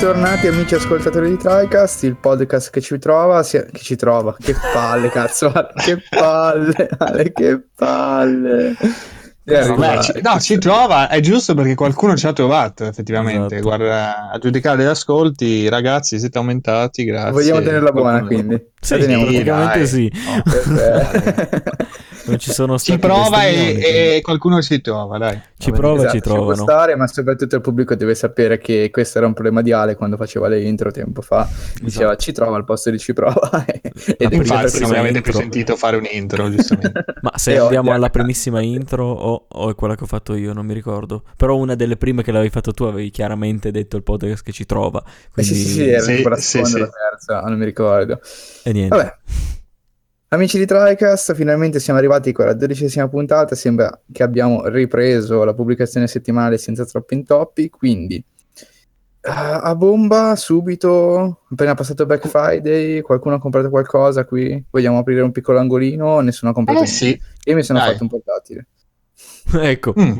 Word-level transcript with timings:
Bentornati 0.00 0.46
amici 0.46 0.74
ascoltatori 0.74 1.28
di 1.28 1.36
TriCast, 1.36 2.04
il 2.04 2.16
podcast 2.16 2.70
che 2.70 2.80
ci 2.80 2.98
trova, 2.98 3.42
sia... 3.42 3.66
che 3.66 3.80
ci 3.80 3.96
trova, 3.96 4.34
che 4.34 4.54
palle 4.72 5.10
cazzo, 5.10 5.52
che 5.74 6.02
palle, 6.08 6.88
Ale, 6.96 7.30
che 7.34 7.60
palle. 7.76 8.74
No, 9.44 9.74
beh, 9.76 10.02
ci, 10.02 10.20
no, 10.22 10.40
ci 10.40 10.56
trova, 10.56 11.08
è 11.08 11.20
giusto 11.20 11.52
perché 11.52 11.74
qualcuno 11.74 12.16
ci 12.16 12.26
ha 12.26 12.32
trovato 12.32 12.86
effettivamente. 12.86 13.56
Esatto. 13.56 13.76
Guarda, 13.76 14.30
a 14.30 14.38
giudicare 14.38 14.84
gli 14.84 14.86
ascolti, 14.86 15.68
ragazzi, 15.68 16.18
siete 16.18 16.38
aumentati. 16.38 17.04
Grazie. 17.04 17.32
Vogliamo 17.32 17.60
tenerla 17.60 17.92
buona 17.92 18.24
quindi. 18.24 18.69
Sì, 18.80 18.96
praticamente 18.96 19.86
sì. 19.86 20.10
Oh, 20.26 20.42
non 22.24 22.38
ci 22.38 22.50
sono 22.50 22.78
stati 22.78 22.98
ci 22.98 23.06
prova 23.06 23.46
e, 23.46 24.16
e, 24.16 24.20
qualcuno 24.22 24.62
ci 24.62 24.80
trova 24.80 25.18
dai. 25.18 25.38
Ci 25.58 25.70
prova 25.70 25.98
esatto, 25.98 26.14
ci 26.14 26.20
trova 26.20 26.54
ci 26.54 26.62
stare 26.62 26.96
ma 26.96 27.06
soprattutto 27.06 27.56
il 27.56 27.60
pubblico 27.60 27.94
deve 27.94 28.14
sapere 28.14 28.56
che 28.56 28.88
questo 28.90 29.18
era 29.18 29.26
un 29.26 29.34
problema 29.34 29.60
di 29.60 29.72
Ale 29.72 29.96
quando 29.96 30.16
faceva 30.16 30.48
le 30.48 30.62
intro 30.62 30.90
tempo 30.90 31.20
fa. 31.20 31.46
Diceva 31.82 32.12
esatto. 32.12 32.22
ci 32.22 32.32
trova 32.32 32.56
al 32.56 32.64
posto 32.64 32.90
di 32.90 32.98
ci 32.98 33.12
prova. 33.12 33.64
E 34.16 34.28
infatti 34.30 34.80
non 34.80 34.90
mi 34.90 34.96
avete 34.96 35.20
più 35.20 35.32
sentito 35.32 35.76
fare 35.76 35.96
un 35.96 36.06
intro 36.10 36.50
giustamente. 36.50 37.04
Ma 37.20 37.32
se 37.36 37.58
andiamo 37.58 37.92
alla 37.92 38.08
primissima 38.08 38.62
intro 38.62 39.04
o, 39.10 39.46
o, 39.48 39.70
è 39.70 39.74
quella 39.74 39.94
che 39.94 40.04
ho 40.04 40.06
fatto 40.06 40.34
io 40.34 40.52
non 40.52 40.64
mi 40.64 40.72
ricordo. 40.72 41.22
Però 41.36 41.56
una 41.56 41.74
delle 41.74 41.96
prime 41.96 42.22
che 42.22 42.32
l'avevi 42.32 42.50
fatto 42.50 42.72
tu 42.72 42.84
avevi 42.84 43.10
chiaramente 43.10 43.70
detto 43.70 43.96
il 43.96 44.02
podcast 44.02 44.42
che 44.42 44.52
ci 44.52 44.64
trova. 44.64 45.02
Quindi... 45.32 45.52
eh 45.52 45.54
sì 45.54 45.64
sì 45.64 45.70
sì 45.70 45.88
era 45.88 46.00
sì, 46.00 46.22
la 46.22 46.36
seconda 46.36 46.76
sì, 46.76 46.78
la 46.78 46.90
terza 46.90 47.40
non 47.40 47.58
mi 47.58 47.64
ricordo 47.64 48.20
e 48.64 48.72
niente 48.72 48.96
vabbè 48.96 49.16
Amici 50.32 50.58
di 50.58 50.64
TriCast, 50.64 51.34
finalmente 51.34 51.80
siamo 51.80 51.98
arrivati 51.98 52.30
con 52.30 52.44
la 52.44 52.52
dodicesima 52.52 53.08
puntata, 53.08 53.56
sembra 53.56 54.00
che 54.12 54.22
abbiamo 54.22 54.64
ripreso 54.68 55.42
la 55.42 55.54
pubblicazione 55.54 56.06
settimanale 56.06 56.56
senza 56.56 56.84
troppi 56.84 57.14
intoppi, 57.14 57.68
quindi 57.68 58.24
uh, 59.22 59.28
a 59.28 59.74
bomba, 59.74 60.36
subito, 60.36 61.40
appena 61.50 61.74
passato 61.74 62.06
Black 62.06 62.28
Friday, 62.28 63.00
qualcuno 63.00 63.34
ha 63.34 63.40
comprato 63.40 63.70
qualcosa 63.70 64.24
qui? 64.24 64.64
Vogliamo 64.70 64.98
aprire 64.98 65.20
un 65.22 65.32
piccolo 65.32 65.58
angolino? 65.58 66.20
Nessuno 66.20 66.52
ha 66.52 66.54
comprato 66.54 66.82
eh, 66.82 66.84
niente. 66.84 67.04
Sì. 67.04 67.20
Io 67.50 67.56
mi 67.56 67.64
sono 67.64 67.80
Dai. 67.80 67.90
fatto 67.90 68.02
un 68.04 68.08
portatile. 68.08 68.66
ecco. 69.68 69.94
Mm. 69.98 70.18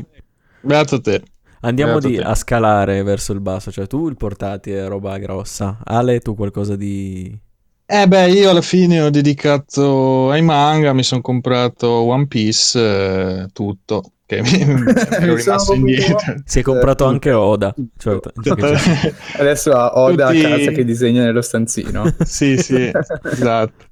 Beato 0.59 0.99
te. 0.99 1.23
Andiamo 1.61 1.99
di, 1.99 2.17
a 2.17 2.35
scalare 2.35 3.01
verso 3.03 3.31
il 3.31 3.39
basso, 3.39 3.71
cioè 3.71 3.87
tu 3.87 4.09
il 4.09 4.17
portatile 4.17 4.83
è 4.83 4.87
roba 4.87 5.17
grossa, 5.19 5.77
Ale 5.85 6.19
tu 6.19 6.35
qualcosa 6.35 6.75
di 6.75 7.39
eh 7.91 8.07
beh, 8.07 8.29
io 8.29 8.49
alla 8.49 8.61
fine 8.61 9.01
ho 9.01 9.09
dedicato 9.09 10.31
ai 10.31 10.41
manga, 10.41 10.93
mi 10.93 11.03
sono 11.03 11.19
comprato 11.19 11.89
One 11.89 12.25
Piece, 12.27 12.79
eh, 12.79 13.47
tutto, 13.51 14.13
che 14.25 14.41
mi, 14.41 14.63
mi 14.63 14.93
ero 15.09 15.35
rimasto 15.35 15.73
indietro. 15.73 16.35
Si 16.45 16.59
è 16.59 16.61
comprato 16.61 17.03
anche 17.03 17.33
Oda. 17.33 17.75
Cioè, 17.97 18.17
Adesso 19.37 19.73
ha 19.73 19.99
Oda 19.99 20.27
Tutti... 20.27 20.45
a 20.45 20.49
casa 20.49 20.71
che 20.71 20.85
disegna 20.85 21.23
nello 21.23 21.41
stanzino. 21.41 22.15
sì, 22.23 22.55
sì, 22.55 22.89
esatto. 23.23 23.85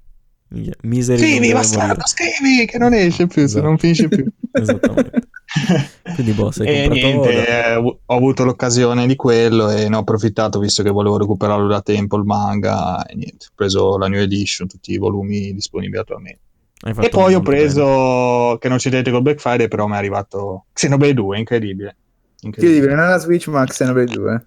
Miseria. 0.84 1.26
Scrivi, 1.26 1.52
bastardo, 1.52 2.02
scrivi, 2.08 2.66
che 2.66 2.78
non 2.78 2.94
esce 2.94 3.28
più, 3.28 3.44
esatto. 3.44 3.66
non 3.66 3.78
finisce 3.78 4.08
più. 4.08 4.26
Esattamente. 4.54 5.29
Quindi 6.14 6.34
boh, 6.34 6.52
sei 6.52 6.84
e 6.84 6.88
niente, 6.88 7.48
eh, 7.48 7.76
ho 7.76 8.00
avuto 8.06 8.44
l'occasione 8.44 9.08
di 9.08 9.16
quello 9.16 9.70
e 9.70 9.90
ne 9.90 9.96
ho 9.96 10.00
approfittato 10.00 10.60
visto 10.60 10.84
che 10.84 10.92
volevo 10.92 11.18
recuperarlo 11.18 11.68
da 11.68 11.82
tempo 11.82 12.18
il 12.18 12.24
manga 12.24 13.04
e 13.06 13.16
niente, 13.16 13.48
ho 13.50 13.54
preso 13.56 13.98
la 13.98 14.08
new 14.08 14.22
edition, 14.22 14.68
tutti 14.68 14.92
i 14.92 14.98
volumi 14.98 15.54
disponibili 15.54 16.00
attualmente. 16.00 16.42
E 16.82 17.10
poi 17.10 17.34
ho 17.34 17.42
preso, 17.42 17.84
bene. 17.84 18.58
che 18.60 18.70
non 18.70 18.80
ci 18.80 18.90
dite 18.90 19.12
con 19.12 19.22
Black 19.22 19.40
Friday, 19.40 19.68
però 19.68 19.88
mi 19.88 19.96
è 19.96 19.98
arrivato 19.98 20.66
Xenoblade 20.72 21.14
2, 21.14 21.38
incredibile. 21.38 21.96
Incredibile, 22.42 22.86
incredibile 22.86 22.96
non 22.96 23.04
è 23.04 23.08
una 23.08 23.18
Switch 23.18 23.48
ma 23.48 23.66
Xenoblade 23.66 24.14
2. 24.14 24.46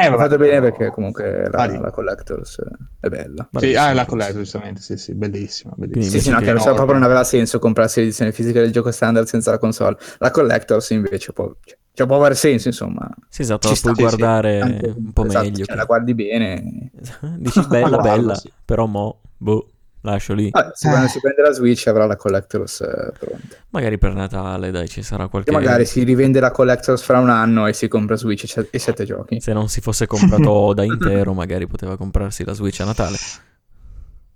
Eh, 0.00 0.08
ho 0.08 0.16
fatto 0.16 0.38
bene 0.38 0.60
perché 0.60 0.90
comunque 0.90 1.48
la, 1.50 1.66
la 1.66 1.90
Collectors 1.90 2.58
è 3.00 3.08
bella. 3.08 3.46
Sì, 3.58 3.74
ah, 3.74 3.92
la 3.92 4.06
Collectors, 4.06 4.38
giustamente, 4.38 4.80
sì, 4.80 4.96
sì, 4.96 5.14
bellissima. 5.14 5.74
bellissima. 5.76 6.04
Sì, 6.10 6.20
sì, 6.20 6.30
no, 6.30 6.40
che 6.40 6.58
so, 6.58 6.72
proprio 6.72 6.94
non 6.94 7.02
aveva 7.02 7.22
senso 7.22 7.58
comprarsi 7.58 8.00
l'edizione 8.00 8.32
fisica 8.32 8.60
del 8.60 8.72
gioco 8.72 8.90
standard 8.90 9.26
senza 9.26 9.50
la 9.50 9.58
console. 9.58 9.98
La 10.18 10.30
Collectors 10.30 10.88
invece 10.90 11.34
può, 11.34 11.52
cioè, 11.92 12.06
può 12.06 12.16
avere 12.16 12.34
senso, 12.34 12.68
insomma. 12.68 13.10
Sì, 13.28 13.42
esatto, 13.42 13.68
la 13.68 13.74
puoi 13.78 13.94
guardare 13.94 14.78
sì, 14.80 14.92
un 14.96 15.12
po' 15.12 15.26
esatto, 15.26 15.44
meglio. 15.44 15.64
Cioè, 15.64 15.66
che... 15.66 15.74
La 15.74 15.84
guardi 15.84 16.14
bene. 16.14 16.90
Dici 17.36 17.66
bella, 17.66 17.98
bella, 18.00 18.34
sì. 18.36 18.50
però 18.64 18.86
mo, 18.86 19.20
boh. 19.36 19.69
Lascio 20.02 20.32
lì. 20.32 20.48
Ah, 20.52 20.70
se 20.72 20.88
quando 20.88 21.08
si 21.08 21.20
prende 21.20 21.42
la 21.42 21.52
Switch 21.52 21.86
avrà 21.86 22.06
la 22.06 22.16
Collectors 22.16 22.80
eh, 22.80 23.12
pronta. 23.18 23.56
Magari 23.70 23.98
per 23.98 24.14
Natale, 24.14 24.70
dai, 24.70 24.88
ci 24.88 25.02
sarà 25.02 25.28
qualche... 25.28 25.50
E 25.50 25.52
magari 25.52 25.84
si 25.84 26.02
rivende 26.04 26.40
la 26.40 26.50
Collectors 26.50 27.02
fra 27.02 27.18
un 27.18 27.28
anno 27.28 27.66
e 27.66 27.74
si 27.74 27.86
compra 27.86 28.16
Switch 28.16 28.56
e 28.70 28.78
sette 28.78 29.04
giochi. 29.04 29.40
Se 29.40 29.52
non 29.52 29.68
si 29.68 29.80
fosse 29.80 30.06
comprato 30.06 30.72
da 30.74 30.84
intero, 30.84 31.34
magari 31.34 31.66
poteva 31.66 31.96
comprarsi 31.96 32.44
la 32.44 32.54
Switch 32.54 32.80
a 32.80 32.86
Natale. 32.86 33.16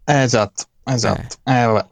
Eh, 0.05 0.23
esatto, 0.23 0.65
esatto. 0.85 1.37
Eh, 1.45 1.63
eh 1.63 1.67
vabbè. 1.67 1.87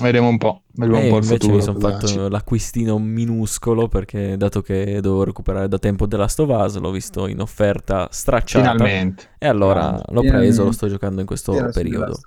Vedremo 0.00 0.28
un 0.28 0.38
po'. 0.38 0.62
Vedremo 0.72 1.00
eh, 1.00 1.04
un 1.04 1.08
po' 1.10 1.16
il 1.18 1.22
invece 1.22 1.46
futuro. 1.46 1.56
mi 1.56 1.62
sono 1.62 1.78
fatto 1.78 2.28
l'acquistino 2.28 2.98
minuscolo 2.98 3.86
perché 3.86 4.36
dato 4.36 4.60
che 4.60 5.00
devo 5.00 5.22
recuperare 5.22 5.68
da 5.68 5.78
tempo 5.78 6.06
The 6.08 6.16
Last 6.16 6.40
of 6.40 6.48
Us, 6.48 6.76
l'ho 6.76 6.90
visto 6.90 7.26
in 7.26 7.40
offerta 7.40 8.08
stracciata. 8.10 8.72
Finalmente. 8.72 9.30
E 9.38 9.46
allora 9.48 10.00
l'ho 10.06 10.20
preso, 10.22 10.64
lo 10.64 10.72
sto 10.72 10.88
giocando 10.88 11.20
in 11.20 11.26
questo 11.26 11.70
periodo. 11.72 12.18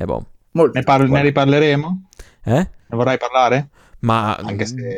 E 0.00 0.04
boh. 0.06 0.24
ne, 0.72 0.82
par- 0.82 1.06
ne 1.06 1.20
riparleremo? 1.20 2.02
Eh? 2.44 2.52
Ne 2.88 2.96
vorrai 2.96 3.18
parlare? 3.18 3.68
Ma 4.00 4.38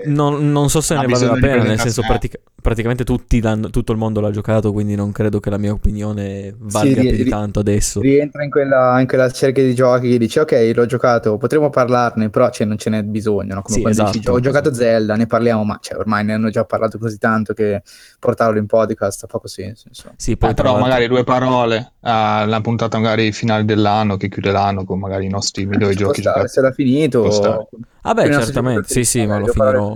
non, 0.07 0.53
non, 0.53 0.71
so 0.71 0.81
se 0.81 0.95
ne 0.95 1.07
vale 1.07 1.27
la 1.27 1.33
pena, 1.35 1.65
nel 1.65 1.81
senso 1.81 2.03
pratica- 2.03 2.39
praticamente 2.63 3.03
tutto 3.05 3.93
il 3.93 3.99
mondo 3.99 4.21
l'ha 4.21 4.31
giocato, 4.31 4.73
quindi 4.73 4.95
non 4.95 5.11
credo 5.11 5.41
che 5.41 5.51
la 5.51 5.59
mia 5.59 5.73
opinione 5.73 6.55
valga 6.57 7.01
sì, 7.03 7.09
più 7.09 7.25
di 7.25 7.29
tanto 7.29 7.59
adesso. 7.59 8.01
Rientra 8.01 8.45
in 8.45 8.51
quella, 8.51 9.01
in 9.01 9.09
quella 9.09 9.29
cerchia 9.31 9.65
di 9.65 9.75
giochi 9.75 10.11
che 10.11 10.19
dici 10.19 10.39
ok 10.39 10.71
l'ho 10.75 10.87
giocato, 10.87 11.37
potremmo 11.37 11.69
parlarne, 11.71 12.31
però 12.31 12.49
cioè, 12.51 12.67
non 12.67 12.79
ce 12.79 12.89
n'è 12.91 13.03
bisogno, 13.03 13.57
no? 13.57 13.63
come 13.63 13.75
sì, 13.75 13.83
quando 13.83 14.01
esatto, 14.01 14.17
dici 14.17 14.31
ho 14.31 14.41
giocato 14.41 14.73
Zelda, 14.73 15.17
ne 15.17 15.27
parliamo, 15.27 15.65
ma 15.65 15.79
cioè, 15.83 15.99
ormai 15.99 16.25
ne 16.25 16.35
hanno 16.35 16.51
già 16.51 16.65
parlato 16.65 16.99
così 16.99 17.19
tanto 17.19 17.53
che 17.53 17.83
portarlo 18.19 18.59
in 18.59 18.67
podcast 18.67 19.25
ha 19.25 19.27
poco 19.27 19.49
senso. 19.49 19.89
Sì, 20.17 20.37
poi, 20.37 20.51
eh, 20.51 20.55
però 20.55 20.79
magari 20.79 21.09
due 21.09 21.25
parole 21.25 21.95
alla 22.01 22.61
puntata 22.61 22.99
magari 22.99 23.33
finale 23.33 23.65
dell'anno 23.65 24.17
che 24.17 24.29
chiude 24.29 24.53
l'anno 24.53 24.85
con 24.85 25.01
magari 25.01 25.27
i 25.27 25.29
nostri 25.29 25.67
migliori 25.67 25.97
giochi 25.97 26.23
giocati. 26.23 26.49
Se 26.49 26.61
l'ha 26.61 26.73
finito... 26.73 27.69
Ah 28.05 28.15
beh, 28.15 28.33
certamente, 28.33 28.89
sì 28.89 29.05
sì, 29.05 29.25
ma 29.27 29.39
lo 29.39 29.47
finirò 29.47 29.95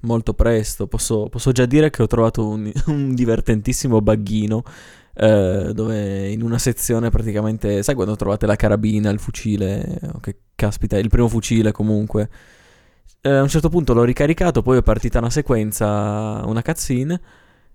molto 0.00 0.34
presto. 0.34 0.86
Posso, 0.86 1.28
posso, 1.28 1.50
già 1.50 1.66
dire 1.66 1.83
che 1.90 2.02
ho 2.02 2.06
trovato 2.06 2.46
un, 2.46 2.70
un 2.86 3.14
divertentissimo 3.14 4.00
buggino 4.00 4.62
eh, 5.16 5.70
dove 5.72 6.28
in 6.28 6.42
una 6.42 6.58
sezione 6.58 7.10
praticamente, 7.10 7.82
sai 7.82 7.94
quando 7.94 8.16
trovate 8.16 8.46
la 8.46 8.56
carabina, 8.56 9.10
il 9.10 9.20
fucile, 9.20 10.00
oh, 10.12 10.20
che 10.20 10.36
caspita, 10.54 10.98
il 10.98 11.08
primo 11.08 11.28
fucile 11.28 11.72
comunque. 11.72 12.28
Eh, 13.20 13.30
a 13.30 13.42
un 13.42 13.48
certo 13.48 13.68
punto 13.68 13.94
l'ho 13.94 14.04
ricaricato, 14.04 14.62
poi 14.62 14.78
è 14.78 14.82
partita 14.82 15.18
una 15.18 15.30
sequenza, 15.30 16.42
una 16.44 16.62
cutscene. 16.62 17.20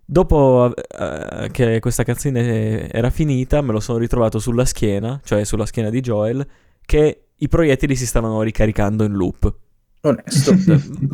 Dopo 0.05 0.73
eh, 0.75 1.49
che 1.51 1.79
questa 1.79 2.03
cutscene 2.03 2.89
era 2.89 3.09
finita, 3.09 3.61
me 3.61 3.71
lo 3.71 3.79
sono 3.79 3.99
ritrovato 3.99 4.39
sulla 4.39 4.65
schiena, 4.65 5.19
cioè 5.23 5.43
sulla 5.43 5.65
schiena 5.65 5.89
di 5.89 6.01
Joel, 6.01 6.45
che 6.85 7.25
i 7.35 7.47
proiettili 7.47 7.95
si 7.95 8.05
stavano 8.05 8.41
ricaricando 8.41 9.03
in 9.03 9.13
loop. 9.13 9.53
Onesto. 10.01 10.55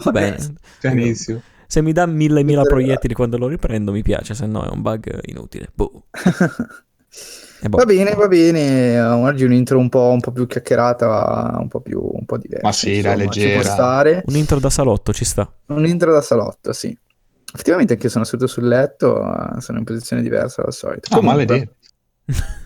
Va 0.04 0.12
bene. 0.12 0.56
Pianissimo. 0.80 1.42
Se 1.68 1.81
mi 1.81 1.92
dà 1.92 2.06
mille 2.06 2.44
mila 2.44 2.64
proiettili 2.64 3.14
quando 3.14 3.38
lo 3.38 3.47
riprendo 3.47 3.91
mi 3.91 4.02
piace, 4.02 4.34
se 4.34 4.46
no 4.46 4.66
è 4.66 4.70
un 4.70 4.82
bug 4.82 5.20
inutile. 5.23 5.70
Boh. 5.73 6.06
boh. 7.67 7.78
Va 7.78 7.85
bene, 7.85 8.14
va 8.14 8.28
bene. 8.28 9.02
Oggi 9.02 9.44
un 9.44 9.53
intro 9.53 9.79
un 9.79 9.90
po', 9.90 10.09
un 10.09 10.20
po', 10.20 10.32
più 10.32 10.46
chiacchierata, 10.47 11.58
un 11.59 11.67
po' 11.67 11.82
più 11.82 12.02
un 12.02 12.26
po' 12.26 12.38
diversa. 12.38 12.67
Ma 12.67 12.73
sì, 12.73 12.96
insomma, 12.96 13.16
dai, 13.16 13.26
leggera. 13.26 14.22
Un 14.26 14.35
intro 14.35 14.59
da 14.59 14.70
salotto 14.70 15.14
ci 15.14 15.26
sta. 15.26 15.52
Un 15.67 15.85
intro 15.85 16.12
da 16.12 16.22
salotto, 16.22 16.73
sì. 16.73 16.97
Effettivamente 17.53 17.94
anche 17.94 18.06
io 18.06 18.12
sono 18.12 18.26
seduto 18.26 18.47
sul 18.47 18.67
letto, 18.67 19.23
sono 19.59 19.78
in 19.78 19.85
posizione 19.85 20.22
diversa 20.22 20.62
dal 20.62 20.73
solito. 20.73 21.08
Ah, 21.14 21.17
Comunque... 21.17 21.46
maledetto. 21.46 21.76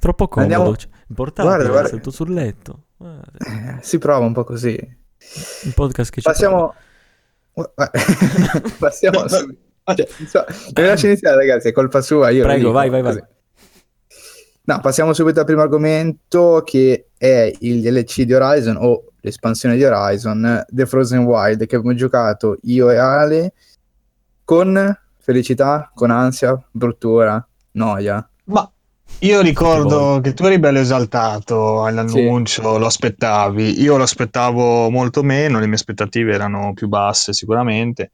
Troppo 0.00 0.26
comodo. 0.26 0.52
Andiamo... 0.52 0.76
Portatile, 1.14 1.54
guarda, 1.54 1.68
guarda. 1.70 1.88
seduto 1.88 2.10
sul 2.10 2.32
letto. 2.32 2.86
Eh, 2.98 3.78
si 3.82 3.98
prova 3.98 4.24
un 4.24 4.32
po' 4.32 4.42
così. 4.42 4.76
Un 4.76 5.72
podcast 5.72 6.10
che 6.10 6.20
ci 6.20 6.26
Passiamo... 6.28 6.74
Passiamo 8.78 9.26
su... 9.28 9.56
Cioè, 9.94 10.08
insomma, 10.18 10.46
mi 10.74 10.84
lascio 10.84 11.06
iniziare 11.06 11.36
ragazzi, 11.36 11.68
è 11.68 11.72
colpa 11.72 12.00
sua. 12.00 12.30
Io 12.30 12.42
Prego, 12.42 12.72
vai, 12.72 12.90
vai, 12.90 13.02
vai. 13.02 13.22
No, 14.64 14.80
passiamo 14.80 15.12
subito 15.12 15.38
al 15.38 15.46
primo 15.46 15.62
argomento 15.62 16.62
che 16.64 17.10
è 17.16 17.52
il 17.60 17.82
DLC 17.82 18.22
di 18.22 18.34
Horizon 18.34 18.76
o 18.76 19.12
l'espansione 19.20 19.76
di 19.76 19.84
Horizon, 19.84 20.64
The 20.68 20.86
Frozen 20.86 21.20
Wild, 21.20 21.66
che 21.66 21.76
abbiamo 21.76 21.96
giocato 21.96 22.58
io 22.62 22.90
e 22.90 22.96
Ale 22.96 23.52
con 24.44 24.98
felicità, 25.18 25.90
con 25.94 26.10
ansia, 26.10 26.60
bruttura, 26.72 27.46
noia. 27.72 28.28
Ma 28.44 28.68
io 29.20 29.40
ricordo 29.40 30.20
che 30.22 30.34
tu 30.34 30.44
eri 30.44 30.58
bello 30.58 30.78
esaltato 30.78 31.84
all'annuncio, 31.84 32.74
sì. 32.74 32.78
lo 32.78 32.86
aspettavi. 32.86 33.80
Io 33.80 33.96
lo 33.96 34.02
aspettavo 34.02 34.90
molto 34.90 35.22
meno, 35.22 35.58
le 35.58 35.66
mie 35.66 35.76
aspettative 35.76 36.34
erano 36.34 36.72
più 36.74 36.88
basse 36.88 37.32
sicuramente. 37.32 38.10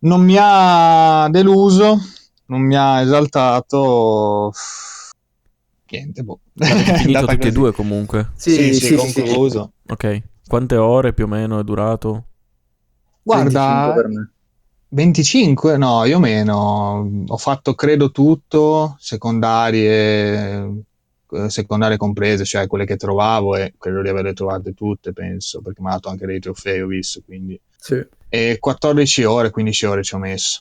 Non 0.00 0.22
mi 0.24 0.36
ha 0.38 1.28
deluso, 1.30 1.98
non 2.46 2.62
mi 2.62 2.76
ha 2.76 3.02
esaltato. 3.02 4.52
Niente, 5.90 6.22
boh. 6.22 6.40
Avete 6.58 6.94
finito 6.98 7.26
tutti 7.26 7.46
e 7.48 7.52
due 7.52 7.72
comunque? 7.72 8.30
Sì, 8.34 8.54
sì, 8.54 8.74
sì, 8.74 8.98
sì 8.98 9.22
concluso. 9.22 9.72
Ok. 9.88 10.22
Quante 10.46 10.76
ore 10.76 11.12
più 11.12 11.24
o 11.24 11.28
meno 11.28 11.60
è 11.60 11.62
durato? 11.64 12.24
Guarda, 13.22 13.94
25? 14.92 15.76
No, 15.76 16.04
io 16.04 16.18
meno. 16.18 17.08
Ho 17.26 17.36
fatto 17.36 17.74
credo 17.74 18.10
tutto, 18.10 18.96
secondarie, 18.98 20.84
eh, 21.30 21.48
secondarie 21.48 21.96
comprese, 21.96 22.44
cioè 22.44 22.66
quelle 22.66 22.84
che 22.84 22.96
trovavo 22.96 23.56
e 23.56 23.74
credo 23.78 24.02
di 24.02 24.08
averle 24.08 24.32
trovate 24.32 24.74
tutte, 24.74 25.12
penso, 25.12 25.60
perché 25.60 25.80
mi 25.80 25.88
ha 25.88 25.92
dato 25.92 26.08
anche 26.08 26.26
dei 26.26 26.40
trofei, 26.40 26.80
ho 26.80 26.86
visto, 26.86 27.22
quindi... 27.24 27.60
Sì. 27.76 28.04
E 28.28 28.56
14 28.58 29.24
ore, 29.24 29.50
15 29.50 29.86
ore 29.86 30.02
ci 30.02 30.14
ho 30.14 30.18
messo. 30.18 30.60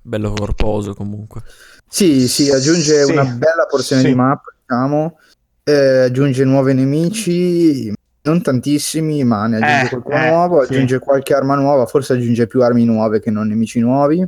Bello 0.00 0.32
corposo 0.32 0.94
comunque. 0.94 1.42
Sì, 1.88 2.28
sì, 2.28 2.50
aggiunge 2.50 3.04
sì. 3.04 3.10
una 3.10 3.24
bella 3.24 3.66
porzione 3.68 4.02
sì. 4.02 4.08
di 4.08 4.14
mappa, 4.14 4.54
diciamo, 4.60 5.18
eh, 5.64 5.98
aggiunge 6.04 6.44
nuovi 6.44 6.74
nemici, 6.74 7.92
non 8.24 8.42
tantissimi, 8.42 9.22
ma 9.24 9.46
ne 9.46 9.56
aggiunge 9.56 9.84
eh, 9.84 9.88
qualcuno 9.88 10.16
eh, 10.16 10.28
nuovo, 10.28 10.60
aggiunge 10.60 10.98
qualche 10.98 11.34
arma 11.34 11.54
nuova, 11.54 11.86
forse 11.86 12.14
aggiunge 12.14 12.46
più 12.46 12.62
armi 12.62 12.84
nuove 12.84 13.20
che 13.20 13.30
non 13.30 13.48
nemici 13.48 13.80
nuovi. 13.80 14.26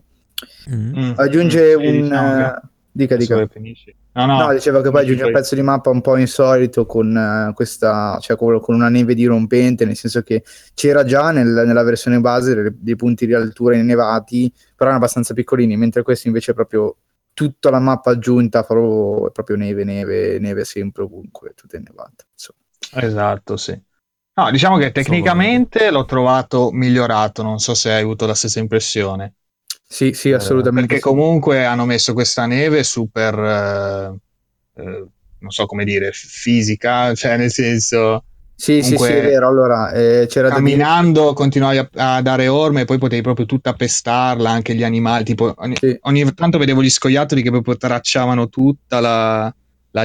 Mm. 0.70 1.12
Aggiunge 1.16 1.76
mm, 1.76 1.80
un... 1.80 2.02
Diciamo 2.02 2.60
dica, 2.96 3.16
dica. 3.16 3.48
No, 4.12 4.24
no, 4.24 4.38
no, 4.38 4.52
dicevo 4.54 4.80
che 4.80 4.90
poi 4.90 5.02
aggiunge 5.02 5.24
un 5.24 5.32
pezzo 5.32 5.54
di 5.54 5.60
mappa 5.60 5.90
un 5.90 6.00
po' 6.00 6.16
insolito 6.16 6.86
con 6.86 7.14
uh, 7.14 7.52
questa, 7.52 8.16
cioè 8.18 8.34
con, 8.36 8.58
con, 8.60 8.74
una 8.74 8.88
neve 8.88 9.14
dirompente, 9.14 9.84
nel 9.84 9.94
senso 9.94 10.22
che 10.22 10.42
c'era 10.72 11.04
già 11.04 11.32
nel, 11.32 11.64
nella 11.66 11.82
versione 11.82 12.18
base 12.18 12.54
dei, 12.54 12.70
dei 12.74 12.96
punti 12.96 13.26
di 13.26 13.34
altura 13.34 13.76
innevati, 13.76 14.50
però 14.74 14.88
erano 14.88 14.96
abbastanza 14.96 15.34
piccolini, 15.34 15.76
mentre 15.76 16.02
questo 16.02 16.28
invece 16.28 16.52
è 16.52 16.54
proprio 16.54 16.96
tutta 17.34 17.68
la 17.68 17.78
mappa 17.78 18.12
aggiunta, 18.12 18.62
proprio, 18.62 19.30
proprio 19.30 19.56
neve, 19.56 19.84
neve, 19.84 20.38
neve 20.38 20.64
sempre 20.64 21.02
ovunque, 21.02 21.52
tutta 21.54 21.76
innevata. 21.76 22.24
Insomma. 22.32 22.64
Esatto, 22.92 23.56
sì. 23.56 23.78
No, 24.38 24.50
diciamo 24.50 24.76
che 24.76 24.92
tecnicamente 24.92 25.90
l'ho 25.90 26.04
trovato 26.04 26.70
migliorato, 26.70 27.42
non 27.42 27.58
so 27.58 27.72
se 27.72 27.90
hai 27.90 28.02
avuto 28.02 28.26
la 28.26 28.34
stessa 28.34 28.58
impressione. 28.58 29.32
Sì, 29.88 30.12
sì, 30.12 30.32
assolutamente. 30.32 30.88
perché 30.88 30.96
sì. 30.96 31.08
comunque 31.08 31.64
hanno 31.64 31.86
messo 31.86 32.12
questa 32.12 32.44
neve 32.44 32.82
super, 32.82 33.34
eh, 33.38 34.82
eh, 34.82 35.06
non 35.38 35.50
so 35.50 35.64
come 35.64 35.84
dire, 35.84 36.10
fisica, 36.12 37.14
cioè 37.16 37.38
nel 37.38 37.50
senso... 37.50 38.24
Sì, 38.58 38.82
sì, 38.82 38.96
sì, 38.96 39.04
è 39.04 39.22
vero. 39.22 39.48
Allora, 39.48 39.92
eh, 39.92 40.26
c'era 40.28 40.48
camminando 40.48 41.20
dire... 41.20 41.34
continuavi 41.34 41.76
a, 41.78 41.88
a, 42.16 42.22
dare 42.22 42.48
orme 42.48 42.82
e 42.82 42.84
poi 42.86 42.96
potevi 42.96 43.20
proprio 43.20 43.44
tutta 43.44 43.74
pestarla, 43.74 44.50
anche 44.50 44.74
gli 44.74 44.82
animali. 44.82 45.24
Tipo, 45.24 45.54
ogni, 45.58 45.76
sì. 45.76 45.96
ogni 46.02 46.32
tanto 46.32 46.56
vedevo 46.56 46.82
gli 46.82 46.88
scoiattoli 46.88 47.42
che 47.42 47.50
proprio 47.50 47.76
tracciavano 47.76 48.48
tutta 48.48 49.00
la, 49.00 49.54
la, 49.90 50.04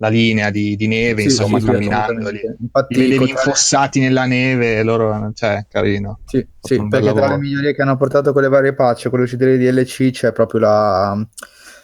la 0.00 0.08
linea 0.08 0.50
di, 0.50 0.76
di 0.76 0.86
neve, 0.86 1.22
sì, 1.22 1.26
insomma, 1.26 1.60
sì, 1.60 1.66
camminando 1.66 2.30
lì. 2.30 2.40
Infatti, 2.58 2.94
li 2.94 3.02
vedevi 3.02 3.30
infossati 3.30 4.00
nella 4.00 4.24
neve, 4.24 4.82
loro, 4.82 5.30
cioè, 5.34 5.66
carino. 5.68 6.20
Sì, 6.24 6.44
sì 6.58 6.76
perché 6.88 7.04
lavoro. 7.04 7.26
tra 7.26 7.34
le 7.34 7.40
migliorie 7.40 7.74
che 7.74 7.82
hanno 7.82 7.98
portato 7.98 8.32
con 8.32 8.40
le 8.40 8.48
varie 8.48 8.74
patch, 8.74 9.10
con 9.10 9.18
le 9.18 9.24
uscite 9.26 9.58
di 9.58 9.70
DLC, 9.70 10.10
c'è 10.10 10.32
proprio 10.32 10.60
la, 10.60 11.26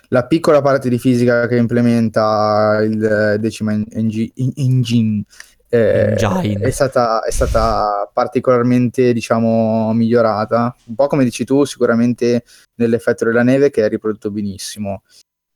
la 0.08 0.26
piccola 0.26 0.62
parte 0.62 0.88
di 0.88 0.98
fisica 0.98 1.46
che 1.46 1.56
implementa 1.56 2.80
il 2.82 3.36
Decima 3.38 3.72
Engine. 3.72 4.32
engine. 4.54 5.22
Eh, 5.68 6.14
è, 6.14 6.70
stata, 6.70 7.22
è 7.22 7.30
stata 7.30 8.08
particolarmente 8.10 9.12
diciamo 9.12 9.92
migliorata 9.92 10.74
un 10.84 10.94
po' 10.94 11.08
come 11.08 11.24
dici 11.24 11.44
tu 11.44 11.64
sicuramente 11.64 12.44
nell'effetto 12.76 13.24
della 13.24 13.42
neve 13.42 13.70
che 13.70 13.84
è 13.84 13.88
riprodotto 13.88 14.30
benissimo 14.30 15.02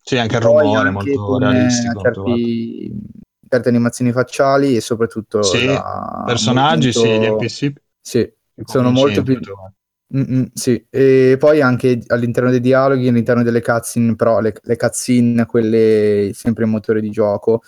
sì, 0.03 0.19
anche 0.19 0.37
il 0.37 0.43
rumore 0.43 0.89
è 0.89 0.93
molto 0.93 1.39
realistico. 1.39 2.01
Certi, 2.01 2.93
certe 3.49 3.69
animazioni 3.69 4.13
facciali 4.13 4.77
e 4.77 4.81
soprattutto 4.81 5.43
sì, 5.43 5.67
personaggi, 6.27 6.93
sì, 6.93 7.09
gli 7.09 7.27
NPC. 7.27 7.73
Sì, 8.01 8.33
sono 8.65 8.91
molto 8.91 9.23
più... 9.23 9.39
Mm-mm, 10.13 10.47
sì, 10.55 10.85
e 10.91 11.37
poi 11.39 11.61
anche 11.61 12.03
all'interno 12.09 12.51
dei 12.51 12.61
dialoghi, 12.61 13.07
all'interno 13.07 13.45
delle 13.45 13.63
cutscene, 13.63 14.17
però 14.17 14.41
le, 14.41 14.55
le 14.61 14.77
cutscene, 14.77 15.47
quelle 15.47 16.33
sempre 16.35 16.65
in 16.65 16.71
motore 16.71 17.01
di 17.01 17.11
gioco, 17.11 17.63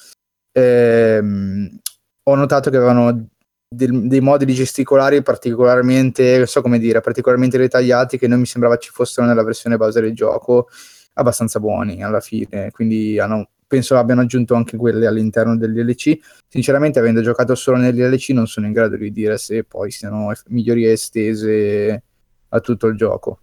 ehm, 0.51 1.79
ho 2.25 2.35
notato 2.35 2.69
che 2.71 2.77
avevano 2.77 3.29
del, 3.73 4.09
dei 4.09 4.21
modi 4.21 4.45
di 4.45 4.55
gesticolare 4.55 5.23
particolarmente, 5.23 6.37
non 6.37 6.47
so 6.47 6.63
come 6.63 6.79
dire, 6.81 7.01
particolarmente 7.01 7.59
dettagliati 7.59 8.19
che 8.19 8.27
non 8.27 8.41
mi 8.41 8.47
sembrava 8.47 8.77
ci 8.77 8.91
fossero 8.91 9.27
nella 9.27 9.45
versione 9.45 9.77
base 9.77 10.01
del 10.01 10.15
gioco 10.15 10.69
abbastanza 11.15 11.61
buoni 11.61 12.03
alla 12.03 12.21
fine, 12.21 12.71
quindi 12.71 13.19
hanno, 13.19 13.49
penso 13.67 13.97
abbiano 13.97 14.23
aggiunto 14.23 14.55
anche 14.55 14.77
quelle 14.77 15.07
all'interno 15.07 15.57
del 15.57 15.73
DLC. 15.73 16.19
Sinceramente, 16.49 16.99
avendo 16.99 17.23
giocato 17.23 17.55
solo 17.55 17.77
nel 17.77 17.95
DLC, 17.95 18.31
non 18.31 18.47
sono 18.47 18.67
in 18.67 18.73
grado 18.73 18.97
di 18.97 19.13
dire 19.13 19.39
se 19.39 19.65
poi 19.65 19.91
siano 19.91 20.33
migliorie 20.49 20.93
estese 20.93 22.03
a 22.49 22.61
tutto 22.61 22.87
il 22.87 22.97
gioco. 22.97 23.39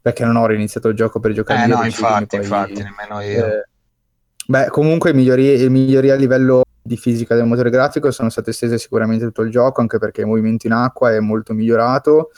Perché 0.00 0.24
non 0.24 0.36
ho 0.36 0.46
riniziato 0.46 0.88
il 0.88 0.96
gioco 0.96 1.20
per 1.20 1.32
giocare 1.32 1.64
eh, 1.64 1.66
no, 1.66 1.84
infatti, 1.84 2.26
poi, 2.26 2.40
infatti, 2.40 2.82
nemmeno 2.82 3.20
io. 3.20 3.46
Eh, 3.46 3.68
beh, 4.46 4.68
comunque 4.68 5.12
migliorie, 5.12 5.68
migliorie 5.68 6.10
a 6.10 6.16
livello 6.16 6.64
di 6.84 6.96
fisica 6.96 7.36
del 7.36 7.44
motore 7.44 7.70
grafico 7.70 8.10
sono 8.10 8.28
state 8.28 8.50
estese 8.50 8.78
sicuramente 8.78 9.24
tutto 9.26 9.42
il 9.42 9.50
gioco, 9.50 9.80
anche 9.80 9.98
perché 9.98 10.22
il 10.22 10.26
movimento 10.26 10.66
in 10.66 10.72
acqua 10.72 11.12
è 11.12 11.20
molto 11.20 11.52
migliorato. 11.52 12.32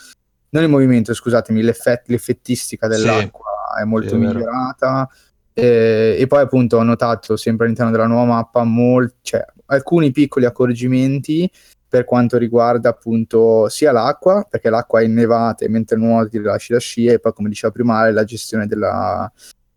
Non 0.49 0.63
il 0.63 0.69
movimento, 0.69 1.13
scusatemi, 1.13 1.61
l'effett- 1.63 2.07
l'effettistica 2.07 2.87
dell'acqua 2.87 3.54
è 3.79 3.83
molto 3.83 4.09
sì, 4.09 4.15
migliorata. 4.15 5.09
E, 5.53 6.17
e, 6.19 6.27
poi 6.27 6.41
appunto 6.41 6.77
ho 6.77 6.83
notato 6.83 7.37
sempre 7.37 7.65
all'interno 7.65 7.91
della 7.91 8.07
nuova 8.07 8.25
mappa 8.25 8.63
mol- 8.63 9.13
cioè, 9.21 9.45
alcuni 9.67 10.11
piccoli 10.11 10.45
accorgimenti 10.45 11.49
per 11.87 12.03
quanto 12.03 12.37
riguarda 12.37 12.89
appunto 12.89 13.69
sia 13.69 13.93
l'acqua, 13.93 14.45
perché 14.49 14.69
l'acqua 14.69 14.99
è 14.99 15.05
innevata 15.05 15.63
e 15.63 15.69
mentre 15.69 15.97
nuoti 15.97 16.39
lasci 16.39 16.73
la 16.73 16.79
scia 16.79 17.13
e 17.13 17.19
poi 17.19 17.31
come 17.31 17.47
diceva 17.47 17.71
prima 17.71 18.09
la 18.11 18.25
gestione 18.25 18.67
della, 18.67 19.31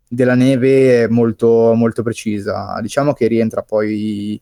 della 0.09 0.35
neve 0.35 1.05
è 1.05 1.07
molto, 1.07 1.75
molto 1.75 2.02
precisa. 2.02 2.76
Diciamo 2.81 3.12
che 3.12 3.28
rientra 3.28 3.62
poi 3.62 4.40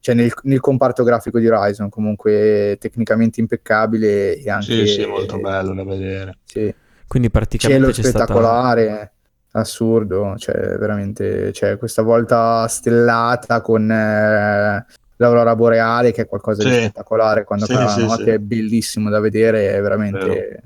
cioè 0.00 0.16
nel, 0.16 0.32
nel, 0.42 0.58
comparto 0.58 1.04
grafico 1.04 1.38
di 1.38 1.46
Horizon, 1.46 1.88
comunque 1.88 2.76
tecnicamente 2.80 3.38
impeccabile 3.38 4.36
e 4.36 4.50
anche... 4.50 4.84
Sì, 4.84 4.86
sì, 4.88 5.06
molto 5.06 5.38
bello 5.38 5.72
da 5.74 5.84
vedere. 5.84 6.38
Sì. 6.42 6.74
Quindi 7.12 7.28
praticamente 7.28 7.92
cielo 7.92 8.08
spettacolare, 8.08 8.84
stata... 8.84 9.60
assurdo, 9.60 10.34
cioè 10.38 10.78
veramente, 10.78 11.52
cioè, 11.52 11.76
questa 11.76 12.00
volta 12.00 12.66
stellata 12.68 13.60
con 13.60 13.82
eh, 13.90 14.86
l'aurora 15.16 15.54
boreale 15.54 16.10
che 16.10 16.22
è 16.22 16.26
qualcosa 16.26 16.62
sì. 16.62 16.70
di 16.70 16.74
spettacolare 16.76 17.44
quando 17.44 17.66
sì, 17.66 17.74
la 17.74 17.94
notte, 17.96 18.22
sì. 18.22 18.30
è 18.30 18.38
bellissimo 18.38 19.10
da 19.10 19.20
vedere, 19.20 19.74
è 19.74 19.82
veramente... 19.82 20.18
Vero. 20.18 20.60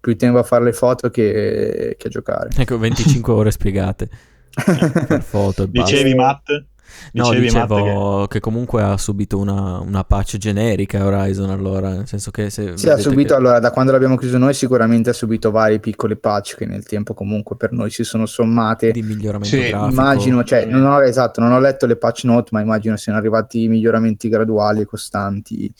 Più 0.00 0.16
tempo 0.16 0.38
a 0.38 0.42
fare 0.42 0.64
le 0.64 0.72
foto 0.72 1.08
che, 1.08 1.94
che 1.96 2.08
a 2.08 2.10
giocare. 2.10 2.48
Ecco, 2.56 2.76
25 2.76 3.30
ore 3.32 3.52
spiegate. 3.52 4.08
per 5.06 5.22
foto 5.22 5.66
Dicevi 5.66 6.16
Matt? 6.16 6.64
No, 7.12 7.30
dicevo 7.30 8.22
che... 8.22 8.34
che... 8.34 8.40
comunque 8.40 8.82
ha 8.82 8.96
subito 8.96 9.38
una, 9.38 9.80
una, 9.80 10.04
patch 10.04 10.36
generica 10.36 11.04
Horizon 11.04 11.50
allora, 11.50 11.90
nel 11.90 12.06
senso 12.06 12.30
che 12.30 12.50
se... 12.50 12.76
Sì, 12.76 12.88
ha 12.88 12.96
subito, 12.96 13.34
che... 13.34 13.40
allora, 13.40 13.58
da 13.58 13.70
quando 13.70 13.92
l'abbiamo 13.92 14.16
chiuso 14.16 14.38
noi 14.38 14.54
sicuramente 14.54 15.10
ha 15.10 15.12
subito 15.12 15.50
varie 15.50 15.80
piccole 15.80 16.16
patch 16.16 16.56
che 16.56 16.66
nel 16.66 16.84
tempo 16.84 17.14
comunque 17.14 17.56
per 17.56 17.72
noi 17.72 17.90
si 17.90 18.04
sono 18.04 18.26
sommate. 18.26 18.90
Di 18.90 19.02
miglioramento 19.02 19.56
sì, 19.56 19.68
grafico. 19.68 19.90
Immagino, 19.90 20.44
cioè, 20.44 20.64
non 20.64 20.84
ho, 20.84 21.02
esatto, 21.02 21.40
non 21.40 21.52
ho 21.52 21.60
letto 21.60 21.86
le 21.86 21.96
patch 21.96 22.24
note, 22.24 22.48
ma 22.52 22.60
immagino 22.60 22.96
siano 22.96 23.18
arrivati 23.18 23.68
miglioramenti 23.68 24.28
graduali 24.28 24.80
e 24.80 24.86
costanti 24.86 25.72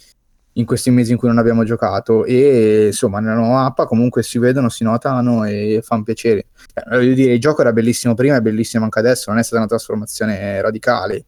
in 0.55 0.67
questi 0.67 0.91
mesi 0.91 1.13
in 1.13 1.19
cui 1.19 1.29
non 1.29 1.39
abbiamo 1.39 1.65
giocato 1.65 2.25
e 2.25 2.87
insomma 2.87 3.21
nella 3.21 3.37
nuova 3.37 3.63
mappa 3.63 3.87
comunque 3.87 4.23
si 4.23 4.39
vedono, 4.39 4.69
si 4.69 4.85
notano 4.85 5.45
e 5.45 5.81
fanno 5.83 6.03
piacere. 6.03 6.47
Eh, 6.75 6.97
voglio 6.97 7.15
dire, 7.15 7.33
il 7.33 7.41
gioco 7.41 7.63
era 7.63 7.73
bellissimo 7.73 8.15
prima 8.15 8.37
e 8.37 8.43
bellissimo 8.43 8.85
anche 8.85 8.99
adesso, 8.99 9.31
non 9.31 9.39
è 9.39 9.43
stata 9.43 9.59
una 9.59 9.69
trasformazione 9.69 10.61
radicale 10.61 11.25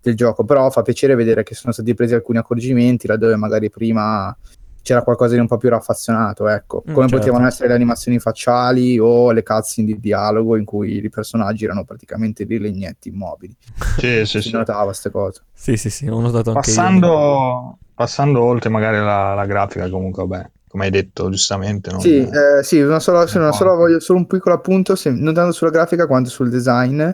del 0.00 0.16
gioco, 0.16 0.44
però 0.44 0.70
fa 0.70 0.82
piacere 0.82 1.14
vedere 1.14 1.42
che 1.42 1.54
sono 1.54 1.72
stati 1.72 1.94
presi 1.94 2.14
alcuni 2.14 2.38
accorgimenti 2.38 3.06
laddove 3.06 3.36
magari 3.36 3.70
prima 3.70 4.36
c'era 4.84 5.02
qualcosa 5.02 5.32
di 5.32 5.40
un 5.40 5.46
po' 5.46 5.56
più 5.56 5.70
raffazionato, 5.70 6.46
ecco, 6.46 6.84
mm, 6.88 6.92
come 6.92 7.08
certo. 7.08 7.24
potevano 7.24 7.46
essere 7.46 7.68
le 7.68 7.74
animazioni 7.74 8.18
facciali 8.18 8.98
o 8.98 9.32
le 9.32 9.42
cutscene 9.42 9.86
di 9.86 9.98
dialogo 9.98 10.56
in 10.56 10.66
cui 10.66 11.02
i 11.02 11.08
personaggi 11.08 11.64
erano 11.64 11.84
praticamente 11.84 12.44
dei 12.44 12.58
legnetti 12.58 13.08
immobili. 13.08 13.56
Sì, 13.96 14.26
sì, 14.26 14.42
si 14.42 14.48
sì. 14.48 14.52
notava 14.52 14.84
queste 14.84 15.10
cose. 15.10 15.42
Sì, 15.52 15.76
sì, 15.76 15.88
sì, 15.88 16.06
ho 16.06 16.20
notato 16.20 16.50
anche 16.50 16.60
passando, 16.60 17.06
io. 17.06 17.78
Passando 17.94 18.42
oltre 18.42 18.68
magari 18.68 18.98
la, 18.98 19.34
la 19.34 19.46
grafica, 19.46 19.88
comunque, 19.88 20.26
vabbè, 20.26 20.50
come 20.68 20.84
hai 20.84 20.90
detto 20.90 21.30
giustamente. 21.30 21.90
Non 21.90 22.00
sì, 22.00 22.18
è... 22.18 22.58
eh, 22.58 22.62
sì 22.62 22.80
una 22.80 23.00
sola, 23.00 23.24
una 23.34 23.52
sola, 23.52 23.72
voglio 23.74 24.00
solo 24.00 24.18
un 24.18 24.26
piccolo 24.26 24.54
appunto, 24.54 24.94
se, 24.96 25.10
non 25.10 25.32
tanto 25.32 25.52
sulla 25.52 25.70
grafica 25.70 26.06
quanto 26.06 26.28
sul 26.28 26.50
design 26.50 27.08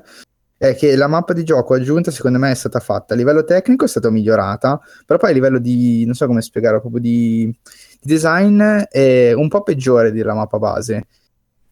è 0.60 0.74
che 0.74 0.94
la 0.94 1.06
mappa 1.06 1.32
di 1.32 1.42
gioco 1.42 1.72
aggiunta 1.72 2.10
secondo 2.10 2.38
me 2.38 2.50
è 2.50 2.54
stata 2.54 2.80
fatta 2.80 3.14
a 3.14 3.16
livello 3.16 3.44
tecnico 3.44 3.86
è 3.86 3.88
stata 3.88 4.10
migliorata 4.10 4.78
però 5.06 5.18
poi 5.18 5.30
a 5.30 5.32
livello 5.32 5.58
di 5.58 6.04
non 6.04 6.12
so 6.12 6.26
come 6.26 6.42
spiegare 6.42 6.80
proprio 6.80 7.00
di, 7.00 7.46
di 7.46 8.12
design 8.12 8.60
è 8.90 9.32
un 9.32 9.48
po' 9.48 9.62
peggiore 9.62 10.12
della 10.12 10.34
mappa 10.34 10.58
base 10.58 11.06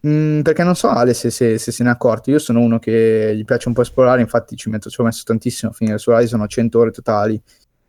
Mm, 0.07 0.42
perché 0.42 0.62
non 0.62 0.76
so 0.76 0.88
Ale 0.88 1.12
se, 1.12 1.30
se, 1.30 1.59
se, 1.59 1.73
se 1.73 1.83
ne 1.83 1.88
è 1.90 1.92
accorto, 1.92 2.30
io 2.30 2.38
sono 2.38 2.61
uno 2.61 2.78
che 2.78 3.33
gli 3.35 3.45
piace 3.45 3.66
un 3.66 3.75
po' 3.75 3.80
esplorare, 3.83 4.21
infatti 4.21 4.54
ci, 4.54 4.71
metto, 4.71 4.90
ci 4.90 5.00
ho 5.00 5.04
messo 5.04 5.25
tantissimo 5.25 5.73
a 5.73 5.75
finire 5.75 5.99
su 5.99 6.11
Horizon, 6.11 6.40
ho 6.40 6.47
100 6.47 6.78
ore 6.78 6.90
totali, 6.92 7.40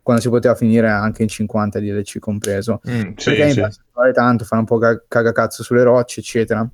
quando 0.02 0.20
si 0.20 0.28
poteva 0.28 0.56
finire 0.56 0.88
anche 0.88 1.22
in 1.22 1.28
50 1.28 1.78
DLC 1.78 2.18
compreso. 2.18 2.80
Mm, 2.88 3.12
sì, 3.14 3.30
perché 3.30 3.42
sì. 3.42 3.46
mi 3.46 3.54
piace 3.54 3.80
esplorare 3.80 4.12
tanto, 4.12 4.44
fare 4.44 4.60
un 4.60 4.66
po' 4.66 4.78
cagacazzo 5.06 5.62
sulle 5.62 5.84
rocce, 5.84 6.18
eccetera. 6.18 6.68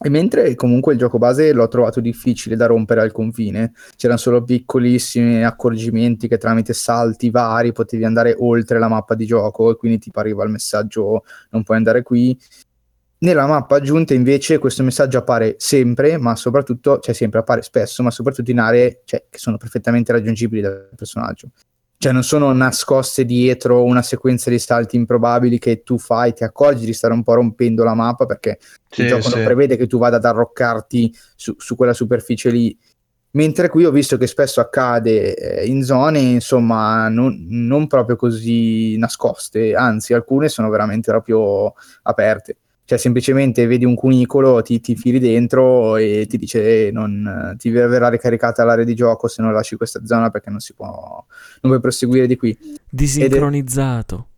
E 0.00 0.08
mentre 0.08 0.54
comunque 0.56 0.92
il 0.92 0.98
gioco 0.98 1.18
base 1.18 1.52
l'ho 1.52 1.68
trovato 1.68 2.00
difficile 2.00 2.56
da 2.56 2.66
rompere 2.66 3.00
al 3.00 3.12
confine, 3.12 3.72
c'erano 3.96 4.18
solo 4.18 4.42
piccolissimi 4.42 5.44
accorgimenti 5.44 6.26
che 6.26 6.36
tramite 6.36 6.72
salti 6.72 7.30
vari 7.30 7.72
potevi 7.72 8.04
andare 8.04 8.34
oltre 8.38 8.78
la 8.78 8.88
mappa 8.88 9.14
di 9.14 9.24
gioco 9.24 9.70
e 9.70 9.76
quindi 9.76 9.98
ti 9.98 10.10
arriva 10.14 10.44
il 10.44 10.50
messaggio 10.50 11.24
non 11.50 11.62
puoi 11.62 11.76
andare 11.76 12.02
qui 12.02 12.36
nella 13.18 13.46
mappa 13.46 13.76
aggiunta 13.76 14.12
invece 14.14 14.58
questo 14.58 14.82
messaggio 14.82 15.18
appare 15.18 15.54
sempre, 15.58 16.18
ma 16.18 16.36
soprattutto, 16.36 16.98
cioè 16.98 17.14
sempre 17.14 17.38
appare 17.38 17.62
spesso, 17.62 18.02
ma 18.02 18.10
soprattutto 18.10 18.50
in 18.50 18.58
aree 18.58 19.00
cioè, 19.04 19.24
che 19.30 19.38
sono 19.38 19.56
perfettamente 19.56 20.12
raggiungibili 20.12 20.60
dal 20.60 20.90
personaggio. 20.94 21.48
Cioè 22.04 22.12
non 22.12 22.22
sono 22.22 22.52
nascoste 22.52 23.24
dietro 23.24 23.82
una 23.82 24.02
sequenza 24.02 24.50
di 24.50 24.58
salti 24.58 24.96
improbabili 24.96 25.58
che 25.58 25.82
tu 25.82 25.96
fai, 25.96 26.34
ti 26.34 26.44
accorgi 26.44 26.84
di 26.84 26.92
stare 26.92 27.14
un 27.14 27.22
po' 27.22 27.32
rompendo 27.32 27.82
la 27.82 27.94
mappa 27.94 28.26
perché 28.26 28.58
sì, 28.90 29.00
il 29.00 29.08
gioco 29.08 29.22
sì. 29.22 29.36
non 29.36 29.44
prevede 29.46 29.78
che 29.78 29.86
tu 29.86 29.96
vada 29.96 30.16
ad 30.16 30.24
arroccarti 30.26 31.16
su, 31.34 31.54
su, 31.56 31.74
quella 31.76 31.94
superficie 31.94 32.50
lì. 32.50 32.78
Mentre 33.30 33.70
qui 33.70 33.86
ho 33.86 33.90
visto 33.90 34.18
che 34.18 34.26
spesso 34.26 34.60
accade 34.60 35.34
eh, 35.34 35.64
in 35.64 35.82
zone, 35.82 36.18
insomma, 36.18 37.08
non, 37.08 37.46
non 37.48 37.86
proprio 37.86 38.16
così 38.16 38.98
nascoste, 38.98 39.74
anzi 39.74 40.12
alcune 40.12 40.50
sono 40.50 40.68
veramente 40.68 41.10
proprio 41.10 41.72
aperte 42.02 42.58
cioè 42.86 42.98
semplicemente 42.98 43.66
vedi 43.66 43.84
un 43.84 43.94
cunicolo, 43.94 44.60
ti, 44.62 44.80
ti 44.80 44.94
fili 44.94 45.18
dentro 45.18 45.96
e 45.96 46.26
ti 46.28 46.36
dice 46.36 46.88
eh, 46.88 46.90
non, 46.90 47.54
ti 47.58 47.70
verrà 47.70 48.08
ricaricata 48.08 48.64
l'area 48.64 48.84
di 48.84 48.94
gioco 48.94 49.26
se 49.26 49.40
non 49.40 49.52
lasci 49.52 49.76
questa 49.76 50.04
zona 50.04 50.30
perché 50.30 50.50
non 50.50 50.60
si 50.60 50.74
può, 50.74 50.86
non 50.88 51.24
puoi 51.60 51.80
proseguire 51.80 52.26
di 52.26 52.36
qui. 52.36 52.56
Disincronizzato. 52.90 54.26
È... 54.26 54.34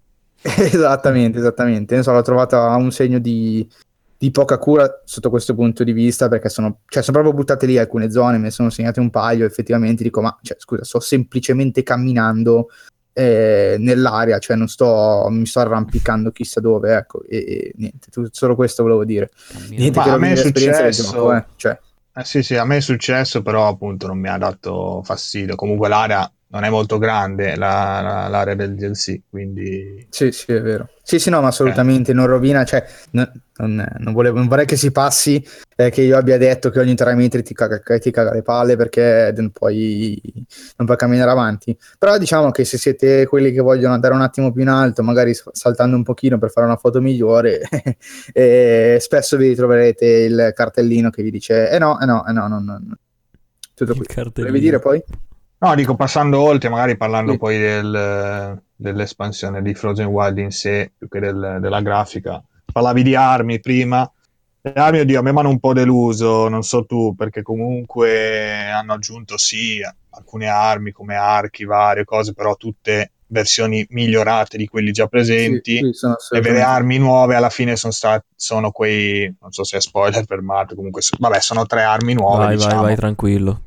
esattamente, 0.63 1.39
esattamente. 1.39 1.95
Non 1.95 2.05
so, 2.05 2.13
l'ho 2.13 2.23
trovata 2.23 2.75
un 2.77 2.93
segno 2.93 3.19
di, 3.19 3.69
di, 4.17 4.31
poca 4.31 4.59
cura 4.59 5.03
sotto 5.05 5.31
questo 5.31 5.55
punto 5.55 5.83
di 5.83 5.93
vista 5.93 6.29
perché 6.29 6.49
sono, 6.49 6.81
cioè, 6.87 7.03
sono 7.03 7.19
proprio 7.19 7.37
buttate 7.37 7.67
lì 7.67 7.79
alcune 7.79 8.11
zone, 8.11 8.37
me 8.37 8.45
ne 8.45 8.51
sono 8.51 8.71
segnate 8.71 9.01
un 9.01 9.11
paio, 9.11 9.45
effettivamente 9.45 10.03
dico 10.03 10.21
ma 10.21 10.37
cioè, 10.43 10.57
scusa, 10.59 10.85
sto 10.85 11.01
semplicemente 11.01 11.83
camminando 11.83 12.69
eh, 13.19 13.77
nell'aria, 13.79 14.39
cioè 14.39 14.57
non 14.57 14.69
sto, 14.69 15.27
mi 15.31 15.47
sto 15.47 15.61
arrampicando 15.61 16.31
chissà 16.31 16.61
dove, 16.61 16.95
ecco, 16.97 17.23
e, 17.27 17.39
e 17.39 17.73
niente, 17.77 18.11
tu, 18.11 18.27
solo 18.31 18.55
questo 18.55 18.83
volevo 18.83 19.07
dire. 19.07 19.31
Niente 19.71 19.99
Ma 19.99 20.13
a 20.13 20.19
me 20.19 20.33
è 20.33 20.37
successo, 20.37 21.13
gioco, 21.13 21.35
eh, 21.35 21.45
cioè. 21.57 21.79
eh, 22.15 22.25
sì, 22.25 22.43
sì, 22.43 22.57
a 22.57 22.67
me 22.67 22.77
è 22.77 22.81
successo, 22.81 23.41
però 23.41 23.69
appunto 23.69 24.07
non 24.07 24.19
mi 24.19 24.29
ha 24.29 24.37
dato 24.37 25.01
fastidio. 25.03 25.55
Comunque 25.55 25.89
l'area 25.89 26.31
non 26.49 26.63
è 26.63 26.71
molto 26.71 26.99
grande 26.99 27.57
la, 27.57 28.01
la, 28.01 28.29
l'area 28.29 28.55
del 28.55 28.75
DLC, 28.75 29.23
quindi... 29.29 30.07
Sì, 30.11 30.31
sì, 30.31 30.53
è 30.53 30.61
vero. 30.61 30.89
Sì, 31.03 31.19
sì, 31.19 31.29
no, 31.29 31.41
ma 31.41 31.49
assolutamente 31.49 32.13
eh. 32.13 32.15
non 32.15 32.27
rovina, 32.27 32.65
cioè, 32.65 32.87
no, 33.11 33.31
non, 33.57 33.85
non, 33.99 34.13
volevo, 34.13 34.39
non, 34.39 34.47
vorrei 34.47 34.65
che 34.65 34.77
si 34.77 34.93
passi 34.93 35.45
eh, 35.75 35.91
che 35.91 36.03
io 36.03 36.17
abbia 36.17 36.39
detto 36.39 36.71
che 36.71 36.79
ogni 36.79 36.95
tre 36.95 37.15
metri 37.15 37.43
ti 37.43 37.53
caga, 37.53 37.81
ti 37.99 38.11
caga 38.11 38.33
le 38.33 38.43
palle 38.43 38.77
perché 38.77 39.33
non 39.37 39.51
puoi, 39.51 40.21
non 40.77 40.87
puoi 40.87 40.97
camminare 40.97 41.31
avanti. 41.31 41.77
Però 41.99 42.17
diciamo 42.17 42.53
che 42.53 42.65
se 42.65 42.79
siete 42.79 43.27
quelli 43.27 43.51
che 43.53 43.61
vogliono 43.61 43.95
andare 43.95 44.15
un 44.15 44.23
attimo 44.23 44.53
più 44.53 44.63
in 44.63 44.69
alto, 44.69 45.03
magari 45.03 45.33
saltando 45.53 45.97
un 45.97 46.05
pochino 46.05 46.39
per 46.39 46.51
fare 46.51 46.67
una 46.67 46.77
foto 46.77 47.01
migliore, 47.01 47.61
eh, 48.33 48.99
spesso 49.01 49.37
vi 49.37 49.49
ritroverete 49.49 50.07
il 50.07 50.53
cartellino 50.55 51.11
che 51.11 51.23
vi 51.23 51.31
dice 51.33 51.71
eh 51.71 51.79
no, 51.79 52.01
eh 52.01 52.07
no, 52.07 52.25
eh 52.27 52.33
no, 52.33 52.47
no, 52.47 52.61
no. 52.61 52.81
Tutto 53.75 53.95
qui. 53.95 54.07
Volevi 54.35 54.61
dire 54.61 54.79
poi? 54.79 55.03
No, 55.59 55.75
dico 55.75 55.97
passando 55.97 56.41
oltre, 56.41 56.69
magari 56.69 56.97
parlando 56.97 57.33
sì. 57.33 57.39
poi 57.39 57.59
del, 57.59 58.63
dell'espansione 58.75 59.63
di 59.63 59.75
Frozen 59.75 60.07
Wild 60.07 60.39
in 60.39 60.51
sé, 60.51 60.93
più 60.97 61.09
che 61.09 61.19
del, 61.19 61.59
della 61.61 61.81
grafica. 61.81 62.43
Parlavi 62.71 63.03
di 63.03 63.15
armi 63.15 63.59
prima. 63.61 64.11
Le 64.61 64.73
armi, 64.75 65.01
oddio, 65.01 65.21
a 65.21 65.23
me 65.23 65.33
mi 65.33 65.39
hanno 65.39 65.49
un 65.49 65.61
po' 65.61 65.73
deluso, 65.73 66.49
non 66.49 66.63
so 66.63 66.85
tu, 66.85 67.15
perché 67.15 67.43
comunque 67.43 68.69
hanno 68.69 68.93
aggiunto 68.95 69.39
sì 69.39 69.81
alcune 70.11 70.47
armi 70.47 70.93
come 70.93 71.15
archi, 71.15 71.65
varie 71.65 72.05
cose, 72.05 72.35
però 72.35 72.55
tutte 72.57 73.13
versioni 73.29 73.85
migliorate 73.91 74.59
di 74.59 74.67
quelli 74.67 74.93
già 74.93 75.07
presenti. 75.07 75.77
Sì, 75.77 75.93
sì, 75.93 76.07
le 76.35 76.41
vere 76.41 76.61
armi 76.61 76.99
nuove 76.99 77.35
alla 77.35 77.51
fine 77.51 77.77
sono, 77.77 77.93
state, 77.93 78.27
sono 78.35 78.73
quei, 78.73 79.35
non 79.41 79.53
so 79.53 79.65
se 79.65 79.79
è 79.79 79.81
spoiler 79.81 80.25
per 80.25 80.43
Matt, 80.43 80.75
comunque, 80.75 81.01
vabbè, 81.19 81.41
sono 81.41 81.65
tre 81.65 81.83
armi 81.83 82.13
nuove. 82.13 82.45
Vai, 82.45 82.57
diciamo. 82.57 82.75
vai, 82.75 82.85
vai, 82.85 82.97
tranquillo 82.97 83.61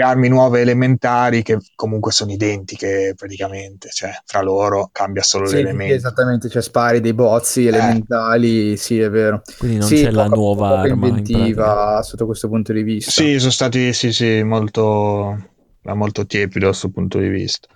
armi 0.00 0.28
nuove 0.28 0.60
elementari 0.60 1.42
che 1.42 1.58
comunque 1.74 2.10
sono 2.10 2.32
identiche 2.32 3.14
praticamente, 3.16 3.90
cioè 3.90 4.10
fra 4.24 4.42
loro 4.42 4.88
cambia 4.90 5.22
solo 5.22 5.46
sì, 5.46 5.56
l'elemento. 5.56 5.94
Esattamente, 5.94 6.48
cioè 6.48 6.62
spari 6.62 7.00
dei 7.00 7.14
bozzi 7.14 7.64
eh. 7.64 7.68
elementali, 7.68 8.76
sì 8.76 8.98
è 8.98 9.08
vero. 9.08 9.42
Quindi 9.58 9.78
non 9.78 9.86
sì, 9.86 10.02
c'è 10.02 10.10
la 10.10 10.26
nuova 10.26 10.68
poca 10.68 10.80
arma 10.80 11.06
inventiva 11.06 11.96
in 11.98 12.04
sotto 12.04 12.26
questo 12.26 12.48
punto 12.48 12.72
di 12.72 12.82
vista. 12.82 13.10
Sì, 13.10 13.38
sono 13.38 13.52
stati 13.52 13.92
sì, 13.92 14.12
sì, 14.12 14.42
molto, 14.42 15.50
molto 15.82 16.26
tiepido 16.26 16.60
da 16.60 16.70
questo 16.70 16.90
punto 16.90 17.18
di 17.18 17.28
vista. 17.28 17.68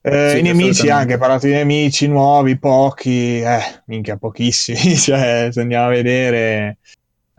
Eh, 0.00 0.30
sì, 0.30 0.38
I 0.38 0.42
nemici 0.42 0.90
anche, 0.90 1.18
parlato 1.18 1.46
di 1.46 1.52
nemici 1.52 2.06
nuovi, 2.08 2.58
pochi, 2.58 3.40
eh, 3.40 3.60
minchia, 3.86 4.16
pochissimi, 4.16 4.78
cioè 4.98 5.48
se 5.50 5.60
andiamo 5.60 5.86
a 5.86 5.90
vedere 5.90 6.78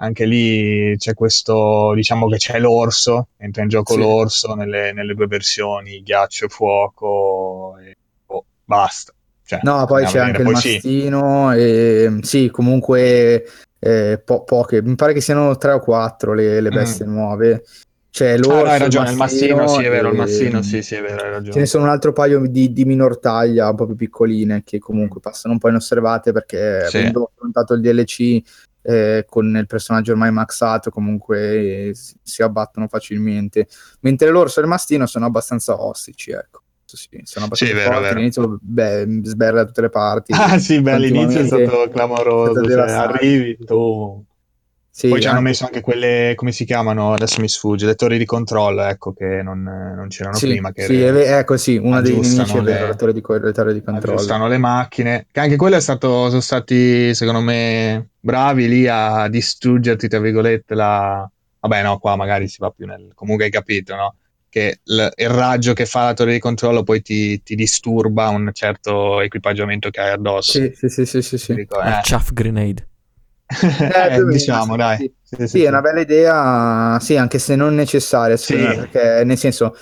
anche 0.02 0.26
lì 0.26 0.96
c'è 0.98 1.14
questo, 1.14 1.94
diciamo 1.94 2.28
che 2.28 2.38
c'è 2.38 2.60
l'orso, 2.60 3.30
entra 3.38 3.64
in 3.64 3.70
gioco 3.70 3.94
sì. 3.94 4.00
l'orso 4.00 4.54
nelle, 4.54 4.94
nelle, 4.94 5.14
due 5.14 5.28
versioni, 5.28 6.02
ghiaccio 6.02 6.46
e 6.46 6.50
fuoco, 6.50 7.78
e 7.78 7.96
oh, 8.28 8.46
basta. 8.64 9.14
Cioè, 9.44 9.60
no, 9.64 9.86
poi 9.86 10.06
c'è 10.06 10.20
anche 10.20 10.44
poi 10.44 10.54
il 10.54 10.54
mastino, 10.54 11.52
sì. 11.52 11.58
e 11.58 12.18
sì, 12.22 12.50
comunque 12.50 13.46
eh, 13.80 14.22
po- 14.24 14.44
poche, 14.44 14.82
mi 14.82 14.96
pare 14.96 15.14
che 15.14 15.22
siano 15.22 15.58
tre 15.58 15.74
o 15.74 15.80
quattro 15.80 16.34
le, 16.34 16.62
le 16.62 16.70
mm. 16.70 16.74
bestie 16.74 17.06
mm. 17.06 17.12
nuove. 17.12 17.64
C'è 18.12 18.38
l'orso, 18.38 18.60
ah, 18.60 18.64
no, 18.64 18.70
hai 18.70 18.80
ragione, 18.80 19.12
il 19.12 19.18
mastino, 19.18 19.68
sì, 19.68 19.84
è 19.84 19.90
vero, 19.90 20.10
il 20.10 20.18
mastino, 20.18 20.62
sì, 20.62 20.82
sì, 20.82 20.96
è 20.96 21.02
vero, 21.02 21.22
hai 21.24 21.30
ragione. 21.30 21.52
Ce 21.52 21.60
ne 21.60 21.66
sono 21.66 21.84
un 21.84 21.90
altro 21.90 22.12
paio 22.12 22.42
di, 22.48 22.74
di 22.74 22.86
minor 22.86 23.20
taglia, 23.20 23.70
un 23.70 23.76
po' 23.76 23.86
più 23.86 23.96
piccoline, 23.96 24.64
che 24.64 24.80
comunque 24.80 25.20
passano 25.20 25.54
un 25.54 25.60
po' 25.60 25.70
inosservate 25.70 26.32
perché 26.32 26.88
sì. 26.88 26.98
avendo 26.98 27.32
affrontato 27.32 27.74
il 27.74 27.82
DLC 27.82 28.42
eh, 28.90 29.26
con 29.28 29.56
il 29.56 29.68
personaggio 29.68 30.14
ormai 30.14 30.32
maxato 30.32 30.90
comunque 30.90 31.90
eh, 31.90 31.96
si 32.24 32.42
abbattono 32.42 32.88
facilmente. 32.88 33.68
Mentre 34.00 34.30
l'orso 34.30 34.60
e 34.60 34.64
il 34.64 34.70
mastino 34.70 35.06
sono 35.06 35.26
abbastanza 35.26 35.80
ostici 35.80 36.32
ecco. 36.32 36.64
Sì, 36.86 37.22
sono 37.22 37.46
abbastanza 37.46 37.76
sì, 37.76 37.82
forti. 37.84 38.08
all'inizio 38.08 38.58
beh, 38.60 39.20
sberla 39.22 39.62
da 39.62 39.68
tutte 39.68 39.82
le 39.82 39.90
parti. 39.90 40.34
Ah 40.34 40.58
sì 40.58 40.82
beh 40.82 40.94
all'inizio 40.94 41.42
è 41.42 41.46
stato 41.46 41.88
clamoroso 41.92 42.68
cioè, 42.68 42.92
arrivi 42.92 43.58
tu 43.64 44.26
sì, 45.00 45.08
Poi 45.08 45.22
ci 45.22 45.30
hanno 45.30 45.40
messo 45.40 45.64
anche 45.64 45.80
quelle, 45.80 46.34
come 46.36 46.52
si 46.52 46.66
chiamano, 46.66 47.14
adesso 47.14 47.40
mi 47.40 47.48
sfugge, 47.48 47.86
le 47.86 47.96
torri 47.96 48.18
di 48.18 48.26
controllo, 48.26 48.84
ecco, 48.84 49.14
che 49.14 49.42
non, 49.42 49.64
non 49.64 50.10
c'erano 50.10 50.36
sì, 50.36 50.48
prima. 50.48 50.74
Che 50.74 50.84
sì, 50.84 51.10
re... 51.10 51.38
ecco 51.38 51.56
sì, 51.56 51.78
una 51.78 52.02
dei 52.02 52.20
nemici 52.20 52.58
è 52.58 52.62
vero, 52.62 52.88
le 52.88 52.96
torri 52.98 53.14
di, 53.14 53.24
le 53.26 53.54
torri 53.54 53.74
di 53.76 53.82
controllo. 53.82 54.16
Aggiustano 54.18 54.50
le 54.50 54.58
macchine, 54.58 55.26
che 55.32 55.40
anche 55.40 55.56
quello 55.56 55.78
è 55.78 55.80
stato, 55.80 56.28
sono 56.28 56.42
stati, 56.42 57.16
secondo 57.16 57.40
me, 57.40 58.10
bravi 58.20 58.68
lì 58.68 58.88
a 58.90 59.30
distruggerti, 59.30 60.10
tra 60.10 60.20
virgolette, 60.20 60.76
la... 60.76 61.32
Vabbè, 61.62 61.82
no, 61.82 61.98
qua 62.00 62.18
magari 62.18 62.50
si 62.50 62.58
va 62.60 62.70
più 62.70 62.86
nel... 62.86 63.12
Comunque 63.16 63.46
hai 63.46 63.52
capito, 63.52 63.96
no? 63.96 64.16
Che 64.50 64.82
l... 64.84 65.08
il 65.16 65.30
raggio 65.30 65.72
che 65.72 65.86
fa 65.86 66.04
la 66.04 66.14
torre 66.14 66.34
di 66.34 66.40
controllo 66.40 66.84
poi 66.84 67.02
ti, 67.02 67.42
ti, 67.42 67.56
disturba 67.56 68.28
un 68.28 68.50
certo 68.52 69.22
equipaggiamento 69.22 69.92
che 69.92 70.02
hai 70.02 70.12
addosso. 70.12 70.60
Sì, 70.60 70.74
sì, 70.76 70.90
sì, 70.90 71.06
sì, 71.06 71.22
sì. 71.22 71.38
sì. 71.38 71.54
Dico, 71.54 71.82
eh. 71.82 72.02
Chaff 72.04 72.34
grenade. 72.34 72.89
Eh, 73.50 74.24
diciamo, 74.26 74.76
dai. 74.76 74.98
Sì, 74.98 75.36
sì, 75.38 75.48
sì, 75.48 75.64
è 75.64 75.70
una 75.70 75.82
bella 75.82 76.02
idea, 76.02 77.00
sì, 77.00 77.18
anche 77.18 77.40
se 77.40 77.56
non 77.56 77.74
necessaria, 77.74 78.38
perché 78.38 79.24
nel 79.24 79.38
senso, 79.38 79.76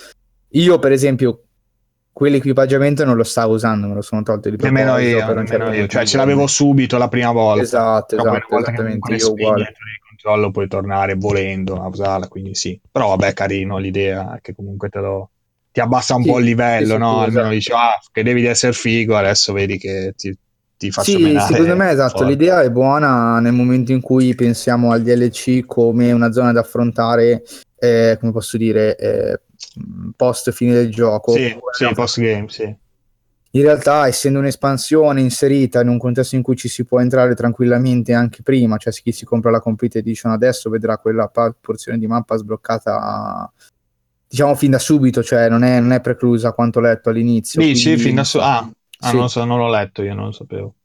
io 0.49 0.79
per 0.79 0.93
esempio 0.93 1.41
quell'equipaggiamento 2.13 3.03
non 3.03 3.15
lo 3.15 3.23
stavo 3.23 3.55
usando, 3.55 3.87
me 3.87 3.93
lo 3.95 4.01
sono 4.01 4.23
tolto 4.23 4.49
di. 4.49 4.55
Nemmeno 4.57 4.97
io, 4.97 5.33
nemmeno 5.33 5.73
io. 5.73 5.85
cioè 5.87 6.05
ce 6.05 6.17
l'avevo 6.17 6.47
subito 6.47 6.97
la 6.97 7.09
prima 7.09 7.31
volta. 7.31 7.61
Esatto, 7.61 8.15
esatto, 8.15 8.57
esattamente, 8.57 9.13
io 9.15 9.31
uguale. 9.31 9.61
Il 9.61 9.99
controllo 10.07 10.49
puoi 10.51 10.67
tornare 10.67 11.15
volendo 11.15 11.81
a 11.81 11.87
usarla, 11.87 12.27
quindi 12.27 12.55
sì. 12.55 12.79
Però 12.89 13.09
vabbè, 13.09 13.33
carino 13.33 13.77
l'idea, 13.77 14.39
che 14.41 14.55
comunque 14.55 14.89
te 14.89 14.99
lo 14.99 15.29
ti 15.77 15.81
abbassa 15.81 16.15
un 16.15 16.23
sì, 16.23 16.31
po' 16.31 16.39
il 16.39 16.45
livello, 16.45 16.93
sì, 16.93 16.97
no? 16.97 17.11
Sì, 17.11 17.25
Almeno 17.25 17.39
esatto. 17.39 17.49
dici, 17.49 17.71
ah, 17.71 17.99
che 18.11 18.23
devi 18.23 18.45
essere 18.45 18.73
figo, 18.73 19.15
adesso 19.15 19.53
vedi 19.53 19.77
che 19.77 20.13
ti, 20.17 20.35
ti 20.77 20.91
faccio 20.91 21.11
sì, 21.11 21.21
menare. 21.21 21.53
Secondo 21.53 21.75
me 21.75 21.89
esatto, 21.91 22.17
forte. 22.19 22.31
l'idea 22.31 22.61
è 22.61 22.69
buona 22.69 23.39
nel 23.39 23.53
momento 23.53 23.91
in 23.91 24.01
cui 24.01 24.35
pensiamo 24.35 24.91
al 24.91 25.01
DLC 25.01 25.65
come 25.65 26.11
una 26.11 26.31
zona 26.31 26.51
da 26.51 26.61
affrontare, 26.61 27.43
eh, 27.77 28.17
come 28.19 28.31
posso 28.31 28.57
dire, 28.57 28.95
eh, 28.95 29.41
post 30.15 30.51
fine 30.51 30.73
del 30.73 30.91
gioco. 30.91 31.33
Sì, 31.33 31.57
sì 31.71 31.93
post 31.93 32.19
game, 32.19 32.45
sì. 32.47 32.63
in 33.51 33.61
realtà 33.61 34.07
essendo 34.07 34.39
un'espansione 34.39 35.19
inserita 35.19 35.81
in 35.81 35.87
un 35.87 35.97
contesto 35.97 36.35
in 36.35 36.43
cui 36.43 36.55
ci 36.55 36.69
si 36.69 36.85
può 36.85 36.99
entrare 36.99 37.33
tranquillamente 37.33 38.13
anche 38.13 38.43
prima, 38.43 38.77
cioè 38.77 38.93
chi 38.93 39.11
si 39.11 39.25
compra 39.25 39.49
la 39.49 39.59
Complete 39.59 39.99
Edition 39.99 40.31
adesso 40.31 40.69
vedrà 40.69 40.97
quella 40.97 41.31
porzione 41.59 41.97
di 41.97 42.07
mappa 42.07 42.37
sbloccata 42.37 43.51
diciamo 44.29 44.55
fin 44.55 44.71
da 44.71 44.79
subito, 44.79 45.23
cioè 45.23 45.49
non 45.49 45.63
è, 45.63 45.79
non 45.79 45.93
è 45.93 46.01
preclusa 46.01 46.51
quanto 46.51 46.79
letto 46.79 47.09
all'inizio. 47.09 47.61
Dici 47.61 47.83
quindi... 47.83 48.01
fin 48.01 48.15
da 48.15 48.23
subito? 48.23 48.49
Ah, 48.49 48.69
ah 48.99 49.09
sì. 49.09 49.15
non, 49.15 49.29
so, 49.29 49.43
non 49.43 49.59
l'ho 49.59 49.69
letto, 49.69 50.01
io 50.01 50.13
non 50.13 50.25
lo 50.25 50.31
sapevo. 50.31 50.75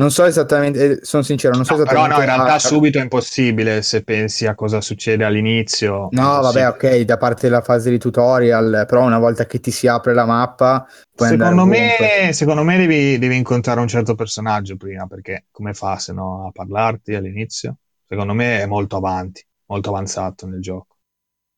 Non 0.00 0.12
so 0.12 0.24
esattamente, 0.24 0.84
eh, 0.84 0.98
sono 1.02 1.24
sincero, 1.24 1.56
non 1.56 1.64
so 1.64 1.74
no, 1.74 1.82
esattamente. 1.82 2.14
Però 2.14 2.24
no, 2.24 2.30
in 2.30 2.36
realtà 2.36 2.54
a... 2.54 2.58
subito 2.60 2.98
è 2.98 3.02
impossibile 3.02 3.82
se 3.82 4.04
pensi 4.04 4.46
a 4.46 4.54
cosa 4.54 4.80
succede 4.80 5.24
all'inizio. 5.24 6.06
No, 6.12 6.40
vabbè, 6.40 6.68
ok, 6.68 7.00
da 7.00 7.16
parte 7.16 7.48
della 7.48 7.62
fase 7.62 7.90
di 7.90 7.98
tutorial, 7.98 8.84
però 8.86 9.04
una 9.04 9.18
volta 9.18 9.46
che 9.46 9.58
ti 9.58 9.72
si 9.72 9.88
apre 9.88 10.14
la 10.14 10.24
mappa... 10.24 10.86
Secondo 11.12 11.64
me, 11.64 12.30
secondo 12.30 12.62
me 12.62 12.76
devi, 12.76 13.18
devi, 13.18 13.36
incontrare 13.36 13.80
un 13.80 13.88
certo 13.88 14.14
personaggio 14.14 14.76
prima, 14.76 15.08
perché 15.08 15.46
come 15.50 15.74
fa 15.74 15.98
se 15.98 16.12
no 16.12 16.46
a 16.46 16.52
parlarti 16.52 17.16
all'inizio? 17.16 17.78
Secondo 18.06 18.34
me 18.34 18.60
è 18.60 18.66
molto 18.66 18.98
avanti, 18.98 19.44
molto 19.66 19.88
avanzato 19.88 20.46
nel 20.46 20.60
gioco. 20.60 20.98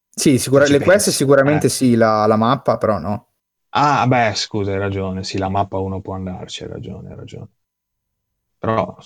Sì, 0.08 0.38
sicura- 0.38 0.66
le 0.66 0.80
quest 0.80 1.10
sicuramente 1.10 1.66
eh. 1.66 1.70
sì, 1.70 1.94
la, 1.94 2.24
la 2.24 2.36
mappa 2.36 2.78
però 2.78 2.98
no. 2.98 3.29
Ah, 3.70 4.06
beh, 4.06 4.32
scusa, 4.34 4.72
hai 4.72 4.78
ragione, 4.78 5.22
sì, 5.22 5.38
la 5.38 5.48
mappa 5.48 5.78
uno 5.78 6.00
può 6.00 6.14
andarci, 6.14 6.64
hai 6.64 6.70
ragione, 6.70 7.10
hai 7.10 7.16
ragione. 7.16 7.48
Però, 8.58 8.96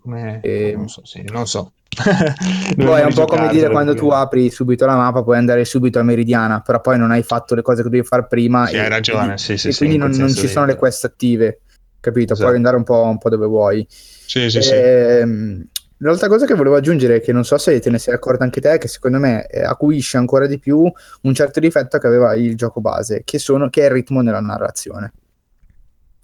come... 0.00 0.40
E... 0.42 0.68
Ehm, 0.68 0.78
non 0.78 0.88
so, 0.88 1.04
sì, 1.04 1.22
non 1.22 1.46
so. 1.46 1.72
poi 2.76 3.00
è 3.00 3.04
un 3.04 3.12
po' 3.12 3.26
come 3.26 3.48
dire 3.48 3.68
quando 3.68 3.94
tu 3.94 4.08
apri 4.08 4.48
subito 4.50 4.86
la 4.86 4.96
mappa 4.96 5.22
puoi 5.22 5.36
andare 5.36 5.64
subito 5.64 5.98
a 5.98 6.02
Meridiana, 6.02 6.60
però 6.60 6.80
poi 6.80 6.98
non 6.98 7.10
hai 7.10 7.22
fatto 7.22 7.54
le 7.54 7.62
cose 7.62 7.82
che 7.82 7.88
devi 7.88 8.06
fare 8.06 8.26
prima. 8.26 8.66
Sì, 8.66 8.76
e, 8.76 8.80
hai 8.80 8.88
ragione, 8.88 9.38
sì, 9.38 9.56
sì, 9.56 9.68
e 9.68 9.72
sì, 9.72 9.78
quindi 9.78 9.96
non, 9.96 10.10
non 10.10 10.28
ci 10.32 10.46
sono 10.46 10.66
le 10.66 10.76
quest 10.76 11.04
attive, 11.04 11.60
capito? 12.00 12.34
Esatto. 12.34 12.46
Puoi 12.46 12.56
andare 12.56 12.76
un 12.76 12.84
po', 12.84 13.02
un 13.02 13.18
po', 13.18 13.28
dove 13.28 13.46
vuoi. 13.46 13.86
Sì, 13.88 14.48
sì, 14.48 14.58
e, 14.58 14.62
sì. 14.62 15.68
L'altra 16.02 16.26
cosa 16.26 16.46
che 16.46 16.54
volevo 16.54 16.74
aggiungere, 16.74 17.20
che 17.20 17.32
non 17.32 17.44
so 17.44 17.56
se 17.58 17.78
te 17.78 17.88
ne 17.88 17.98
sei 17.98 18.14
accorto 18.14 18.42
anche 18.42 18.60
te, 18.60 18.72
è 18.72 18.78
che 18.78 18.88
secondo 18.88 19.18
me 19.18 19.46
eh, 19.46 19.62
acuisce 19.62 20.16
ancora 20.16 20.46
di 20.46 20.58
più 20.58 20.90
un 21.22 21.34
certo 21.34 21.60
difetto 21.60 21.98
che 21.98 22.06
aveva 22.08 22.34
il 22.34 22.56
gioco 22.56 22.80
base, 22.80 23.22
che, 23.24 23.38
sono, 23.38 23.70
che 23.70 23.82
è 23.82 23.84
il 23.84 23.92
ritmo 23.92 24.20
nella 24.20 24.40
narrazione. 24.40 25.12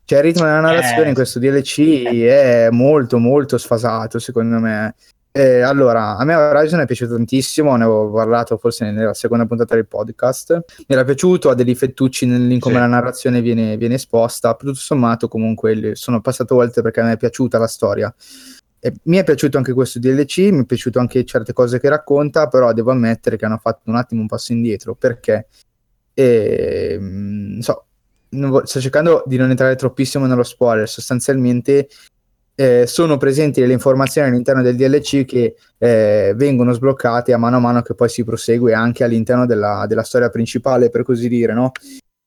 Cioè 0.05 0.19
il 0.19 0.25
ritmo 0.25 0.45
della 0.47 0.61
narrazione 0.61 1.05
eh. 1.05 1.09
in 1.09 1.15
questo 1.15 1.39
DLC 1.39 2.07
è 2.07 2.69
molto 2.71 3.19
molto 3.19 3.57
sfasato 3.57 4.19
secondo 4.19 4.59
me. 4.59 4.95
Eh, 5.31 5.61
allora, 5.61 6.17
a 6.17 6.25
me 6.25 6.35
Horizon 6.35 6.81
è 6.81 6.87
piaciuto 6.87 7.15
tantissimo, 7.15 7.77
ne 7.77 7.85
avevo 7.85 8.11
parlato 8.11 8.57
forse 8.57 8.91
nella 8.91 9.15
seconda 9.15 9.47
puntata 9.47 9.77
del 9.77 9.87
podcast. 9.87 10.65
Mi 10.79 10.87
era 10.89 11.05
piaciuto, 11.05 11.51
ha 11.51 11.55
dei 11.55 11.65
difettucci 11.65 12.25
in 12.25 12.59
come 12.59 12.75
sì. 12.75 12.81
la 12.81 12.87
narrazione 12.87 13.41
viene, 13.41 13.77
viene, 13.77 13.95
esposta. 13.95 14.55
Tutto 14.55 14.75
sommato, 14.75 15.29
comunque, 15.29 15.95
sono 15.95 16.21
passato 16.21 16.57
oltre 16.57 16.83
perché 16.83 17.01
a 17.01 17.05
me 17.05 17.13
è 17.13 17.17
piaciuta 17.17 17.59
la 17.59 17.69
storia. 17.69 18.13
E 18.81 18.95
mi 19.05 19.17
è 19.17 19.25
piaciuto 19.25 19.57
anche 19.57 19.73
questo 19.73 19.99
DLC, 19.99 20.39
mi 20.51 20.63
è 20.63 20.65
piaciuto 20.65 20.99
anche 20.99 21.25
certe 21.25 21.53
cose 21.53 21.81
che 21.81 21.89
racconta, 21.89 22.47
però 22.49 22.73
devo 22.73 22.93
ammettere 22.93 23.37
che 23.37 23.45
hanno 23.45 23.59
fatto 23.59 23.91
un 23.91 23.97
attimo 23.97 24.21
un 24.21 24.29
passo 24.29 24.53
indietro 24.53 24.95
perché, 24.95 25.49
eh, 26.15 26.97
non 27.01 27.61
so, 27.61 27.87
sto 28.65 28.81
cercando 28.81 29.23
di 29.27 29.37
non 29.37 29.51
entrare 29.51 29.75
troppissimo 29.75 30.27
nello 30.27 30.43
spoiler, 30.45 30.89
sostanzialmente 30.89 31.89
eh, 32.61 32.87
sono 32.87 33.17
presenti 33.19 33.61
delle 33.61 33.73
informazioni 33.73 34.29
all'interno 34.29 34.63
del 34.63 34.75
DLC 34.75 35.25
che 35.25 35.55
eh, 35.79 36.33
vengono 36.35 36.73
sbloccate 36.73 37.33
a 37.33 37.39
mano 37.39 37.59
a 37.59 37.61
mano 37.61 37.83
che 37.83 37.95
poi 37.95 38.09
si 38.09 38.25
prosegue 38.25 38.75
anche 38.75 39.05
all'interno 39.05 39.47
della, 39.47 39.87
della 39.87 40.03
storia 40.03 40.29
principale, 40.29 40.91
per 40.91 41.05
così 41.05 41.29
dire, 41.29 41.53
no? 41.53 41.71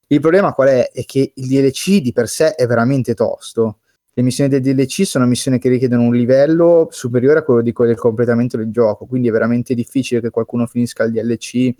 Il 0.06 0.20
problema 0.20 0.54
qual 0.54 0.68
è? 0.68 0.90
È 0.90 1.04
che 1.04 1.32
il 1.34 1.46
DLC 1.46 2.00
di 2.00 2.12
per 2.12 2.28
sé 2.28 2.54
è 2.54 2.66
veramente 2.66 3.12
tosto. 3.12 3.80
Le 4.14 4.22
missioni 4.22 4.50
del 4.50 4.60
DLC 4.60 5.06
sono 5.06 5.24
missioni 5.24 5.58
che 5.58 5.70
richiedono 5.70 6.02
un 6.02 6.14
livello 6.14 6.88
superiore 6.90 7.38
a 7.38 7.42
quello 7.42 7.62
di 7.62 7.72
quello 7.72 7.92
del 7.92 8.00
completamento 8.00 8.58
del 8.58 8.70
gioco, 8.70 9.06
quindi 9.06 9.28
è 9.28 9.30
veramente 9.30 9.74
difficile 9.74 10.20
che 10.20 10.28
qualcuno 10.28 10.66
finisca 10.66 11.04
il 11.04 11.12
DLC 11.12 11.74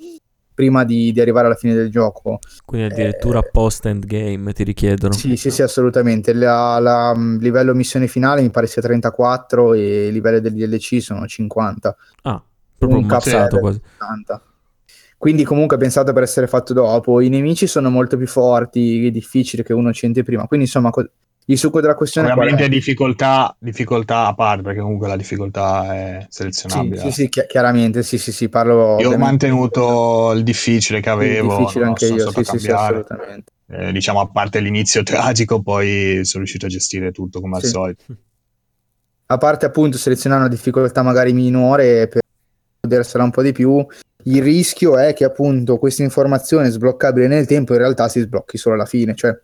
prima 0.55 0.85
di, 0.85 1.13
di, 1.13 1.21
arrivare 1.21 1.47
alla 1.47 1.57
fine 1.57 1.75
del 1.75 1.91
gioco. 1.91 2.39
Quindi 2.65 2.93
addirittura 2.93 3.41
eh, 3.41 3.51
post 3.51 3.85
endgame 3.85 4.53
ti 4.55 4.65
richiedono. 4.65 5.13
Sì, 5.13 5.37
sì, 5.37 5.51
sì, 5.51 5.61
assolutamente. 5.61 6.31
Il 6.31 7.15
mm, 7.17 7.39
livello 7.39 7.75
missione 7.75 8.07
finale 8.07 8.41
mi 8.41 8.51
pare 8.51 8.67
sia 8.67 8.81
34 8.81 9.75
e 9.75 10.07
i 10.09 10.13
livelli 10.13 10.41
del 10.41 10.55
DLC 10.55 11.03
sono 11.03 11.27
50. 11.27 11.97
Ah, 12.23 12.43
proprio 12.79 12.99
un 12.99 13.07
capsato 13.07 13.59
quasi. 13.59 13.81
80. 13.97 14.43
Quindi 15.19 15.45
comunque 15.45 15.77
è 15.77 15.79
pensato 15.79 16.13
per 16.13 16.23
essere 16.23 16.47
fatto 16.47 16.73
dopo. 16.73 17.21
I 17.21 17.29
nemici 17.29 17.67
sono 17.67 17.91
molto 17.91 18.17
più 18.17 18.27
forti, 18.27 19.07
è 19.07 19.11
difficile 19.11 19.63
che 19.63 19.73
uno 19.73 19.93
ci 19.93 20.07
entri 20.07 20.23
prima. 20.23 20.47
Quindi 20.47 20.67
insomma 20.67 20.91
co- 20.91 21.09
il 21.47 21.59
succo 21.59 21.81
della 21.81 21.95
questione 21.95 22.31
Ovviamente 22.31 22.65
è? 22.65 22.69
difficoltà, 22.69 23.55
difficoltà 23.59 24.27
a 24.27 24.35
parte, 24.35 24.63
perché 24.63 24.81
comunque 24.81 25.09
la 25.09 25.17
difficoltà 25.17 25.95
è 25.95 26.27
selezionabile. 26.29 26.99
Sì, 26.99 27.07
sì, 27.07 27.13
sì 27.13 27.29
chi- 27.29 27.47
chiaramente, 27.49 28.03
sì, 28.03 28.19
sì, 28.19 28.31
sì, 28.31 28.49
parlo... 28.49 28.99
Io 29.01 29.11
ho 29.11 29.19
mantenuto 29.19 30.33
il 30.35 30.45
difficile 30.45 31.01
che 31.01 31.11
avevo. 31.11 31.53
Il 31.53 31.59
difficile 31.59 31.85
anche 31.85 32.07
io, 32.07 32.31
sì, 32.31 32.45
sì, 32.45 32.59
sì, 32.59 32.71
assolutamente. 32.71 33.53
Eh, 33.69 33.91
diciamo, 33.91 34.21
a 34.21 34.29
parte 34.29 34.61
l'inizio 34.61 35.03
tragico, 35.05 35.61
poi 35.63 36.21
sono 36.25 36.45
riuscito 36.45 36.67
a 36.67 36.69
gestire 36.69 37.11
tutto 37.11 37.41
come 37.41 37.57
al 37.57 37.65
solito. 37.65 38.05
A 39.27 39.39
parte 39.39 39.67
appunto 39.67 39.97
selezionare 39.97 40.43
una 40.43 40.51
difficoltà 40.51 41.03
magari 41.03 41.33
minore 41.33 42.07
per 42.07 42.21
godersela 42.81 43.25
un 43.25 43.31
po' 43.31 43.43
di 43.43 43.53
più, 43.53 43.85
il 44.25 44.43
rischio 44.43 44.99
è 44.99 45.15
che 45.15 45.25
appunto 45.25 45.79
questa 45.79 46.03
informazione 46.03 46.69
sbloccabile 46.69 47.29
nel 47.29 47.47
tempo 47.47 47.73
in 47.73 47.79
realtà 47.79 48.09
si 48.09 48.21
sblocchi 48.21 48.59
solo 48.59 48.75
alla 48.75 48.85
fine, 48.85 49.15
cioè 49.15 49.37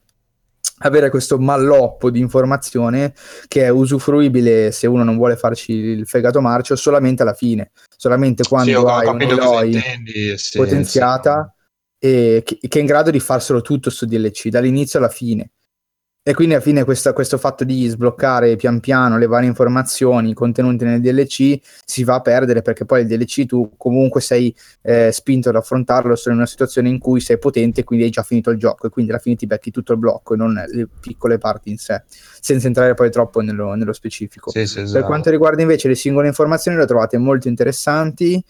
avere 0.79 1.11
questo 1.11 1.39
malloppo 1.39 2.11
di 2.11 2.21
informazione 2.21 3.15
che 3.47 3.65
è 3.65 3.69
usufruibile 3.69 4.71
se 4.73 4.87
uno 4.87 5.05
non 5.05 5.17
vuole 5.17 5.37
farci 5.37 5.73
il 5.73 6.07
fegato 6.07 6.41
marcio 6.41 6.77
solamente 6.77 7.23
alla 7.23 7.35
fine, 7.35 7.71
solamente 7.97 8.43
quando 8.45 8.81
sì, 8.81 8.87
hai 8.87 9.07
un'Eloy 9.07 9.83
potenziata 10.55 11.55
sì. 11.99 12.07
e 12.07 12.43
che, 12.45 12.59
che, 12.61 12.79
è 12.79 12.81
in 12.81 12.87
grado 12.87 13.11
di 13.11 13.21
farselo 13.21 13.61
tutto 13.61 13.91
su 13.91 14.07
DLC 14.07 14.49
dall'inizio 14.49 14.99
alla 14.99 15.09
fine. 15.09 15.51
E 16.29 16.35
quindi 16.35 16.53
alla 16.53 16.63
fine 16.63 16.85
questa, 16.85 17.15
questo 17.15 17.39
fatto 17.39 17.65
di 17.65 17.87
sbloccare 17.87 18.57
pian 18.57 18.81
piano 18.81 19.17
le 19.17 19.27
varie 19.27 19.49
informazioni 19.49 20.35
contenute 20.35 20.85
nel 20.85 21.01
DLC 21.01 21.59
si 21.87 22.05
va 22.05 22.17
a 22.17 22.21
perdere 22.21 22.61
perché 22.61 22.85
poi 22.85 23.01
il 23.01 23.07
DLC 23.07 23.47
tu 23.47 23.73
comunque 23.79 24.21
sei 24.21 24.55
eh, 24.83 25.11
spinto 25.11 25.49
ad 25.49 25.57
affrontarlo 25.57 26.15
solo 26.17 26.35
in 26.35 26.41
una 26.41 26.47
situazione 26.47 26.91
in 26.91 26.99
cui 26.99 27.21
sei 27.21 27.39
potente 27.39 27.81
e 27.81 27.85
quindi 27.85 28.05
hai 28.05 28.11
già 28.11 28.23
finito 28.23 28.51
il 28.51 28.59
gioco 28.59 28.87
e 28.87 28.91
quindi 28.91 29.11
alla 29.11 29.21
fine 29.21 29.37
ti 29.37 29.47
becchi 29.47 29.71
tutto 29.71 29.95
il 29.95 29.99
blocco 29.99 30.35
e 30.35 30.37
non 30.37 30.53
le 30.53 30.87
piccole 31.01 31.39
parti 31.39 31.71
in 31.71 31.79
sé, 31.79 32.03
senza 32.07 32.67
entrare 32.67 32.93
poi 32.93 33.11
troppo 33.11 33.41
nello, 33.41 33.73
nello 33.73 33.95
specifico. 33.95 34.51
Sì, 34.51 34.67
sì, 34.67 34.81
esatto. 34.81 34.99
Per 34.99 35.09
quanto 35.09 35.31
riguarda 35.31 35.63
invece 35.63 35.89
le 35.89 35.95
singole 35.95 36.27
informazioni 36.27 36.77
le 36.77 36.85
trovate 36.85 37.17
molto 37.17 37.49
interessanti, 37.49 38.45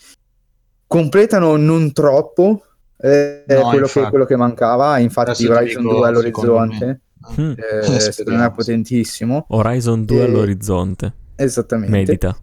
completano 0.84 1.54
non 1.54 1.92
troppo 1.92 2.60
eh, 3.00 3.44
no, 3.46 3.68
quello, 3.68 3.86
che, 3.86 4.00
quello, 4.08 4.24
che, 4.24 4.34
mancava, 4.34 4.98
infatti 4.98 5.46
Horizon 5.46 5.84
2 5.84 6.08
all'orizzonte 6.08 7.02
Mm. 7.40 7.52
Eh, 7.56 8.00
secondo 8.12 8.38
me 8.38 8.46
è 8.46 8.50
potentissimo. 8.50 9.46
Horizon 9.48 10.04
2 10.04 10.16
e... 10.16 10.22
all'orizzonte. 10.22 11.12
Esattamente. 11.36 11.96
Medita. 11.96 12.36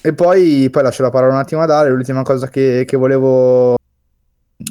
E 0.00 0.14
poi, 0.14 0.68
poi 0.70 0.82
lascio 0.82 1.02
la 1.02 1.10
parola 1.10 1.32
un 1.32 1.38
attimo 1.38 1.62
a 1.62 1.66
Dale. 1.66 1.90
L'ultima 1.90 2.22
cosa 2.22 2.48
che, 2.48 2.84
che 2.86 2.96
volevo 2.96 3.76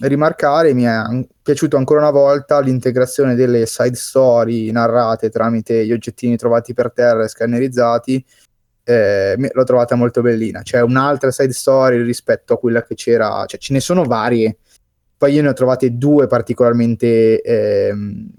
rimarcare 0.02 0.74
mi 0.74 0.84
è 0.84 1.04
piaciuto 1.42 1.78
ancora 1.78 2.00
una 2.00 2.10
volta 2.10 2.60
l'integrazione 2.60 3.36
delle 3.36 3.68
side 3.68 3.96
story 3.96 4.72
narrate 4.72 5.30
tramite 5.30 5.86
gli 5.86 5.92
oggettini 5.92 6.38
trovati 6.38 6.74
per 6.74 6.92
terra 6.92 7.24
e 7.24 7.28
scannerizzati. 7.28 8.26
Eh, 8.88 9.36
l'ho 9.52 9.64
trovata 9.64 9.96
molto 9.96 10.22
bellina. 10.22 10.62
C'è 10.62 10.82
un'altra 10.82 11.32
side 11.32 11.54
story 11.54 12.02
rispetto 12.04 12.54
a 12.54 12.58
quella 12.58 12.84
che 12.84 12.96
c'era, 12.96 13.44
cioè 13.46 13.60
ce 13.60 13.74
ne 13.74 13.80
sono 13.80 14.04
varie 14.04 14.58
poi 15.18 15.34
io 15.34 15.42
ne 15.42 15.48
ho 15.48 15.54
trovate 15.54 15.98
due 15.98 16.28
particolarmente 16.28 17.42
eh, 17.42 17.94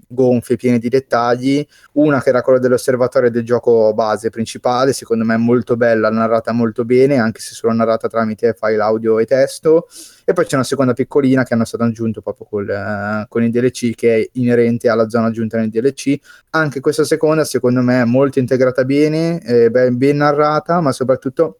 gonfie, 0.07 0.57
piene 0.57 0.77
di 0.77 0.89
dettagli. 0.89 1.65
Una 1.93 2.21
che 2.21 2.29
era 2.29 2.43
quella 2.43 2.59
dell'osservatorio 2.59 3.31
del 3.31 3.43
gioco 3.43 3.93
base 3.93 4.29
principale, 4.29 4.93
secondo 4.93 5.25
me 5.25 5.37
molto 5.37 5.75
bella, 5.75 6.09
narrata 6.09 6.51
molto 6.51 6.85
bene, 6.85 7.17
anche 7.17 7.41
se 7.41 7.55
solo 7.55 7.73
narrata 7.73 8.07
tramite 8.07 8.55
file 8.57 8.81
audio 8.81 9.17
e 9.17 9.25
testo. 9.25 9.87
E 10.23 10.33
poi 10.33 10.45
c'è 10.45 10.55
una 10.55 10.63
seconda 10.63 10.93
piccolina 10.93 11.43
che 11.43 11.55
hanno 11.55 11.65
stato 11.65 11.83
aggiunto 11.83 12.21
proprio 12.21 12.45
col, 12.45 12.69
eh, 12.69 13.25
con 13.27 13.43
il 13.43 13.49
DLC, 13.49 13.95
che 13.95 14.15
è 14.15 14.29
inerente 14.33 14.87
alla 14.87 15.09
zona 15.09 15.27
aggiunta 15.27 15.57
nel 15.57 15.69
DLC. 15.69 16.15
Anche 16.51 16.79
questa 16.79 17.05
seconda, 17.05 17.43
secondo 17.43 17.81
me, 17.81 18.01
è 18.01 18.05
molto 18.05 18.37
integrata 18.37 18.85
bene, 18.85 19.41
eh, 19.41 19.71
ben, 19.71 19.97
ben 19.97 20.17
narrata, 20.17 20.79
ma 20.81 20.91
soprattutto 20.91 21.59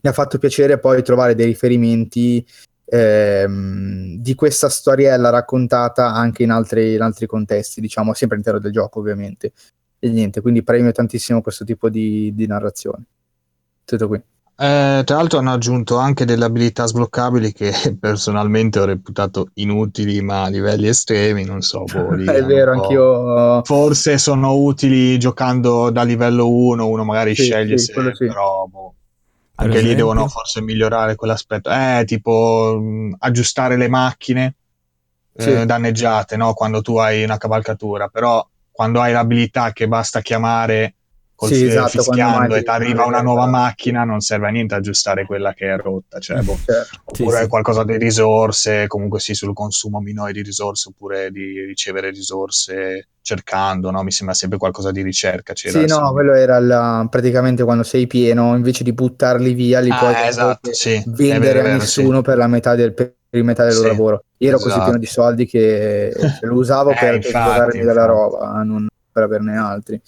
mi 0.00 0.10
ha 0.10 0.12
fatto 0.12 0.38
piacere 0.38 0.78
poi 0.78 1.02
trovare 1.02 1.34
dei 1.34 1.46
riferimenti 1.46 2.46
ehm, 2.86 4.16
di 4.16 4.34
questa 4.34 4.68
storiella 4.68 5.30
raccontata 5.30 6.12
anche 6.12 6.42
in 6.42 6.50
altri, 6.50 6.94
in 6.94 7.00
altri 7.00 7.26
contesti, 7.26 7.80
diciamo, 7.80 8.14
sempre 8.14 8.36
all'interno 8.36 8.60
del 8.60 8.72
gioco 8.72 9.00
ovviamente. 9.00 9.52
E 9.98 10.08
niente, 10.08 10.40
quindi 10.40 10.62
premio 10.62 10.92
tantissimo 10.92 11.42
questo 11.42 11.64
tipo 11.64 11.88
di, 11.88 12.32
di 12.34 12.46
narrazione. 12.46 13.04
Tutto 13.84 14.08
qui. 14.08 14.16
eh, 14.58 15.02
tra 15.04 15.16
l'altro 15.16 15.38
hanno 15.38 15.52
aggiunto 15.52 15.96
anche 15.96 16.24
delle 16.24 16.44
abilità 16.44 16.86
sbloccabili 16.86 17.52
che 17.52 17.72
personalmente 17.98 18.78
ho 18.78 18.84
reputato 18.84 19.48
inutili, 19.54 20.20
ma 20.22 20.44
a 20.44 20.48
livelli 20.48 20.88
estremi, 20.88 21.44
non 21.44 21.62
so. 21.62 21.84
Boh, 21.84 22.14
È 22.30 22.44
vero, 22.44 22.72
anch'io. 22.72 23.62
Forse 23.64 24.18
sono 24.18 24.54
utili 24.54 25.18
giocando 25.18 25.90
da 25.90 26.02
livello 26.02 26.48
1, 26.48 26.86
uno 26.86 27.04
magari 27.04 27.34
sì, 27.34 27.44
sceglie 27.44 27.78
sì, 27.78 27.92
se, 27.92 28.10
sì. 28.12 28.26
però 28.26 28.66
boh, 28.66 28.95
anche 29.56 29.80
lì 29.80 29.94
devono 29.94 30.28
forse 30.28 30.60
migliorare 30.60 31.14
quell'aspetto. 31.14 31.70
Eh, 31.70 32.04
tipo 32.06 32.78
mh, 32.80 33.16
aggiustare 33.18 33.76
le 33.76 33.88
macchine 33.88 34.54
eh, 35.34 35.66
danneggiate, 35.66 36.36
no? 36.36 36.54
Quando 36.54 36.80
tu 36.80 36.96
hai 36.96 37.22
una 37.24 37.36
cavalcatura, 37.36 38.08
però 38.08 38.46
quando 38.70 39.00
hai 39.00 39.12
l'abilità 39.12 39.72
che 39.72 39.88
basta 39.88 40.20
chiamare 40.20 40.95
col 41.36 41.50
sì, 41.50 41.66
esatto, 41.66 42.02
fischiando 42.02 42.54
e 42.54 42.62
ti 42.62 42.70
arriva 42.70 43.04
una 43.04 43.20
nuova 43.20 43.46
macchina 43.46 44.04
non 44.04 44.20
serve 44.20 44.48
a 44.48 44.50
niente 44.50 44.74
aggiustare 44.74 45.26
quella 45.26 45.52
che 45.52 45.66
è 45.70 45.76
rotta 45.76 46.18
cioè, 46.18 46.40
boh. 46.40 46.58
certo. 46.64 47.00
oppure 47.04 47.36
sì, 47.36 47.42
sì. 47.42 47.48
qualcosa 47.48 47.84
di 47.84 47.98
risorse 47.98 48.86
comunque 48.86 49.20
sì 49.20 49.34
sul 49.34 49.52
consumo 49.52 50.00
minore 50.00 50.32
di 50.32 50.40
risorse 50.40 50.88
oppure 50.88 51.30
di 51.30 51.60
ricevere 51.60 52.08
risorse 52.08 53.08
cercando 53.20 53.90
no? 53.90 54.02
mi 54.02 54.10
sembra 54.10 54.34
sempre 54.34 54.56
qualcosa 54.56 54.90
di 54.90 55.02
ricerca 55.02 55.52
c'era, 55.52 55.78
sì 55.78 55.86
no 55.86 56.10
quello 56.12 56.32
era 56.32 56.58
la, 56.58 57.06
praticamente 57.10 57.64
quando 57.64 57.82
sei 57.82 58.06
pieno 58.06 58.56
invece 58.56 58.82
di 58.82 58.94
buttarli 58.94 59.52
via 59.52 59.80
li 59.80 59.90
ah, 59.90 59.98
puoi 59.98 60.14
esatto, 60.26 60.72
sì. 60.72 61.02
vendere 61.06 61.60
vero, 61.60 61.74
a 61.74 61.76
nessuno 61.76 62.22
per 62.22 62.38
la 62.38 62.46
metà 62.46 62.74
del 62.74 62.94
per 62.94 63.14
metà 63.42 63.64
del 63.66 63.74
loro 63.74 63.88
lavoro 63.88 64.24
io 64.38 64.48
ero 64.48 64.56
esatto. 64.56 64.70
così 64.70 64.84
pieno 64.84 64.98
di 64.98 65.06
soldi 65.06 65.44
che 65.44 66.14
lo 66.40 66.54
usavo 66.54 66.92
eh, 66.92 66.96
per 66.98 67.22
sfogarmi 67.22 67.84
della 67.84 68.06
roba 68.06 68.62
non 68.62 68.86
per 69.12 69.22
averne 69.24 69.58
altri 69.58 70.00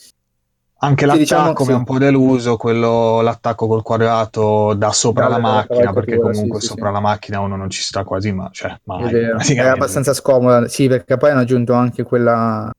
anche 0.80 1.06
l'attacco 1.06 1.18
diciamo, 1.18 1.54
mi 1.66 1.72
ha 1.72 1.76
un 1.76 1.84
po' 1.84 1.98
deluso, 1.98 2.56
quello, 2.56 3.20
l'attacco 3.20 3.66
col 3.66 3.82
quadrato 3.82 4.74
da 4.74 4.92
sopra 4.92 5.24
no, 5.24 5.30
la 5.30 5.38
macchina, 5.38 5.92
perché 5.92 6.18
comunque 6.18 6.60
sì, 6.60 6.66
sopra 6.66 6.88
sì. 6.88 6.92
la 6.92 7.00
macchina 7.00 7.40
uno 7.40 7.56
non 7.56 7.68
ci 7.68 7.82
sta 7.82 8.04
quasi 8.04 8.30
mai, 8.32 8.50
cioè 8.52 8.78
mai. 8.84 9.12
È, 9.12 9.58
abbastanza 9.66 10.14
scomoda, 10.14 10.68
sì, 10.68 10.86
perché 10.86 11.16
poi 11.16 11.30
hanno 11.30 11.40
aggiunto 11.40 11.72
anche 11.72 12.04
quella, 12.04 12.70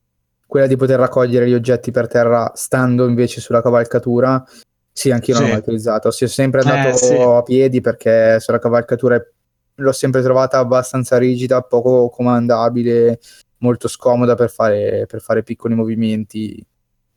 quella 0.46 0.68
di 0.68 0.78
poter 0.78 0.98
raccogliere 0.98 1.50
gli 1.50 1.54
oggetti 1.54 1.92
per 1.92 2.08
terra 2.08 2.52
stando 2.56 3.06
invece 3.06 3.42
sulla 3.42 3.62
cavalcatura. 3.62 4.46
Sì, 4.92 5.12
anch'io 5.12 5.34
non 5.34 5.44
l'ho 5.44 5.50
mai 5.50 5.60
utilizzato, 5.60 6.10
sono 6.12 6.30
sempre 6.30 6.62
eh, 6.62 6.70
andato 6.70 7.06
eh, 7.06 7.38
a 7.38 7.42
piedi 7.42 7.82
perché 7.82 8.40
sulla 8.40 8.60
cavalcatura 8.60 9.22
l'ho 9.76 9.92
sempre 9.92 10.22
trovata 10.22 10.58
abbastanza 10.58 11.18
rigida, 11.18 11.62
poco 11.62 12.10
comandabile, 12.10 13.20
molto 13.58 13.90
scomoda 13.90 14.36
per 14.36 14.50
fare, 14.50 15.06
per 15.06 15.20
fare 15.22 15.44
piccoli 15.44 15.76
movimenti 15.76 16.66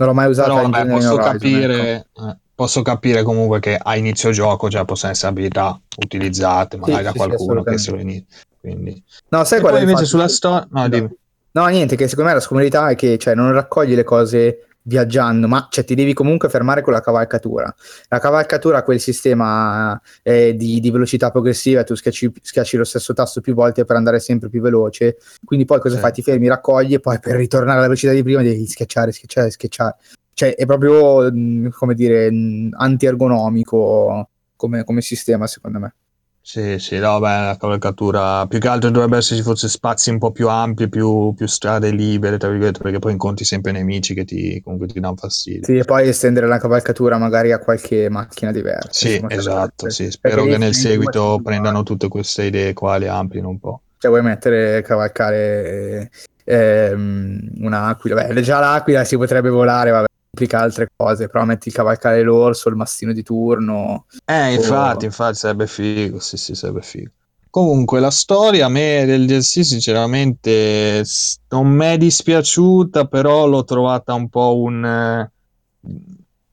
non 0.05 0.15
l'ho 0.15 0.21
mai 0.21 0.29
usata 0.29 0.49
Però, 0.49 0.69
vabbè, 0.69 0.91
posso, 0.91 1.13
Horizon, 1.13 1.33
capire, 1.33 1.91
ecco. 1.95 2.29
eh, 2.29 2.37
posso 2.55 2.83
capire 2.83 3.23
comunque 3.23 3.61
che 3.61 3.79
a 3.81 3.97
inizio 3.97 4.31
gioco 4.31 4.69
già 4.69 4.85
possono 4.85 5.13
essere 5.13 5.29
abilità 5.29 5.81
utilizzate 5.99 6.77
magari 6.77 6.99
sì, 6.99 7.05
da 7.05 7.11
sì, 7.11 7.17
qualcuno 7.17 7.63
che 7.63 7.79
se 7.79 7.91
lo 7.91 7.99
inizia. 7.99 8.41
Quindi... 8.61 9.03
No, 9.29 9.45
sai 9.45 9.59
e 9.59 9.61
qual 9.61 9.75
poi 9.75 9.83
invece 9.83 10.05
sulla 10.05 10.29
storia... 10.29 10.67
No, 10.71 11.11
no, 11.53 11.67
niente, 11.67 11.97
che 11.97 12.09
secondo 12.09 12.31
me 12.31 12.37
la 12.37 12.43
scomodità 12.43 12.89
è 12.89 12.95
che 12.95 13.19
cioè, 13.19 13.35
non 13.35 13.53
raccogli 13.53 13.95
le 13.95 14.05
cose 14.05 14.67
viaggiando, 14.83 15.49
ma 15.49 15.69
cioè, 15.71 15.85
ti 15.85 15.95
devi 15.95 16.13
comunque 16.13 16.49
fermare 16.49 16.81
con 16.81 16.93
la 16.93 17.01
cavalcatura. 17.01 17.73
La 18.09 18.19
cavalcatura 18.19 18.79
ha 18.79 18.83
quel 18.83 19.01
sistema 19.01 20.01
eh, 20.23 20.55
di, 20.57 20.81
di, 20.81 20.91
velocità 20.91 21.31
progressiva, 21.31 21.85
tu 21.85 21.95
schiacci, 21.95 22.33
schiacci, 22.41 22.77
lo 22.77 22.85
stesso 22.85 23.13
tasto 23.13 23.41
più 23.41 23.55
volte 23.55 23.85
per 23.85 23.97
andare 23.97 24.21
sempre 24.21 24.49
più 24.49 24.61
veloce, 24.61 25.19
quindi 25.45 25.65
poi 25.65 25.81
cosa 25.81 25.97
sì. 25.97 26.01
fai? 26.01 26.13
Ti 26.13 26.23
fermi, 26.23 26.49
raccogli 26.49 26.95
e 26.95 27.01
poi 27.01 27.19
per 27.21 27.37
ritornare 27.37 27.79
alla 27.79 27.83
velocità 27.83 28.13
di 28.13 28.23
prima 28.23 28.43
devi 28.43 28.67
schiacciare, 28.67 29.13
schiacciare, 29.13 29.51
schiacciare. 29.51 29.97
Cioè 30.35 30.55
è 30.55 30.67
proprio, 30.67 31.31
mm, 31.31 31.69
come 31.71 31.95
dire, 31.95 32.31
mm, 32.31 32.73
anti-ergonomico 32.73 34.29
come, 34.57 34.85
come 34.85 35.01
sistema 35.01 35.47
secondo 35.47 35.79
me. 35.79 35.95
Sì, 36.45 36.81
sì, 36.81 36.99
no, 36.99 37.21
beh, 37.21 37.29
la 37.29 37.57
cavalcatura 37.57 38.45
più 38.49 38.59
che 38.59 38.67
altro 38.67 38.91
dovrebbe 38.91 39.17
esserci 39.19 39.45
forse 39.45 39.69
spazi 39.69 40.11
un 40.11 40.19
po' 40.19 40.33
più 40.33 40.49
ampi, 40.49 40.89
più, 40.89 41.33
più 41.35 41.47
strade 41.47 41.91
libere, 41.91 42.37
tra 42.37 42.49
virgolette, 42.49 42.81
perché 42.81 42.99
poi 42.99 43.13
incontri 43.13 43.45
sempre 43.45 43.71
nemici 43.71 44.13
che 44.13 44.25
ti, 44.25 44.61
comunque 44.61 44.89
ti 44.89 44.99
danno 44.99 45.15
fastidio. 45.15 45.65
Sì, 45.65 45.77
e 45.77 45.85
poi 45.85 46.09
estendere 46.09 46.49
la 46.49 46.59
cavalcatura 46.59 47.17
magari 47.17 47.53
a 47.53 47.61
qualche 47.61 48.11
macchina 48.11 48.51
diversa. 48.51 48.89
Sì, 48.91 49.13
insomma, 49.13 49.33
esatto, 49.33 49.89
sì. 49.89 50.11
Spero 50.11 50.45
che 50.45 50.59
nel 50.59 50.75
seguito 50.75 51.41
prendano 51.43 51.85
tutte 51.85 52.09
queste 52.09 52.45
idee 52.47 52.73
qua, 52.73 52.99
le 52.99 53.07
amplino 53.07 53.49
un 53.49 53.61
po'. 53.61 53.83
Cioè 53.99 54.11
vuoi 54.11 54.23
mettere, 54.23 54.83
cavalcare 54.83 56.11
ehm, 56.43 57.51
un'aquila? 57.61 58.27
Beh, 58.27 58.41
già 58.43 58.59
l'aquila 58.59 59.05
si 59.05 59.17
potrebbe 59.17 59.49
volare, 59.49 59.91
vabbè 59.93 60.11
implica 60.35 60.61
altre 60.61 60.89
cose, 60.97 61.29
però 61.29 61.45
metti 61.45 61.69
il 61.69 61.75
cavalcare 61.75 62.23
l'orso, 62.23 62.71
il 62.71 62.77
mastino 62.77 63.13
di 63.13 63.23
turno. 63.23 64.07
Eh, 64.25 64.55
infatti, 64.55 65.05
o... 65.05 65.09
infatti 65.09 65.37
sarebbe 65.37 65.67
figo, 65.67 66.19
sì, 66.21 66.39
sì, 66.39 66.55
sarebbe 66.55 66.81
figo. 66.81 67.11
Comunque, 67.51 68.01
la 68.01 68.11
storia 68.11 68.65
a 68.65 68.69
me 68.71 69.05
del 69.05 69.27
DLC, 69.27 69.63
sinceramente, 69.63 71.05
non 71.51 71.69
mi 71.69 71.85
è 71.85 71.99
dispiaciuta, 71.99 73.07
però 73.09 73.47
l'ho 73.47 73.63
trovata 73.65 74.15
un 74.15 74.31
po' 74.31 74.57
un... 74.57 74.83
Eh, 74.83 75.31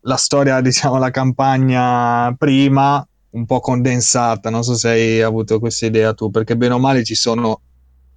la 0.01 0.15
storia, 0.17 0.59
diciamo, 0.61 0.97
la 0.97 1.09
campagna 1.09 2.35
prima, 2.37 3.05
un 3.29 3.45
po' 3.45 3.61
condensata. 3.61 4.49
Non 4.49 4.63
so 4.63 4.75
se 4.75 4.89
hai 4.89 5.21
avuto 5.21 5.57
questa 5.59 5.85
idea 5.85 6.13
tu, 6.13 6.29
perché 6.29 6.57
bene 6.57 6.73
o 6.73 6.79
male 6.79 7.05
ci 7.05 7.15
sono 7.15 7.61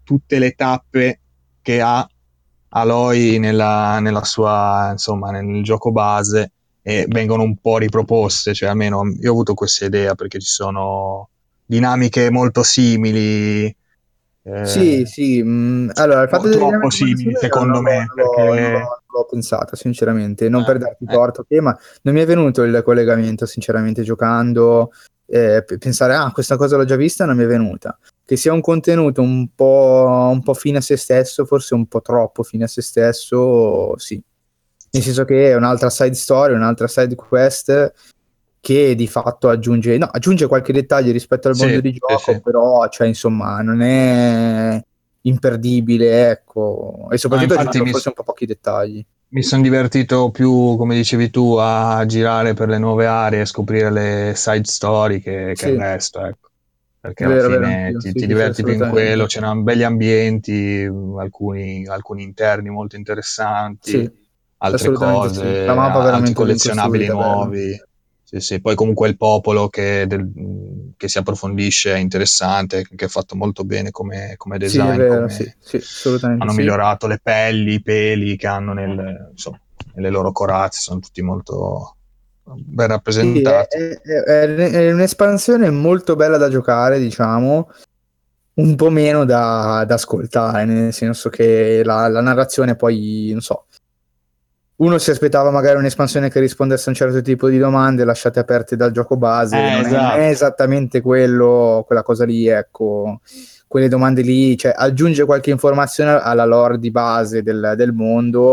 tutte 0.02 0.40
le 0.40 0.50
tappe 0.50 1.20
che 1.62 1.80
ha 1.80 2.04
Aloy 2.74 3.38
nella, 3.38 3.98
nella 4.00 4.24
sua, 4.24 4.88
insomma, 4.92 5.30
nel 5.30 5.62
gioco 5.62 5.92
base 5.92 6.52
e 6.82 7.06
vengono 7.08 7.42
un 7.42 7.56
po' 7.56 7.78
riproposte, 7.78 8.54
cioè 8.54 8.70
almeno 8.70 9.02
io 9.20 9.28
ho 9.28 9.32
avuto 9.32 9.54
questa 9.54 9.84
idea 9.84 10.14
perché 10.14 10.38
ci 10.40 10.48
sono 10.48 11.28
dinamiche 11.64 12.30
molto 12.30 12.62
simili. 12.62 13.74
Eh, 14.44 14.66
sì, 14.66 15.04
sì, 15.06 15.42
mm, 15.42 15.90
allora 15.94 16.22
il 16.22 16.28
fatto 16.28 16.50
troppo 16.50 16.90
simili 16.90 17.34
secondo 17.36 17.74
non, 17.74 17.82
me. 17.82 17.96
Non, 17.98 18.06
perché... 18.34 18.70
non, 18.70 18.82
l'ho 19.12 19.26
pensato 19.30 19.76
sinceramente, 19.76 20.48
non 20.48 20.62
eh, 20.62 20.64
per 20.64 20.78
darti 20.78 21.04
eh. 21.04 21.12
torto, 21.12 21.44
che, 21.46 21.60
ma 21.60 21.78
non 22.02 22.14
mi 22.14 22.20
è 22.20 22.26
venuto 22.26 22.62
il 22.62 22.82
collegamento 22.82 23.44
sinceramente 23.44 24.02
giocando, 24.02 24.90
eh, 25.26 25.64
pensare 25.78 26.14
ah 26.14 26.30
questa 26.32 26.56
cosa 26.56 26.76
l'ho 26.76 26.84
già 26.84 26.96
vista 26.96 27.24
non 27.24 27.36
mi 27.36 27.44
è 27.44 27.46
venuta 27.46 27.96
che 28.24 28.36
sia 28.36 28.52
un 28.52 28.60
contenuto 28.60 29.20
un 29.20 29.48
po', 29.54 30.30
un 30.32 30.42
po' 30.42 30.54
fine 30.54 30.78
a 30.78 30.80
se 30.80 30.96
stesso, 30.96 31.44
forse 31.44 31.74
un 31.74 31.86
po' 31.86 32.00
troppo 32.00 32.42
fine 32.42 32.64
a 32.64 32.68
se 32.68 32.82
stesso, 32.82 33.96
sì. 33.98 34.22
Nel 34.90 35.02
senso 35.02 35.24
che 35.24 35.50
è 35.50 35.54
un'altra 35.54 35.90
side 35.90 36.14
story, 36.14 36.54
un'altra 36.54 36.86
side 36.86 37.14
quest 37.14 37.92
che 38.60 38.94
di 38.94 39.08
fatto 39.08 39.48
aggiunge, 39.48 39.98
no, 39.98 40.06
aggiunge 40.06 40.46
qualche 40.46 40.72
dettaglio 40.72 41.10
rispetto 41.10 41.48
al 41.48 41.56
mondo 41.56 41.74
sì, 41.74 41.80
di 41.80 41.92
gioco, 41.92 42.18
sì, 42.18 42.32
sì. 42.34 42.40
però 42.40 42.88
cioè, 42.88 43.06
insomma 43.08 43.60
non 43.62 43.80
è 43.80 44.80
imperdibile, 45.22 46.30
ecco, 46.30 47.08
e 47.10 47.18
soprattutto 47.18 47.54
ah, 47.54 47.62
forse 47.64 47.82
mi... 47.82 47.90
un 47.90 48.12
po' 48.14 48.22
pochi 48.22 48.46
dettagli. 48.46 49.04
Mi 49.28 49.42
sono 49.42 49.62
divertito 49.62 50.30
più, 50.30 50.76
come 50.76 50.94
dicevi 50.94 51.30
tu, 51.30 51.56
a 51.58 52.04
girare 52.06 52.52
per 52.52 52.68
le 52.68 52.78
nuove 52.78 53.06
aree 53.06 53.40
e 53.40 53.46
scoprire 53.46 53.90
le 53.90 54.32
side 54.36 54.64
story 54.64 55.20
che, 55.20 55.54
che 55.56 55.70
il 55.70 55.78
resto, 55.78 56.24
ecco 56.24 56.50
perché 57.02 57.24
alla 57.24 57.34
vero, 57.34 57.48
fine 57.48 57.82
vero, 57.82 57.98
ti, 57.98 58.08
sì, 58.08 58.14
ti 58.14 58.26
diverti 58.28 58.62
più 58.62 58.74
in 58.74 58.88
quello, 58.88 59.26
c'erano 59.26 59.60
belli 59.62 59.82
ambienti, 59.82 60.88
alcuni, 61.18 61.84
alcuni 61.84 62.22
interni 62.22 62.70
molto 62.70 62.94
interessanti, 62.94 63.90
sì, 63.90 64.10
altre 64.58 64.92
cose, 64.92 65.64
La 65.64 65.74
mappa 65.74 66.12
altri 66.12 66.32
collezionabili 66.32 67.08
nuovi. 67.08 67.76
Sì, 68.22 68.38
sì. 68.38 68.60
Poi 68.60 68.76
comunque 68.76 69.08
il 69.08 69.16
popolo 69.16 69.68
che, 69.68 70.06
del, 70.06 70.94
che, 70.96 71.08
si 71.08 71.18
approfondisce 71.18 71.92
è 71.92 71.98
interessante, 71.98 72.86
che 72.94 73.04
è 73.04 73.08
fatto 73.08 73.34
molto 73.34 73.64
bene 73.64 73.90
come, 73.90 74.34
come 74.36 74.58
design. 74.58 74.96
Vero, 74.96 75.26
come 75.26 76.36
hanno 76.38 76.52
migliorato 76.52 77.08
le 77.08 77.18
pelli, 77.20 77.74
i 77.74 77.82
peli 77.82 78.36
che 78.36 78.46
hanno 78.46 78.74
nel, 78.74 79.30
insomma, 79.32 79.60
nelle 79.94 80.10
loro 80.10 80.30
corazze, 80.30 80.80
sono 80.80 81.00
tutti 81.00 81.20
molto, 81.20 81.96
ben 82.44 82.86
rappresentati. 82.88 83.78
Sì, 83.78 84.10
è, 84.10 84.22
è, 84.22 84.70
è, 84.70 84.92
un'espansione 84.92 85.70
molto 85.70 86.16
bella 86.16 86.36
da 86.36 86.48
giocare, 86.48 86.98
diciamo, 86.98 87.70
un 88.54 88.74
po' 88.76 88.90
meno 88.90 89.24
da, 89.24 89.84
da 89.86 89.94
ascoltare, 89.94 90.64
nel 90.64 90.92
senso 90.92 91.28
che 91.28 91.82
la, 91.84 92.08
la, 92.08 92.20
narrazione 92.20 92.76
poi, 92.76 93.30
non 93.32 93.40
so, 93.40 93.66
uno 94.76 94.98
si 94.98 95.10
aspettava 95.10 95.50
magari 95.50 95.78
un'espansione 95.78 96.28
che 96.28 96.40
rispondesse 96.40 96.86
a 96.86 96.90
un 96.90 96.96
certo 96.96 97.22
tipo 97.22 97.48
di 97.48 97.58
domande 97.58 98.04
lasciate 98.04 98.40
aperte 98.40 98.76
dal 98.76 98.90
gioco 98.90 99.16
base, 99.16 99.56
eh, 99.56 99.70
non, 99.70 99.86
esatto. 99.86 100.16
è, 100.16 100.28
esattamente 100.28 101.00
quello, 101.00 101.84
quella 101.86 102.02
cosa 102.02 102.24
lì, 102.24 102.48
ecco 102.48 103.20
quelle 103.72 103.88
domande 103.88 104.20
lì, 104.20 104.54
cioè 104.58 104.74
aggiunge 104.76 105.24
qualche 105.24 105.48
informazione 105.50 106.10
alla 106.10 106.44
lore 106.44 106.78
di 106.78 106.90
base 106.90 107.42
del, 107.42 107.72
del 107.74 107.94
mondo, 107.94 108.52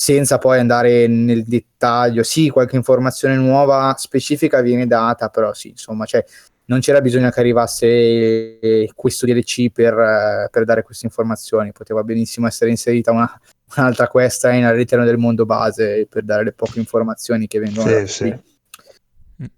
senza 0.00 0.38
poi 0.38 0.58
andare 0.58 1.06
nel 1.08 1.44
dettaglio. 1.44 2.22
Sì, 2.22 2.48
qualche 2.48 2.74
informazione 2.74 3.34
nuova 3.34 3.94
specifica 3.98 4.62
viene 4.62 4.86
data, 4.86 5.28
però 5.28 5.52
sì, 5.52 5.68
insomma, 5.68 6.06
cioè, 6.06 6.24
non 6.64 6.80
c'era 6.80 7.02
bisogno 7.02 7.28
che 7.28 7.38
arrivasse 7.38 8.88
questo 8.94 9.26
DLC 9.26 9.70
per, 9.70 10.48
per 10.50 10.64
dare 10.64 10.82
queste 10.84 11.04
informazioni, 11.04 11.72
poteva 11.72 12.02
benissimo 12.02 12.46
essere 12.46 12.70
inserita 12.70 13.10
una, 13.10 13.30
un'altra 13.76 14.08
quest 14.08 14.46
all'interno 14.46 15.04
del 15.04 15.18
mondo 15.18 15.44
base 15.44 16.06
per 16.08 16.22
dare 16.22 16.44
le 16.44 16.52
poche 16.52 16.78
informazioni 16.78 17.46
che 17.46 17.58
vengono 17.58 17.90
sì, 17.90 18.06
sì. 18.06 18.34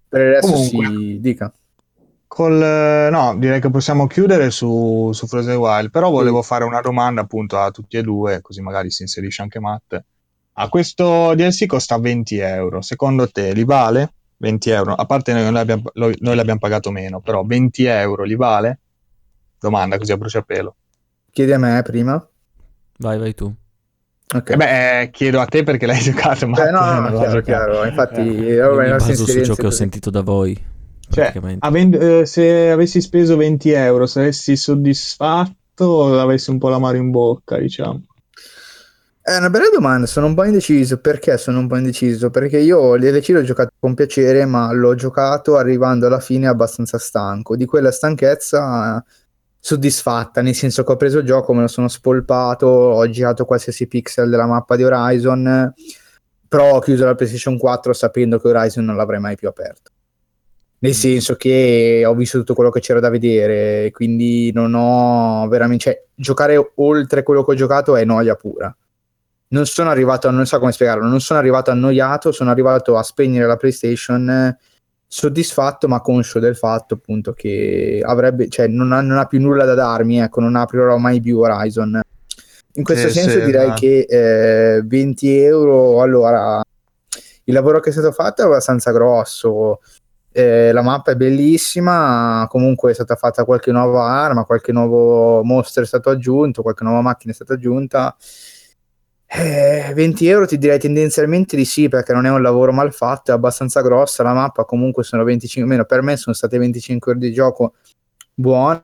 Per 0.09 0.21
il 0.21 0.29
resto 0.29 0.51
Comunque, 0.51 0.87
si 0.89 1.21
dica. 1.21 1.53
Col, 2.27 3.09
no, 3.13 3.37
direi 3.39 3.61
che 3.61 3.71
possiamo 3.71 4.09
chiudere 4.09 4.51
su, 4.51 5.13
su 5.13 5.29
Frozen 5.29 5.57
Wild, 5.57 5.91
però 5.91 6.11
volevo 6.11 6.43
sì. 6.43 6.49
fare 6.49 6.65
una 6.65 6.81
domanda 6.81 7.21
appunto 7.21 7.61
a 7.61 7.71
tutti 7.71 7.97
e 7.97 8.03
due, 8.03 8.41
così 8.41 8.61
magari 8.61 8.91
si 8.91 9.03
inserisce 9.03 9.43
anche 9.43 9.61
Matt. 9.61 10.03
A 10.55 10.69
questo 10.69 11.35
DLC 11.35 11.67
costa 11.67 11.99
20 11.99 12.39
euro, 12.39 12.83
secondo 12.83 13.27
te 13.29 13.53
li 13.53 13.65
vale? 13.65 14.13
20 14.37 14.71
euro, 14.71 14.95
a 14.95 15.05
parte 15.07 15.33
noi 15.33 15.51
l'abbiamo, 15.51 15.85
noi 15.95 16.35
l'abbiamo 16.35 16.59
pagato 16.59 16.91
meno, 16.91 17.21
però 17.21 17.43
20 17.43 17.85
euro 17.85 18.25
li 18.25 18.35
vale? 18.35 18.81
Domanda 19.59 19.97
così 19.97 20.13
a 20.13 20.17
bruciapelo. 20.17 20.75
Chiedi 21.31 21.53
a 21.53 21.59
me 21.59 21.81
prima. 21.83 22.29
Vai, 22.99 23.19
vai 23.19 23.35
tu. 23.35 23.55
Okay. 24.35 24.55
Eh 24.55 24.57
beh, 24.57 25.01
eh, 25.01 25.11
chiedo 25.11 25.41
a 25.41 25.47
te 25.47 25.63
perché 25.63 25.87
l'hai 25.87 26.01
giocato, 26.03 26.47
ma 26.49 26.69
eh, 26.69 26.71
no, 26.71 27.01
no, 27.01 27.19
chiaro, 27.19 27.41
chiaro. 27.41 27.85
Infatti, 27.85 28.47
eh. 28.47 28.59
vabbè, 28.59 28.85
mi 28.85 28.91
baso 28.91 29.27
su 29.27 29.45
ciò 29.45 29.55
che 29.55 29.67
ho 29.67 29.71
sentito 29.71 30.11
da 30.11 30.23
voi. 30.23 30.71
Cioè, 31.09 31.33
avendo, 31.59 31.99
eh, 31.99 32.27
se 32.27 32.71
avessi 32.71 33.01
speso 33.01 33.37
20 33.37 33.71
euro, 33.71 34.07
saresti 34.07 34.57
soddisfatto 34.57 35.85
o 35.85 36.21
avessi 36.21 36.51
un 36.51 36.59
po' 36.59 36.69
l'amaro 36.69 36.97
in 36.97 37.11
bocca, 37.11 37.59
diciamo? 37.59 38.03
È 39.25 39.37
una 39.37 39.51
bella 39.51 39.69
domanda, 39.73 40.07
sono 40.07 40.27
un 40.27 40.35
po' 40.35 40.43
indeciso. 40.43 40.99
Perché 40.99 41.39
sono 41.39 41.61
un 41.61 41.69
po' 41.69 41.77
indeciso? 41.77 42.31
Perché 42.31 42.59
io 42.59 42.97
l'LC 42.97 43.29
l'ho 43.29 43.43
giocato 43.43 43.71
con 43.79 43.95
piacere, 43.95 44.45
ma 44.47 44.73
l'ho 44.73 44.97
giocato 44.97 45.57
arrivando 45.57 46.09
alla 46.09 46.19
fine 46.19 46.49
abbastanza 46.49 46.99
stanco. 46.99 47.55
Di 47.55 47.65
quella 47.65 47.93
stanchezza 47.93 49.05
soddisfatta, 49.61 50.43
nel 50.43 50.57
senso 50.57 50.83
che 50.83 50.91
ho 50.91 50.97
preso 50.97 51.19
il 51.19 51.25
gioco, 51.25 51.55
me 51.55 51.61
lo 51.61 51.69
sono 51.69 51.87
spolpato, 51.87 52.67
ho 52.67 53.09
girato 53.09 53.45
qualsiasi 53.45 53.87
pixel 53.87 54.29
della 54.29 54.47
mappa 54.47 54.75
di 54.75 54.83
Horizon, 54.83 55.73
però 56.49 56.75
ho 56.75 56.81
chiuso 56.81 57.05
la 57.05 57.15
PlayStation 57.15 57.59
4 57.59 57.93
sapendo 57.93 58.41
che 58.41 58.49
Horizon 58.49 58.85
non 58.85 58.97
l'avrei 58.97 59.21
mai 59.21 59.37
più 59.37 59.47
aperto 59.47 59.93
nel 60.83 60.95
senso 60.95 61.37
che 61.37 62.03
ho 62.05 62.15
visto 62.15 62.39
tutto 62.39 62.55
quello 62.55 62.71
che 62.71 62.81
c'era 62.81 62.99
da 62.99 63.09
vedere, 63.09 63.91
quindi 63.93 64.51
non 64.53 64.75
ho 64.75 65.47
veramente... 65.47 65.85
Cioè, 65.85 66.05
giocare 66.13 66.73
oltre 66.77 67.23
quello 67.23 67.45
che 67.45 67.53
ho 67.53 67.55
giocato 67.55 67.95
è 67.95 68.05
noia 68.05 68.35
pura. 68.35 68.77
Non 69.53 69.67
sono 69.67 69.91
arrivato, 69.91 70.31
non 70.31 70.47
so 70.47 70.59
come 70.59 70.73
spiegarlo, 70.73 71.07
non 71.07 71.21
sono 71.21 71.39
arrivato 71.39 71.71
annoiato, 71.71 72.33
sono 72.33 72.51
arrivato 72.51 72.97
a 72.97 73.03
spegnere 73.03 73.47
la 73.47 73.57
PlayStation 73.57 74.57
soddisfatto 75.07 75.89
ma 75.89 76.01
conscio 76.01 76.39
del 76.39 76.57
fatto 76.57 76.95
appunto 76.95 77.35
che 77.35 78.01
avrebbe, 78.03 78.49
cioè 78.49 78.67
non 78.67 78.93
ha, 78.93 79.03
non 79.03 79.19
ha 79.19 79.27
più 79.27 79.41
nulla 79.41 79.67
da 79.67 79.75
darmi, 79.75 80.21
ecco, 80.21 80.41
non 80.41 80.57
aprirò 80.57 80.97
mai 80.97 81.21
più 81.21 81.39
Horizon. 81.39 82.01
In 82.75 82.83
questo 82.83 83.09
sì, 83.09 83.19
senso 83.19 83.39
sì, 83.41 83.45
direi 83.45 83.69
ma... 83.69 83.75
che 83.75 84.07
eh, 84.09 84.83
20 84.83 85.37
euro, 85.41 86.01
allora, 86.01 86.65
il 87.45 87.53
lavoro 87.53 87.81
che 87.81 87.91
è 87.91 87.93
stato 87.93 88.11
fatto 88.11 88.41
è 88.41 88.47
abbastanza 88.47 88.91
grosso, 88.91 89.81
eh, 90.33 90.73
la 90.73 90.81
mappa 90.81 91.11
è 91.11 91.17
bellissima, 91.17 92.47
comunque 92.49 92.93
è 92.93 92.95
stata 92.95 93.17
fatta 93.17 93.45
qualche 93.45 93.71
nuova 93.71 94.07
arma, 94.07 94.45
qualche 94.45 94.73
nuovo 94.73 95.43
mostro 95.45 95.83
è 95.83 95.87
stato 95.87 96.09
aggiunto, 96.09 96.63
qualche 96.63 96.85
nuova 96.85 97.03
macchina 97.03 97.33
è 97.33 97.35
stata 97.35 97.53
aggiunta. 97.53 98.17
Eh, 99.35 99.93
20 99.95 100.27
euro 100.27 100.47
ti 100.47 100.59
direi 100.59 100.79
tendenzialmente 100.79 101.57
di 101.57 101.65
sì 101.65 101.89
perché 101.89 102.13
non 102.13 102.27
è 102.27 102.31
un 102.31 102.43
lavoro 102.43 102.71
mal 102.71 102.93
fatto, 102.93 103.31
è 103.31 103.35
abbastanza 103.35 103.81
grossa 103.81 104.23
la 104.23 104.35
mappa, 104.35 104.65
comunque 104.65 105.05
sono 105.05 105.25
25, 105.25 105.71
meno 105.71 105.87
per 105.87 106.03
me 106.03 106.19
sono 106.19 106.35
state 106.35 106.59
25 106.59 107.13
ore 107.13 107.21
di 107.21 107.33
gioco 107.33 107.75
buone. 108.35 108.83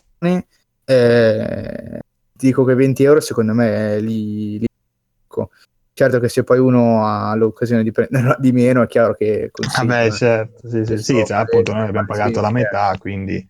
Eh, 0.84 1.98
dico 2.32 2.64
che 2.64 2.74
20 2.74 3.02
euro 3.02 3.20
secondo 3.20 3.52
me 3.52 4.00
li, 4.00 4.58
li 4.58 4.66
Certo 5.98 6.20
che 6.20 6.28
se 6.28 6.44
poi 6.44 6.60
uno 6.60 7.04
ha 7.04 7.34
l'occasione 7.34 7.82
di 7.82 7.90
prenderla 7.90 8.36
di 8.38 8.52
meno 8.52 8.82
è 8.82 8.86
chiaro 8.86 9.14
che... 9.14 9.50
Vabbè, 9.76 10.06
ah 10.06 10.10
certo, 10.10 10.68
sì, 10.68 10.84
sì, 10.84 10.98
sì 10.98 11.24
cioè, 11.26 11.38
appunto 11.38 11.72
noi 11.72 11.88
abbiamo 11.88 12.06
pagato 12.06 12.40
la 12.40 12.52
metà, 12.52 12.90
certo. 12.90 13.00
quindi 13.00 13.48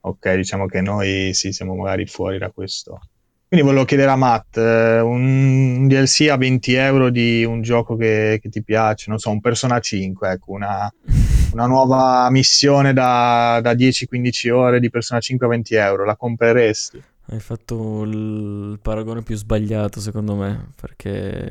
ok, 0.00 0.34
diciamo 0.34 0.66
che 0.66 0.80
noi 0.80 1.34
sì, 1.34 1.52
siamo 1.52 1.74
magari 1.74 2.06
fuori 2.06 2.38
da 2.38 2.50
questo. 2.50 3.00
Quindi 3.48 3.64
volevo 3.64 3.86
chiedere 3.86 4.10
a 4.10 4.16
Matt, 4.16 4.58
eh, 4.58 5.00
un 5.00 5.88
DLC 5.88 6.28
a 6.30 6.36
20 6.36 6.74
euro 6.74 7.08
di 7.08 7.44
un 7.44 7.62
gioco 7.62 7.96
che, 7.96 8.38
che 8.42 8.50
ti 8.50 8.62
piace, 8.62 9.06
non 9.08 9.18
so, 9.18 9.30
un 9.30 9.40
Persona 9.40 9.80
5, 9.80 10.32
ecco, 10.32 10.52
una, 10.52 10.92
una 11.54 11.66
nuova 11.66 12.28
missione 12.28 12.92
da, 12.92 13.58
da 13.62 13.72
10-15 13.72 14.50
ore 14.50 14.80
di 14.80 14.90
Persona 14.90 15.20
5 15.20 15.46
a 15.46 15.48
20 15.48 15.74
euro, 15.76 16.04
la 16.04 16.14
compreresti? 16.14 17.02
Hai 17.30 17.40
fatto 17.40 18.04
il 18.04 18.78
paragone 18.80 19.20
più 19.20 19.36
sbagliato 19.36 20.00
secondo 20.00 20.34
me, 20.34 20.72
perché... 20.80 21.50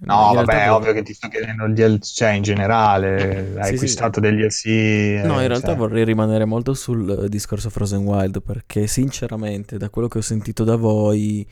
No, 0.00 0.32
vabbè, 0.34 0.64
è 0.64 0.70
ovvio 0.70 0.92
che 0.92 1.02
ti 1.02 1.14
sto 1.14 1.28
chiedendo 1.28 1.64
il 1.64 1.72
DLC, 1.72 2.12
cioè 2.12 2.30
in 2.32 2.42
generale, 2.42 3.54
hai 3.56 3.68
sì, 3.68 3.74
acquistato 3.76 4.20
sì. 4.22 4.28
degli 4.28 4.42
DLC... 4.42 5.24
No, 5.24 5.40
in 5.40 5.48
realtà 5.48 5.68
cioè... 5.68 5.76
vorrei 5.76 6.04
rimanere 6.04 6.44
molto 6.44 6.74
sul 6.74 7.28
discorso 7.30 7.70
Frozen 7.70 8.04
Wild, 8.04 8.42
perché 8.42 8.86
sinceramente, 8.86 9.78
da 9.78 9.88
quello 9.88 10.06
che 10.06 10.18
ho 10.18 10.22
sentito 10.22 10.64
da 10.64 10.76
voi, 10.76 11.48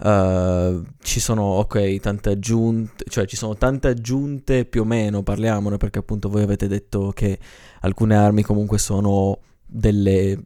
uh, 0.00 0.84
ci 1.00 1.18
sono, 1.18 1.42
ok, 1.42 1.98
tante 2.00 2.28
aggiunte, 2.28 3.04
cioè 3.08 3.24
ci 3.24 3.36
sono 3.36 3.56
tante 3.56 3.88
aggiunte 3.88 4.66
più 4.66 4.82
o 4.82 4.84
meno, 4.84 5.22
parliamone, 5.22 5.78
perché 5.78 6.00
appunto 6.00 6.28
voi 6.28 6.42
avete 6.42 6.68
detto 6.68 7.12
che 7.14 7.38
alcune 7.80 8.14
armi 8.14 8.42
comunque 8.42 8.76
sono 8.76 9.38
delle, 9.66 10.38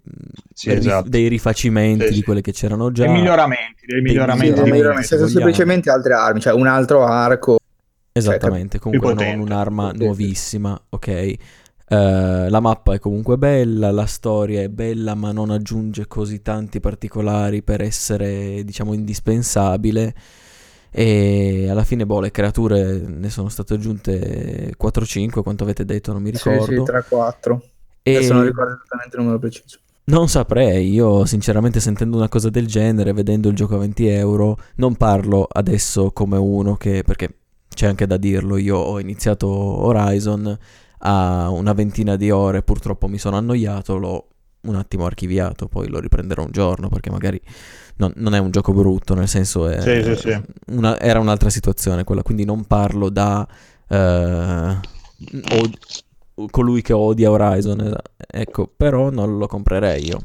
sì, 0.54 0.70
esatto. 0.70 1.08
dei 1.08 1.28
rifacimenti 1.28 2.06
sì, 2.06 2.14
di 2.14 2.22
quelle 2.22 2.40
che 2.40 2.52
c'erano 2.52 2.90
già. 2.90 3.04
Dei 3.04 3.12
miglioramenti, 3.12 3.86
dei 3.86 4.00
miglioramenti. 4.00 4.62
Dei 4.62 4.70
miglioramenti, 4.70 5.06
se 5.06 5.28
semplicemente 5.28 5.90
altre 5.90 6.14
armi, 6.14 6.40
cioè 6.40 6.54
un 6.54 6.66
altro 6.66 7.04
arco. 7.04 7.58
Esattamente, 8.12 8.78
cioè, 8.78 8.80
comunque 8.80 9.14
non 9.14 9.40
un'arma 9.40 9.92
nuovissima, 9.92 10.80
ok. 10.88 11.34
Uh, 11.90 12.48
la 12.48 12.60
mappa 12.60 12.94
è 12.94 12.98
comunque 13.00 13.36
bella, 13.36 13.90
la 13.90 14.06
storia 14.06 14.62
è 14.62 14.68
bella, 14.68 15.14
ma 15.14 15.32
non 15.32 15.50
aggiunge 15.50 16.06
così 16.06 16.40
tanti 16.40 16.78
particolari 16.80 17.62
per 17.62 17.82
essere, 17.82 18.62
diciamo, 18.64 18.94
indispensabile. 18.94 20.14
E 20.92 21.68
alla 21.68 21.84
fine, 21.84 22.06
boh, 22.06 22.20
le 22.20 22.30
creature 22.30 22.98
ne 22.98 23.30
sono 23.30 23.48
state 23.48 23.74
aggiunte 23.74 24.74
4-5, 24.80 25.42
quanto 25.42 25.64
avete 25.64 25.84
detto, 25.84 26.12
non 26.12 26.22
mi 26.22 26.30
ricordo. 26.30 26.64
Sì, 26.64 26.74
sì 26.74 27.14
3-4. 27.14 27.58
E... 28.02 28.16
Adesso 28.16 28.32
non 28.32 28.44
ricordo 28.44 28.74
esattamente 28.74 29.16
il 29.16 29.22
numero 29.22 29.38
preciso. 29.38 29.78
Non 30.04 30.28
saprei, 30.28 30.90
io 30.90 31.24
sinceramente 31.24 31.78
sentendo 31.78 32.16
una 32.16 32.28
cosa 32.28 32.50
del 32.50 32.66
genere, 32.66 33.12
vedendo 33.12 33.48
il 33.48 33.54
gioco 33.54 33.76
a 33.76 33.78
20 33.78 34.08
euro, 34.08 34.58
non 34.76 34.96
parlo 34.96 35.46
adesso 35.50 36.10
come 36.10 36.36
uno 36.36 36.76
che, 36.76 37.04
perché 37.04 37.36
c'è 37.68 37.86
anche 37.86 38.06
da 38.06 38.16
dirlo, 38.16 38.56
io 38.56 38.76
ho 38.76 38.98
iniziato 38.98 39.46
Horizon 39.46 40.58
a 41.02 41.48
una 41.50 41.72
ventina 41.74 42.16
di 42.16 42.30
ore, 42.30 42.62
purtroppo 42.62 43.06
mi 43.06 43.18
sono 43.18 43.36
annoiato, 43.36 43.96
l'ho 43.96 44.26
un 44.62 44.74
attimo 44.74 45.06
archiviato, 45.06 45.68
poi 45.68 45.88
lo 45.88 46.00
riprenderò 46.00 46.42
un 46.42 46.50
giorno 46.50 46.88
perché 46.88 47.10
magari 47.10 47.40
non, 47.96 48.12
non 48.16 48.34
è 48.34 48.38
un 48.38 48.50
gioco 48.50 48.72
brutto, 48.72 49.14
nel 49.14 49.28
senso 49.28 49.68
è, 49.68 49.80
sì, 49.80 50.02
sì, 50.02 50.16
sì. 50.16 50.40
Una, 50.72 50.98
era 50.98 51.20
un'altra 51.20 51.50
situazione 51.50 52.04
quella, 52.04 52.22
quindi 52.22 52.44
non 52.44 52.64
parlo 52.64 53.10
da... 53.10 53.46
Uh, 53.86 54.78
colui 56.50 56.82
che 56.82 56.92
odia 56.92 57.30
Horizon, 57.30 57.96
ecco, 58.26 58.70
però 58.74 59.10
non 59.10 59.38
lo 59.38 59.46
comprerei 59.46 60.06
io. 60.06 60.20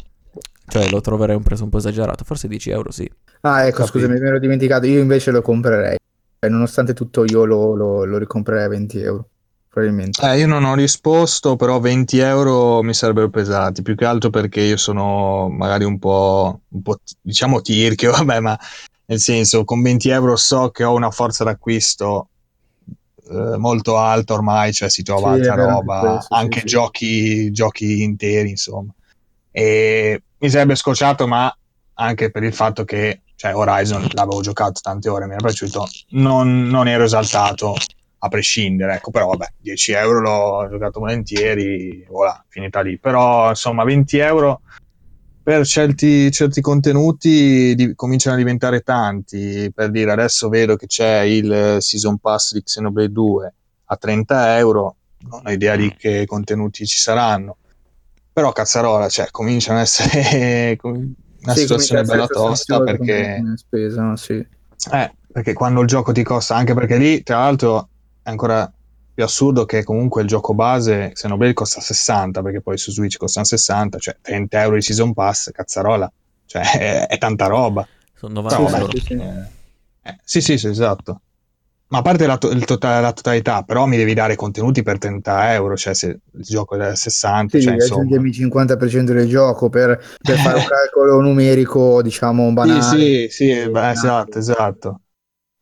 Cioè 0.67 0.89
lo 0.89 1.01
troverei 1.01 1.35
un 1.35 1.43
prezzo 1.43 1.63
un 1.63 1.69
po' 1.69 1.77
esagerato, 1.77 2.23
forse 2.23 2.47
10 2.47 2.69
euro 2.71 2.91
sì. 2.91 3.09
Ah 3.41 3.65
ecco, 3.65 3.83
Capito. 3.83 3.99
scusami, 3.99 4.19
mi 4.19 4.27
ero 4.27 4.39
dimenticato, 4.39 4.85
io 4.87 4.99
invece 4.99 5.31
lo 5.31 5.41
comprerei. 5.41 5.97
Cioè, 6.39 6.49
nonostante 6.49 6.93
tutto 6.93 7.23
io 7.23 7.45
lo, 7.45 7.75
lo, 7.75 8.05
lo 8.05 8.17
ricomprerei 8.17 8.65
a 8.65 8.69
20 8.69 8.99
euro. 8.99 9.29
Probabilmente. 9.69 10.25
Eh, 10.25 10.39
io 10.39 10.47
non 10.47 10.63
ho 10.63 10.73
risposto, 10.73 11.57
però 11.57 11.79
20 11.79 12.17
euro 12.19 12.81
mi 12.81 12.93
sarebbero 12.93 13.29
pesati, 13.29 13.81
più 13.81 13.95
che 13.95 14.05
altro 14.05 14.29
perché 14.29 14.61
io 14.61 14.77
sono 14.77 15.49
magari 15.49 15.83
un 15.83 15.99
po', 15.99 16.61
un 16.69 16.81
po' 16.81 16.97
diciamo 17.21 17.61
tirchio, 17.61 18.11
vabbè, 18.15 18.39
ma 18.39 18.57
nel 19.07 19.19
senso 19.19 19.65
con 19.65 19.81
20 19.81 20.09
euro 20.09 20.35
so 20.37 20.69
che 20.69 20.83
ho 20.83 20.93
una 20.93 21.11
forza 21.11 21.43
d'acquisto 21.43 22.29
eh, 23.29 23.57
molto 23.57 23.97
alta 23.97 24.33
ormai, 24.33 24.73
cioè 24.73 24.89
si 24.89 25.03
trova 25.03 25.33
sì, 25.33 25.39
altra 25.39 25.65
roba, 25.65 25.99
questo, 25.99 26.35
anche 26.35 26.59
sì, 26.59 26.65
giochi, 26.65 27.35
sì. 27.43 27.51
giochi 27.51 28.01
interi, 28.03 28.49
insomma. 28.49 28.93
E 29.51 30.21
mi 30.37 30.49
sarebbe 30.49 30.75
scocciato, 30.75 31.27
ma 31.27 31.55
anche 31.95 32.29
per 32.29 32.43
il 32.43 32.53
fatto 32.53 32.83
che 32.83 33.21
cioè, 33.35 33.55
Horizon 33.55 34.07
l'avevo 34.11 34.41
giocato 34.41 34.79
tante 34.81 35.09
ore, 35.09 35.25
mi 35.25 35.33
era 35.33 35.43
piaciuto, 35.43 35.87
non, 36.09 36.67
non 36.67 36.87
ero 36.87 37.03
esaltato 37.03 37.75
a 38.19 38.27
prescindere, 38.27 38.95
ecco, 38.95 39.11
però 39.11 39.27
vabbè, 39.27 39.53
10 39.59 39.91
euro 39.93 40.19
l'ho 40.21 40.69
giocato 40.69 40.99
volentieri, 40.99 42.05
voilà, 42.09 42.43
finita 42.47 42.81
lì. 42.81 42.97
Però 42.97 43.49
insomma, 43.49 43.83
20 43.83 44.17
euro 44.17 44.61
per 45.45 45.63
certi, 45.63 46.31
certi 46.31 46.59
contenuti 46.59 47.75
di, 47.75 47.93
cominciano 47.93 48.33
a 48.33 48.39
diventare 48.39 48.79
tanti. 48.79 49.71
Per 49.71 49.91
dire, 49.91 50.11
adesso 50.11 50.49
vedo 50.49 50.75
che 50.75 50.87
c'è 50.87 51.19
il 51.19 51.77
Season 51.81 52.17
Pass 52.17 52.53
di 52.53 52.63
Xenoblade 52.63 53.11
2 53.11 53.53
a 53.85 53.95
30 53.95 54.57
euro, 54.57 54.95
non 55.29 55.41
ho 55.45 55.51
idea 55.51 55.75
di 55.75 55.93
che 55.95 56.25
contenuti 56.25 56.87
ci 56.87 56.97
saranno. 56.97 57.57
Però 58.33 58.51
cazzarola, 58.53 59.07
cioè, 59.07 59.27
cominciano 59.29 59.77
a 59.77 59.81
essere 59.81 60.77
una 60.81 61.53
sì, 61.53 61.59
situazione 61.59 62.01
bella 62.01 62.25
tosta 62.25 62.81
perché... 62.81 63.43
Spesa, 63.55 64.15
sì. 64.15 64.43
Eh, 64.91 65.13
perché 65.31 65.53
quando 65.53 65.81
il 65.81 65.87
gioco 65.87 66.11
ti 66.11 66.23
costa, 66.23 66.55
anche 66.55 66.73
perché 66.73 66.97
lì, 66.97 67.21
tra 67.21 67.37
l'altro, 67.37 67.89
è 68.23 68.31
ancora 68.31 68.67
più 69.15 69.23
assurdo 69.23 69.63
che 69.65 69.85
comunque 69.85 70.21
il 70.21 70.27
gioco 70.27 70.53
base 70.53 71.11
Xenoblade 71.13 71.53
costa 71.53 71.79
60 71.79 72.41
perché 72.41 72.61
poi 72.61 72.77
su 72.77 72.91
Switch 72.91 73.15
costano 73.17 73.45
60 73.45 73.97
cioè 73.97 74.17
30 74.21 74.61
euro 74.61 74.75
di 74.75 74.81
season 74.81 75.13
pass 75.13 75.51
cazzarola. 75.51 76.11
Cioè 76.45 76.61
è, 76.77 77.07
è 77.07 77.17
tanta 77.17 77.47
roba. 77.47 77.87
Sono 78.13 78.41
90 78.41 78.57
no, 78.57 78.77
euro. 78.77 78.91
sì, 78.99 79.13
eh, 79.13 80.17
sì, 80.23 80.41
sì, 80.41 80.57
sì, 80.57 80.67
esatto. 80.67 81.21
Ma 81.87 81.99
a 81.99 82.01
parte 82.01 82.25
la, 82.25 82.37
to- 82.37 82.53
tota-, 82.59 82.99
la, 82.99 83.13
totalità, 83.13 83.61
però 83.61 83.85
mi 83.85 83.95
devi 83.95 84.13
dare 84.13 84.35
contenuti 84.35 84.81
per 84.81 84.97
30 84.97 85.53
euro, 85.53 85.77
cioè 85.77 85.93
se 85.93 86.07
il 86.07 86.43
gioco 86.43 86.75
è 86.75 86.79
da 86.79 86.95
60, 86.95 87.57
sì, 87.57 87.63
cioè, 87.63 87.75
aggiungimi 87.75 88.29
il 88.29 88.35
50% 88.35 89.13
del 89.13 89.29
gioco 89.29 89.69
per, 89.69 90.01
per 90.21 90.37
fare 90.37 90.57
un 90.57 90.65
calcolo 90.67 91.21
numerico, 91.21 92.01
diciamo, 92.01 92.51
banale. 92.51 92.81
Sì, 92.81 93.27
sì, 93.29 93.53
sì 93.53 93.69
beh, 93.69 93.91
esatto, 93.91 94.39
esatto. 94.39 94.99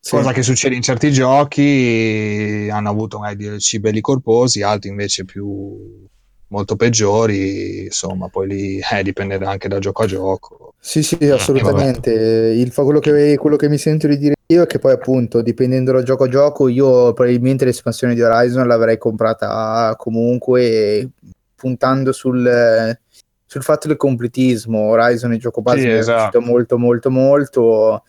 Sì. 0.04 0.16
Cosa 0.16 0.32
che 0.32 0.42
succede 0.42 0.74
in 0.74 0.82
certi 0.82 1.10
giochi, 1.10 2.68
hanno 2.70 2.90
avuto 2.90 3.18
magari 3.18 3.48
DLC 3.48 3.78
belli 3.78 4.02
corposi, 4.02 4.60
altri 4.60 4.90
invece 4.90 5.24
più 5.24 6.04
molto 6.48 6.76
peggiori, 6.76 7.84
insomma, 7.84 8.28
poi 8.28 8.48
lì 8.48 8.80
eh, 8.80 9.02
dipende 9.02 9.36
anche 9.36 9.66
da 9.66 9.78
gioco 9.78 10.02
a 10.02 10.06
gioco. 10.06 10.74
Sì, 10.78 11.02
sì, 11.02 11.16
assolutamente. 11.30 12.12
Il, 12.12 12.70
quello, 12.74 12.98
che, 12.98 13.38
quello 13.38 13.56
che 13.56 13.70
mi 13.70 13.78
sento 13.78 14.06
di 14.06 14.18
dire 14.18 14.34
io 14.48 14.64
è 14.64 14.66
che 14.66 14.78
poi 14.78 14.92
appunto, 14.92 15.40
dipendendo 15.40 15.92
da 15.92 16.02
gioco 16.02 16.24
a 16.24 16.28
gioco, 16.28 16.68
io 16.68 17.14
probabilmente 17.14 17.64
l'espansione 17.64 18.12
di 18.12 18.20
Horizon 18.20 18.66
l'avrei 18.66 18.98
comprata 18.98 19.94
comunque 19.96 21.12
puntando 21.54 22.12
sul, 22.12 22.98
sul 23.46 23.62
fatto 23.62 23.88
del 23.88 23.96
completismo. 23.96 24.80
Horizon 24.80 25.32
il 25.32 25.40
gioco 25.40 25.62
base 25.62 25.80
sì, 25.80 25.88
esatto. 25.88 26.36
è 26.36 26.44
molto 26.44 26.76
molto 26.76 27.08
molto 27.08 28.02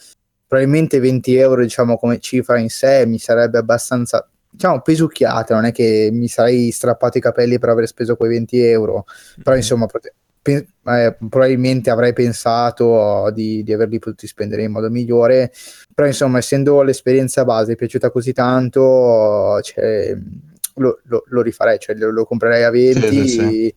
probabilmente 0.48 1.00
20 1.00 1.36
euro 1.36 1.62
diciamo 1.62 1.98
come 1.98 2.20
cifra 2.20 2.58
in 2.60 2.70
sé 2.70 3.06
mi 3.06 3.18
sarebbe 3.18 3.58
abbastanza 3.58 4.28
diciamo 4.50 4.82
pesucchiata 4.82 5.54
non 5.54 5.66
è 5.66 5.72
che 5.72 6.10
mi 6.12 6.28
sarei 6.28 6.72
strappato 6.72 7.18
i 7.18 7.22
capelli 7.22 7.60
per 7.60 7.70
aver 7.70 7.88
speso 7.88 8.16
quei 8.16 8.30
20 8.30 8.60
euro 8.62 9.06
però 9.36 9.52
mm-hmm. 9.52 9.60
insomma 9.60 9.86
pe- 10.42 10.68
eh, 10.84 11.18
probabilmente 11.18 11.90
avrei 11.90 12.14
pensato 12.14 13.32
di, 13.34 13.64
di, 13.64 13.74
averli 13.74 13.98
potuti 13.98 14.28
spendere 14.28 14.62
in 14.62 14.72
modo 14.72 14.92
migliore 14.92 15.52
però 15.94 16.08
insomma 16.08 16.38
essendo 16.38 16.84
l'esperienza 16.84 17.44
base 17.44 17.76
piaciuta 17.76 18.12
così 18.12 18.32
tanto 18.32 19.60
cioè, 19.62 20.16
lo, 20.76 21.00
lo, 21.06 21.24
lo, 21.26 21.42
rifarei 21.42 21.80
cioè 21.80 21.96
lo, 21.96 22.12
lo 22.12 22.26
comprerei 22.26 22.64
a 22.64 22.70
20 22.70 23.00
sì, 23.00 23.28
sì, 23.28 23.28
sì. 23.28 23.74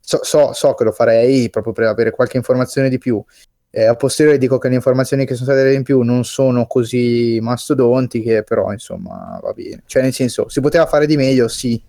So, 0.00 0.20
so, 0.22 0.52
so 0.52 0.72
che 0.74 0.84
lo 0.84 0.92
farei 0.92 1.50
proprio 1.50 1.72
per 1.74 1.84
avere 1.84 2.12
qualche 2.12 2.38
informazione 2.38 2.88
di 2.88 2.96
più 2.98 3.22
eh, 3.70 3.84
a 3.84 3.94
posteriori 3.96 4.38
dico 4.38 4.58
che 4.58 4.68
le 4.68 4.76
informazioni 4.76 5.26
che 5.26 5.34
sono 5.34 5.50
state 5.52 5.72
in 5.74 5.82
più 5.82 6.00
non 6.00 6.24
sono 6.24 6.66
così 6.66 7.38
mastodontiche, 7.40 8.42
però 8.42 8.72
insomma 8.72 9.38
va 9.42 9.52
bene. 9.52 9.82
Cioè 9.86 10.02
nel 10.02 10.12
senso, 10.12 10.48
si 10.48 10.60
poteva 10.60 10.86
fare 10.86 11.06
di 11.06 11.16
meglio? 11.16 11.48
Sì, 11.48 11.80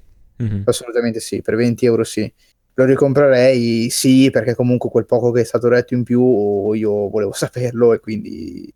mm-hmm. 0.43 0.63
assolutamente 0.65 1.19
sì, 1.19 1.41
per 1.41 1.55
20 1.55 1.85
euro 1.85 2.03
sì. 2.03 2.31
Lo 2.73 2.85
ricomprerei? 2.85 3.89
Sì, 3.89 4.29
perché 4.31 4.55
comunque 4.55 4.89
quel 4.89 5.05
poco 5.05 5.31
che 5.31 5.41
è 5.41 5.43
stato 5.43 5.67
detto 5.69 5.93
in 5.93 6.03
più 6.03 6.71
io 6.73 7.09
volevo 7.09 7.31
saperlo 7.33 7.93
e 7.93 7.99
quindi 7.99 8.73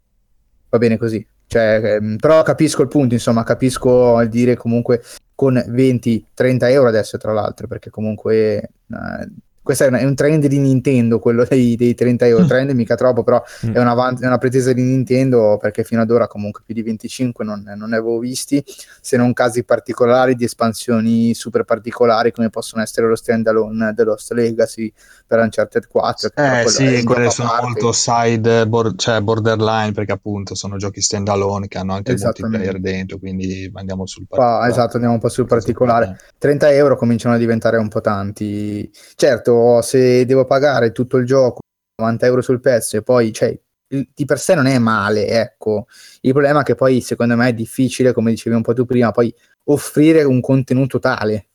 va 0.69 0.77
bene 0.77 0.97
così. 0.97 1.25
Cioè, 1.45 1.81
ehm, 1.83 2.15
però 2.17 2.41
capisco 2.41 2.81
il 2.81 2.87
punto, 2.87 3.13
insomma, 3.13 3.43
capisco 3.43 4.19
il 4.21 4.29
dire 4.29 4.55
comunque 4.55 5.01
con 5.35 5.55
20-30 5.55 6.23
euro 6.69 6.87
adesso 6.87 7.17
tra 7.17 7.33
l'altro, 7.33 7.67
perché 7.67 7.89
comunque... 7.89 8.69
Eh, 8.89 9.51
questo 9.63 9.85
è, 9.85 10.03
un 10.03 10.13
trend 10.13 10.45
di 10.45 10.59
Nintendo, 10.59 11.19
quello 11.19 11.45
dei, 11.49 11.75
dei 11.75 11.95
30 11.95 12.27
euro. 12.27 12.43
Mm. 12.43 12.47
Trend 12.47 12.71
mica 12.71 12.95
troppo, 12.95 13.23
però 13.23 13.41
mm. 13.65 13.73
è, 13.73 13.79
una, 13.79 13.93
è, 14.19 14.25
una, 14.25 14.37
pretesa 14.37 14.73
di 14.73 14.83
Nintendo 14.83 15.57
perché 15.59 15.83
fino 15.83 16.01
ad 16.01 16.11
ora 16.11 16.27
comunque 16.27 16.61
più 16.65 16.75
di 16.75 16.83
25 16.83 17.45
non, 17.45 17.63
non, 17.75 17.89
ne 17.89 17.95
avevo 17.95 18.19
visti, 18.19 18.63
se 19.01 19.17
non 19.17 19.31
casi 19.33 19.63
particolari 19.63 20.35
di 20.35 20.43
espansioni 20.43 21.33
super 21.33 21.63
particolari 21.63 22.31
come 22.31 22.49
possono 22.49 22.81
essere 22.83 23.07
lo 23.07 23.15
standalone 23.15 23.93
The 23.95 24.03
Lost 24.03 24.31
Legacy 24.33 24.91
per 25.25 25.39
Uncharted 25.39 25.87
4. 25.87 26.31
Eh 26.35 26.67
sì, 26.67 27.03
quelle 27.03 27.29
sono 27.29 27.49
parte. 27.49 27.65
molto 27.65 27.91
side, 27.93 28.67
board, 28.67 28.99
cioè 28.99 29.21
borderline 29.21 29.93
perché 29.93 30.11
appunto 30.11 30.55
sono 30.55 30.75
giochi 30.77 31.01
standalone 31.01 31.67
che 31.67 31.77
hanno 31.77 31.93
anche 31.93 32.11
il 32.11 32.19
multiplayer 32.21 32.79
dentro, 32.79 33.17
quindi 33.17 33.71
andiamo 33.73 34.05
sul 34.05 34.25
particolare. 34.27 34.65
Ah, 34.65 34.69
esatto, 34.69 34.93
andiamo 34.95 35.15
un 35.15 35.21
po' 35.21 35.29
sul 35.29 35.45
particolare. 35.45 36.17
30 36.37 36.71
euro 36.73 36.97
cominciano 36.97 37.35
a 37.35 37.37
diventare 37.37 37.77
un 37.77 37.87
po' 37.87 38.01
tanti. 38.01 38.91
Certo, 39.15 39.52
detto 39.53 39.81
se 39.81 40.25
devo 40.25 40.45
pagare 40.45 40.91
tutto 40.91 41.17
il 41.17 41.25
gioco 41.25 41.61
90 42.01 42.25
euro 42.25 42.41
sul 42.41 42.59
pezzo 42.59 42.97
e 42.97 43.03
poi 43.03 43.31
cioè, 43.31 43.57
di 43.87 44.25
per 44.25 44.39
sé 44.39 44.55
non 44.55 44.65
è 44.65 44.77
male 44.79 45.27
ecco 45.27 45.85
il 46.21 46.31
problema 46.31 46.61
è 46.61 46.63
che 46.63 46.75
poi 46.75 47.01
secondo 47.01 47.35
me 47.35 47.49
è 47.49 47.53
difficile 47.53 48.11
come 48.11 48.31
dicevi 48.31 48.55
un 48.55 48.63
po' 48.63 48.73
tu 48.73 48.85
prima 48.85 49.11
poi 49.11 49.33
offrire 49.65 50.23
un 50.23 50.41
contenuto 50.41 50.99
tale 50.99 51.47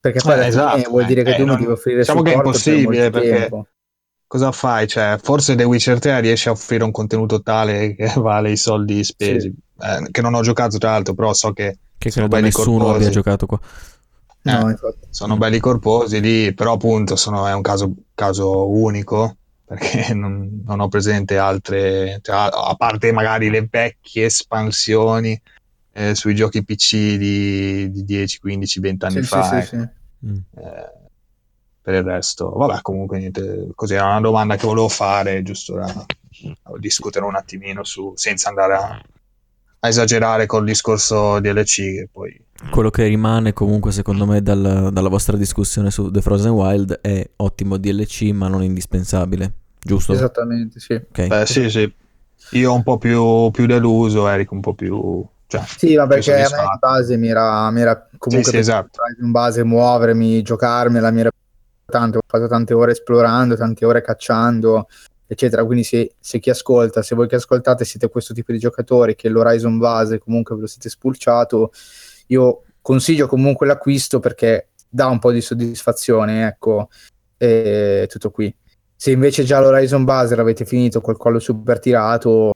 perché 0.00 0.20
poi 0.20 0.38
eh, 0.38 0.46
esatto, 0.46 0.90
vuol 0.90 1.06
dire 1.06 1.22
che 1.22 1.34
eh, 1.34 1.36
tu 1.36 1.44
non, 1.44 1.56
mi 1.56 1.62
devi 1.62 1.72
offrire 1.72 1.98
diciamo 1.98 2.22
che 2.22 2.32
è 2.32 2.36
impossibile 2.36 3.10
per 3.10 3.20
perché 3.20 3.38
tempo. 3.38 3.66
cosa 4.26 4.52
fai 4.52 4.86
cioè 4.86 5.18
forse 5.20 5.56
The 5.56 5.64
Witcher 5.64 5.98
3 5.98 6.20
riesce 6.20 6.48
a 6.48 6.52
offrire 6.52 6.84
un 6.84 6.92
contenuto 6.92 7.42
tale 7.42 7.94
che 7.94 8.12
vale 8.16 8.52
i 8.52 8.56
soldi 8.56 9.02
spesi 9.02 9.52
sì. 9.52 9.84
eh, 9.84 10.08
che 10.10 10.22
non 10.22 10.34
ho 10.34 10.42
giocato 10.42 10.78
tra 10.78 10.90
l'altro 10.90 11.14
però 11.14 11.32
so 11.32 11.52
che 11.52 11.78
che 11.98 12.10
credo 12.10 12.40
nessuno 12.40 12.78
corposi. 12.78 12.96
abbia 12.96 13.10
giocato 13.10 13.46
qua 13.46 13.60
No, 14.42 14.70
eh, 14.70 14.76
sono 15.10 15.36
belli 15.36 15.60
corposi 15.60 16.20
lì, 16.20 16.52
però 16.52 16.72
appunto 16.72 17.14
sono, 17.16 17.46
è 17.46 17.54
un 17.54 17.62
caso, 17.62 17.92
caso 18.14 18.68
unico 18.68 19.36
perché 19.64 20.12
non, 20.14 20.62
non, 20.64 20.80
ho 20.80 20.88
presente 20.88 21.38
altre, 21.38 22.18
cioè, 22.22 22.48
a 22.50 22.74
parte 22.76 23.12
magari 23.12 23.48
le 23.50 23.66
vecchie 23.70 24.26
espansioni 24.26 25.40
eh, 25.92 26.14
sui 26.14 26.34
giochi 26.34 26.64
PC 26.64 27.16
di, 27.16 27.90
di 27.90 28.04
10, 28.04 28.38
15, 28.40 28.80
20 28.80 29.04
anni 29.04 29.22
sì, 29.22 29.28
fa. 29.28 29.42
Sì, 29.42 29.54
ecco. 29.54 29.64
sì, 29.66 30.26
mm. 30.26 30.36
eh, 30.56 30.92
per 31.82 31.94
il 31.94 32.02
resto, 32.02 32.50
vabbè, 32.50 32.80
comunque 32.82 33.18
niente, 33.18 33.68
così 33.74 33.94
era 33.94 34.06
una 34.06 34.20
domanda 34.20 34.56
che 34.56 34.66
volevo 34.66 34.88
fare, 34.88 35.42
giusto 35.42 35.74
da, 35.74 35.86
da 35.86 36.06
discutere 36.78 37.24
un 37.24 37.34
attimino 37.34 37.82
su, 37.82 38.12
senza 38.14 38.48
andare 38.50 38.74
a, 38.74 39.02
a 39.80 39.88
esagerare 39.88 40.46
col 40.46 40.64
discorso 40.64 41.40
DLC 41.40 41.74
che 41.76 42.08
poi 42.10 42.40
quello 42.70 42.90
che 42.90 43.06
rimane 43.06 43.52
comunque 43.52 43.92
secondo 43.92 44.26
me 44.26 44.42
dal, 44.42 44.90
dalla 44.92 45.08
vostra 45.08 45.36
discussione 45.36 45.90
su 45.90 46.10
The 46.10 46.20
Frozen 46.20 46.52
Wild 46.52 47.00
è 47.00 47.28
ottimo 47.36 47.76
DLC 47.76 48.30
ma 48.32 48.48
non 48.48 48.62
indispensabile, 48.62 49.52
giusto? 49.80 50.12
Esattamente, 50.12 50.80
sì. 50.80 50.94
Okay. 50.94 51.28
Beh, 51.28 51.46
sì, 51.46 51.70
sì. 51.70 51.92
Io 52.52 52.74
un 52.74 52.82
po' 52.82 52.98
più, 52.98 53.50
più 53.50 53.66
deluso, 53.66 54.28
Eric 54.28 54.50
un 54.52 54.60
po' 54.60 54.74
più... 54.74 55.24
Cioè, 55.46 55.62
sì, 55.66 55.96
ma 55.96 56.06
perché 56.06 56.32
a 56.32 56.48
me 56.50 56.62
in 56.62 56.78
base 56.80 57.16
mi 57.18 57.28
era, 57.28 57.70
mi 57.70 57.82
era 57.82 58.08
comunque 58.16 58.50
sì, 58.50 58.56
sì, 58.56 58.70
esatto. 58.70 59.02
in 59.22 59.30
base 59.30 59.62
muovermi, 59.62 60.40
giocarmela, 60.40 61.10
mi 61.10 61.20
era 61.20 61.30
tanto, 61.84 62.18
ho 62.18 62.22
fatto 62.26 62.48
tante 62.48 62.72
ore 62.72 62.92
esplorando, 62.92 63.54
tante 63.54 63.84
ore 63.84 64.00
cacciando, 64.00 64.88
eccetera. 65.26 65.64
Quindi 65.64 65.84
se, 65.84 66.14
se, 66.18 66.38
chi 66.38 66.50
ascolta, 66.50 67.02
se 67.02 67.14
voi 67.14 67.28
che 67.28 67.36
ascoltate 67.36 67.84
siete 67.84 68.08
questo 68.08 68.32
tipo 68.32 68.50
di 68.50 68.58
giocatori 68.58 69.14
che 69.14 69.28
l'Horizon 69.28 69.78
base 69.78 70.18
comunque 70.18 70.54
ve 70.54 70.62
lo 70.62 70.66
siete 70.66 70.88
spulciato, 70.88 71.70
io 72.32 72.62
consiglio 72.80 73.26
comunque 73.26 73.66
l'acquisto 73.66 74.18
perché 74.18 74.68
dà 74.88 75.06
un 75.06 75.18
po' 75.18 75.32
di 75.32 75.40
soddisfazione, 75.40 76.46
ecco, 76.46 76.88
e 77.36 78.06
tutto 78.10 78.30
qui. 78.30 78.54
Se 78.96 79.10
invece 79.10 79.44
già 79.44 79.60
l'Horizon 79.60 80.04
base 80.04 80.36
l'avete 80.36 80.64
finito 80.64 81.00
col 81.00 81.16
collo 81.16 81.38
super 81.38 81.78
tirato, 81.78 82.52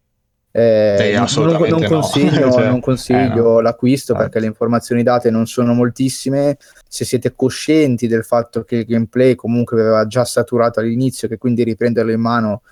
eh, 0.53 1.13
non, 1.15 1.69
non, 1.69 1.85
consiglio, 1.85 2.51
cioè, 2.53 2.69
non 2.69 2.81
consiglio 2.81 3.19
eh, 3.21 3.53
no. 3.55 3.61
l'acquisto 3.61 4.15
ah. 4.15 4.17
perché 4.17 4.41
le 4.41 4.47
informazioni 4.47 5.03
date 5.03 5.31
non 5.31 5.47
sono 5.47 5.75
moltissime. 5.75 6.57
Se 6.89 7.05
siete 7.05 7.35
coscienti 7.35 8.07
del 8.07 8.25
fatto 8.25 8.65
che 8.65 8.77
il 8.77 8.85
gameplay 8.87 9.35
comunque 9.35 9.81
aveva 9.81 10.07
già 10.07 10.25
saturato 10.25 10.81
all'inizio, 10.81 11.29
che 11.29 11.37
quindi 11.37 11.63
riprenderlo 11.63 12.13
in 12.13 12.21
mano 12.21 12.63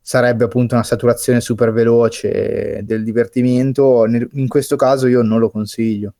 sarebbe 0.00 0.44
appunto 0.44 0.74
una 0.74 0.84
saturazione 0.84 1.40
super 1.40 1.72
veloce 1.72 2.80
del 2.84 3.02
divertimento, 3.02 4.06
in 4.06 4.46
questo 4.46 4.76
caso 4.76 5.08
io 5.08 5.20
non 5.22 5.40
lo 5.40 5.50
consiglio. 5.50 6.14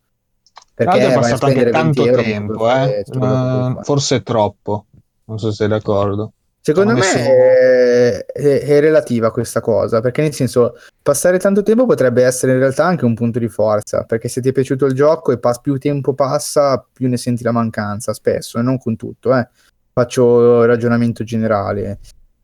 Perché 0.76 1.08
è 1.08 1.14
passato 1.14 1.46
anche 1.46 1.70
tanto 1.70 2.04
tempo, 2.12 2.70
eh? 2.70 3.02
uh, 3.06 3.82
forse 3.82 4.22
troppo. 4.22 4.84
Non 5.24 5.38
so 5.38 5.48
se 5.48 5.56
sei 5.56 5.68
d'accordo. 5.68 6.32
Secondo 6.60 6.92
me 6.94 7.12
è, 7.12 8.26
è, 8.26 8.60
è, 8.60 8.80
relativa 8.80 9.30
questa 9.30 9.60
cosa, 9.60 10.00
perché 10.00 10.20
nel 10.20 10.34
senso, 10.34 10.74
passare 11.00 11.38
tanto 11.38 11.62
tempo 11.62 11.86
potrebbe 11.86 12.24
essere 12.24 12.52
in 12.52 12.58
realtà 12.58 12.84
anche 12.84 13.06
un 13.06 13.14
punto 13.14 13.38
di 13.38 13.48
forza, 13.48 14.02
perché 14.02 14.28
se 14.28 14.42
ti 14.42 14.50
è 14.50 14.52
piaciuto 14.52 14.84
il 14.84 14.92
gioco 14.92 15.32
e 15.32 15.38
pass- 15.38 15.60
più 15.60 15.78
tempo 15.78 16.12
passa, 16.12 16.84
più 16.92 17.08
ne 17.08 17.16
senti 17.16 17.42
la 17.42 17.52
mancanza, 17.52 18.12
spesso, 18.12 18.58
e 18.58 18.62
non 18.62 18.78
con 18.78 18.96
tutto, 18.96 19.34
eh. 19.34 19.48
Faccio 19.92 20.64
ragionamento 20.66 21.24
generale. 21.24 22.00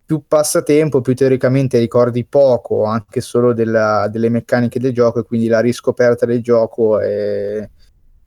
Più 0.06 0.22
passa 0.26 0.62
tempo, 0.62 1.02
più 1.02 1.14
teoricamente 1.14 1.78
ricordi 1.78 2.24
poco, 2.24 2.84
anche 2.84 3.20
solo 3.20 3.52
della, 3.52 4.08
delle 4.08 4.30
meccaniche 4.30 4.80
del 4.80 4.94
gioco, 4.94 5.18
e 5.18 5.24
quindi 5.24 5.48
la 5.48 5.60
riscoperta 5.60 6.24
del 6.24 6.40
gioco 6.40 6.98
è 6.98 7.68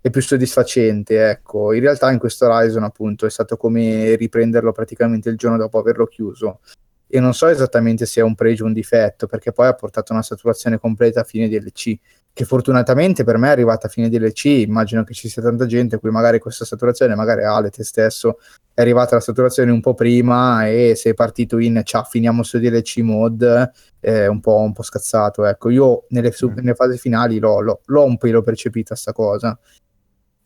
è 0.05 0.11
più 0.11 0.21
soddisfacente. 0.21 1.29
Ecco, 1.31 1.73
in 1.73 1.81
realtà 1.81 2.11
in 2.11 2.19
questo 2.19 2.45
Horizon 2.45 2.83
appunto 2.83 3.25
è 3.25 3.29
stato 3.31 3.57
come 3.57 4.13
riprenderlo 4.15 4.71
praticamente 4.71 5.29
il 5.29 5.35
giorno 5.35 5.57
dopo 5.57 5.79
averlo 5.79 6.05
chiuso. 6.05 6.59
E 7.07 7.19
non 7.19 7.33
so 7.33 7.47
esattamente 7.47 8.05
se 8.05 8.21
è 8.21 8.23
un 8.23 8.35
pregio 8.35 8.65
o 8.65 8.67
un 8.67 8.73
difetto, 8.73 9.25
perché 9.25 9.51
poi 9.51 9.65
ha 9.65 9.73
portato 9.73 10.13
una 10.13 10.21
saturazione 10.21 10.77
completa 10.79 11.21
a 11.21 11.23
fine 11.23 11.49
DLC. 11.49 11.97
che 12.33 12.45
fortunatamente 12.45 13.23
per 13.23 13.37
me 13.37 13.47
è 13.47 13.51
arrivata 13.51 13.87
a 13.87 13.89
fine 13.89 14.09
DLC, 14.09 14.45
immagino 14.45 15.03
che 15.03 15.13
ci 15.13 15.29
sia 15.29 15.41
tanta 15.41 15.65
gente 15.65 15.97
qui 15.97 16.11
magari 16.11 16.37
questa 16.37 16.65
saturazione, 16.65 17.15
magari 17.15 17.43
Ale 17.43 17.69
te 17.69 17.83
stesso 17.83 18.37
è 18.73 18.81
arrivata 18.81 19.15
la 19.15 19.21
saturazione 19.21 19.71
un 19.71 19.79
po' 19.79 19.93
prima 19.93 20.67
e 20.67 20.95
sei 20.95 21.13
partito 21.13 21.57
in 21.59 21.81
ciao 21.85 22.03
finiamo 22.03 22.43
su 22.43 22.59
DLC 22.59 22.97
mod 22.97 23.71
è 24.01 24.27
un 24.27 24.41
po', 24.41 24.57
un 24.57 24.73
po 24.73 24.83
scazzato 24.83 25.45
ecco 25.45 25.69
io 25.69 26.03
nelle, 26.09 26.33
su, 26.33 26.49
mm. 26.49 26.55
nelle 26.55 26.75
fasi 26.75 26.97
finali 26.97 27.39
l'ho, 27.39 27.61
l'ho, 27.61 27.79
l'ho 27.85 28.03
un 28.03 28.17
po' 28.17 28.41
percepita 28.41 28.93
sta 28.95 29.13
cosa 29.13 29.57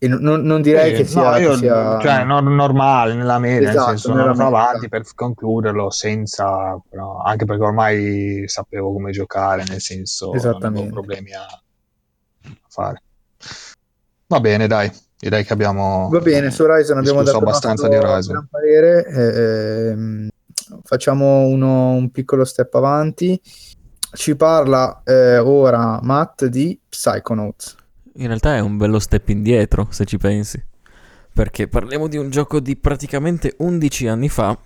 e 0.02 0.08
non, 0.08 0.42
non 0.42 0.62
direi 0.62 0.94
eh, 0.94 0.96
che, 0.96 1.06
sia, 1.06 1.32
no, 1.32 1.38
io, 1.38 1.52
che 1.52 1.58
sia... 1.58 2.00
Cioè, 2.00 2.24
no, 2.24 2.40
normale, 2.40 3.14
nella 3.14 3.38
media, 3.38 3.70
esatto, 3.70 3.90
nel 3.90 4.00
senso, 4.00 4.18
andavo 4.18 4.56
avanti 4.56 4.88
per 4.88 5.04
concluderlo 5.14 5.90
senza... 5.90 6.82
No, 6.92 7.22
anche 7.22 7.44
perché 7.44 7.64
ormai 7.64 8.44
sapevo 8.48 8.94
come 8.94 9.12
giocare, 9.12 9.66
nel 9.68 9.82
senso, 9.82 10.32
non 10.34 10.58
avevo 10.64 10.88
problemi 10.88 11.34
a, 11.34 11.42
a 11.44 12.52
fare. 12.70 13.02
Va 14.28 14.40
bene, 14.40 14.68
dai. 14.68 14.90
Direi 15.18 15.44
che 15.44 15.52
abbiamo... 15.52 16.08
Va 16.10 16.20
bene, 16.20 16.50
su 16.50 16.64
Horizon 16.64 16.98
abbiamo 16.98 17.22
dato 17.22 17.40
abbastanza 17.40 17.90
di 17.90 17.96
Horizon. 17.96 18.48
Parere, 18.50 19.06
eh, 19.06 19.90
ehm, 19.90 20.30
facciamo 20.84 21.42
uno, 21.42 21.92
un 21.92 22.10
piccolo 22.10 22.46
step 22.46 22.74
avanti. 22.76 23.38
Ci 24.14 24.36
parla 24.38 25.02
eh, 25.04 25.40
ora 25.40 26.00
Matt 26.02 26.46
di 26.46 26.80
Psychonauts. 26.88 27.76
In 28.20 28.28
realtà 28.28 28.56
è 28.56 28.60
un 28.60 28.76
bello 28.76 29.00
step 29.00 29.30
indietro, 29.30 29.88
se 29.92 30.04
ci 30.04 30.18
pensi. 30.18 30.62
Perché 31.32 31.70
parliamo 31.70 32.08
di 32.08 32.18
un 32.18 32.30
gioco 32.30 32.60
di 32.60 32.76
praticamente 32.76 33.56
11 33.58 34.08
anni 34.08 34.28
fa. 34.28 34.58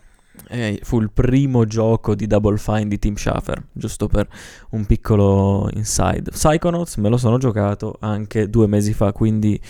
E 0.49 0.80
fu 0.82 0.99
il 0.99 1.12
primo 1.12 1.66
gioco 1.66 2.16
di 2.16 2.26
Double 2.26 2.58
Fine 2.58 2.88
di 2.88 2.97
Team 2.97 3.14
Schafer, 3.14 3.64
giusto 3.72 4.08
per 4.08 4.28
un 4.72 4.84
piccolo 4.88 5.70
inside. 5.74 6.32
Psychonauts 6.32 6.95
me 6.95 7.10
lo 7.10 7.18
sono 7.18 7.38
giocato 7.38 7.97
anche 7.99 8.49
due 8.49 8.66
mesi 8.66 8.93
fa, 8.93 9.12
quindi 9.12 9.62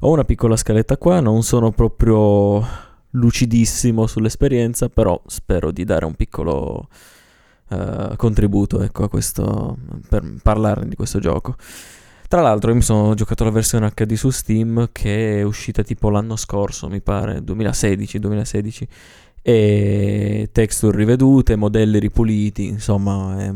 ho 0.00 0.10
una 0.10 0.24
piccola 0.24 0.54
scaletta 0.54 0.98
qua, 0.98 1.20
non 1.20 1.42
sono 1.42 1.70
proprio 1.70 2.62
lucidissimo 3.12 4.06
sull'esperienza, 4.06 4.90
però 4.90 5.18
spero 5.24 5.70
di 5.70 5.84
dare 5.84 6.04
un 6.04 6.14
piccolo 6.14 6.88
uh, 7.68 8.14
contributo 8.16 8.82
ecco, 8.82 9.08
questo, 9.08 9.78
per 10.06 10.22
parlare 10.42 10.86
di 10.86 10.94
questo 10.94 11.18
gioco. 11.18 11.56
Tra 12.32 12.40
l'altro 12.40 12.70
io 12.70 12.76
mi 12.76 12.82
sono 12.82 13.12
giocato 13.12 13.44
la 13.44 13.50
versione 13.50 13.92
HD 13.94 14.14
su 14.14 14.30
Steam 14.30 14.88
che 14.90 15.40
è 15.40 15.42
uscita 15.42 15.82
tipo 15.82 16.08
l'anno 16.08 16.36
scorso, 16.36 16.88
mi 16.88 17.02
pare, 17.02 17.40
2016-2016 17.40 18.82
e 19.42 20.48
texture 20.50 20.96
rivedute, 20.96 21.56
modelli 21.56 21.98
ripuliti, 21.98 22.68
insomma 22.68 23.38
è 23.38 23.52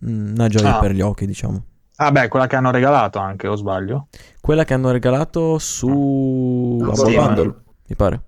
una 0.00 0.48
gioia 0.48 0.78
ah. 0.78 0.80
per 0.80 0.90
gli 0.90 1.00
occhi, 1.00 1.26
diciamo. 1.26 1.62
Ah 1.98 2.10
beh, 2.10 2.26
quella 2.26 2.48
che 2.48 2.56
hanno 2.56 2.72
regalato 2.72 3.20
anche, 3.20 3.46
o 3.46 3.54
sbaglio? 3.54 4.08
Quella 4.40 4.64
che 4.64 4.74
hanno 4.74 4.90
regalato 4.90 5.58
su 5.60 5.86
Humble 5.86 7.14
Bundle, 7.14 7.54
mi 7.86 7.94
pare. 7.94 8.22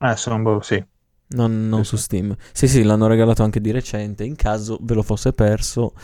Eh, 0.00 0.16
su 0.16 0.30
Humble, 0.30 0.58
sì. 0.60 0.84
Non, 1.28 1.66
non 1.68 1.84
sì, 1.84 1.88
su 1.88 1.96
Steam. 1.96 2.36
Sì, 2.52 2.68
sì, 2.68 2.82
l'hanno 2.82 3.06
regalato 3.06 3.42
anche 3.42 3.62
di 3.62 3.70
recente. 3.70 4.24
In 4.24 4.36
caso 4.36 4.78
ve 4.82 4.92
lo 4.92 5.02
fosse 5.02 5.32
perso, 5.32 5.94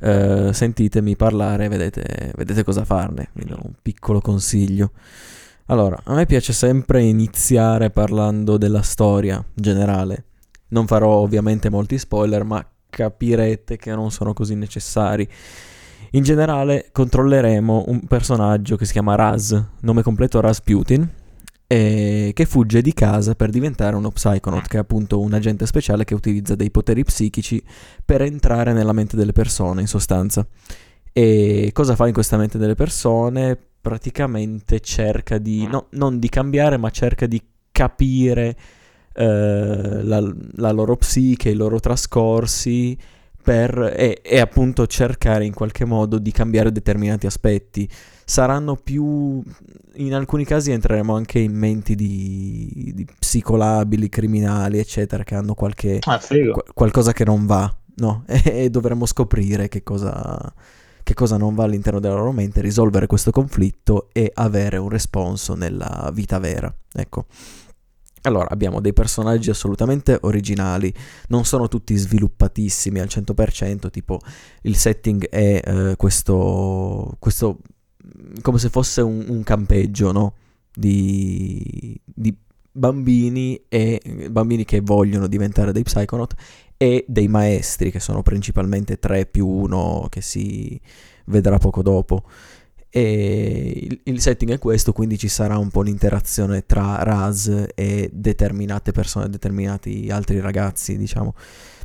eh, 0.00 0.50
sentitemi 0.52 1.16
parlare, 1.16 1.68
vedete, 1.68 2.32
vedete 2.36 2.64
cosa 2.64 2.84
farne. 2.84 3.30
Vi 3.32 3.44
do 3.44 3.58
un 3.62 3.72
piccolo 3.80 4.20
consiglio. 4.20 4.92
Allora, 5.66 6.00
a 6.04 6.14
me 6.14 6.24
piace 6.26 6.52
sempre 6.52 7.02
iniziare 7.02 7.90
parlando 7.90 8.56
della 8.56 8.82
storia 8.82 9.44
generale. 9.54 10.24
Non 10.68 10.86
farò 10.86 11.10
ovviamente 11.10 11.68
molti 11.68 11.98
spoiler, 11.98 12.44
ma 12.44 12.66
capirete 12.88 13.76
che 13.76 13.94
non 13.94 14.10
sono 14.10 14.32
così 14.32 14.54
necessari. 14.54 15.28
In 16.12 16.22
generale 16.22 16.88
controlleremo 16.90 17.84
un 17.88 18.06
personaggio 18.06 18.76
che 18.76 18.86
si 18.86 18.92
chiama 18.92 19.14
Raz, 19.14 19.62
nome 19.80 20.02
completo 20.02 20.40
Rasputin, 20.40 21.06
e 21.70 22.30
che 22.34 22.46
fugge 22.46 22.80
di 22.80 22.94
casa 22.94 23.34
per 23.34 23.50
diventare 23.50 23.94
uno 23.94 24.10
Psychonaut, 24.10 24.66
che 24.66 24.78
è 24.78 24.80
appunto 24.80 25.20
un 25.20 25.34
agente 25.34 25.66
speciale 25.66 26.04
che 26.04 26.14
utilizza 26.14 26.54
dei 26.54 26.70
poteri 26.70 27.04
psichici 27.04 27.62
per 28.02 28.22
entrare 28.22 28.72
nella 28.72 28.94
mente 28.94 29.16
delle 29.16 29.32
persone, 29.32 29.82
in 29.82 29.86
sostanza. 29.86 30.46
E 31.12 31.70
cosa 31.74 31.94
fa 31.94 32.06
in 32.06 32.14
questa 32.14 32.38
mente 32.38 32.56
delle 32.56 32.74
persone? 32.74 33.58
Praticamente 33.80 34.80
cerca 34.80 35.36
di, 35.36 35.66
no, 35.66 35.88
non 35.90 36.18
di 36.18 36.30
cambiare, 36.30 36.78
ma 36.78 36.88
cerca 36.88 37.26
di 37.26 37.40
capire 37.70 38.56
eh, 39.12 40.02
la, 40.02 40.34
la 40.54 40.70
loro 40.70 40.96
psiche, 40.96 41.50
i 41.50 41.54
loro 41.54 41.80
trascorsi 41.80 42.96
per, 43.42 43.94
e, 43.94 44.20
e, 44.22 44.40
appunto 44.40 44.86
cercare 44.86 45.44
in 45.44 45.52
qualche 45.52 45.84
modo 45.84 46.18
di 46.18 46.30
cambiare 46.32 46.72
determinati 46.72 47.26
aspetti. 47.26 47.86
Saranno 48.28 48.76
più, 48.76 49.42
in 49.94 50.14
alcuni 50.14 50.44
casi 50.44 50.70
entreremo 50.70 51.16
anche 51.16 51.38
in 51.38 51.54
menti 51.54 51.94
di, 51.94 52.92
di 52.94 53.06
psicolabili, 53.18 54.10
criminali, 54.10 54.78
eccetera, 54.78 55.24
che 55.24 55.34
hanno 55.34 55.54
qualche, 55.54 55.98
ah, 56.02 56.20
qu- 56.20 56.74
qualcosa 56.74 57.14
che 57.14 57.24
non 57.24 57.46
va, 57.46 57.74
no? 57.96 58.24
E, 58.28 58.64
e 58.64 58.70
dovremo 58.70 59.06
scoprire 59.06 59.68
che 59.68 59.82
cosa, 59.82 60.52
che 61.02 61.14
cosa 61.14 61.38
non 61.38 61.54
va 61.54 61.64
all'interno 61.64 62.00
della 62.00 62.16
loro 62.16 62.32
mente, 62.32 62.60
risolvere 62.60 63.06
questo 63.06 63.30
conflitto 63.30 64.10
e 64.12 64.30
avere 64.34 64.76
un 64.76 64.90
responso 64.90 65.54
nella 65.54 66.10
vita 66.12 66.38
vera. 66.38 66.70
Ecco. 66.92 67.24
Allora, 68.22 68.48
abbiamo 68.50 68.80
dei 68.82 68.92
personaggi 68.92 69.48
assolutamente 69.48 70.18
originali, 70.20 70.92
non 71.28 71.46
sono 71.46 71.66
tutti 71.66 71.96
sviluppatissimi 71.96 73.00
al 73.00 73.06
100%, 73.08 73.88
tipo 73.88 74.18
il 74.62 74.76
setting 74.76 75.30
è 75.30 75.62
eh, 75.64 75.96
questo, 75.96 77.16
questo, 77.18 77.60
come 78.40 78.58
se 78.58 78.68
fosse 78.68 79.00
un, 79.00 79.24
un 79.28 79.42
campeggio, 79.42 80.12
no? 80.12 80.34
Di, 80.74 81.98
di 82.04 82.36
bambini 82.70 83.60
e 83.68 84.00
bambini 84.30 84.64
che 84.64 84.80
vogliono 84.80 85.26
diventare 85.26 85.72
dei 85.72 85.82
Psychonaut 85.82 86.34
e 86.76 87.04
dei 87.08 87.26
maestri 87.26 87.90
che 87.90 87.98
sono 87.98 88.22
principalmente 88.22 88.98
3 88.98 89.26
più 89.26 89.46
1 89.46 90.06
che 90.08 90.20
si 90.20 90.80
vedrà 91.26 91.58
poco 91.58 91.82
dopo. 91.82 92.22
E 92.90 93.78
il, 93.82 94.00
il, 94.04 94.20
setting 94.20 94.52
è 94.52 94.58
questo, 94.58 94.92
quindi 94.92 95.18
ci 95.18 95.28
sarà 95.28 95.58
un 95.58 95.70
po' 95.70 95.82
l'interazione 95.82 96.64
tra 96.64 97.02
Raz 97.02 97.66
e 97.74 98.08
determinate 98.12 98.92
persone, 98.92 99.28
determinati 99.28 100.08
altri 100.10 100.40
ragazzi, 100.40 100.96
diciamo. 100.96 101.34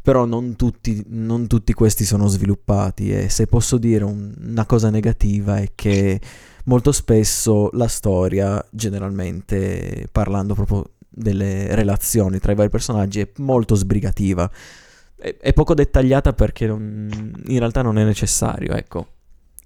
Però 0.03 0.25
non 0.25 0.57
tutti, 0.57 1.01
non 1.07 1.47
tutti 1.47 1.73
questi 1.73 2.03
sono 2.03 2.27
sviluppati 2.27 3.11
e 3.11 3.29
se 3.29 3.47
posso 3.47 3.77
dire 3.77 4.03
un, 4.03 4.33
una 4.37 4.65
cosa 4.65 4.89
negativa 4.89 5.57
è 5.57 5.69
che 5.73 6.19
molto 6.65 6.91
spesso 6.91 7.69
la 7.71 7.87
storia, 7.87 8.63
generalmente 8.69 10.07
parlando 10.11 10.55
proprio 10.55 10.91
delle 11.09 11.73
relazioni 11.73 12.39
tra 12.39 12.51
i 12.51 12.55
vari 12.55 12.69
personaggi, 12.69 13.21
è 13.21 13.31
molto 13.37 13.75
sbrigativa. 13.75 14.49
È, 15.15 15.37
è 15.37 15.53
poco 15.53 15.73
dettagliata 15.73 16.33
perché 16.33 16.67
non, 16.67 17.41
in 17.47 17.59
realtà 17.59 17.81
non 17.81 17.97
è 17.97 18.03
necessario, 18.03 18.73
ecco 18.73 19.07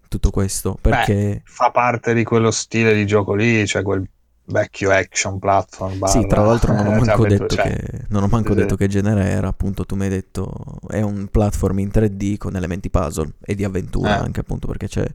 tutto 0.08 0.30
questo 0.30 0.78
perché 0.80 1.14
Beh, 1.14 1.42
fa 1.44 1.70
parte 1.70 2.14
di 2.14 2.24
quello 2.24 2.50
stile 2.52 2.94
di 2.94 3.06
gioco 3.06 3.34
lì, 3.34 3.66
cioè 3.68 3.82
quel 3.82 4.08
vecchio 4.48 4.92
action 4.92 5.40
platform. 5.40 5.98
Barra, 5.98 6.12
sì, 6.12 6.28
tra 6.28 6.44
l'altro 6.44 6.74
non 6.74 6.88
ho 6.88 6.94
eh, 6.94 7.00
manco, 7.06 7.28
detto, 7.28 7.48
cioè, 7.48 7.64
che, 7.64 8.06
non 8.10 8.24
ho 8.24 8.28
manco 8.28 8.54
sì. 8.54 8.60
detto 8.60 8.76
che 8.76 8.88
genere 8.88 9.26
era, 9.26 9.48
appunto 9.48 9.86
tu 9.86 9.96
mi 9.96 10.04
hai 10.04 10.10
detto 10.10 10.80
è 10.88 11.02
un 11.02 11.28
platform 11.28 11.80
in 11.80 11.90
3D 11.94 12.38
con 12.38 12.56
elementi 12.56 12.90
puzzle 12.90 13.34
e 13.42 13.56
di 13.56 13.64
avventura 13.64 14.18
eh. 14.18 14.24
anche 14.24 14.40
appunto 14.40 14.68
perché 14.68 14.88
c'è 14.88 15.06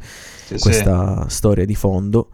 sì, 0.47 0.59
questa 0.59 1.29
storia 1.29 1.65
di 1.65 1.75
fondo. 1.75 2.31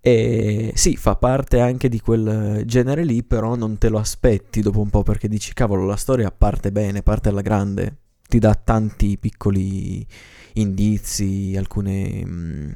E 0.00 0.72
sì, 0.74 0.96
fa 0.96 1.16
parte 1.16 1.60
anche 1.60 1.88
di 1.88 2.00
quel 2.00 2.62
genere 2.64 3.04
lì, 3.04 3.22
però 3.24 3.56
non 3.56 3.78
te 3.78 3.88
lo 3.88 3.98
aspetti 3.98 4.62
dopo 4.62 4.80
un 4.80 4.90
po' 4.90 5.02
perché 5.02 5.28
dici 5.28 5.52
cavolo, 5.52 5.84
la 5.84 5.96
storia 5.96 6.30
parte 6.30 6.70
bene, 6.70 7.02
parte 7.02 7.28
alla 7.28 7.42
grande, 7.42 7.96
ti 8.26 8.38
dà 8.38 8.54
tanti 8.54 9.18
piccoli 9.18 10.06
indizi, 10.54 11.54
alcune, 11.56 12.24
mh, 12.24 12.30
mm, 12.30 12.70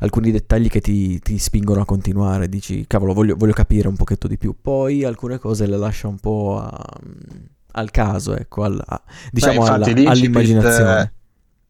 alcuni 0.00 0.30
dettagli 0.30 0.68
che 0.68 0.80
ti, 0.80 1.18
ti, 1.20 1.38
spingono 1.38 1.80
a 1.80 1.84
continuare. 1.84 2.48
Dici, 2.48 2.84
cavolo, 2.86 3.12
voglio, 3.12 3.36
voglio, 3.36 3.52
capire 3.52 3.88
un 3.88 3.96
pochetto 3.96 4.28
di 4.28 4.38
più. 4.38 4.54
Poi 4.60 5.04
alcune 5.04 5.38
cose 5.38 5.66
le 5.66 5.76
lascia 5.76 6.08
un 6.08 6.18
po' 6.18 6.58
a, 6.58 6.86
al 7.72 7.90
caso, 7.90 8.36
ecco, 8.36 8.64
al, 8.64 8.82
a, 8.84 9.02
diciamo 9.30 9.62
Beh, 9.62 9.68
alla, 9.68 10.10
all'immaginazione. 10.10 11.12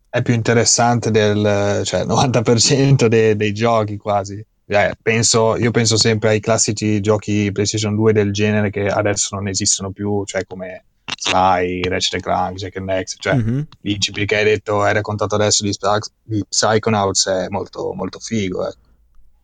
È 0.09 0.23
più 0.23 0.35
interessante 0.35 1.11
del 1.11 1.83
cioè, 1.85 2.05
90% 2.05 3.07
dei, 3.07 3.37
dei 3.37 3.53
giochi 3.53 3.97
quasi. 3.97 4.45
Eh, 4.67 4.95
penso, 5.03 5.57
io 5.57 5.73
penso 5.73 5.97
sempre 5.97 6.29
ai 6.29 6.41
classici 6.41 7.01
giochi 7.01 7.51
PlayStation 7.53 7.95
2 7.97 8.13
del 8.13 8.33
genere 8.33 8.71
che 8.71 8.87
adesso 8.87 9.35
non 9.35 9.49
esistono 9.49 9.91
più, 9.91 10.25
cioè 10.25 10.45
come 10.47 10.85
Sly, 11.23 11.83
Ratchet 11.83 12.23
Clank, 12.23 12.57
Jack 12.57 12.77
and 12.77 12.87
Next, 12.87 13.17
cioè 13.21 13.35
mm-hmm. 13.35 13.61
l'incipit 13.83 14.27
che 14.27 14.37
hai 14.37 14.45
detto, 14.45 14.81
hai 14.81 14.95
raccontato 14.95 15.35
adesso 15.35 15.63
di, 15.63 15.77
di 16.23 16.43
Psychonauts 16.49 17.29
è 17.29 17.49
molto, 17.49 17.93
molto 17.93 18.19
figo, 18.19 18.67
ecco. 18.67 18.79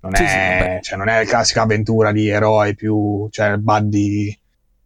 Non, 0.01 0.15
sì, 0.15 0.23
è, 0.23 0.79
sì, 0.81 0.89
cioè, 0.89 0.99
non 0.99 1.09
è 1.09 1.23
la 1.23 1.29
classica 1.29 1.63
avventura 1.63 2.13
di 2.13 2.29
eroi 2.29 2.75
più, 2.75 3.29
cioè 3.31 3.57
buddy, 3.59 4.35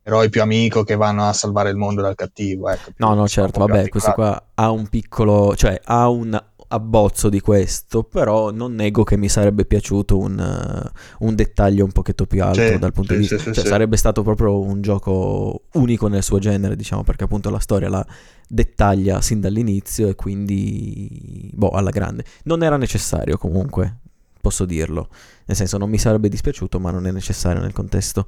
eroi 0.02 0.30
più 0.30 0.42
amico 0.42 0.82
che 0.82 0.96
vanno 0.96 1.28
a 1.28 1.32
salvare 1.32 1.70
il 1.70 1.76
mondo 1.76 2.02
dal 2.02 2.16
cattivo, 2.16 2.68
ecco. 2.68 2.90
No, 2.96 3.14
no, 3.14 3.28
certo, 3.28 3.60
vabbè, 3.60 3.88
questo 3.88 4.10
qua 4.10 4.42
ha 4.54 4.70
un 4.72 4.88
piccolo, 4.88 5.54
cioè 5.54 5.80
ha 5.84 6.08
un 6.08 6.42
abbozzo 6.72 7.28
di 7.28 7.40
questo, 7.40 8.04
però 8.04 8.50
non 8.50 8.74
nego 8.74 9.02
che 9.02 9.16
mi 9.16 9.28
sarebbe 9.28 9.64
piaciuto 9.64 10.16
un, 10.16 10.38
uh, 10.38 11.24
un 11.26 11.34
dettaglio 11.34 11.84
un 11.84 11.90
pochetto 11.90 12.26
più 12.26 12.42
alto 12.44 12.64
sì, 12.64 12.78
dal 12.78 12.92
punto 12.92 13.12
sì, 13.12 13.20
di 13.20 13.26
vista. 13.26 13.38
Sì, 13.38 13.52
cioè, 13.52 13.66
sarebbe 13.66 13.96
stato 13.96 14.22
proprio 14.22 14.60
un 14.60 14.80
gioco 14.80 15.62
unico 15.74 16.06
nel 16.06 16.22
suo 16.22 16.38
genere, 16.38 16.76
diciamo, 16.76 17.02
perché 17.02 17.24
appunto 17.24 17.50
la 17.50 17.58
storia 17.58 17.88
la 17.88 18.06
dettaglia 18.46 19.20
sin 19.20 19.40
dall'inizio 19.40 20.08
e 20.08 20.14
quindi, 20.14 21.50
boh, 21.52 21.70
alla 21.70 21.90
grande. 21.90 22.24
Non 22.44 22.62
era 22.62 22.76
necessario 22.76 23.36
comunque, 23.36 23.96
posso 24.40 24.64
dirlo. 24.64 25.08
Nel 25.46 25.56
senso, 25.56 25.76
non 25.76 25.90
mi 25.90 25.98
sarebbe 25.98 26.28
dispiaciuto, 26.28 26.78
ma 26.78 26.92
non 26.92 27.06
è 27.06 27.10
necessario 27.10 27.60
nel 27.60 27.72
contesto 27.72 28.26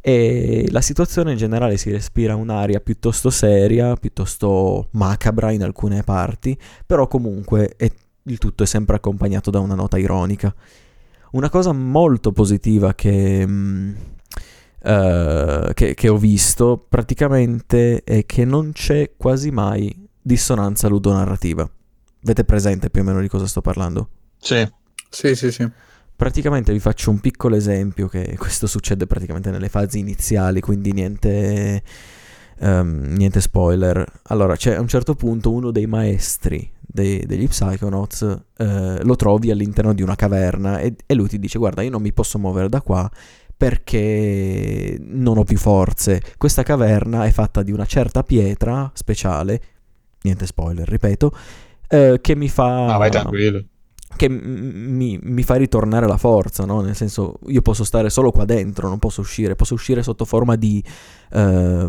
e 0.00 0.68
la 0.70 0.80
situazione 0.80 1.32
in 1.32 1.38
generale 1.38 1.76
si 1.76 1.90
respira 1.90 2.34
un'aria 2.34 2.80
piuttosto 2.80 3.30
seria, 3.30 3.94
piuttosto 3.96 4.88
macabra 4.92 5.50
in 5.50 5.62
alcune 5.62 6.02
parti, 6.02 6.58
però 6.86 7.06
comunque 7.08 7.74
è, 7.76 7.90
il 8.24 8.38
tutto 8.38 8.62
è 8.62 8.66
sempre 8.66 8.96
accompagnato 8.96 9.50
da 9.50 9.60
una 9.60 9.74
nota 9.74 9.98
ironica. 9.98 10.54
Una 11.32 11.50
cosa 11.50 11.72
molto 11.72 12.32
positiva 12.32 12.94
che, 12.94 13.46
uh, 13.46 13.96
che, 15.74 15.94
che 15.94 16.08
ho 16.08 16.16
visto 16.16 16.86
praticamente 16.88 18.02
è 18.02 18.24
che 18.24 18.44
non 18.44 18.72
c'è 18.72 19.12
quasi 19.16 19.50
mai 19.50 20.08
dissonanza 20.20 20.88
ludonarrativa. 20.88 21.68
Avete 22.22 22.44
presente 22.44 22.90
più 22.90 23.02
o 23.02 23.04
meno 23.04 23.20
di 23.20 23.28
cosa 23.28 23.46
sto 23.46 23.60
parlando? 23.60 24.08
Sì. 24.38 24.66
Sì, 25.10 25.34
sì, 25.34 25.50
sì. 25.50 25.68
Praticamente 26.18 26.72
vi 26.72 26.80
faccio 26.80 27.10
un 27.10 27.20
piccolo 27.20 27.54
esempio 27.54 28.08
che 28.08 28.34
questo 28.36 28.66
succede 28.66 29.06
praticamente 29.06 29.52
nelle 29.52 29.68
fasi 29.68 30.00
iniziali, 30.00 30.60
quindi 30.60 30.90
niente, 30.90 31.80
um, 32.58 33.04
niente 33.10 33.40
spoiler. 33.40 34.04
Allora, 34.24 34.56
c'è 34.56 34.74
a 34.74 34.80
un 34.80 34.88
certo 34.88 35.14
punto 35.14 35.52
uno 35.52 35.70
dei 35.70 35.86
maestri 35.86 36.68
dei, 36.80 37.24
degli 37.24 37.46
Psychonauts, 37.46 38.22
uh, 38.22 38.64
lo 39.00 39.14
trovi 39.14 39.52
all'interno 39.52 39.94
di 39.94 40.02
una 40.02 40.16
caverna 40.16 40.80
e, 40.80 40.96
e 41.06 41.14
lui 41.14 41.28
ti 41.28 41.38
dice 41.38 41.56
guarda 41.56 41.82
io 41.82 41.90
non 41.90 42.02
mi 42.02 42.12
posso 42.12 42.36
muovere 42.40 42.68
da 42.68 42.82
qua 42.82 43.08
perché 43.56 44.98
non 45.00 45.38
ho 45.38 45.44
più 45.44 45.56
forze. 45.56 46.20
Questa 46.36 46.64
caverna 46.64 47.26
è 47.26 47.30
fatta 47.30 47.62
di 47.62 47.70
una 47.70 47.86
certa 47.86 48.24
pietra 48.24 48.90
speciale, 48.92 49.62
niente 50.22 50.46
spoiler, 50.46 50.88
ripeto, 50.88 51.32
eh, 51.86 52.18
che 52.20 52.34
mi 52.34 52.48
fa... 52.48 52.94
Ah, 52.94 52.96
vai 52.96 53.10
tranquillo 53.12 53.64
che 54.18 54.28
mi, 54.28 55.18
mi, 55.22 55.42
fa 55.44 55.54
ritornare 55.54 56.06
la 56.06 56.18
forza, 56.18 56.64
no? 56.64 56.80
Nel 56.80 56.96
senso, 56.96 57.38
io 57.46 57.62
posso 57.62 57.84
stare 57.84 58.10
solo 58.10 58.32
qua 58.32 58.44
dentro, 58.44 58.88
non 58.88 58.98
posso 58.98 59.20
uscire, 59.22 59.54
posso 59.54 59.74
uscire 59.74 60.02
sotto 60.02 60.24
forma 60.24 60.56
di 60.56 60.82
eh, 61.30 61.88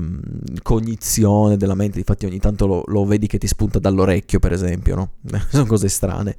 cognizione 0.61 1.57
della 1.57 1.73
mente, 1.73 1.97
infatti 1.97 2.25
ogni 2.25 2.39
tanto 2.39 2.67
lo, 2.67 2.83
lo, 2.85 3.03
vedi 3.05 3.27
che 3.27 3.39
ti 3.39 3.47
spunta 3.47 3.79
dall'orecchio, 3.79 4.39
per 4.39 4.53
esempio, 4.53 4.95
no? 4.95 5.11
Sono 5.49 5.65
cose 5.65 5.89
strane. 5.89 6.35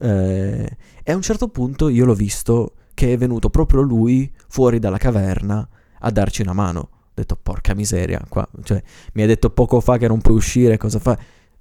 Eh, 0.00 0.76
e 1.02 1.12
a 1.12 1.14
un 1.14 1.22
certo 1.22 1.48
punto 1.48 1.88
io 1.88 2.04
l'ho 2.04 2.14
visto 2.14 2.74
che 2.92 3.12
è 3.12 3.16
venuto 3.16 3.48
proprio 3.48 3.80
lui 3.80 4.30
fuori 4.48 4.78
dalla 4.80 4.98
caverna 4.98 5.66
a 6.00 6.10
darci 6.10 6.42
una 6.42 6.52
mano. 6.52 6.80
Ho 6.80 7.12
detto, 7.14 7.38
porca 7.40 7.74
miseria, 7.74 8.20
qua, 8.28 8.46
cioè, 8.64 8.82
mi 9.12 9.22
hai 9.22 9.28
detto 9.28 9.50
poco 9.50 9.80
fa 9.80 9.98
che 9.98 10.08
non 10.08 10.20
puoi 10.20 10.36
uscire, 10.36 10.76
cosa 10.76 10.98
fai? 10.98 11.16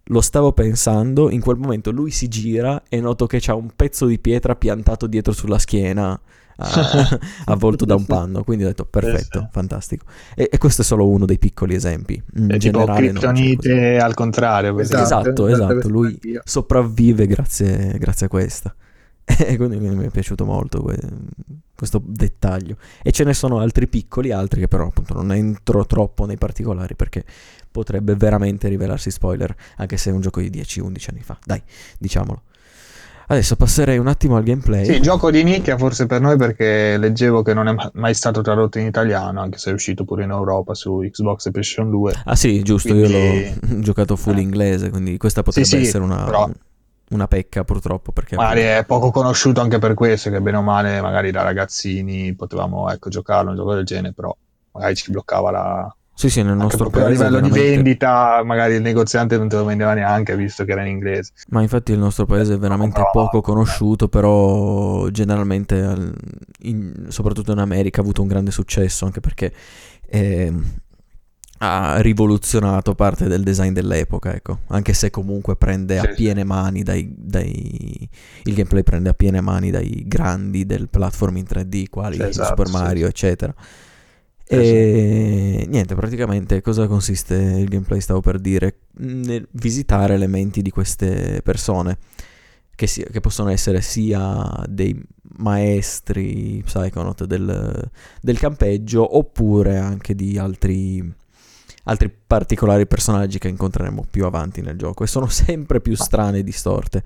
Lo 0.07 0.21
stavo 0.21 0.53
pensando, 0.53 1.29
in 1.29 1.41
quel 1.41 1.57
momento 1.57 1.91
lui 1.91 2.11
si 2.11 2.27
gira 2.27 2.83
e 2.89 2.99
noto 2.99 3.25
che 3.25 3.39
c'ha 3.39 3.55
un 3.55 3.71
pezzo 3.75 4.05
di 4.05 4.19
pietra 4.19 4.55
piantato 4.55 5.07
dietro 5.07 5.33
sulla 5.33 5.57
schiena. 5.57 6.19
Uh, 6.57 6.63
avvolto 7.51 7.85
da 7.85 7.93
un 7.93 8.05
panno 8.07 8.43
quindi 8.43 8.63
ho 8.63 8.67
detto 8.67 8.83
perfetto, 8.83 9.41
sì. 9.41 9.47
fantastico 9.51 10.05
e, 10.33 10.49
e, 10.51 10.57
questo 10.57 10.81
è 10.81 10.83
solo 10.83 11.07
uno 11.07 11.27
dei 11.27 11.37
piccoli 11.37 11.75
esempi 11.75 12.19
in 12.37 12.49
è 12.49 12.57
generale 12.57 13.09
tipo 13.09 13.19
Kryptonite 13.19 13.97
al 13.99 14.15
contrario 14.15 14.79
esatto, 14.79 15.03
esatto, 15.03 15.47
esatto. 15.49 15.85
lui 15.87 16.19
sopravvive 16.43 17.27
grazie, 17.27 17.95
grazie 17.99 18.25
a 18.25 18.29
questa 18.29 18.73
e 19.27 19.55
quindi 19.57 19.77
mi 19.77 20.05
è 20.05 20.09
piaciuto 20.09 20.45
molto 20.45 20.89
questo 21.75 22.01
dettaglio 22.03 22.77
e 23.03 23.11
ce 23.11 23.23
ne 23.23 23.33
sono 23.33 23.59
altri 23.59 23.87
piccoli 23.87 24.31
altri 24.31 24.61
che 24.61 24.67
però 24.67 24.87
appunto 24.87 25.13
non 25.13 25.31
entro 25.33 25.85
troppo 25.85 26.25
nei 26.25 26.37
particolari 26.37 26.95
perché 26.95 27.23
potrebbe 27.77 28.15
veramente 28.15 28.67
rivelarsi 28.69 29.11
spoiler, 29.11 29.53
anche 29.75 29.97
se 29.97 30.09
è 30.09 30.13
un 30.13 30.21
gioco 30.21 30.41
di 30.41 30.49
10-11 30.49 31.05
anni 31.11 31.21
fa. 31.21 31.37
Dai, 31.43 31.61
diciamolo. 31.99 32.41
Adesso 33.29 33.57
passerei 33.57 33.97
un 33.97 34.07
attimo 34.07 34.37
al 34.37 34.43
gameplay. 34.43 34.85
Sì, 34.85 35.01
gioco 35.01 35.29
di 35.29 35.43
nicchia 35.43 35.77
forse 35.77 36.05
per 36.05 36.21
noi 36.21 36.37
perché 36.37 36.97
leggevo 36.97 37.41
che 37.41 37.53
non 37.53 37.67
è 37.67 37.75
mai 37.93 38.13
stato 38.13 38.41
tradotto 38.41 38.79
in 38.79 38.85
italiano, 38.87 39.41
anche 39.41 39.57
se 39.57 39.69
è 39.69 39.73
uscito 39.73 40.05
pure 40.05 40.23
in 40.23 40.31
Europa 40.31 40.73
su 40.73 41.05
Xbox 41.11 41.47
e 41.47 41.51
PlayStation 41.51 41.91
2. 41.91 42.21
Ah 42.23 42.35
sì, 42.35 42.63
giusto, 42.63 42.93
quindi... 42.93 43.11
io 43.11 43.53
l'ho 43.59 43.79
giocato 43.83 44.15
full 44.15 44.37
eh. 44.37 44.41
inglese, 44.41 44.89
quindi 44.89 45.17
questa 45.17 45.43
potrebbe 45.43 45.67
sì, 45.67 45.75
essere 45.75 46.03
una, 46.03 46.23
però... 46.23 46.49
una 47.09 47.27
pecca 47.27 47.63
purtroppo. 47.63 48.11
Perché 48.11 48.35
magari 48.35 48.61
è 48.61 48.83
poco 48.85 49.11
conosciuto 49.11 49.61
anche 49.61 49.79
per 49.79 49.93
questo, 49.93 50.29
che 50.29 50.41
bene 50.41 50.57
o 50.57 50.61
male 50.61 51.01
magari 51.01 51.31
da 51.31 51.43
ragazzini 51.43 52.33
potevamo 52.35 52.89
ecco, 52.89 53.09
giocarlo, 53.09 53.51
un 53.51 53.55
gioco 53.55 53.73
del 53.73 53.85
genere, 53.85 54.13
però 54.13 54.35
magari 54.71 54.95
ci 54.95 55.11
bloccava 55.11 55.51
la, 55.51 55.95
sì, 56.17 56.31
sì, 56.31 56.41
nel 56.41 56.55
nostro 56.55 56.89
paese. 56.89 57.05
A 57.05 57.09
livello 57.11 57.29
veramente... 57.35 57.61
di 57.61 57.69
vendita, 57.75 58.41
magari 58.43 58.73
il 58.73 58.81
negoziante 58.81 59.37
non 59.37 59.47
te 59.47 59.55
lo 59.55 59.65
vendeva 59.65 59.93
neanche 59.93 60.35
visto 60.35 60.65
che 60.65 60.71
era 60.71 60.81
in 60.81 60.87
inglese. 60.87 61.33
Ma 61.49 61.61
infatti 61.61 61.91
il 61.91 61.99
nostro 61.99 62.25
paese 62.25 62.55
è 62.55 62.57
veramente 62.57 62.99
no, 62.99 63.09
poco 63.11 63.39
conosciuto, 63.39 64.07
però 64.07 65.09
generalmente, 65.09 66.13
in, 66.61 67.05
soprattutto 67.09 67.51
in 67.51 67.59
America, 67.59 67.99
ha 67.99 68.03
avuto 68.03 68.23
un 68.23 68.29
grande 68.29 68.49
successo 68.49 69.05
anche 69.05 69.19
perché 69.19 69.53
eh, 70.09 70.51
ha 71.59 71.99
rivoluzionato 72.01 72.93
parte 72.95 73.27
del 73.27 73.43
design 73.43 73.73
dell'epoca, 73.73 74.33
ecco. 74.33 74.59
Anche 74.67 74.93
se 74.93 75.09
comunque 75.09 75.55
prende 75.55 75.99
sì, 75.99 76.05
a 76.05 76.13
piene 76.13 76.41
sì. 76.41 76.47
mani 76.47 76.83
dai, 76.83 77.13
dai, 77.17 78.09
Il 78.43 78.53
gameplay 78.53 78.83
prende 78.83 79.09
a 79.09 79.13
piene 79.13 79.41
mani 79.41 79.71
dai 79.71 80.03
grandi 80.05 80.65
del 80.65 80.89
platform 80.89 81.37
in 81.37 81.45
3D, 81.47 81.89
quali 81.89 82.15
sì, 82.15 82.23
esatto, 82.23 82.63
Super 82.65 82.69
Mario, 82.69 83.07
eccetera. 83.07 83.53
E 84.49 85.65
niente, 85.67 85.93
praticamente 85.93 86.61
cosa 86.61 86.87
consiste 86.87 87.35
il 87.35 87.67
gameplay? 87.67 87.99
Stavo 87.99 88.21
per 88.21 88.39
dire, 88.39 88.77
nel 88.99 89.45
visitare 89.51 90.13
elementi 90.13 90.61
di 90.61 90.69
queste 90.69 91.41
persone, 91.43 91.97
che, 92.73 92.87
si, 92.87 93.03
che 93.11 93.19
possono 93.19 93.49
essere 93.49 93.81
sia 93.81 94.49
dei 94.69 94.97
maestri 95.39 96.61
Psychonaut 96.63 97.25
del, 97.25 97.89
del 98.21 98.39
campeggio, 98.39 99.17
oppure 99.17 99.77
anche 99.79 100.15
di 100.15 100.37
altri, 100.37 101.13
altri 101.87 102.13
particolari 102.27 102.85
personaggi 102.85 103.39
che 103.39 103.47
incontreremo 103.47 104.05
più 104.09 104.25
avanti 104.25 104.61
nel 104.61 104.77
gioco, 104.77 105.03
e 105.03 105.07
sono 105.07 105.27
sempre 105.29 105.81
più 105.81 105.95
strane 105.95 106.39
e 106.39 106.43
distorte. 106.43 107.03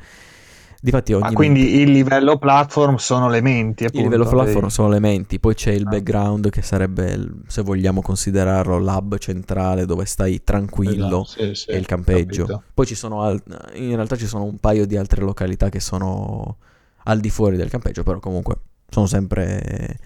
Difatti 0.84 1.14
ogni 1.14 1.22
Ma 1.22 1.34
quindi 1.34 1.62
mente... 1.62 1.78
il 1.78 1.92
livello 1.92 2.38
platform 2.40 2.96
sono 2.96 3.28
elementi, 3.28 3.86
appunto. 3.86 4.04
Il 4.08 4.12
livello 4.12 4.28
platform 4.28 4.68
sono 4.68 4.88
elementi, 4.88 5.40
poi 5.40 5.54
c'è 5.54 5.72
il 5.72 5.86
ah. 5.86 5.90
background 5.92 6.50
che 6.50 6.64
sarebbe, 6.64 7.34
se 7.46 7.62
vogliamo 7.62 8.02
considerarlo, 8.02 8.80
l'hub 8.80 9.20
centrale 9.20 9.86
dove 9.86 10.06
stai 10.06 10.44
tranquillo 10.44 11.22
esatto, 11.22 11.46
sì, 11.46 11.54
sì, 11.54 11.70
e 11.70 11.78
il 11.78 11.86
campeggio. 11.86 12.46
Capito. 12.46 12.64
Poi 12.74 12.86
ci 12.88 12.96
sono, 12.96 13.22
al... 13.22 13.40
in 13.76 13.94
realtà 13.94 14.16
ci 14.16 14.26
sono 14.26 14.44
un 14.44 14.58
paio 14.58 14.88
di 14.88 14.98
altre 14.98 15.22
località 15.22 15.70
che 15.70 15.80
sono 15.80 16.58
al 17.04 17.20
di 17.20 17.30
fuori 17.30 17.58
del 17.58 17.70
campeggio, 17.70 18.02
però 18.02 18.18
comunque 18.18 18.56
sono 18.90 19.06
sempre 19.06 20.00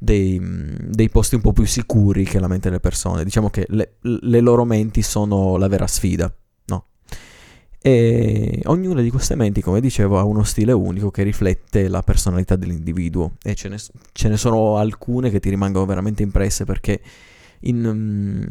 dei, 0.00 0.40
dei 0.40 1.08
posti 1.08 1.36
un 1.36 1.42
po' 1.42 1.52
più 1.52 1.64
sicuri 1.64 2.24
che 2.24 2.40
la 2.40 2.48
mente 2.48 2.68
delle 2.68 2.80
persone. 2.80 3.22
Diciamo 3.22 3.50
che 3.50 3.66
le, 3.68 3.98
le 4.00 4.40
loro 4.40 4.64
menti 4.64 5.02
sono 5.02 5.56
la 5.56 5.68
vera 5.68 5.86
sfida 5.86 6.34
e 7.82 8.60
ognuna 8.66 9.00
di 9.00 9.10
queste 9.10 9.34
menti, 9.36 9.62
come 9.62 9.80
dicevo, 9.80 10.18
ha 10.18 10.24
uno 10.24 10.42
stile 10.42 10.72
unico 10.72 11.10
che 11.10 11.22
riflette 11.22 11.88
la 11.88 12.02
personalità 12.02 12.54
dell'individuo 12.54 13.36
e 13.42 13.54
ce 13.54 13.70
ne, 13.70 13.78
ce 14.12 14.28
ne 14.28 14.36
sono 14.36 14.76
alcune 14.76 15.30
che 15.30 15.40
ti 15.40 15.48
rimangono 15.48 15.86
veramente 15.86 16.22
impresse 16.22 16.66
perché 16.66 17.00
in, 17.60 17.82
um, 17.86 18.46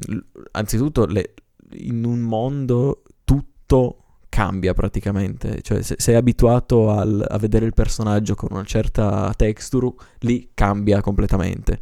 anzitutto 0.51 1.05
le, 1.05 1.35
in 1.73 2.05
un 2.05 2.21
mondo 2.21 3.03
tutto 3.23 4.08
cambia 4.39 4.73
praticamente, 4.73 5.59
cioè 5.61 5.81
se 5.81 5.95
sei 5.97 6.15
abituato 6.15 6.91
al, 6.91 7.25
a 7.27 7.37
vedere 7.37 7.65
il 7.65 7.73
personaggio 7.73 8.35
con 8.35 8.47
una 8.51 8.63
certa 8.63 9.33
texture, 9.35 9.91
lì 10.19 10.51
cambia 10.53 11.01
completamente 11.01 11.81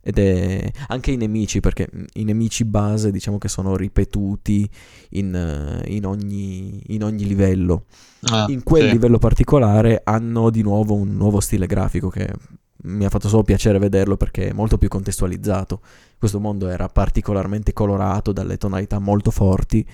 ed 0.00 0.16
è 0.16 0.70
anche 0.86 1.10
i 1.10 1.18
nemici, 1.18 1.60
perché 1.60 1.86
i 2.14 2.24
nemici 2.24 2.64
base 2.64 3.10
diciamo 3.10 3.36
che 3.36 3.48
sono 3.48 3.76
ripetuti 3.76 4.66
in, 5.10 5.34
eh, 5.34 5.82
in, 5.92 6.06
ogni, 6.06 6.82
in 6.94 7.04
ogni, 7.04 7.26
livello. 7.26 7.84
Ah, 8.22 8.46
in 8.48 8.62
quel 8.62 8.86
sì. 8.86 8.92
livello 8.92 9.18
particolare 9.18 10.00
hanno 10.02 10.48
di 10.48 10.62
nuovo 10.62 10.94
un 10.94 11.14
nuovo 11.14 11.40
stile 11.40 11.66
grafico 11.66 12.08
che 12.08 12.26
mi 12.84 13.04
ha 13.04 13.10
fatto 13.10 13.28
solo 13.28 13.42
piacere 13.42 13.78
vederlo 13.78 14.16
perché 14.16 14.48
è 14.48 14.52
molto 14.54 14.78
più 14.78 14.88
contestualizzato. 14.88 15.82
Questo 16.16 16.40
mondo 16.40 16.68
era 16.68 16.88
particolarmente 16.88 17.74
colorato 17.74 18.32
dalle 18.32 18.56
tonalità 18.56 18.98
molto 18.98 19.30
forti 19.30 19.86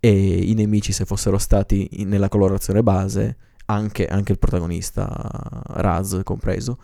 e 0.00 0.10
i 0.10 0.54
nemici 0.54 0.92
se 0.92 1.04
fossero 1.04 1.38
stati 1.38 1.88
nella 2.04 2.28
colorazione 2.28 2.82
base, 2.82 3.36
anche, 3.66 4.06
anche 4.06 4.32
il 4.32 4.38
protagonista 4.38 5.06
Raz 5.68 6.20
compreso, 6.22 6.78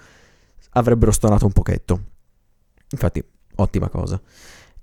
avrebbero 0.70 1.12
stonato 1.12 1.46
un 1.46 1.52
pochetto 1.52 2.10
Infatti, 2.92 3.22
ottima 3.56 3.88
cosa. 3.88 4.20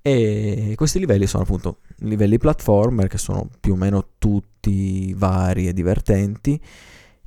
E 0.01 0.71
E 0.71 0.75
questi 0.75 0.99
livelli 0.99 1.27
sono 1.27 1.43
appunto 1.43 1.79
livelli 1.99 2.37
platformer 2.37 3.07
che 3.07 3.17
sono 3.17 3.49
più 3.59 3.73
o 3.73 3.75
meno 3.75 4.11
tutti 4.17 5.13
vari 5.13 5.67
e 5.67 5.73
divertenti 5.73 6.61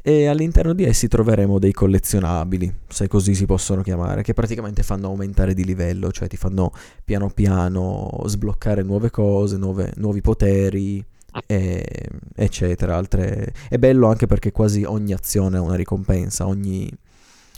e 0.02 0.26
all'interno 0.26 0.72
di 0.72 0.84
essi 0.84 1.06
troveremo 1.06 1.60
dei 1.60 1.72
collezionabili, 1.72 2.74
se 2.88 3.06
così 3.06 3.36
si 3.36 3.46
possono 3.46 3.82
chiamare, 3.82 4.22
che 4.22 4.34
praticamente 4.34 4.82
fanno 4.82 5.06
aumentare 5.06 5.54
di 5.54 5.64
livello, 5.64 6.10
cioè 6.10 6.26
ti 6.26 6.36
fanno 6.36 6.72
piano 7.04 7.30
piano 7.30 8.20
sbloccare 8.26 8.82
nuove 8.82 9.10
cose, 9.10 9.56
nuove, 9.56 9.92
nuovi 9.96 10.20
poteri, 10.20 11.04
e, 11.46 12.08
eccetera. 12.34 12.96
Altre... 12.96 13.54
È 13.68 13.78
bello 13.78 14.08
anche 14.08 14.26
perché 14.26 14.50
quasi 14.50 14.82
ogni 14.82 15.12
azione 15.12 15.58
ha 15.58 15.60
una 15.62 15.76
ricompensa, 15.76 16.48
ogni, 16.48 16.90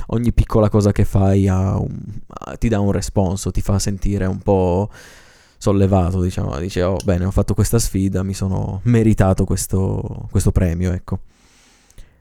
ogni 0.09 0.33
piccola 0.35 0.69
cosa 0.69 0.93
che 0.93 1.07
fai 1.07 1.49
un, 1.49 1.99
ti 2.59 2.69
dà 2.69 2.79
un 2.79 2.93
responso, 2.93 3.51
ti 3.51 3.63
fa 3.63 3.79
sentire 3.79 4.27
un 4.27 4.39
po' 4.39 4.91
sollevato, 5.57 6.21
diciamo, 6.21 6.59
dice, 6.59 6.83
oh 6.83 6.99
bene, 7.05 7.25
ho 7.25 7.31
fatto 7.31 7.55
questa 7.55 7.79
sfida, 7.79 8.23
mi 8.23 8.35
sono 8.35 8.81
meritato 8.85 9.47
questo, 9.47 10.29
questo 10.31 10.53
premio, 10.53 10.93
ecco. 10.93 11.21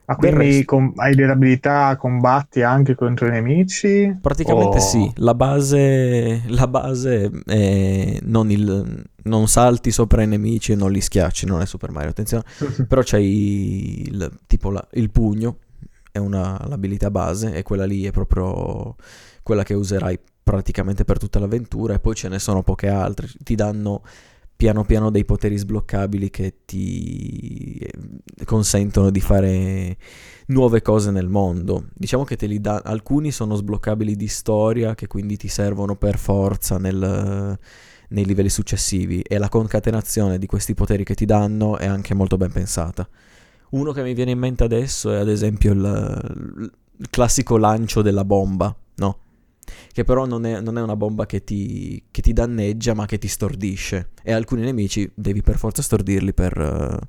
Ma 0.06 0.16
quindi 0.16 0.64
com- 0.64 0.92
hai 0.96 1.14
delle 1.14 1.32
abilità, 1.32 1.96
combatti 1.96 2.60
anche 2.60 2.94
contro 2.94 3.26
i 3.26 3.30
nemici? 3.30 4.16
Praticamente 4.20 4.76
o... 4.76 4.80
sì, 4.80 5.10
la 5.16 5.34
base, 5.34 6.42
la 6.48 6.68
base 6.68 7.30
è 7.46 8.18
non, 8.22 8.50
il, 8.50 9.02
non, 9.22 9.48
salti 9.48 9.90
sopra 9.90 10.22
i 10.22 10.26
nemici 10.26 10.72
e 10.72 10.76
non 10.76 10.92
li 10.92 11.00
schiacci, 11.00 11.46
non 11.46 11.62
è 11.62 11.66
Super 11.66 11.90
Mario, 11.90 12.10
attenzione, 12.10 12.44
però 12.86 13.00
c'hai 13.02 14.02
il, 14.08 14.30
tipo 14.46 14.70
la, 14.70 14.86
il 14.92 15.10
pugno, 15.10 15.56
è 16.12 16.18
una, 16.18 16.62
l'abilità 16.68 17.10
base 17.10 17.54
e 17.54 17.62
quella 17.62 17.86
lì 17.86 18.04
è 18.04 18.10
proprio 18.10 18.96
quella 19.42 19.62
che 19.62 19.74
userai 19.74 20.18
praticamente 20.42 21.04
per 21.04 21.18
tutta 21.18 21.38
l'avventura 21.38 21.94
e 21.94 21.98
poi 21.98 22.14
ce 22.14 22.28
ne 22.28 22.38
sono 22.38 22.62
poche 22.62 22.88
altre, 22.88 23.28
ti 23.42 23.54
danno 23.54 24.02
piano 24.56 24.84
piano 24.84 25.10
dei 25.10 25.24
poteri 25.24 25.56
sbloccabili 25.56 26.30
che 26.30 26.60
ti 26.64 27.76
eh, 27.76 28.44
consentono 28.44 29.10
di 29.10 29.20
fare 29.20 29.96
nuove 30.46 30.82
cose 30.82 31.10
nel 31.10 31.28
mondo. 31.28 31.86
Diciamo 31.94 32.24
che 32.24 32.36
te 32.36 32.46
li 32.46 32.60
dà, 32.60 32.82
alcuni 32.84 33.30
sono 33.30 33.54
sbloccabili 33.54 34.16
di 34.16 34.28
storia 34.28 34.94
che 34.94 35.06
quindi 35.06 35.36
ti 35.36 35.48
servono 35.48 35.96
per 35.96 36.18
forza 36.18 36.78
nel, 36.78 37.58
nei 38.08 38.24
livelli 38.24 38.48
successivi 38.48 39.20
e 39.20 39.38
la 39.38 39.48
concatenazione 39.48 40.38
di 40.38 40.46
questi 40.46 40.74
poteri 40.74 41.04
che 41.04 41.14
ti 41.14 41.24
danno 41.24 41.78
è 41.78 41.86
anche 41.86 42.14
molto 42.14 42.36
ben 42.36 42.52
pensata. 42.52 43.08
Uno 43.70 43.92
che 43.92 44.02
mi 44.02 44.14
viene 44.14 44.30
in 44.30 44.38
mente 44.38 44.62
adesso 44.62 45.10
è 45.10 45.16
ad 45.16 45.28
esempio 45.28 45.72
il, 45.72 46.60
il 46.98 47.10
classico 47.10 47.56
lancio 47.56 48.02
della 48.02 48.24
bomba? 48.24 48.74
Che 49.94 50.02
però 50.02 50.26
non 50.26 50.44
è, 50.44 50.60
non 50.60 50.76
è 50.76 50.82
una 50.82 50.96
bomba 50.96 51.24
che 51.24 51.44
ti, 51.44 52.02
che 52.10 52.20
ti, 52.20 52.32
danneggia 52.32 52.94
ma 52.94 53.06
che 53.06 53.16
ti 53.16 53.28
stordisce 53.28 54.08
e 54.24 54.32
alcuni 54.32 54.62
nemici 54.62 55.08
devi 55.14 55.40
per 55.40 55.56
forza 55.56 55.82
stordirli 55.82 56.34
per, 56.34 56.58
eh, 56.58 57.06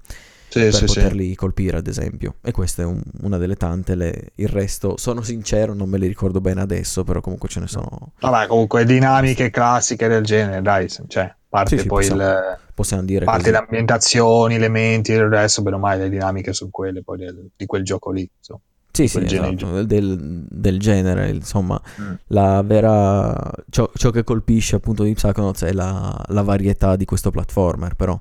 sì, 0.50 0.60
per 0.60 0.74
sì, 0.76 0.86
poterli 0.86 1.30
sì. 1.30 1.36
colpire 1.36 1.78
ad 1.78 1.88
esempio 1.88 2.36
e 2.44 2.52
questa 2.52 2.84
è 2.84 2.86
un, 2.86 3.02
una 3.22 3.40
delle 3.40 3.56
tante 3.56 3.96
le, 3.96 4.34
il 4.36 4.50
resto 4.50 4.98
sono 4.98 5.24
sincero 5.24 5.74
non 5.74 5.90
me 5.90 5.98
li 5.98 6.06
ricordo 6.06 6.40
bene 6.42 6.62
adesso 6.62 7.04
però 7.04 7.22
comunque 7.22 7.50
ce 7.50 7.60
ne 7.60 7.68
sono 7.68 8.12
vabbè 8.20 8.46
comunque 8.46 8.86
dinamiche 8.86 9.50
classiche 9.50 10.08
del 10.08 10.24
genere 10.24 10.62
dai 10.62 10.88
cioè 11.08 11.34
parte 11.50 11.78
poi 11.78 11.88
possiamo, 11.88 12.22
il 12.22 12.60
possiamo 12.72 13.04
dire 13.04 13.26
parte 13.26 13.50
le 13.50 13.58
ambientazioni 13.58 14.54
elementi 14.54 15.12
il 15.12 15.28
resto 15.28 15.64
bene 15.64 15.78
o 15.78 15.80
male 15.80 16.04
le 16.04 16.10
dinamiche 16.10 16.54
sono 16.54 16.70
quelle 16.70 17.02
poi 17.02 17.18
del, 17.18 17.50
di 17.56 17.66
quel 17.66 17.84
gioco 17.84 18.12
lì 18.12 18.30
insomma. 18.38 18.62
Sì, 18.96 19.08
sì, 19.08 19.20
esatto, 19.20 19.84
del, 19.84 20.46
del, 20.50 20.80
genere, 20.80 21.30
insomma, 21.30 21.80
mm. 22.02 22.14
la 22.28 22.62
vera... 22.62 23.52
Ciò, 23.70 23.92
ciò, 23.94 24.10
che 24.10 24.24
colpisce 24.24 24.78
appunto 24.78 25.04
di 25.04 25.14
Psychonauts 25.14 25.64
è 25.64 25.74
la, 25.74 26.24
la 26.30 26.42
varietà 26.42 26.96
di 26.96 27.06
questo 27.06 27.30
platformer, 27.30 27.96
però. 27.96 28.20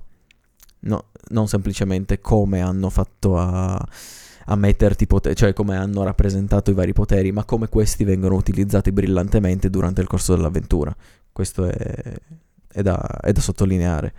No, 0.81 1.05
non 1.29 1.49
semplicemente 1.49 2.21
come 2.21 2.61
hanno 2.61 2.91
fatto 2.91 3.39
a, 3.39 3.75
a 4.47 4.57
metterti 4.57 5.07
poteri, 5.07 5.35
cioè 5.37 5.53
come 5.53 5.77
hanno 5.77 6.03
rappresentato 6.03 6.71
i 6.71 6.75
vari 6.75 6.93
poteri, 6.93 7.33
ma 7.33 7.45
come 7.45 7.69
questi 7.69 8.05
vengono 8.05 8.35
utilizzati 8.35 8.93
brillantemente 8.93 9.71
durante 9.71 10.01
il 10.01 10.07
corso 10.07 10.35
dell'avventura. 10.35 10.95
Questo 11.33 11.67
è, 11.67 12.15
è, 12.69 12.83
da, 12.83 13.01
è 13.21 13.33
da 13.33 13.41
sottolineare. 13.41 14.13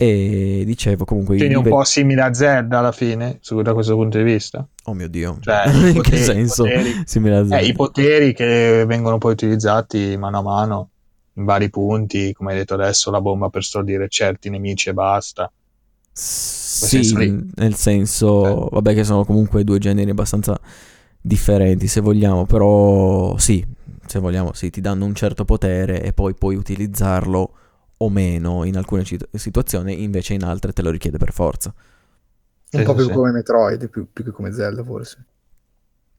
E 0.00 0.62
dicevo 0.64 1.04
comunque... 1.04 1.36
Quindi 1.36 1.56
un 1.56 1.64
po' 1.64 1.82
simile 1.82 2.22
a 2.22 2.32
Zelda 2.32 2.78
alla 2.78 2.92
fine, 2.92 3.38
su, 3.40 3.60
da 3.62 3.74
questo 3.74 3.96
punto 3.96 4.16
di 4.16 4.22
vista. 4.22 4.64
Oh 4.84 4.94
mio 4.94 5.08
Dio. 5.08 5.38
Cioè, 5.40 5.64
in 5.66 5.92
poteri, 5.94 6.00
che 6.02 6.16
senso? 6.22 6.62
Poteri, 6.62 7.02
simile 7.04 7.34
a 7.34 7.40
Zelda. 7.40 7.58
Eh, 7.58 7.66
I 7.66 7.72
poteri 7.72 8.32
che 8.32 8.84
vengono 8.86 9.18
poi 9.18 9.32
utilizzati 9.32 10.16
mano 10.16 10.38
a 10.38 10.42
mano 10.42 10.90
in 11.32 11.44
vari 11.44 11.68
punti, 11.68 12.32
come 12.32 12.52
hai 12.52 12.58
detto 12.58 12.74
adesso, 12.74 13.10
la 13.10 13.20
bomba 13.20 13.48
per 13.48 13.64
stordire 13.64 14.08
certi 14.08 14.50
nemici 14.50 14.90
e 14.90 14.94
basta. 14.94 15.50
Sì, 16.12 17.02
senso 17.02 17.18
nel 17.56 17.74
senso, 17.74 18.66
eh. 18.66 18.68
vabbè 18.74 18.94
che 18.94 19.02
sono 19.02 19.24
comunque 19.24 19.64
due 19.64 19.80
generi 19.80 20.10
abbastanza 20.10 20.60
differenti 21.20 21.88
se 21.88 22.00
vogliamo, 22.00 22.46
però 22.46 23.36
sì, 23.36 23.66
se 24.06 24.20
vogliamo, 24.20 24.52
sì, 24.52 24.70
ti 24.70 24.80
danno 24.80 25.06
un 25.06 25.14
certo 25.16 25.44
potere 25.44 26.02
e 26.04 26.12
poi 26.12 26.34
puoi 26.34 26.54
utilizzarlo 26.54 27.52
o 27.98 28.08
meno 28.10 28.64
in 28.64 28.76
alcune 28.76 29.04
situazioni, 29.32 30.02
invece 30.02 30.34
in 30.34 30.44
altre 30.44 30.72
te 30.72 30.82
lo 30.82 30.90
richiede 30.90 31.18
per 31.18 31.32
forza. 31.32 31.72
Un 32.70 32.82
po' 32.84 32.94
più 32.94 33.04
sì. 33.04 33.12
come 33.12 33.30
Metroid, 33.30 33.88
più, 33.88 34.06
più, 34.12 34.24
che 34.24 34.30
come 34.30 34.52
Zelda 34.52 34.84
forse. 34.84 35.24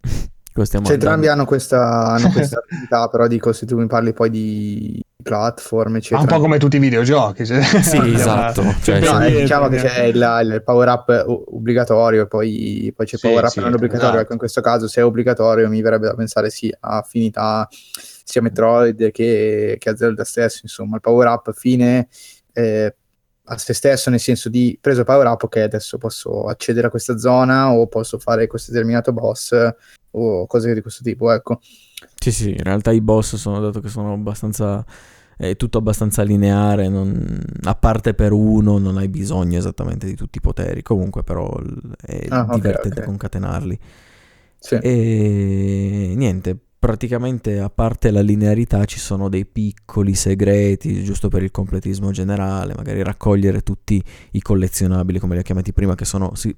cioè, 0.66 0.92
entrambi 0.92 1.28
hanno 1.28 1.46
questa, 1.46 2.08
hanno 2.08 2.30
questa 2.34 2.62
abilità, 2.68 3.08
però 3.08 3.28
dico, 3.28 3.54
se 3.54 3.66
tu 3.66 3.78
mi 3.78 3.86
parli 3.86 4.14
poi 4.14 4.30
di 4.30 5.04
platform, 5.22 5.98
eccetera. 5.98 6.22
un 6.22 6.28
po' 6.28 6.40
come 6.40 6.58
tutti 6.58 6.78
i 6.78 6.80
videogiochi. 6.80 7.46
Cioè. 7.46 7.62
Sì, 7.62 7.98
esatto. 8.14 8.64
Cioè, 8.82 9.00
no, 9.00 9.22
sì, 9.22 9.42
diciamo 9.42 9.68
che 9.68 9.78
c'è 9.78 10.04
il, 10.04 10.16
il, 10.16 10.64
power 10.64 10.88
up 10.88 11.26
obbligatorio 11.28 12.24
e 12.24 12.28
poi, 12.28 12.92
poi 12.96 13.06
c'è 13.06 13.14
il 13.14 13.20
sì, 13.20 13.28
power 13.28 13.44
up 13.44 13.52
sì, 13.52 13.60
non 13.60 13.74
obbligatorio. 13.74 14.08
Esatto. 14.08 14.22
Ecco, 14.24 14.34
in 14.34 14.40
questo 14.40 14.62
caso, 14.62 14.88
se 14.88 15.02
è 15.02 15.06
obbligatorio, 15.06 15.70
mi 15.70 15.82
verrebbe 15.82 16.08
da 16.08 16.16
pensare 16.16 16.50
sì 16.50 16.74
a 16.80 16.98
affinità 16.98 17.68
sia 18.30 18.42
Metroid 18.44 19.10
che, 19.12 19.78
che 19.80 19.90
a 19.90 19.96
Zelda 19.96 20.24
stesso. 20.24 20.60
Insomma, 20.64 20.96
il 20.96 21.02
power 21.02 21.28
up 21.28 21.52
fine 21.54 22.08
eh, 22.54 22.96
a 23.44 23.58
se 23.58 23.74
stesso, 23.74 24.12
nel 24.12 24.20
senso 24.20 24.50
di 24.50 24.78
preso 24.80 25.04
power 25.04 25.26
up, 25.26 25.44
ok, 25.44 25.58
adesso 25.58 25.98
posso 25.98 26.46
accedere 26.46 26.88
a 26.88 26.90
questa 26.92 27.18
zona 27.18 27.72
o 27.72 27.88
posso 27.88 28.20
fare 28.20 28.46
questo 28.46 28.72
determinato 28.72 29.12
boss 29.12 29.56
o 30.12 30.46
cose 30.46 30.74
di 30.74 30.82
questo 30.82 31.02
tipo, 31.04 31.32
ecco. 31.32 31.60
Sì, 32.16 32.32
sì, 32.32 32.52
in 32.52 32.64
realtà 32.64 32.92
i 32.92 33.02
boss 33.02 33.36
sono 33.36 33.60
dato 33.60 33.80
che 33.80 33.90
sono 33.90 34.14
abbastanza 34.14 34.86
è 35.36 35.56
tutto 35.56 35.78
abbastanza 35.78 36.22
lineare, 36.22 36.90
non, 36.90 37.42
a 37.64 37.74
parte 37.74 38.14
per 38.14 38.34
uno 38.34 38.78
non 38.78 38.98
hai 38.98 39.08
bisogno 39.08 39.58
esattamente 39.58 40.06
di 40.06 40.14
tutti 40.14 40.38
i 40.38 40.42
poteri, 40.42 40.84
comunque 40.84 41.24
però 41.24 41.50
è 41.98 42.26
ah, 42.28 42.44
divertente 42.44 42.88
okay, 42.88 42.92
okay. 42.92 43.06
concatenarli. 43.06 43.80
Sì. 44.60 44.76
E 44.76 46.14
niente, 46.16 46.58
praticamente 46.80 47.60
a 47.60 47.70
parte 47.70 48.10
la 48.10 48.22
linearità 48.22 48.86
ci 48.86 49.00
sono 49.00 49.28
dei 49.28 49.46
piccoli 49.46 50.16
segreti 50.16 51.04
giusto 51.04 51.28
per 51.28 51.44
il 51.44 51.52
completismo 51.52 52.12
generale, 52.12 52.74
magari 52.74 53.04
raccogliere 53.04 53.62
tutti 53.62 54.02
i 54.32 54.42
collezionabili 54.42 55.20
come 55.20 55.34
li 55.34 55.42
ho 55.42 55.44
chiamati 55.44 55.74
prima 55.74 55.96
che 55.96 56.06
sono, 56.06 56.34
si, 56.36 56.56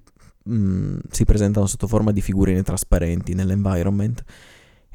mm, 0.48 0.98
si 1.10 1.26
presentano 1.26 1.66
sotto 1.66 1.88
forma 1.88 2.12
di 2.12 2.22
figurine 2.22 2.62
trasparenti 2.62 3.34
nell'environment 3.34 4.24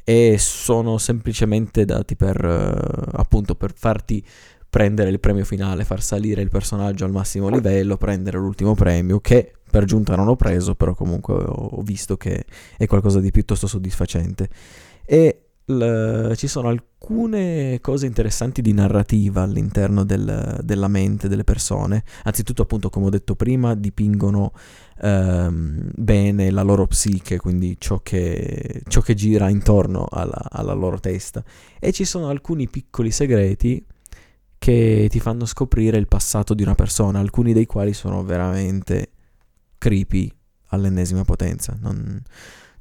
e 0.05 0.37
sono 0.39 0.97
semplicemente 0.97 1.83
dati 1.83 2.15
per 2.15 2.41
uh, 2.41 3.17
appunto 3.17 3.55
per 3.55 3.73
farti 3.75 4.23
prendere 4.69 5.09
il 5.09 5.19
premio 5.19 5.43
finale, 5.43 5.83
far 5.83 6.01
salire 6.01 6.41
il 6.41 6.49
personaggio 6.49 7.03
al 7.03 7.11
massimo 7.11 7.49
livello, 7.49 7.97
prendere 7.97 8.37
l'ultimo 8.37 8.75
premio 8.75 9.19
che 9.19 9.51
per 9.69 9.83
giunta 9.83 10.15
non 10.15 10.29
ho 10.29 10.37
preso, 10.37 10.75
però 10.75 10.95
comunque 10.95 11.33
ho 11.33 11.81
visto 11.81 12.15
che 12.15 12.45
è 12.77 12.85
qualcosa 12.85 13.19
di 13.19 13.31
piuttosto 13.31 13.67
soddisfacente 13.67 14.49
e 15.09 15.43
l- 15.65 16.33
ci 16.35 16.47
sono 16.47 16.67
alcune 16.67 17.79
cose 17.79 18.05
interessanti 18.05 18.61
di 18.61 18.73
narrativa 18.73 19.41
all'interno 19.43 20.03
del, 20.03 20.59
della 20.61 20.87
mente 20.89 21.29
delle 21.29 21.45
persone. 21.45 22.03
Anzitutto, 22.23 22.63
appunto, 22.63 22.89
come 22.89 23.05
ho 23.05 23.09
detto 23.09 23.35
prima, 23.35 23.73
dipingono 23.73 24.51
ehm, 25.01 25.91
bene 25.95 26.51
la 26.51 26.61
loro 26.61 26.87
psiche, 26.87 27.37
quindi 27.37 27.77
ciò 27.79 28.01
che, 28.03 28.81
ciò 28.87 28.99
che 28.99 29.13
gira 29.13 29.47
intorno 29.49 30.07
alla, 30.09 30.45
alla 30.49 30.73
loro 30.73 30.99
testa. 30.99 31.41
E 31.79 31.93
ci 31.93 32.03
sono 32.03 32.27
alcuni 32.27 32.67
piccoli 32.67 33.11
segreti 33.11 33.83
che 34.57 35.07
ti 35.09 35.19
fanno 35.21 35.45
scoprire 35.45 35.97
il 35.97 36.07
passato 36.07 36.53
di 36.53 36.63
una 36.63 36.75
persona, 36.75 37.19
alcuni 37.19 37.53
dei 37.53 37.65
quali 37.65 37.93
sono 37.93 38.23
veramente 38.23 39.11
creepy 39.77 40.29
all'ennesima 40.69 41.23
potenza. 41.23 41.77
Non, 41.79 42.21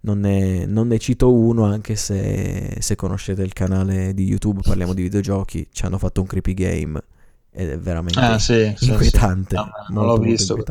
non 0.06 0.20
ne, 0.20 0.66
non 0.66 0.86
ne, 0.86 0.98
cito 0.98 1.32
uno, 1.32 1.64
anche 1.64 1.96
se, 1.96 2.76
se, 2.78 2.94
conoscete 2.94 3.42
il 3.42 3.52
canale 3.52 4.14
di 4.14 4.24
YouTube, 4.24 4.60
parliamo 4.62 4.94
di 4.94 5.02
videogiochi, 5.02 5.68
ci 5.72 5.84
hanno 5.84 5.98
fatto 5.98 6.20
un 6.20 6.28
creepy 6.28 6.54
game 6.54 7.02
ed 7.50 7.70
è 7.70 7.78
veramente 7.78 8.20
ah, 8.20 8.38
sì, 8.38 8.72
inquietante. 8.80 9.56
Sì, 9.56 9.62
sì. 9.62 9.92
No, 9.92 10.00
non 10.00 10.06
l'ho 10.06 10.18
visto. 10.18 10.64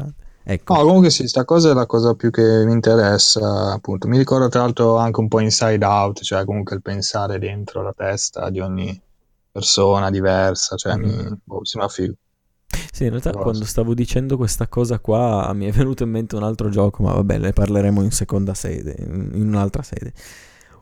Ecco. 0.48 0.74
No, 0.74 0.84
comunque 0.84 1.10
sì, 1.10 1.28
sta 1.28 1.44
cosa 1.44 1.72
è 1.72 1.74
la 1.74 1.86
cosa 1.86 2.14
più 2.14 2.32
che 2.32 2.64
mi 2.66 2.72
interessa, 2.72 3.74
appunto. 3.74 4.08
Mi 4.08 4.18
ricordo 4.18 4.48
tra 4.48 4.62
l'altro 4.62 4.96
anche 4.96 5.20
un 5.20 5.28
po' 5.28 5.40
Inside 5.40 5.84
Out, 5.84 6.22
cioè 6.22 6.46
comunque 6.46 6.76
il 6.78 6.82
pensare 6.82 7.38
dentro 7.38 7.82
la 7.82 7.94
testa 7.94 8.50
di 8.50 8.62
ogni, 8.62 9.02
persona 9.52 10.10
diversa, 10.10 10.78
cioè 10.78 10.96
mm-hmm. 10.96 11.26
mi, 11.26 11.40
boh, 11.44 11.66
sembra 11.66 11.90
figo. 11.90 12.14
Sì, 12.92 13.04
in 13.04 13.10
realtà 13.10 13.32
quando 13.32 13.66
stavo 13.66 13.94
dicendo 13.94 14.38
questa 14.38 14.68
cosa 14.68 15.00
qua 15.00 15.52
mi 15.54 15.66
è 15.66 15.72
venuto 15.72 16.04
in 16.04 16.10
mente 16.10 16.36
un 16.36 16.44
altro 16.44 16.70
gioco, 16.70 17.04
ma 17.04 17.14
vabbè, 17.14 17.38
ne 17.38 17.54
parleremo 17.54 18.02
in 18.02 18.12
seconda 18.12 18.54
sede, 18.54 18.96
in 19.00 19.48
un'altra 19.48 19.84
sede. 19.84 20.14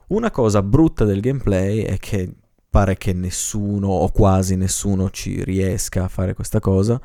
Una 0.07 0.29
cosa 0.29 0.61
brutta 0.61 1.05
del 1.05 1.21
gameplay 1.21 1.81
è 1.81 1.97
che 1.97 2.31
pare 2.69 2.97
che 2.97 3.13
nessuno 3.13 3.87
o 3.87 4.09
quasi 4.09 4.55
nessuno 4.55 5.09
ci 5.11 5.43
riesca 5.43 6.05
a 6.05 6.07
fare 6.07 6.33
questa 6.33 6.59
cosa, 6.59 6.99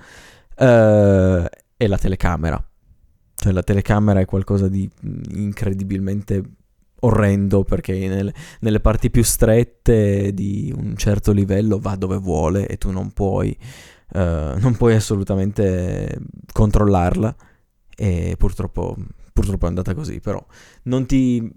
eh, 0.57 1.51
è 1.77 1.87
la 1.87 1.99
telecamera. 1.99 2.63
Cioè 3.35 3.53
la 3.53 3.63
telecamera 3.63 4.21
è 4.21 4.25
qualcosa 4.25 4.69
di 4.69 4.89
incredibilmente 5.35 6.43
orrendo 7.01 7.65
perché 7.65 8.09
nelle, 8.09 8.35
nelle, 8.61 8.81
parti 8.81 9.11
più 9.11 9.23
strette 9.23 10.33
di 10.33 10.75
un 10.77 10.97
certo 10.97 11.33
livello 11.33 11.79
va 11.79 11.95
dove 11.97 12.17
vuole 12.17 12.67
e 12.67 12.79
tu 12.79 12.91
non 12.91 13.13
puoi, 13.13 13.57
uh, 14.13 14.59
non 14.59 14.77
puoi 14.77 14.95
assolutamente 14.95 16.19
controllarla 16.53 17.35
e 17.97 18.35
purtroppo, 18.39 18.97
purtroppo, 19.33 19.67
è 19.67 19.69
andata 19.69 19.95
così 19.95 20.21
però 20.21 20.45
non 20.85 21.07
ti, 21.07 21.51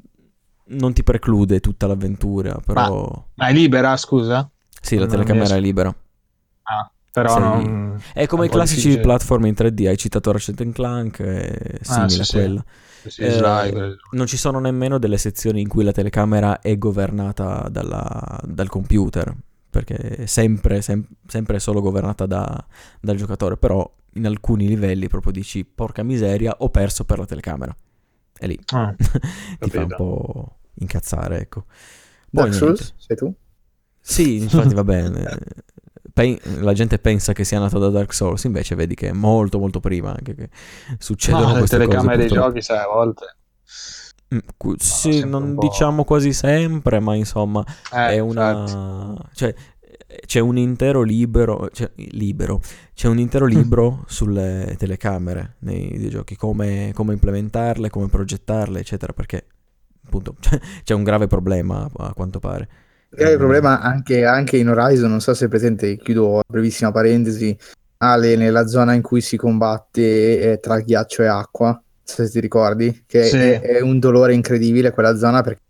non 0.66 0.94
ti 0.94 1.04
preclude 1.04 1.60
tutta 1.60 1.88
l'avventura 1.88 2.60
però... 2.66 3.06
ma, 3.06 3.26
ma 3.36 3.48
è 3.48 3.54
libera 3.54 3.96
scusa? 3.98 4.50
sì 4.82 4.96
la 4.96 5.02
non 5.02 5.12
telecamera 5.12 5.56
è 5.56 5.60
libera. 5.60 5.96
Ah 6.64 6.92
però 7.12 7.38
non... 7.40 8.02
è 8.14 8.26
come 8.26 8.46
i 8.46 8.50
classici 8.50 8.88
difficile. 8.88 9.02
platform 9.02 9.46
in 9.48 9.54
3D 9.58 9.88
hai 9.88 9.98
citato 9.98 10.32
Ratchet 10.32 10.72
Clank 10.72 11.22
è 11.22 11.78
simile 11.82 12.06
ah, 12.06 12.08
sì, 12.08 12.22
a 12.22 12.26
quella. 12.30 12.66
Sì, 13.06 13.22
eh, 13.24 13.98
non 14.12 14.28
ci 14.28 14.38
sono 14.38 14.60
nemmeno 14.60 14.98
delle 14.98 15.18
sezioni 15.18 15.60
in 15.60 15.68
cui 15.68 15.84
la 15.84 15.92
telecamera 15.92 16.62
è 16.62 16.78
governata 16.78 17.68
dalla, 17.70 18.40
dal 18.44 18.70
computer, 18.70 19.36
perché 19.72 19.96
è 19.96 20.26
sempre, 20.28 20.82
sem- 20.82 21.08
sempre 21.26 21.58
solo 21.60 21.82
governata 21.82 22.28
da, 22.28 22.64
dal 23.00 23.16
giocatore, 23.16 23.58
però 23.58 23.90
in 24.16 24.26
alcuni 24.26 24.68
livelli 24.68 25.08
proprio 25.08 25.32
dici 25.32 25.64
porca 25.64 26.04
miseria 26.04 26.54
ho 26.60 26.70
perso 26.70 27.06
per 27.06 27.18
la 27.18 27.26
telecamera. 27.26 27.76
E 28.38 28.48
lì 28.48 28.60
ah, 28.74 28.94
ti 29.60 29.70
fa 29.70 29.82
un 29.82 29.94
po' 29.96 30.58
incazzare, 30.76 31.40
ecco. 31.40 31.66
Dark 32.30 32.54
Souls, 32.54 32.94
sei 32.98 33.16
tu? 33.16 33.34
Sì, 34.00 34.38
infatti 34.42 34.74
va 34.74 34.84
bene. 34.84 35.38
Pen- 36.14 36.40
la 36.60 36.74
gente 36.74 37.00
pensa 37.00 37.32
che 37.32 37.46
sia 37.46 37.60
nato 37.60 37.80
da 37.80 37.90
Dark 37.90 38.14
Souls, 38.14 38.44
invece 38.44 38.76
vedi 38.76 38.96
che 38.96 39.10
è 39.10 39.14
molto 39.14 39.60
molto 39.60 39.80
prima 39.80 40.10
anche 40.10 40.36
che 40.36 40.50
succedono 40.98 41.54
no, 41.54 41.58
queste 41.60 41.78
cose. 41.78 41.88
Le 41.88 41.94
telecamere 41.94 42.18
dei 42.18 42.28
giochi, 42.28 42.62
sai, 42.62 42.80
a 42.80 42.88
volte. 42.88 43.38
Mm, 44.34 44.74
sì, 44.78 45.20
no, 45.22 45.40
non 45.40 45.58
diciamo 45.58 46.04
quasi 46.04 46.32
sempre, 46.32 47.00
ma 47.00 47.16
insomma 47.16 47.64
eh, 47.94 48.16
è 48.16 48.20
una... 48.20 49.16
Cioè, 49.34 49.54
c'è 50.26 50.40
un 50.40 50.58
intero 50.58 51.02
libro, 51.02 51.70
cioè, 51.72 51.90
libero, 51.96 52.62
c'è 52.94 53.08
un 53.08 53.20
intero 53.20 53.46
libro 53.46 54.04
sulle 54.08 54.76
telecamere 54.78 55.56
nei 55.60 55.90
videogiochi, 55.92 56.36
come, 56.36 56.92
come 56.94 57.14
implementarle, 57.14 57.90
come 57.90 58.08
progettarle, 58.08 58.80
eccetera, 58.80 59.14
perché 59.14 59.46
appunto 60.06 60.36
c'è 60.84 60.94
un 60.94 61.04
grave 61.04 61.28
problema 61.28 61.90
a 61.98 62.14
quanto 62.14 62.40
pare. 62.40 62.70
Il 63.18 63.38
problema 63.38 63.82
anche, 63.82 64.26
anche, 64.26 64.58
in 64.58 64.70
Horizon, 64.70 65.10
non 65.10 65.20
so 65.20 65.34
se 65.34 65.46
è 65.46 65.50
presente, 65.50 65.98
chiudo 65.98 66.42
brevissima 66.48 66.92
parentesi, 66.92 67.58
Ale 67.98 68.36
nella 68.38 68.68
zona 68.68 68.94
in 68.94 69.02
cui 69.02 69.20
si 69.20 69.36
combatte 69.36 70.52
eh, 70.52 70.60
tra 70.60 70.80
ghiaccio 70.80 71.22
e 71.24 71.28
acqua, 71.28 71.82
se 72.12 72.30
ti 72.30 72.40
ricordi, 72.40 73.04
che 73.06 73.24
sì. 73.26 73.38
è, 73.38 73.62
è, 73.62 73.82
un 73.82 74.00
dolore 74.00 74.34
incredibile 74.34 74.92
quella 74.92 75.16
zona 75.16 75.42
perché 75.42 75.62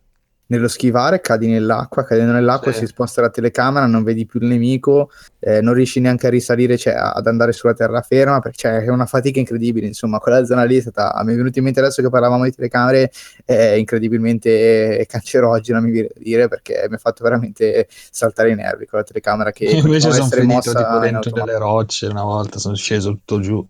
nello 0.52 0.68
schivare 0.68 1.22
cadi 1.22 1.48
nell'acqua, 1.48 2.04
cadendo 2.04 2.34
nell'acqua 2.34 2.74
sì. 2.74 2.80
si 2.80 2.88
sposta 2.88 3.22
la 3.22 3.30
telecamera, 3.30 3.86
non 3.86 4.04
vedi 4.04 4.26
più 4.26 4.42
il 4.42 4.48
nemico, 4.48 5.10
eh, 5.40 5.62
non 5.62 5.74
riesci 5.74 6.02
neanche 6.02 6.28
a 6.28 6.30
risalire, 6.30 6.78
cioè 6.78 6.94
ad 6.94 7.26
andare 7.26 7.54
sulla 7.54 7.74
terraferma, 7.74 8.40
perché 8.42 8.58
cioè, 8.58 8.84
è 8.84 8.90
una 8.90 9.06
fatica 9.06 9.40
incredibile, 9.40 9.88
insomma, 9.88 10.20
quella 10.20 10.44
zona 10.44 10.64
lì 10.64 10.78
è 10.78 10.82
stata, 10.82 11.20
mi 11.24 11.34
è 11.34 11.36
venuto 11.38 11.58
in 11.58 11.64
mente 11.64 11.80
adesso 11.80 12.02
che 12.02 12.10
parlavamo 12.10 12.44
di 12.44 12.52
telecamere, 12.52 13.12
è 13.46 13.76
incredibilmente 13.78 15.06
cancerogena, 15.08 15.80
mi 15.80 15.92
viene 15.92 16.10
a 16.10 16.20
dire, 16.20 16.48
perché 16.50 16.86
mi 16.90 16.96
ha 16.96 17.00
fatto 17.00 17.24
veramente 17.24 17.88
saltare 17.90 18.52
i 18.52 18.56
nervi 18.56 18.86
con 18.86 19.00
la 19.00 19.06
telecamera 19.06 19.52
che 19.52 19.66
invece 19.66 20.12
sono 20.12 20.28
finito 20.28 20.74
tipo 20.74 21.00
dentro 21.00 21.32
delle 21.32 21.58
rocce 21.58 22.08
una 22.08 22.24
volta, 22.24 22.60
sono 22.60 22.76
sceso 22.76 23.12
tutto 23.12 23.40
giù, 23.40 23.66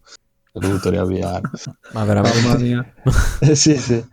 ho 0.52 0.60
dovuto 0.60 0.90
riavviare. 0.90 1.50
Ma 1.94 2.04
veramente? 2.04 2.94
sì, 3.56 3.76
sì. 3.78 4.04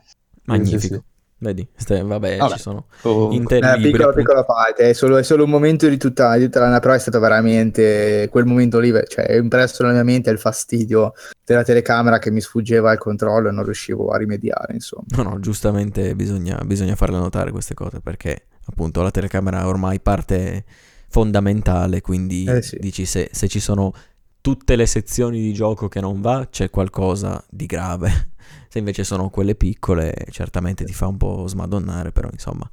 Magnifico. 0.44 0.78
Sì, 0.78 0.88
sì. 0.88 1.02
Vedi, 1.40 1.66
Ste, 1.76 2.02
vabbè, 2.02 2.36
vabbè, 2.36 2.54
ci 2.54 2.58
sono 2.58 2.86
oh. 3.02 3.30
interi 3.30 3.64
eh, 3.64 3.80
piccola, 3.80 4.12
piccola 4.12 4.44
parte, 4.44 4.90
è 4.90 4.92
solo, 4.92 5.18
è 5.18 5.22
solo, 5.22 5.44
un 5.44 5.50
momento 5.50 5.88
di 5.88 5.96
tutta, 5.96 6.36
di 6.36 6.44
tutta 6.46 6.58
l'anno, 6.58 6.80
però 6.80 6.94
è 6.94 6.98
stato 6.98 7.20
veramente 7.20 8.26
quel 8.28 8.44
momento 8.44 8.80
lì, 8.80 8.92
cioè 9.06 9.24
è 9.24 9.36
impresso 9.36 9.84
nella 9.84 9.94
mia 9.94 10.02
mente 10.02 10.30
il 10.30 10.40
fastidio 10.40 11.12
della 11.44 11.62
telecamera 11.62 12.18
che 12.18 12.32
mi 12.32 12.40
sfuggeva 12.40 12.90
il 12.90 12.98
controllo 12.98 13.50
e 13.50 13.52
non 13.52 13.62
riuscivo 13.62 14.08
a 14.08 14.16
rimediare, 14.16 14.74
insomma. 14.74 15.04
No, 15.10 15.22
no, 15.22 15.38
giustamente 15.38 16.16
bisogna, 16.16 16.60
bisogna 16.64 16.96
farle 16.96 17.18
notare 17.18 17.52
queste 17.52 17.74
cose 17.74 18.00
perché 18.00 18.46
appunto 18.64 19.00
la 19.02 19.12
telecamera 19.12 19.60
è 19.60 19.64
ormai 19.64 20.00
parte 20.00 20.64
fondamentale, 21.08 22.00
quindi 22.00 22.46
eh 22.46 22.62
sì. 22.62 22.78
dici 22.80 23.04
se, 23.04 23.28
se 23.30 23.46
ci 23.46 23.60
sono 23.60 23.92
tutte 24.40 24.76
le 24.76 24.86
sezioni 24.86 25.40
di 25.40 25.52
gioco 25.52 25.88
che 25.88 26.00
non 26.00 26.20
va, 26.20 26.46
c'è 26.50 26.70
qualcosa 26.70 27.42
di 27.48 27.66
grave. 27.66 28.30
Se 28.68 28.78
invece 28.78 29.04
sono 29.04 29.30
quelle 29.30 29.54
piccole, 29.54 30.14
certamente 30.30 30.84
ti 30.84 30.92
fa 30.92 31.06
un 31.06 31.16
po' 31.16 31.46
smadonnare, 31.46 32.12
però 32.12 32.28
insomma, 32.30 32.68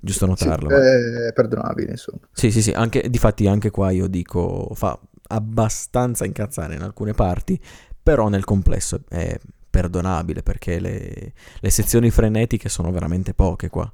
giusto 0.00 0.26
notarlo. 0.26 0.68
Sì, 0.70 0.74
è 0.74 1.32
perdonabile, 1.32 1.90
insomma. 1.92 2.20
Sì, 2.32 2.50
sì, 2.50 2.62
sì, 2.62 2.70
anche, 2.72 3.08
difatti 3.08 3.46
anche 3.46 3.70
qua 3.70 3.90
io 3.90 4.06
dico, 4.06 4.70
fa 4.74 4.98
abbastanza 5.28 6.24
incazzare 6.24 6.74
in 6.74 6.82
alcune 6.82 7.12
parti, 7.12 7.60
però 8.02 8.28
nel 8.28 8.44
complesso 8.44 9.02
è 9.08 9.38
perdonabile 9.70 10.42
perché 10.42 10.80
le, 10.80 11.32
le 11.60 11.70
sezioni 11.70 12.10
frenetiche 12.10 12.68
sono 12.68 12.90
veramente 12.90 13.34
poche 13.34 13.68
qua. 13.68 13.90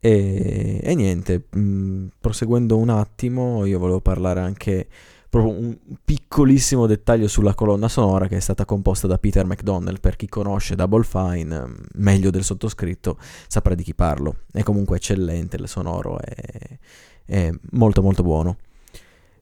E, 0.00 0.80
e 0.82 0.94
niente, 0.94 1.44
mh, 1.50 1.60
mm, 1.60 2.06
proseguendo 2.20 2.76
un 2.76 2.88
attimo, 2.88 3.64
io 3.64 3.78
volevo 3.78 4.00
parlare 4.00 4.40
anche 4.40 4.86
proprio 5.28 5.52
un 5.52 5.76
piccolissimo 6.04 6.86
dettaglio 6.86 7.28
sulla 7.28 7.54
colonna 7.54 7.88
sonora 7.88 8.28
che 8.28 8.36
è 8.36 8.40
stata 8.40 8.64
composta 8.64 9.06
da 9.06 9.18
Peter 9.18 9.44
McDonnell. 9.44 10.00
Per 10.00 10.16
chi 10.16 10.28
conosce 10.28 10.74
Double 10.74 11.04
Fine, 11.04 11.66
mm, 11.66 11.74
meglio 11.94 12.30
del 12.30 12.44
sottoscritto, 12.44 13.18
saprà 13.46 13.74
di 13.74 13.82
chi 13.82 13.94
parlo. 13.94 14.36
È 14.50 14.62
comunque 14.62 14.96
eccellente, 14.96 15.56
il 15.56 15.68
sonoro 15.68 16.18
è, 16.20 16.78
è 17.24 17.50
molto 17.72 18.02
molto 18.02 18.22
buono. 18.22 18.56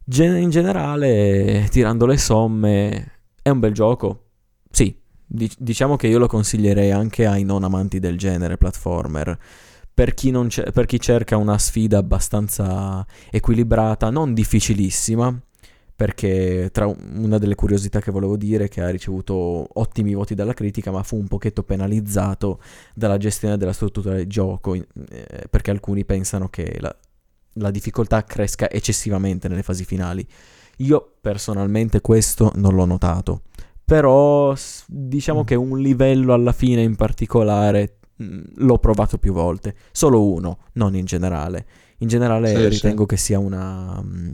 Gen- 0.04 0.36
in 0.36 0.50
generale, 0.50 1.66
tirando 1.70 2.06
le 2.06 2.16
somme, 2.16 3.12
è 3.42 3.48
un 3.48 3.58
bel 3.58 3.72
gioco? 3.72 4.24
Sì, 4.70 4.96
diciamo 5.26 5.96
che 5.96 6.06
io 6.06 6.18
lo 6.18 6.26
consiglierei 6.26 6.90
anche 6.90 7.26
ai 7.26 7.44
non 7.44 7.64
amanti 7.64 7.98
del 7.98 8.18
genere 8.18 8.56
platformer. 8.56 9.38
Per 9.92 10.14
chi, 10.14 10.30
per 10.72 10.84
chi, 10.84 11.00
cerca 11.00 11.36
una 11.36 11.58
sfida 11.58 11.98
abbastanza 11.98 13.04
equilibrata, 13.30 14.10
non 14.10 14.34
difficilissima, 14.34 15.34
perché 15.96 16.68
tra 16.72 16.86
una 16.86 17.38
delle 17.38 17.54
curiosità 17.54 18.00
che 18.00 18.10
volevo 18.10 18.36
dire 18.36 18.64
è 18.64 18.68
che 18.68 18.82
ha 18.82 18.90
ricevuto 18.90 19.34
ottimi 19.80 20.12
voti 20.12 20.34
dalla 20.34 20.52
critica, 20.52 20.90
ma 20.90 21.02
fu 21.02 21.16
un 21.16 21.26
pochetto 21.26 21.62
penalizzato 21.62 22.60
dalla 22.94 23.16
gestione 23.16 23.56
della 23.56 23.72
struttura 23.72 24.14
del 24.14 24.26
gioco, 24.26 24.74
eh, 24.74 24.84
perché 25.48 25.70
alcuni 25.70 26.04
pensano 26.04 26.48
che 26.50 26.76
la, 26.80 26.94
la 27.54 27.70
difficoltà 27.70 28.24
cresca 28.24 28.70
eccessivamente 28.70 29.48
nelle 29.48 29.62
fasi 29.62 29.86
finali. 29.86 30.26
Io 30.78 31.14
personalmente 31.18 32.02
questo 32.02 32.52
non 32.56 32.74
l'ho 32.74 32.84
notato, 32.84 33.44
però 33.82 34.54
diciamo 34.86 35.40
mm. 35.40 35.44
che 35.44 35.54
un 35.54 35.80
livello 35.80 36.34
alla 36.34 36.52
fine 36.52 36.82
in 36.82 36.96
particolare 36.96 38.00
mh, 38.16 38.24
mm, 38.24 38.42
l'ho 38.56 38.78
provato 38.78 39.16
più 39.16 39.32
volte, 39.32 39.74
solo 39.92 40.30
uno, 40.30 40.58
non 40.74 40.94
in 40.94 41.06
generale. 41.06 41.66
In 42.00 42.08
generale 42.08 42.54
sì, 42.54 42.68
ritengo 42.68 43.02
sì. 43.02 43.08
che 43.08 43.16
sia 43.16 43.38
una... 43.38 43.98
Mh, 44.02 44.18
mm, 44.18 44.32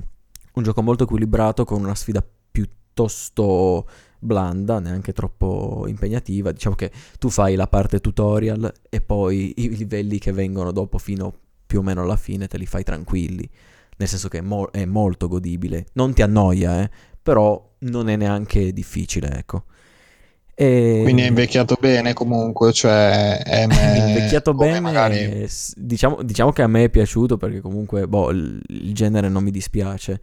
un 0.55 0.63
gioco 0.63 0.83
molto 0.83 1.05
equilibrato 1.05 1.65
con 1.65 1.83
una 1.83 1.95
sfida 1.95 2.25
piuttosto 2.51 3.87
blanda, 4.19 4.79
neanche 4.79 5.13
troppo 5.13 5.85
impegnativa. 5.87 6.53
Diciamo 6.53 6.75
che 6.75 6.91
tu 7.19 7.29
fai 7.29 7.55
la 7.57 7.67
parte 7.67 8.01
tutorial 8.01 8.73
e 8.89 9.01
poi 9.01 9.53
i 9.57 9.77
livelli 9.77 10.19
che 10.19 10.33
vengono 10.33 10.73
dopo 10.73 10.99
fino 10.99 11.33
più 11.67 11.81
o 11.81 11.83
meno 11.83 12.03
alla 12.03 12.17
fine 12.17 12.47
te 12.49 12.59
li 12.59 12.67
fai 12.67 12.85
tranquilli. 12.85 13.49
Nel 13.97 14.09
senso 14.09 14.29
che 14.29 14.39
è, 14.39 14.43
mo- 14.43 14.71
è 14.71 14.85
molto 14.85 15.29
godibile. 15.29 15.87
Non 15.95 16.13
ti 16.13 16.23
annoia, 16.23 16.83
eh, 16.83 16.91
però 17.23 17.75
non 17.81 18.09
è 18.09 18.17
neanche 18.17 18.73
difficile, 18.73 19.31
ecco. 19.39 19.65
E... 20.55 21.01
Quindi 21.03 21.23
è 21.23 21.27
invecchiato 21.27 21.77
bene 21.81 22.13
comunque, 22.13 22.73
cioè 22.73 23.43
è 23.43 23.67
me... 23.69 24.05
invecchiato 24.07 24.53
bene, 24.55 24.81
magari... 24.81 25.49
diciamo, 25.77 26.23
diciamo, 26.23 26.53
che 26.53 26.63
a 26.63 26.67
me 26.67 26.85
è 26.85 26.91
piaciuto 26.91 27.37
perché 27.37 27.61
comunque 27.61 28.07
boh, 28.07 28.31
il, 28.31 28.63
genere 28.93 29.29
non 29.29 29.43
mi 29.43 29.51
dispiace, 29.51 30.21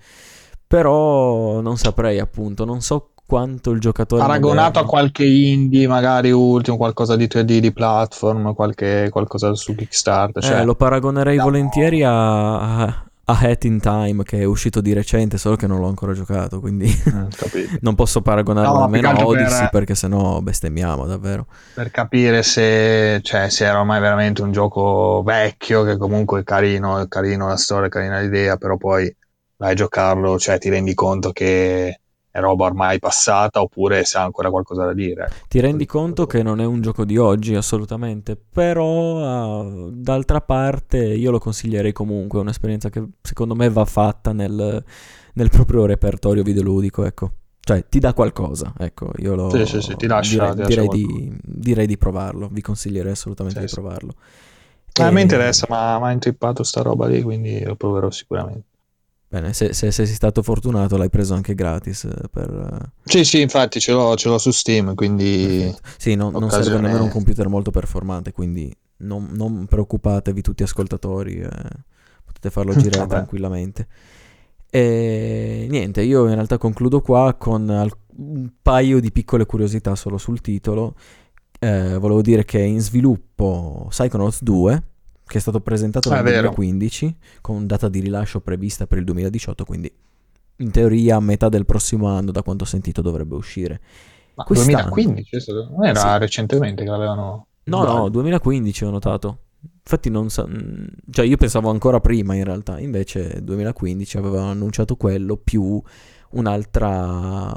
però 0.67 1.61
non 1.61 1.77
saprei 1.77 2.19
appunto, 2.19 2.63
non 2.63 2.82
so 2.82 3.11
quanto 3.25 3.71
il 3.71 3.80
giocatore... 3.80 4.21
Paragonato 4.21 4.80
moderno... 4.80 4.80
a 4.80 4.86
qualche 4.86 5.25
indie, 5.25 5.88
magari 5.88 6.32
ultimo, 6.32 6.77
qualcosa 6.77 7.15
di 7.15 7.25
3D 7.25 7.57
di 7.57 7.71
platform, 7.71 8.55
qualche, 8.55 9.09
qualcosa 9.11 9.53
su 9.53 9.75
Kickstarter. 9.75 10.41
Cioè... 10.41 10.59
Eh, 10.59 10.63
lo 10.63 10.73
paragonerei 10.73 11.38
no. 11.38 11.43
volentieri 11.43 12.03
a, 12.03 12.82
a, 12.82 13.09
A 13.30 13.38
Hat 13.39 13.63
in 13.65 13.80
Time 13.80 14.23
che 14.23 14.39
è 14.39 14.43
uscito 14.43 14.82
di 14.82 14.91
recente, 14.91 15.38
solo 15.38 15.55
che 15.55 15.67
non 15.67 15.80
l'ho 15.80 15.88
ancora 15.88 16.13
giocato, 16.13 16.59
quindi 16.59 16.88
mm, 16.88 17.27
non 17.82 17.93
posso 17.93 18.21
paragonarlo 18.21 18.80
no, 18.80 18.86
nemmeno 18.86 19.09
a 19.09 19.25
Odyssey 19.25 19.59
per... 19.59 19.69
perché 19.69 19.93
sennò 19.93 20.41
bestemmiamo 20.41 21.05
davvero. 21.05 21.45
Per 21.75 21.91
capire 21.91 22.41
se, 22.41 23.19
cioè, 23.21 23.49
se 23.49 23.65
era 23.65 23.80
ormai 23.80 23.99
veramente 23.99 24.41
un 24.41 24.51
gioco 24.51 25.21
vecchio, 25.23 25.84
che 25.84 25.97
comunque 25.97 26.39
è 26.39 26.43
carino, 26.43 26.97
è 26.97 27.07
carino 27.07 27.47
la 27.47 27.57
storia, 27.57 27.86
è 27.86 27.89
carina 27.89 28.19
l'idea, 28.19 28.57
però 28.57 28.77
poi 28.77 29.15
vai 29.57 29.71
a 29.73 29.75
giocarlo, 29.75 30.39
cioè 30.39 30.57
ti 30.57 30.69
rendi 30.69 30.95
conto 30.95 31.32
che 31.32 31.99
è 32.39 32.41
roba 32.41 32.65
ormai 32.65 32.99
passata 32.99 33.61
oppure 33.61 34.03
se 34.05 34.17
ha 34.17 34.23
ancora 34.23 34.49
qualcosa 34.49 34.85
da 34.85 34.93
dire. 34.93 35.29
Ti 35.47 35.59
rendi 35.59 35.85
conto 35.85 36.25
che 36.25 36.41
non 36.41 36.59
è 36.59 36.65
un 36.65 36.81
gioco 36.81 37.05
di 37.05 37.17
oggi 37.17 37.55
assolutamente, 37.55 38.35
però 38.37 39.61
uh, 39.61 39.91
d'altra 39.91 40.41
parte 40.41 40.97
io 40.97 41.31
lo 41.31 41.39
consiglierei 41.39 41.91
comunque, 41.93 42.39
è 42.39 42.41
un'esperienza 42.41 42.89
che 42.89 43.03
secondo 43.21 43.55
me 43.55 43.69
va 43.69 43.85
fatta 43.85 44.31
nel, 44.31 44.83
nel 45.33 45.49
proprio 45.49 45.85
repertorio 45.85 46.43
videoludico, 46.43 47.05
ecco. 47.05 47.31
Cioè, 47.61 47.85
ti 47.87 47.99
dà 47.99 48.13
qualcosa, 48.13 48.73
ecco, 48.79 49.11
io 49.17 49.35
lo... 49.35 49.49
Sì, 49.51 49.65
sì, 49.65 49.81
sì, 49.81 49.95
ti 49.95 50.07
lascia, 50.07 50.53
direi, 50.55 50.65
ti 50.65 50.73
direi, 50.73 50.87
di, 50.87 51.39
direi, 51.43 51.85
di, 51.85 51.97
provarlo, 51.99 52.47
vi 52.51 52.61
consiglierei 52.61 53.11
assolutamente 53.11 53.59
sì, 53.59 53.65
di 53.67 53.71
provarlo. 53.71 54.13
Sì. 54.87 55.01
E... 55.01 55.05
Eh, 55.05 55.11
mi 55.11 55.21
interessa, 55.21 55.67
ma 55.69 55.99
mi 55.99 56.05
ha 56.05 56.11
intrippato 56.11 56.63
sta 56.63 56.81
roba 56.81 57.05
lì, 57.05 57.21
quindi 57.21 57.63
lo 57.63 57.75
proverò 57.75 58.09
sicuramente. 58.09 58.68
Bene, 59.32 59.53
se, 59.53 59.73
se, 59.73 59.91
se, 59.91 60.07
sei 60.07 60.15
stato 60.15 60.41
fortunato 60.41 60.97
l'hai 60.97 61.11
preso 61.11 61.36
anche 61.36 61.53
gratis 61.53 62.05
eh, 62.05 62.27
per... 62.32 62.49
Eh, 62.49 62.89
sì, 63.03 63.23
sì, 63.23 63.41
infatti 63.41 63.80
ce 63.80 63.91
l'ho, 63.91 64.15
ce 64.15 64.27
l'ho 64.27 64.39
su 64.39 64.49
Steam, 64.49 64.95
quindi... 64.95 65.45
Perfetto. 65.45 65.89
Sì, 65.97 66.15
no, 66.15 66.32
non 66.32 66.49
serve 66.49 66.80
nemmeno 66.80 67.03
un 67.03 67.11
computer 67.11 67.47
molto 67.47 67.69
performante, 67.69 68.32
quindi 68.32 68.75
non, 68.97 69.30
non 69.34 69.67
preoccupatevi 69.67 70.41
tutti 70.41 70.63
ascoltatori, 70.63 71.41
eh, 71.41 71.49
potete 72.25 72.49
farlo 72.49 72.73
girare 72.75 73.07
tranquillamente. 73.07 73.88
E 74.67 75.67
niente, 75.69 76.01
io 76.01 76.27
in 76.27 76.34
realtà 76.34 76.57
concludo 76.57 77.01
qua 77.01 77.36
con 77.36 77.69
al- 77.69 77.91
un 78.17 78.49
paio 78.59 78.99
di 78.99 79.11
piccole 79.11 79.45
curiosità 79.45 79.93
solo 79.93 80.17
sul 80.17 80.41
titolo. 80.41 80.95
Eh, 81.59 81.97
volevo 81.99 82.23
dire 82.23 82.45
che 82.45 82.59
è 82.59 82.63
in 82.63 82.80
sviluppo 82.80 83.86
Psychonauts 83.89 84.41
2 84.41 84.84
che 85.30 85.38
è 85.38 85.41
stato 85.41 85.61
presentato 85.61 86.09
nel 86.09 86.23
2015 86.23 87.15
con 87.39 87.67
data 87.67 87.88
di 87.88 87.99
rilascio 87.99 88.41
prevista 88.41 88.88
per 88.88 88.97
il 88.97 89.03
2018, 89.03 89.63
quindi 89.63 89.93
in 90.55 90.71
teoria 90.71 91.17
a 91.17 91.19
metà 91.19 91.49
del 91.49 91.67
prossimo 91.67 92.07
anno, 92.07 92.32
da 92.32 92.41
quanto 92.41 92.63
ho 92.63 92.67
sentito, 92.67 93.03
dovrebbe 93.03 93.36
uscire. 93.36 93.80
Ma 94.34 94.43
Quest'anno, 94.43 94.89
2015? 94.89 95.38
Non 95.69 95.86
era 95.86 96.13
sì. 96.13 96.17
recentemente 96.17 96.84
che 96.84 96.89
l'avevano... 96.89 97.45
No, 97.65 97.84
no, 97.84 98.09
2015 98.09 98.86
ho 98.86 98.89
notato. 98.89 99.38
Infatti 99.61 100.09
non 100.09 100.32
sa... 100.32 100.47
Cioè 101.11 101.25
io 101.25 101.38
pensavo 101.38 101.69
ancora 101.69 101.99
prima 101.99 102.34
in 102.34 102.43
realtà, 102.43 102.80
invece 102.80 103.43
2015 103.43 104.17
avevano 104.17 104.49
annunciato 104.49 104.95
quello 104.95 105.38
più 105.38 105.80
un'altra... 106.32 107.53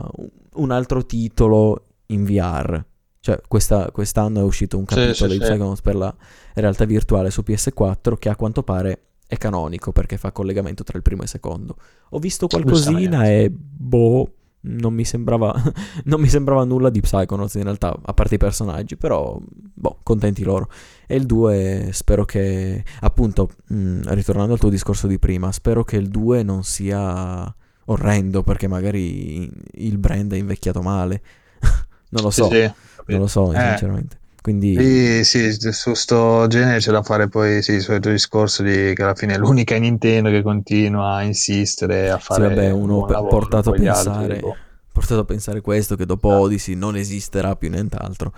un 0.57 0.71
altro 0.71 1.07
titolo 1.07 1.85
in 2.09 2.25
VR 2.25 2.85
cioè, 3.23 3.41
questa, 3.47 3.93
quest'anno 3.93 4.41
è 4.41 4.43
uscito 4.43 4.77
un 4.77 4.85
capitolo 4.85 5.15
sì, 5.15 5.23
sì, 5.23 5.29
di 5.29 5.39
Psychonauts 5.39 5.77
sì. 5.77 5.83
per 5.83 5.95
la 5.95 6.13
realtà 6.55 6.85
virtuale 6.85 7.31
su 7.31 7.45
PS4 7.47 8.19
che 8.19 8.29
a 8.29 8.35
quanto 8.35 8.65
pare 8.65 9.03
è 9.29 9.37
canonico 9.37 9.93
perché 9.93 10.17
fa 10.17 10.33
collegamento 10.33 10.83
tra 10.83 10.97
il 10.97 11.05
primo 11.05 11.21
e 11.21 11.25
il 11.25 11.31
secondo. 11.31 11.77
Ho 12.11 12.19
visto 12.19 12.49
qualcosina 12.49 13.29
e 13.29 13.49
boh, 13.49 14.29
non 14.63 14.93
mi 14.93 15.05
sembrava, 15.05 15.55
non 16.03 16.21
mi 16.21 16.29
sembrava 16.29 16.65
nulla 16.65 16.91
di 16.91 17.01
Psychonauts 17.01 17.55
in 17.55 17.63
realtà, 17.63 17.97
a 18.03 18.13
parte 18.13 18.35
i 18.35 18.39
personaggi, 18.39 18.97
però 18.97 19.39
boh, 19.41 19.99
contenti 20.03 20.43
loro. 20.43 20.69
E 21.07 21.15
il 21.15 21.25
2 21.25 21.91
spero 21.93 22.25
che, 22.25 22.83
appunto, 23.03 23.51
mh, 23.69 24.13
ritornando 24.15 24.55
al 24.55 24.59
tuo 24.59 24.69
discorso 24.69 25.07
di 25.07 25.21
prima, 25.21 25.53
spero 25.53 25.85
che 25.85 25.95
il 25.95 26.09
2 26.09 26.43
non 26.43 26.65
sia 26.65 27.55
orrendo 27.85 28.43
perché 28.43 28.67
magari 28.67 29.49
il 29.75 29.99
brand 29.99 30.33
è 30.33 30.37
invecchiato 30.37 30.83
male. 30.83 31.23
non 32.11 32.25
lo 32.25 32.31
so. 32.31 32.49
Sì, 32.49 32.57
sì 32.57 32.91
non 33.07 33.21
lo 33.21 33.27
so, 33.27 33.53
eh. 33.53 33.59
sinceramente. 33.59 34.21
Quindi... 34.43 35.23
Sì, 35.23 35.53
sì, 35.53 35.73
su 35.73 35.95
sto 35.95 36.49
genere 36.49 36.79
c'è 36.79 36.91
da 36.91 37.05
fare 37.05 37.29
poi 37.29 37.63
sì, 37.63 37.75
il 37.75 37.81
solito 37.81 38.11
discorso 38.11 38.65
di 38.65 38.93
che 38.93 39.03
alla 39.05 39.15
fine 39.15 39.35
è 39.35 39.39
l'unica 39.39 39.77
Nintendo 39.77 40.31
che 40.31 40.43
continua 40.43 41.15
a 41.15 41.23
insistere 41.23 42.11
a 42.11 42.19
fare 42.19 42.49
sì, 42.49 42.55
vabbè, 42.55 42.71
uno 42.73 43.05
per, 43.05 43.25
portato 43.29 43.71
a 43.71 43.75
pensare 43.75 44.35
altri, 44.35 44.53
portato 44.93 45.21
a 45.21 45.25
pensare 45.25 45.61
questo 45.61 45.95
che 45.95 46.07
dopo 46.07 46.29
eh. 46.33 46.35
Odyssey 46.35 46.75
non 46.75 46.97
esisterà 46.97 47.55
più 47.55 47.71
nient'altro. 47.71 48.33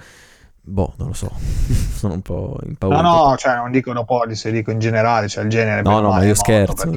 Boh, 0.61 0.93
non 0.99 1.09
lo 1.09 1.15
so, 1.15 1.31
sono 1.97 2.13
un 2.13 2.23
po' 2.23 2.59
impaurito. 2.67 3.01
No, 3.01 3.29
no, 3.29 3.37
cioè 3.39 3.57
non 3.57 3.71
dico 3.71 3.91
dopo 3.95 4.21
Odyssey, 4.21 4.53
dico 4.53 4.71
in 4.71 4.81
generale, 4.81 5.29
cioè 5.29 5.45
il 5.45 5.49
genere 5.49 5.81
No, 5.81 6.01
no, 6.01 6.11
ma 6.11 6.23
io 6.23 6.35
scherzo, 6.35 6.93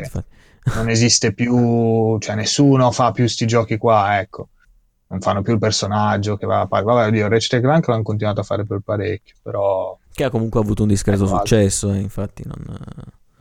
non 0.76 0.90
esiste 0.90 1.32
più, 1.32 2.18
cioè 2.20 2.36
nessuno 2.36 2.92
fa 2.92 3.12
più 3.12 3.26
sti 3.26 3.48
giochi 3.48 3.78
qua, 3.78 4.20
ecco 4.20 4.50
non 5.08 5.22
fanno 5.22 5.42
più 5.42 5.54
il 5.54 5.60
personaggio 5.60 6.38
che 6.38 6.46
va 6.46 6.62
a 6.62 6.68
fare. 6.68 6.84
Vabbè, 6.84 7.08
oddio, 7.08 7.28
Ratchet 7.28 7.62
Clank 7.62 7.88
l'hanno 7.88 8.04
continuato 8.04 8.42
a 8.42 8.44
fare 8.44 8.66
per 8.66 8.80
parecchio, 8.84 9.36
però... 9.42 9.98
Che 10.12 10.24
ha 10.24 10.30
comunque 10.30 10.60
avuto 10.60 10.84
un 10.84 10.90
discreto 10.90 11.26
successo, 11.26 11.92
eh, 11.92 12.00
infatti 12.00 12.44
non... 12.46 12.78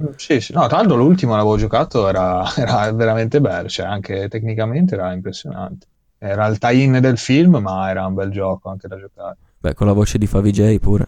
Mm, 0.03 0.07
sì, 0.17 0.41
sì, 0.41 0.53
no, 0.53 0.67
tra 0.67 0.77
l'altro 0.79 0.97
l'ultimo 0.97 1.35
l'avevo 1.35 1.57
giocato, 1.57 2.07
era, 2.09 2.45
era 2.57 2.91
veramente 2.93 3.41
bello, 3.41 3.69
cioè 3.69 3.87
anche 3.87 4.29
tecnicamente 4.29 4.95
era 4.95 5.13
impressionante. 5.13 5.87
Era 6.19 6.47
il 6.47 6.59
tie-in 6.59 6.99
del 7.01 7.19
film, 7.19 7.57
ma 7.57 7.91
era 7.91 8.07
un 8.07 8.15
bel 8.15 8.31
gioco 8.31 8.69
anche 8.71 8.89
da 8.89 8.99
giocare. 8.99 9.37
Beh, 9.59 9.75
con 9.75 9.87
la 9.87 9.93
voce 9.93 10.19
di 10.19 10.27
Favij 10.27 10.79
pure. 10.79 11.07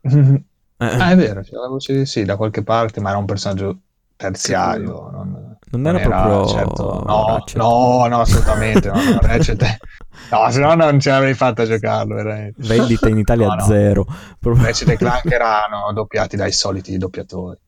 eh. 0.02 0.44
Ah, 0.76 1.10
è 1.10 1.16
vero, 1.16 1.42
c'era 1.42 1.62
la 1.62 1.68
voce 1.68 1.94
di 1.94 2.06
sì, 2.06 2.24
da 2.24 2.36
qualche 2.36 2.62
parte, 2.62 3.00
ma 3.00 3.10
era 3.10 3.18
un 3.18 3.24
personaggio 3.24 3.78
terziario. 4.22 5.10
Non, 5.10 5.56
non 5.70 5.86
era, 5.86 5.98
era 6.00 6.22
proprio... 6.22 6.46
Certo, 6.46 7.02
no, 7.06 7.44
no, 7.54 8.06
no, 8.06 8.20
assolutamente. 8.20 8.88
no, 8.88 8.94
no, 8.94 9.18
Ratchet... 9.20 9.78
No, 10.30 10.50
se 10.50 10.60
no 10.60 10.74
non 10.74 11.00
ce 11.00 11.10
l'avrei 11.10 11.34
fatta 11.34 11.62
a 11.62 11.66
giocarlo, 11.66 12.14
veramente. 12.14 12.62
Vendita 12.66 13.08
in 13.08 13.18
Italia 13.18 13.46
no, 13.48 13.54
no. 13.54 13.64
zero. 13.64 14.06
Proprio... 14.38 14.64
Ratchet 14.64 14.88
e 14.90 14.96
Clank 14.96 15.26
erano 15.32 15.92
doppiati 15.92 16.36
dai 16.36 16.52
soliti 16.52 16.96
doppiatori. 16.96 17.58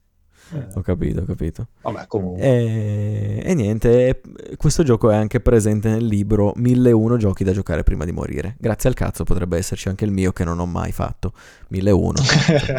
Ho 0.75 0.83
capito, 0.83 1.23
ho 1.23 1.25
capito. 1.25 1.69
Vabbè, 1.81 2.07
comunque. 2.07 2.43
E... 2.43 3.43
e, 3.45 3.55
niente, 3.55 4.21
questo 4.57 4.83
gioco 4.83 5.11
è 5.11 5.17
anche 5.17 5.41
presente 5.41 5.89
nel 5.89 6.05
libro 6.05 6.53
1001 6.55 7.17
giochi 7.17 7.45
da 7.45 7.53
giocare 7.53 7.83
prima 7.83 8.05
di 8.05 8.13
morire. 8.13 8.55
Grazie 8.59 8.91
al 8.91 8.95
cazzo 8.95 9.25
potrebbe 9.25 9.57
esserci 9.57 9.89
anche 9.89 10.05
il 10.05 10.13
mio 10.13 10.33
che 10.33 10.45
non 10.45 10.61
ho 10.61 10.67
mai 10.67 10.93
fatto. 10.93 11.33
1001. 11.69 12.15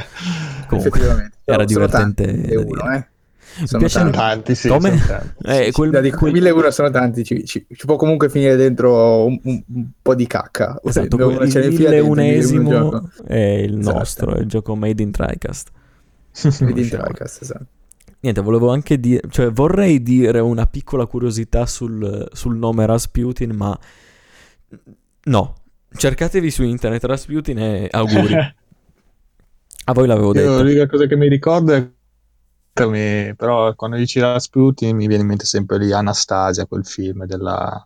comunque, 0.70 1.32
era 1.44 1.66
divertente 1.66 2.26
da 2.26 2.64
dire. 2.64 2.96
Eh? 2.96 3.14
Sono 3.64 3.88
tanti, 3.88 4.18
tanti, 4.18 4.56
sì. 4.56 4.68
Come? 4.68 5.02
Tanti. 5.06 5.34
Eh, 5.44 5.72
quel, 5.72 5.92
da 5.92 6.02
di 6.02 6.12
quel... 6.12 6.34
1000 6.34 6.48
euro 6.50 6.72
sono 6.72 6.90
tanti, 6.90 7.24
ci, 7.24 7.46
ci, 7.46 7.66
ci, 7.70 7.86
può 7.86 7.96
comunque 7.96 8.30
finire 8.30 8.58
dentro 8.58 9.26
un, 9.26 9.40
un, 9.44 9.64
un 9.66 9.88
po' 10.02 10.14
di 10.14 10.28
cacca. 10.28 10.80
Esatto, 10.84 11.16
quel, 11.16 11.48
il 11.48 11.74
milleunesimo 11.74 13.10
è 13.26 13.36
il 13.36 13.80
esatto. 13.80 13.98
nostro, 13.98 14.36
è 14.36 14.40
il 14.40 14.48
gioco 14.48 14.76
Made 14.76 15.02
in 15.02 15.12
TriCast. 15.12 15.70
Made 16.60 16.82
in 16.82 16.90
TriCast, 16.90 17.42
esatto. 17.42 17.66
Niente, 18.20 18.42
volevo 18.42 18.72
anche 18.72 19.00
dire, 19.00 19.22
cioè 19.30 19.52
vorrei 19.52 20.02
dire 20.02 20.40
una 20.40 20.66
piccola 20.66 21.06
curiosità 21.06 21.66
sul, 21.66 22.28
sul 22.34 22.58
nome 22.58 22.86
Rasputin, 22.86 23.52
ma 23.52 23.78
no, 25.26 25.56
cercatevi 25.96 26.50
su 26.50 26.64
internet 26.64 27.04
Rasputin 27.06 27.60
e 27.60 27.88
auguri. 27.90 28.34
A 29.88 29.94
voi 29.94 30.08
l'avevo 30.08 30.34
detto. 30.34 30.64
L'unica 30.64 30.88
cosa 30.88 31.06
che 31.06 31.16
mi 31.16 31.30
ricordo 31.30 31.74
è 31.74 31.88
però 33.36 33.74
quando 33.76 33.96
dici 33.96 34.20
Rasputin 34.20 34.96
mi 34.96 35.08
viene 35.08 35.22
in 35.22 35.30
mente 35.30 35.46
sempre 35.46 35.78
lì 35.78 35.94
Anastasia, 35.94 36.66
quel 36.66 36.86
film 36.86 37.26
della... 37.26 37.86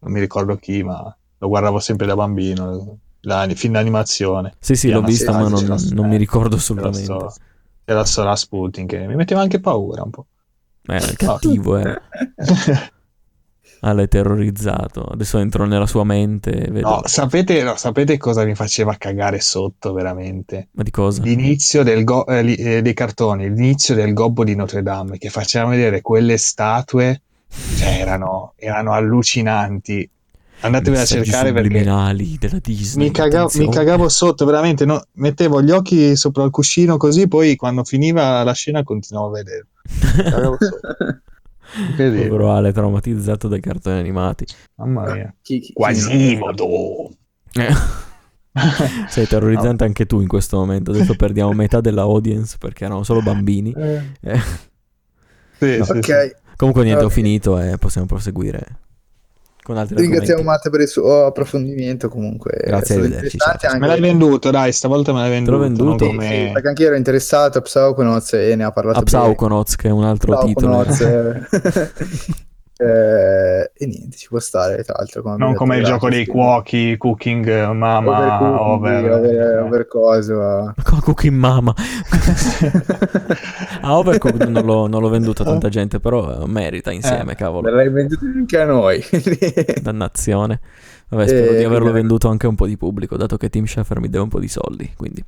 non 0.00 0.12
mi 0.12 0.18
ricordo 0.18 0.56
chi, 0.56 0.82
ma 0.82 1.16
lo 1.38 1.48
guardavo 1.48 1.78
sempre 1.78 2.06
da 2.06 2.16
bambino, 2.16 2.98
la, 3.20 3.46
film 3.54 3.74
d'animazione. 3.74 4.54
Sì, 4.58 4.74
sì, 4.74 4.90
l'ho 4.90 5.02
visto, 5.02 5.30
ma 5.30 5.48
non, 5.48 5.64
non, 5.92 6.08
mi 6.08 6.16
ricordo 6.16 6.56
assolutamente. 6.56 7.34
Era 7.84 8.04
solo 8.04 8.28
Rasputin 8.28 8.86
che 8.86 9.06
mi 9.06 9.14
metteva 9.14 9.42
anche 9.42 9.60
paura 9.60 10.02
un 10.02 10.10
po'. 10.10 10.26
Eh, 10.88 10.96
è 10.96 11.12
cattivo, 11.14 11.76
eh. 11.78 12.00
Ah, 13.80 13.92
l'hai 13.92 14.08
terrorizzato. 14.08 15.02
Adesso 15.02 15.38
entro 15.38 15.64
nella 15.66 15.86
sua 15.86 16.04
mente. 16.04 16.68
Vedo... 16.70 16.88
No, 16.88 17.02
sapete, 17.04 17.62
no, 17.62 17.76
sapete 17.76 18.16
cosa 18.16 18.44
mi 18.44 18.54
faceva 18.54 18.94
cagare 18.96 19.40
sotto 19.40 19.92
veramente? 19.92 20.68
Ma 20.72 20.82
di 20.82 20.90
cosa? 20.90 21.22
L'inizio 21.22 21.82
del 21.82 22.04
go- 22.04 22.26
eh, 22.26 22.54
eh, 22.58 22.82
dei 22.82 22.94
cartoni, 22.94 23.48
l'inizio 23.48 23.94
del 23.94 24.12
gobbo 24.12 24.44
di 24.44 24.54
Notre 24.54 24.82
Dame 24.82 25.18
che 25.18 25.30
faceva 25.30 25.68
vedere 25.68 26.00
quelle 26.00 26.36
statue, 26.36 27.22
cioè 27.76 27.98
erano, 28.00 28.54
erano 28.56 28.92
allucinanti. 28.92 30.10
Andatevi 30.58 30.96
a 30.96 31.04
cercare 31.04 31.52
perché 31.52 31.82
della 31.82 32.58
Disney. 32.62 33.06
Mi, 33.06 33.12
caga- 33.12 33.46
mi 33.56 33.68
cagavo 33.68 34.08
sotto, 34.08 34.46
veramente. 34.46 34.86
No? 34.86 35.02
Mettevo 35.14 35.60
gli 35.60 35.70
occhi 35.70 36.16
sopra 36.16 36.44
il 36.44 36.50
cuscino 36.50 36.96
così, 36.96 37.28
poi 37.28 37.56
quando 37.56 37.84
finiva 37.84 38.42
la 38.42 38.52
scena 38.54 38.82
continuavo 38.82 39.28
a 39.28 39.32
vedere. 39.32 39.66
Mi 40.16 40.22
cagavo 40.22 40.56
sotto. 40.58 41.20
Povero 41.96 42.52
Ale 42.52 42.72
traumatizzato 42.72 43.48
dai 43.48 43.60
cartoni 43.60 43.98
animati. 43.98 44.46
Mamma 44.76 45.12
mia. 45.12 45.34
Quasimodo. 45.72 47.10
Eh. 47.52 47.74
Sei 49.08 49.26
terrorizzante 49.26 49.82
no. 49.82 49.88
anche 49.88 50.06
tu 50.06 50.20
in 50.20 50.28
questo 50.28 50.56
momento. 50.56 50.90
Adesso 50.90 51.14
perdiamo 51.16 51.52
metà 51.52 51.80
della 51.80 52.02
audience 52.02 52.56
perché 52.58 52.84
erano 52.84 53.02
solo 53.02 53.22
bambini. 53.22 53.72
Eh. 53.72 54.02
Eh. 54.20 54.40
Sì, 55.58 55.78
no. 55.78 55.84
sì, 55.84 55.90
ok. 55.92 56.04
Sì. 56.04 56.34
Comunque 56.56 56.84
niente, 56.84 57.04
ho 57.04 57.10
finito 57.10 57.58
e 57.60 57.76
possiamo 57.76 58.06
proseguire 58.06 58.84
con 59.66 59.76
altri 59.76 59.96
Ringraziamo 59.96 60.42
Matte 60.44 60.70
per 60.70 60.80
il 60.80 60.86
suo 60.86 61.26
approfondimento 61.26 62.08
comunque. 62.08 62.52
Grazie, 62.64 62.94
arrivederci. 62.94 63.36
Anche... 63.44 63.78
Me 63.78 63.88
l'hai 63.88 64.00
venduto, 64.00 64.52
dai, 64.52 64.70
stavolta 64.70 65.12
me 65.12 65.20
l'hai 65.20 65.30
venduto. 65.30 65.56
Te 65.56 65.56
l'ho 65.56 65.68
venduto? 65.68 66.06
Come... 66.06 66.28
Sì, 66.28 66.50
perché 66.52 66.68
anche 66.68 66.82
io 66.82 66.88
ero 66.88 66.96
interessato 66.96 67.58
a 67.58 67.60
Psauconoz 67.62 68.32
e 68.34 68.54
ne 68.54 68.62
ha 68.62 68.70
parlato 68.70 69.00
A 69.00 69.02
Psauconoz, 69.02 69.74
che 69.74 69.88
è 69.88 69.90
un 69.90 70.04
altro 70.04 70.38
titolo. 70.38 70.84
Eh, 70.84 71.40
e 73.78 73.86
niente, 73.86 74.16
ci 74.16 74.28
può 74.28 74.38
stare 74.38 74.82
tra 74.82 74.94
l'altro. 74.96 75.20
Come 75.20 75.36
non 75.36 75.54
come 75.54 75.76
il 75.76 75.84
gioco 75.84 76.08
dei 76.08 76.24
cuochi, 76.24 76.96
Cooking 76.96 77.72
Mama, 77.72 78.60
over, 78.60 79.02
over, 79.02 79.10
over, 79.12 79.62
over 79.62 79.86
cosa. 79.86 80.74
Cooking 81.02 81.36
Mama. 81.36 81.74
a 83.82 83.98
Overcooked 83.98 84.48
non 84.48 84.64
l'ho, 84.64 84.86
non 84.86 85.02
l'ho 85.02 85.10
venduto 85.10 85.42
a 85.42 85.44
tanta 85.44 85.68
gente, 85.68 86.00
però 86.00 86.46
merita 86.46 86.90
insieme, 86.90 87.32
eh, 87.32 87.34
cavolo. 87.34 87.68
L'hai 87.68 87.90
venduto 87.90 88.24
anche 88.24 88.58
a 88.58 88.64
noi. 88.64 89.04
Dannazione. 89.82 90.60
Vabbè, 91.08 91.28
spero 91.28 91.52
e... 91.52 91.56
di 91.58 91.64
averlo 91.64 91.92
venduto 91.92 92.28
anche 92.28 92.46
a 92.46 92.48
un 92.48 92.56
po' 92.56 92.66
di 92.66 92.78
pubblico, 92.78 93.16
dato 93.18 93.36
che 93.36 93.50
Team 93.50 93.66
Schafer 93.66 94.00
mi 94.00 94.08
deve 94.08 94.24
un 94.24 94.30
po' 94.30 94.40
di 94.40 94.48
soldi, 94.48 94.90
quindi... 94.96 95.22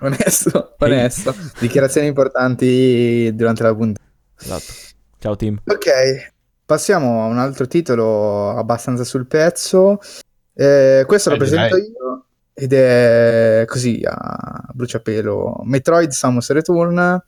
Onesto, 0.00 0.74
onesto. 0.78 1.32
Dichiarazioni 1.60 2.08
importanti 2.08 3.30
durante 3.34 3.62
la 3.62 3.74
puntata. 3.74 4.04
Esatto. 4.40 4.72
Ciao 5.18 5.36
team. 5.36 5.60
Ok, 5.66 6.31
Passiamo 6.72 7.22
a 7.22 7.26
un 7.26 7.36
altro 7.36 7.66
titolo 7.66 8.56
abbastanza 8.56 9.04
sul 9.04 9.26
pezzo. 9.26 9.98
Eh, 10.54 11.04
questo 11.06 11.28
eh, 11.28 11.32
lo 11.32 11.38
presento 11.38 11.76
dai. 11.76 11.84
io 11.84 12.24
ed 12.54 12.72
è 12.72 13.64
così 13.66 14.00
a 14.02 14.70
bruciapelo 14.72 15.64
Metroid 15.64 16.08
Samus 16.12 16.50
Return. 16.50 17.22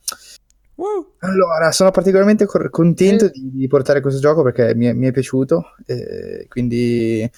Uh. 0.76 0.84
Allora, 1.18 1.72
sono 1.72 1.90
particolarmente 1.90 2.46
cor- 2.46 2.70
contento 2.70 3.26
eh. 3.26 3.30
di, 3.32 3.50
di, 3.52 3.66
portare 3.66 4.00
questo 4.00 4.18
gioco 4.18 4.42
perché 4.42 4.74
mi 4.74 4.86
è, 4.86 4.94
mi 4.94 5.08
è 5.08 5.12
piaciuto. 5.12 5.74
Eh, 5.84 6.46
quindi 6.48 7.30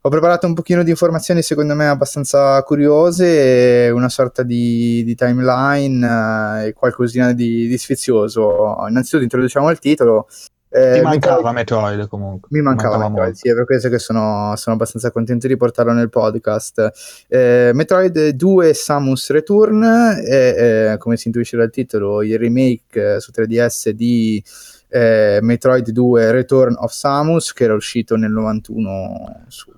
ho 0.00 0.08
preparato 0.08 0.46
un 0.46 0.54
pochino 0.54 0.82
di 0.82 0.88
informazioni 0.88 1.42
secondo 1.42 1.74
me 1.74 1.86
abbastanza 1.86 2.62
curiose, 2.62 3.90
una 3.92 4.08
sorta 4.08 4.42
di, 4.42 5.04
di 5.04 5.14
timeline 5.14 6.62
eh, 6.62 6.68
e 6.68 6.72
qualcosina 6.72 7.34
di, 7.34 7.68
di 7.68 7.76
sfizioso. 7.76 8.74
Innanzitutto 8.88 9.24
introduciamo 9.24 9.68
il 9.68 9.78
titolo. 9.78 10.28
Eh, 10.74 10.94
Ti 10.94 11.00
mancava 11.02 11.52
Metroid, 11.52 11.82
Metroid 11.82 12.08
comunque. 12.08 12.48
Mi 12.50 12.62
mancava, 12.62 12.96
mancava 12.96 13.10
Metroid, 13.10 13.34
sì, 13.34 13.50
è 13.50 13.54
per 13.54 13.66
questo 13.66 13.90
che 13.90 13.98
sono, 13.98 14.54
sono, 14.56 14.74
abbastanza 14.74 15.10
contento 15.10 15.46
di 15.46 15.56
portarlo 15.56 15.92
nel 15.92 16.08
podcast. 16.08 17.24
Eh, 17.28 17.72
Metroid 17.74 18.30
2 18.30 18.72
Samus 18.72 19.30
Return, 19.30 19.82
è, 19.82 20.92
è, 20.92 20.96
come 20.96 21.18
si 21.18 21.28
intuisce 21.28 21.58
dal 21.58 21.70
titolo, 21.70 22.22
il 22.22 22.38
remake 22.38 23.20
su 23.20 23.30
3DS 23.36 23.90
di 23.90 24.42
eh, 24.88 25.40
Metroid 25.42 25.90
2 25.90 26.30
Return 26.32 26.74
of 26.78 26.90
Samus, 26.90 27.52
che 27.52 27.64
era 27.64 27.74
uscito 27.74 28.16
nel 28.16 28.30
91 28.30 29.44
su 29.48 29.70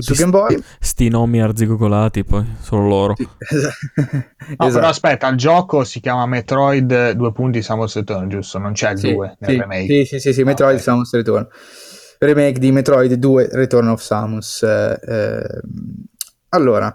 tutti 0.00 0.14
su 0.14 0.20
Game 0.20 0.30
Boy. 0.30 0.62
Sti 0.80 1.08
nomi 1.08 1.40
arzigogolati, 1.40 2.24
poi 2.24 2.44
solo 2.60 2.86
loro. 2.86 3.14
Sì, 3.16 3.28
esatto. 3.48 4.54
no, 4.56 4.70
però 4.70 4.88
aspetta, 4.88 5.28
il 5.28 5.36
gioco 5.36 5.84
si 5.84 6.00
chiama 6.00 6.26
Metroid 6.26 7.12
2 7.12 7.32
punti 7.32 7.62
Samus 7.62 7.96
Return, 7.96 8.28
giusto? 8.28 8.58
Non 8.58 8.72
c'è 8.72 8.92
il 8.92 8.98
sì, 8.98 9.12
2 9.12 9.36
nel 9.40 9.50
sì, 9.50 9.58
remake. 9.58 9.86
Sì, 9.86 10.04
sì, 10.04 10.20
sì, 10.20 10.32
sì 10.32 10.42
Metroid 10.44 10.74
okay. 10.74 10.84
Samus 10.84 11.12
Return. 11.12 11.46
Remake 12.18 12.58
di 12.58 12.72
Metroid 12.72 13.12
2 13.12 13.48
Return 13.52 13.88
of 13.88 14.00
Samus. 14.00 14.62
Eh, 14.62 15.00
eh, 15.06 15.60
allora, 16.50 16.94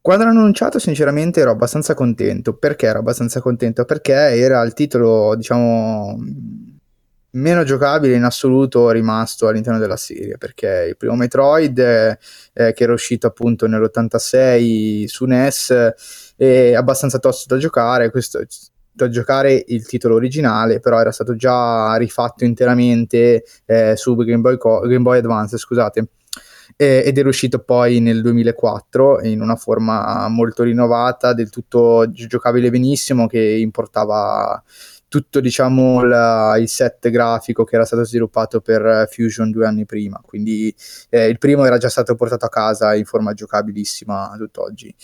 quando 0.00 0.24
l'hanno 0.24 0.40
annunciato, 0.40 0.78
sinceramente 0.78 1.40
ero 1.40 1.50
abbastanza 1.50 1.94
contento. 1.94 2.56
Perché 2.56 2.86
ero 2.86 2.98
abbastanza 2.98 3.40
contento? 3.40 3.84
Perché 3.84 4.12
era 4.12 4.62
il 4.62 4.72
titolo, 4.72 5.34
diciamo 5.36 6.16
meno 7.36 7.64
giocabile 7.64 8.14
in 8.14 8.24
assoluto 8.24 8.90
rimasto 8.90 9.46
all'interno 9.46 9.78
della 9.78 9.96
serie 9.96 10.38
perché 10.38 10.86
il 10.88 10.96
primo 10.96 11.14
Metroid 11.14 11.78
eh, 11.78 12.18
che 12.72 12.82
era 12.82 12.92
uscito 12.92 13.26
appunto 13.26 13.66
nell'86 13.66 15.04
su 15.06 15.24
NES 15.24 15.94
è 16.36 16.74
abbastanza 16.74 17.18
tosto 17.18 17.54
da 17.54 17.60
giocare 17.60 18.10
questo 18.10 18.44
da 18.90 19.08
giocare 19.10 19.62
il 19.66 19.86
titolo 19.86 20.14
originale 20.14 20.80
però 20.80 20.98
era 20.98 21.12
stato 21.12 21.36
già 21.36 21.94
rifatto 21.96 22.44
interamente 22.44 23.44
eh, 23.66 23.94
su 23.94 24.14
Game 24.16 24.40
Boy, 24.40 24.56
Co- 24.56 24.80
Game 24.80 25.02
Boy 25.02 25.18
Advance 25.18 25.58
scusate 25.58 26.08
ed 26.74 27.16
era 27.16 27.28
uscito 27.28 27.60
poi 27.60 28.00
nel 28.00 28.20
2004 28.22 29.22
in 29.22 29.40
una 29.40 29.56
forma 29.56 30.28
molto 30.28 30.62
rinnovata 30.62 31.32
del 31.32 31.48
tutto 31.48 32.10
giocabile 32.10 32.70
benissimo 32.70 33.26
che 33.26 33.40
importava 33.40 34.62
tutto 35.16 35.40
diciamo 35.40 36.04
la, 36.04 36.56
il 36.58 36.68
set 36.68 37.08
grafico 37.08 37.64
che 37.64 37.76
era 37.76 37.86
stato 37.86 38.04
sviluppato 38.04 38.60
per 38.60 39.08
Fusion 39.10 39.50
due 39.50 39.66
anni 39.66 39.86
prima 39.86 40.20
quindi 40.22 40.74
eh, 41.08 41.26
il 41.28 41.38
primo 41.38 41.64
era 41.64 41.78
già 41.78 41.88
stato 41.88 42.14
portato 42.14 42.44
a 42.44 42.50
casa 42.50 42.94
in 42.94 43.06
forma 43.06 43.32
giocabilissima 43.32 44.34
tutt'oggi 44.36 44.94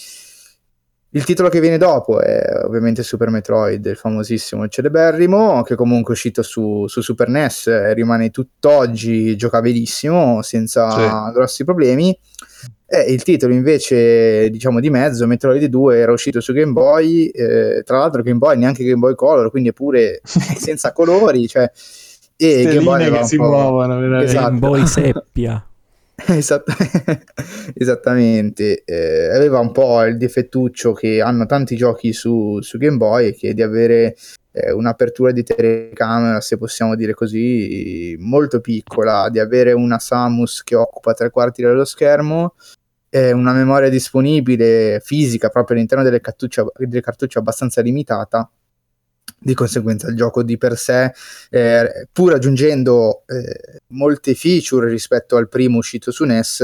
il 1.15 1.25
titolo 1.25 1.49
che 1.49 1.61
viene 1.61 1.79
dopo 1.79 2.21
è 2.21 2.43
ovviamente 2.65 3.03
Super 3.03 3.29
Metroid, 3.29 3.85
il 3.85 3.97
famosissimo, 3.97 4.67
celeberrimo, 4.67 5.61
che 5.61 5.75
comunque 5.75 6.15
è 6.15 6.17
uscito 6.17 6.41
su, 6.41 6.87
su 6.87 7.03
Super 7.03 7.29
NES 7.29 7.67
e 7.67 7.93
rimane 7.93 8.31
tutt'oggi 8.31 9.37
giocabilissimo 9.37 10.41
senza 10.41 10.91
sì. 10.91 11.33
grossi 11.35 11.65
problemi. 11.65 12.19
E 12.95 13.11
il 13.11 13.23
titolo 13.23 13.55
invece, 13.55 14.51
diciamo 14.51 14.79
di 14.79 14.91
mezzo, 14.91 15.27
Metroid 15.27 15.65
2, 15.65 15.99
era 15.99 16.13
uscito 16.13 16.43
su 16.43 16.53
Game 16.53 16.73
Boy, 16.73 17.29
eh, 17.29 17.83
tra 17.87 17.97
l'altro 17.97 18.21
Game 18.21 18.37
Boy 18.37 18.59
neanche 18.59 18.85
Game 18.85 18.99
Boy 18.99 19.15
Color, 19.15 19.49
quindi 19.49 19.71
è 19.71 19.73
pure 19.73 20.21
senza 20.25 20.93
colori, 20.93 21.49
cioè... 21.49 21.71
E 22.37 22.65
Game 22.65 22.83
Boy 22.83 23.11
che 23.11 23.25
si 23.25 23.39
muovono, 23.39 24.21
esatto. 24.21 24.45
Game 24.45 24.59
Boy 24.59 24.87
seppia. 24.87 25.67
Esatt- 26.27 26.69
esattamente, 27.73 28.83
eh, 28.85 29.35
aveva 29.35 29.59
un 29.59 29.73
po' 29.73 30.05
il 30.05 30.19
difettuccio 30.19 30.93
che 30.93 31.23
hanno 31.23 31.47
tanti 31.47 31.77
giochi 31.77 32.13
su, 32.13 32.61
su 32.61 32.77
Game 32.77 32.99
Boy, 32.99 33.35
che 33.35 33.49
è 33.49 33.55
di 33.55 33.63
avere 33.63 34.17
eh, 34.53 34.71
un'apertura 34.71 35.33
di 35.33 35.43
telecamera, 35.43 36.43
se 36.43 36.59
possiamo 36.59 36.95
dire 36.95 37.15
così, 37.15 38.17
molto 38.19 38.61
piccola, 38.61 39.31
di 39.31 39.39
avere 39.39 39.73
una 39.73 39.99
Samus 39.99 40.63
che 40.63 40.75
occupa 40.75 41.15
tre 41.15 41.31
quarti 41.31 41.63
dello 41.63 41.87
schermo, 41.87 42.55
eh, 43.15 43.31
una 43.33 43.53
memoria 43.53 43.91
disponibile 43.91 44.99
fisica 45.05 45.51
proprio 45.51 45.77
all'interno 45.77 46.03
delle 46.03 46.23
cartucce, 46.23 46.65
delle 46.79 47.03
cartucce 47.03 47.39
abbastanza 47.39 47.83
limitata 47.83 48.51
di 49.39 49.53
conseguenza 49.53 50.09
il 50.09 50.17
gioco 50.17 50.43
di 50.43 50.57
per 50.57 50.79
sé, 50.79 51.13
eh, 51.51 52.09
pur 52.11 52.33
aggiungendo 52.33 53.25
eh, 53.27 53.81
molte 53.89 54.35
feature 54.35 54.89
rispetto 54.89 55.37
al 55.37 55.51
primo 55.51 55.77
uscito 55.77 56.11
su 56.11 56.25
NES, 56.25 56.61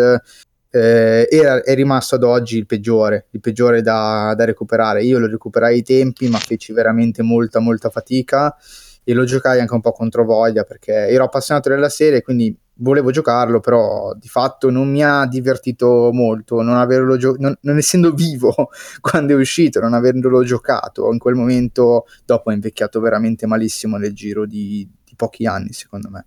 eh, 0.70 1.28
era, 1.30 1.62
è 1.62 1.74
rimasto 1.74 2.14
ad 2.14 2.22
oggi 2.22 2.56
il 2.56 2.64
peggiore, 2.64 3.26
il 3.32 3.40
peggiore 3.40 3.82
da, 3.82 4.32
da, 4.34 4.44
recuperare. 4.46 5.04
Io 5.04 5.18
lo 5.18 5.26
recuperai 5.26 5.74
ai 5.74 5.82
tempi, 5.82 6.28
ma 6.28 6.38
feci 6.38 6.72
veramente 6.72 7.22
molta, 7.22 7.58
molta 7.58 7.90
fatica 7.90 8.56
e 9.04 9.12
lo 9.12 9.24
giocai 9.24 9.60
anche 9.60 9.74
un 9.74 9.80
po' 9.82 9.92
contro 9.92 10.24
voglia 10.24 10.64
perché 10.64 10.92
ero 10.92 11.24
appassionato 11.24 11.68
della 11.68 11.90
serie, 11.90 12.22
quindi 12.22 12.56
volevo 12.78 13.10
giocarlo, 13.10 13.60
però 13.60 14.14
di 14.14 14.28
fatto 14.28 14.70
non 14.70 14.90
mi 14.90 15.02
ha 15.02 15.26
divertito 15.26 16.10
molto, 16.12 16.62
non, 16.62 16.86
gio- 17.18 17.36
non, 17.38 17.56
non 17.60 17.76
essendo 17.76 18.12
vivo 18.12 18.54
quando 19.00 19.34
è 19.34 19.36
uscito, 19.36 19.80
non 19.80 19.94
avendolo 19.94 20.42
giocato, 20.44 21.10
in 21.12 21.18
quel 21.18 21.34
momento 21.34 22.06
dopo 22.24 22.50
è 22.50 22.54
invecchiato 22.54 23.00
veramente 23.00 23.46
malissimo 23.46 23.96
nel 23.96 24.14
giro 24.14 24.46
di, 24.46 24.88
di 25.04 25.14
pochi 25.16 25.46
anni, 25.46 25.72
secondo 25.72 26.08
me. 26.10 26.26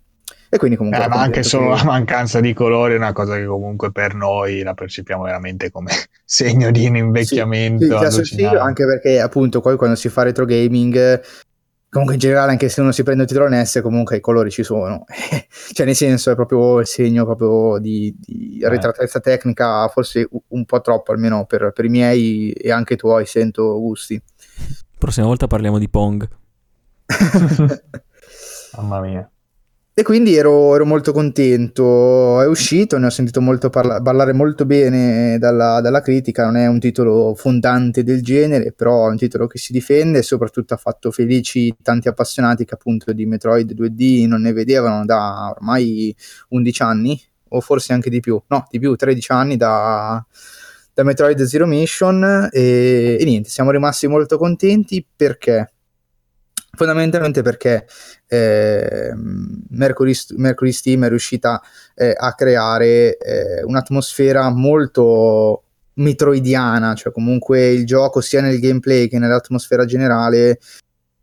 E 0.54 0.58
quindi 0.58 0.76
comunque... 0.76 1.02
Eh, 1.02 1.08
ma 1.08 1.22
anche 1.22 1.42
solo 1.42 1.70
che... 1.70 1.76
la 1.76 1.84
mancanza 1.84 2.38
di 2.38 2.52
colori 2.52 2.92
è 2.92 2.96
una 2.98 3.12
cosa 3.12 3.36
che 3.36 3.46
comunque 3.46 3.90
per 3.90 4.14
noi 4.14 4.62
la 4.62 4.74
percepiamo 4.74 5.22
veramente 5.22 5.70
come 5.70 5.92
segno 6.24 6.70
di 6.70 6.86
un 6.86 6.96
invecchiamento. 6.96 8.10
Sì, 8.10 8.24
sì, 8.24 8.44
anche 8.44 8.84
perché 8.84 9.18
appunto 9.18 9.62
poi 9.62 9.76
quando 9.78 9.96
si 9.96 10.10
fa 10.10 10.24
retro 10.24 10.44
gaming 10.44 11.22
comunque 11.92 12.14
in 12.14 12.20
generale 12.20 12.52
anche 12.52 12.70
se 12.70 12.80
uno 12.80 12.90
si 12.90 13.02
prende 13.02 13.24
il 13.24 13.28
titolo 13.28 13.48
NES 13.48 13.80
comunque 13.82 14.16
i 14.16 14.20
colori 14.20 14.50
ci 14.50 14.62
sono. 14.62 15.04
Cioè 15.72 15.84
nel 15.84 15.94
senso 15.94 16.30
è 16.30 16.34
proprio 16.34 16.80
il 16.80 16.86
segno 16.86 17.26
proprio 17.26 17.78
di, 17.78 18.16
di 18.18 18.60
eh. 18.60 18.66
arretratezza 18.66 19.20
tecnica 19.20 19.86
forse 19.88 20.26
un 20.48 20.64
po' 20.64 20.80
troppo 20.80 21.12
almeno 21.12 21.44
per, 21.44 21.70
per, 21.74 21.84
i 21.84 21.90
miei 21.90 22.50
e 22.52 22.72
anche 22.72 22.94
i 22.94 22.96
tuoi 22.96 23.26
sento 23.26 23.78
gusti. 23.78 24.20
Prossima 24.96 25.26
volta 25.26 25.46
parliamo 25.46 25.78
di 25.78 25.90
Pong. 25.90 26.26
Mamma 28.76 29.00
mia 29.00 29.30
e 29.94 30.02
quindi 30.02 30.34
ero, 30.34 30.74
ero, 30.74 30.86
molto 30.86 31.12
contento, 31.12 32.40
è 32.40 32.46
uscito, 32.46 32.96
ne 32.96 33.06
ho 33.06 33.10
sentito 33.10 33.42
molto 33.42 33.68
parla- 33.68 34.00
parlare 34.00 34.32
molto 34.32 34.64
bene 34.64 35.38
dalla, 35.38 35.82
dalla, 35.82 36.00
critica, 36.00 36.44
non 36.44 36.56
è 36.56 36.66
un 36.66 36.80
titolo 36.80 37.34
fondante 37.34 38.02
del 38.02 38.22
genere, 38.22 38.72
però 38.72 39.08
è 39.08 39.10
un 39.10 39.18
titolo 39.18 39.46
che 39.46 39.58
si 39.58 39.72
difende 39.72 40.20
e 40.20 40.22
soprattutto 40.22 40.72
ha 40.72 40.78
fatto 40.78 41.10
felici 41.10 41.74
tanti 41.82 42.08
appassionati 42.08 42.64
che 42.64 42.74
appunto 42.74 43.12
di 43.12 43.26
Metroid 43.26 43.74
2D 43.74 44.26
non 44.26 44.40
ne 44.40 44.52
vedevano 44.54 45.04
da 45.04 45.52
ormai 45.54 46.14
11 46.48 46.82
anni, 46.82 47.22
o 47.48 47.60
forse 47.60 47.92
anche 47.92 48.10
di 48.10 48.20
più, 48.20 48.40
no, 48.46 48.66
di 48.70 48.78
più, 48.78 48.96
13 48.96 49.32
anni 49.32 49.56
da, 49.56 50.24
da 50.92 51.02
Metroid 51.02 51.42
Zero 51.42 51.66
Mission. 51.66 52.48
E, 52.50 53.18
e 53.20 53.24
niente, 53.24 53.48
siamo 53.48 53.70
rimasti 53.70 54.06
molto 54.06 54.38
contenti. 54.38 55.06
Perché 55.14 55.72
fondamentalmente 56.74 57.42
perché 57.42 57.86
eh, 58.26 59.12
Mercury, 59.14 60.14
Mercury, 60.36 60.72
Steam 60.72 61.04
è 61.04 61.08
riuscita 61.08 61.60
eh, 61.94 62.14
a 62.16 62.34
creare 62.34 63.16
eh, 63.18 63.62
un'atmosfera 63.62 64.48
molto 64.50 65.64
metroidiana, 65.94 66.94
cioè 66.94 67.12
comunque 67.12 67.68
il 67.68 67.84
gioco 67.84 68.20
sia 68.22 68.40
nel 68.40 68.58
gameplay 68.58 69.08
che 69.08 69.18
nell'atmosfera 69.18 69.84
generale 69.84 70.58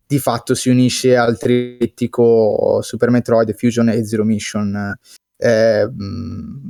di 0.06 0.20
fatto 0.20 0.54
si 0.54 0.70
unisce 0.70 1.16
al 1.16 1.38
trittico 1.38 2.80
Super 2.82 3.10
Metroid, 3.10 3.56
Fusion 3.56 3.90
e 3.90 4.06
Zero 4.06 4.24
Mission. 4.24 4.98
Eh, 5.36 5.90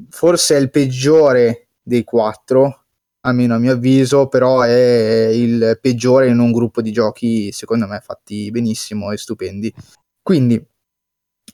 forse 0.09 0.55
è 0.55 0.59
il 0.59 0.69
peggiore 0.69 1.67
dei 1.81 2.03
quattro, 2.03 2.85
almeno 3.21 3.55
a 3.55 3.57
mio 3.57 3.73
avviso, 3.73 4.27
però 4.27 4.61
è 4.61 5.29
il 5.31 5.77
peggiore 5.81 6.27
in 6.27 6.39
un 6.39 6.51
gruppo 6.51 6.81
di 6.81 6.91
giochi, 6.91 7.51
secondo 7.51 7.87
me, 7.87 7.99
fatti 8.01 8.49
benissimo 8.51 9.11
e 9.11 9.17
stupendi. 9.17 9.73
Quindi, 10.21 10.63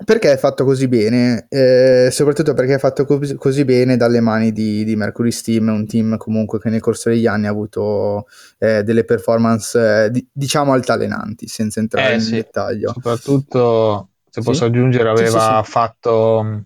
perché 0.04 0.34
è 0.34 0.38
fatto 0.38 0.66
così 0.66 0.88
bene? 0.90 1.46
Eh, 1.48 2.10
soprattutto 2.12 2.54
perché 2.54 2.74
è 2.76 2.80
fatto 2.80 3.06
co- 3.06 3.22
così 3.38 3.64
bene 3.64 3.96
dalle 3.96 4.20
mani 4.20 4.52
di, 4.52 4.84
di, 4.84 4.96
Mercury 4.96 5.32
Steam, 5.32 5.70
un 5.70 5.88
team 5.88 6.18
comunque 6.18 6.60
che 6.60 6.70
nel 6.70 6.82
corso 6.82 7.10
degli 7.10 7.28
anni 7.28 7.48
ha 7.48 7.52
avuto 7.52 8.26
eh, 8.58 8.84
delle 8.84 9.06
performance, 9.06 10.06
eh, 10.06 10.12
di- 10.12 10.28
diciamo, 10.32 10.74
altalenanti, 10.74 11.48
senza 11.48 11.80
entrare 11.80 12.10
eh, 12.10 12.18
nel 12.18 12.22
sì. 12.22 12.36
dettaglio. 12.36 12.92
Soprattutto, 12.92 14.10
se 14.30 14.42
sì? 14.42 14.48
posso 14.48 14.66
aggiungere, 14.66 15.08
aveva 15.08 15.62
sì, 15.64 15.64
sì, 15.64 15.72
fatto 15.72 16.66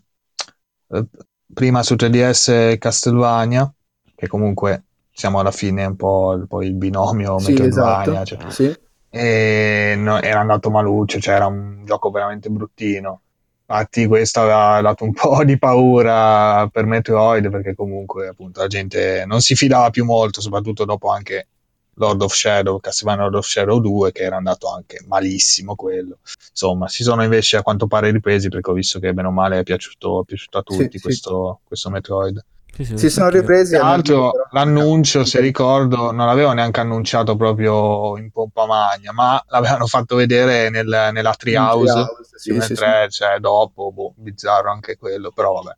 eh, 0.92 1.06
prima 1.54 1.84
su 1.84 1.94
3DS 1.94 2.78
Castlevania, 2.80 3.72
che 4.16 4.28
comunque 4.28 4.86
siamo 5.20 5.42
alla 5.42 5.52
fine 5.52 5.84
un 5.84 5.98
po' 5.98 6.42
poi 6.48 6.68
il 6.68 6.76
binomio 6.76 7.40
sì, 7.40 7.52
Metroidvania. 7.52 8.22
Esatto. 8.22 8.26
Cioè, 8.26 8.52
sì. 8.52 8.80
E 9.10 9.96
no, 9.98 10.22
era 10.22 10.40
andato 10.40 10.70
maluccio, 10.70 11.20
cioè 11.20 11.36
era 11.36 11.46
un 11.46 11.84
gioco 11.84 12.10
veramente 12.10 12.50
bruttino. 12.50 13.22
Infatti 13.68 14.08
questo 14.08 14.40
aveva 14.40 14.80
dato 14.80 15.04
un 15.04 15.12
po' 15.12 15.44
di 15.44 15.58
paura 15.58 16.70
per 16.72 16.86
Metroid 16.86 17.50
perché 17.50 17.76
comunque 17.76 18.30
appunto 18.30 18.62
la 18.62 18.68
gente 18.68 19.26
non 19.28 19.42
si 19.42 19.56
fidava 19.56 19.90
più 19.90 20.06
molto, 20.06 20.40
soprattutto 20.40 20.86
dopo 20.86 21.10
anche 21.10 21.48
Lord 21.96 22.22
of 22.22 22.34
Shadow, 22.34 22.80
Castlevania 22.80 23.24
Lord 23.24 23.36
of 23.36 23.46
Shadow 23.46 23.82
2 23.82 24.14
che 24.14 24.24
era 24.24 24.38
andato 24.38 24.70
anche 24.70 25.04
malissimo 25.06 25.76
quello. 25.76 26.20
Insomma, 26.50 26.88
si 26.88 27.04
sono 27.04 27.24
invece 27.24 27.58
a 27.58 27.62
quanto 27.62 27.88
pare 27.88 28.10
ripresi 28.10 28.48
perché 28.48 28.70
ho 28.70 28.74
visto 28.74 29.00
che 29.00 29.14
bene 29.14 29.28
o 29.28 29.32
male 29.32 29.60
è 29.60 29.64
piaciuto, 29.64 30.22
è 30.22 30.24
piaciuto 30.24 30.60
a 30.60 30.62
tutti 30.62 30.98
sì, 30.98 31.00
questo, 31.02 31.58
sì. 31.60 31.68
questo 31.68 31.90
Metroid. 31.90 32.42
Sì, 32.80 32.86
sì, 32.86 32.98
si 32.98 33.10
sono 33.10 33.28
ripresi. 33.28 33.76
Tra 33.76 33.90
l'altro, 33.90 34.32
l'annuncio, 34.52 35.26
se 35.26 35.42
ricordo, 35.42 36.12
non 36.12 36.28
l'avevano 36.28 36.56
neanche 36.56 36.80
annunciato 36.80 37.36
proprio 37.36 38.18
in 38.18 38.32
pompa 38.32 38.66
magna, 38.66 39.12
ma 39.12 39.44
l'avevano 39.50 39.86
fatto 39.86 40.16
vedere 40.16 40.70
nel, 40.70 41.10
nella 41.12 41.34
Treehouse 41.34 42.06
sì, 42.36 42.58
sì, 42.62 42.74
3, 42.76 43.08
cioè 43.10 43.40
dopo, 43.40 43.92
boh, 43.92 44.14
bizzarro 44.16 44.72
anche 44.72 44.96
quello, 44.98 45.30
però 45.32 45.62
vabbè. 45.62 45.76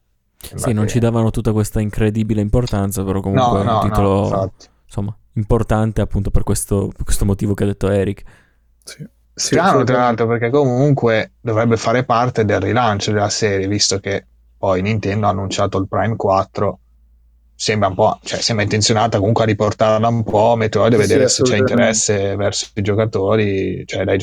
Sì, 0.59 0.73
non 0.73 0.87
ci 0.87 0.99
davano 0.99 1.31
tutta 1.31 1.51
questa 1.51 1.79
incredibile 1.79 2.39
importanza, 2.39 3.03
però 3.03 3.19
comunque 3.19 3.57
no, 3.57 3.61
è 3.61 3.63
no, 3.63 3.73
un 3.73 3.89
titolo 3.89 4.29
no, 4.29 4.53
insomma, 4.85 5.17
importante 5.33 6.01
appunto 6.01 6.29
per 6.29 6.43
questo, 6.43 6.91
per 6.95 7.03
questo 7.03 7.25
motivo 7.25 7.55
che 7.55 7.63
ha 7.63 7.67
detto 7.67 7.89
Eric. 7.89 8.23
Sì. 8.83 9.07
Strano, 9.33 9.83
tra 9.83 9.97
l'altro, 9.97 10.27
perché 10.27 10.51
comunque 10.51 11.31
dovrebbe 11.41 11.77
fare 11.77 12.03
parte 12.03 12.45
del 12.45 12.59
rilancio 12.59 13.11
della 13.11 13.29
serie, 13.29 13.67
visto 13.67 13.99
che 13.99 14.27
poi 14.55 14.83
Nintendo 14.83 15.25
ha 15.25 15.29
annunciato 15.31 15.79
il 15.79 15.87
Prime 15.87 16.15
4 16.15 16.79
sembra 17.61 17.89
un 17.89 17.93
po', 17.93 18.19
cioè 18.23 18.41
sembra 18.41 18.63
intenzionata 18.63 19.19
comunque 19.19 19.43
a 19.43 19.45
riportarla 19.45 20.07
un 20.07 20.23
po' 20.23 20.55
Metroid 20.55 20.93
e 20.93 20.95
sì, 20.95 21.01
vedere 21.01 21.29
se 21.29 21.43
c'è 21.43 21.57
interesse 21.57 22.35
verso 22.35 22.65
i 22.73 22.81
giocatori, 22.81 23.83
cioè 23.85 24.03
dai, 24.03 24.17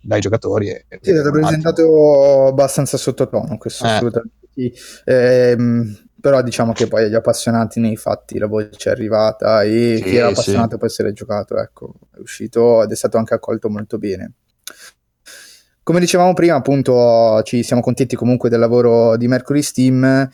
dai 0.00 0.20
giocatori. 0.20 0.70
E, 0.70 0.86
sì, 1.02 1.10
è 1.10 1.14
stato 1.16 1.30
presentato 1.30 2.46
abbastanza 2.46 2.96
sottotono, 2.96 3.58
questo 3.58 3.84
Eh. 3.84 3.88
assolutamente 3.90 4.36
sì. 4.54 4.72
Ehm, 5.04 6.06
però 6.18 6.40
diciamo 6.40 6.72
che 6.72 6.88
poi 6.88 7.04
agli 7.04 7.14
appassionati 7.14 7.78
nei 7.78 7.96
fatti 7.96 8.38
la 8.38 8.46
voce 8.46 8.88
è 8.88 8.92
arrivata 8.92 9.62
e 9.64 9.96
Sì, 9.98 10.02
chi 10.04 10.16
era 10.16 10.28
sì. 10.28 10.32
appassionato 10.32 10.78
può 10.78 10.86
essere 10.86 11.12
giocato, 11.12 11.58
ecco, 11.58 11.92
è 12.16 12.20
uscito 12.20 12.82
ed 12.82 12.90
è 12.90 12.96
stato 12.96 13.18
anche 13.18 13.34
accolto 13.34 13.68
molto 13.68 13.98
bene. 13.98 14.32
Come 15.82 16.00
dicevamo 16.00 16.32
prima, 16.32 16.54
appunto, 16.54 17.42
ci 17.44 17.62
siamo 17.62 17.82
contenti 17.82 18.16
comunque 18.16 18.48
del 18.48 18.58
lavoro 18.58 19.16
di 19.18 19.28
Mercury 19.28 19.62
Steam, 19.62 20.28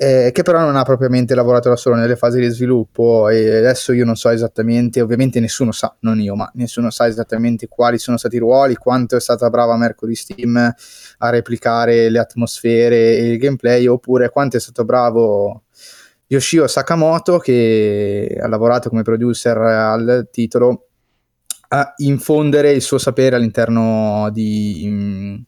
eh, 0.00 0.30
che 0.32 0.44
però 0.44 0.60
non 0.60 0.76
ha 0.76 0.84
propriamente 0.84 1.34
lavorato 1.34 1.68
da 1.68 1.74
solo 1.74 1.96
nelle 1.96 2.14
fasi 2.14 2.38
di 2.38 2.48
sviluppo 2.50 3.28
e 3.28 3.56
adesso 3.56 3.92
io 3.92 4.04
non 4.04 4.14
so 4.14 4.28
esattamente, 4.28 5.00
ovviamente 5.00 5.40
nessuno 5.40 5.72
sa, 5.72 5.96
non 6.00 6.20
io, 6.20 6.36
ma 6.36 6.48
nessuno 6.54 6.88
sa 6.90 7.08
esattamente 7.08 7.66
quali 7.66 7.98
sono 7.98 8.16
stati 8.16 8.36
i 8.36 8.38
ruoli, 8.38 8.76
quanto 8.76 9.16
è 9.16 9.20
stata 9.20 9.50
brava 9.50 9.76
Mercury 9.76 10.14
Steam 10.14 10.56
a 10.56 11.30
replicare 11.30 12.10
le 12.10 12.20
atmosfere 12.20 13.16
e 13.16 13.32
il 13.32 13.38
gameplay, 13.38 13.88
oppure 13.88 14.30
quanto 14.30 14.56
è 14.56 14.60
stato 14.60 14.84
bravo 14.84 15.64
Yoshio 16.28 16.68
Sakamoto 16.68 17.38
che 17.38 18.38
ha 18.40 18.46
lavorato 18.46 18.90
come 18.90 19.02
producer 19.02 19.56
al 19.56 20.28
titolo 20.30 20.90
a 21.70 21.94
infondere 21.96 22.70
il 22.70 22.82
suo 22.82 22.98
sapere 22.98 23.34
all'interno 23.34 24.30
di, 24.30 25.44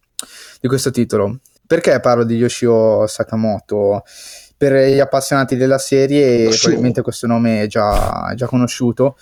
di 0.61 0.69
questo 0.69 0.91
titolo. 0.91 1.39
Perché 1.71 2.01
parlo 2.01 2.25
di 2.25 2.35
Yoshio 2.35 3.07
Sakamoto? 3.07 4.03
Per 4.61 4.75
gli 4.75 4.99
appassionati 5.01 5.57
della 5.57 5.79
serie, 5.79 6.43
Yoshio. 6.43 6.59
probabilmente 6.65 7.01
questo 7.01 7.27
nome 7.27 7.63
è 7.63 7.67
già, 7.67 8.31
è 8.31 8.35
già 8.35 8.45
conosciuto, 8.47 9.17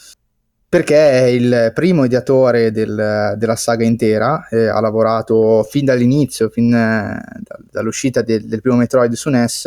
perché 0.68 0.96
è 0.96 1.22
il 1.26 1.70
primo 1.76 2.02
ideatore 2.02 2.72
del- 2.72 3.34
della 3.36 3.54
saga 3.54 3.84
intera, 3.84 4.48
eh, 4.50 4.66
ha 4.66 4.80
lavorato 4.80 5.62
fin 5.62 5.84
dall'inizio, 5.84 6.48
fin 6.48 6.74
eh, 6.74 7.20
da- 7.38 7.58
dall'uscita 7.70 8.20
del, 8.22 8.46
del 8.48 8.60
primo 8.60 8.78
Metroid 8.78 9.12
su 9.12 9.30
NES, 9.30 9.66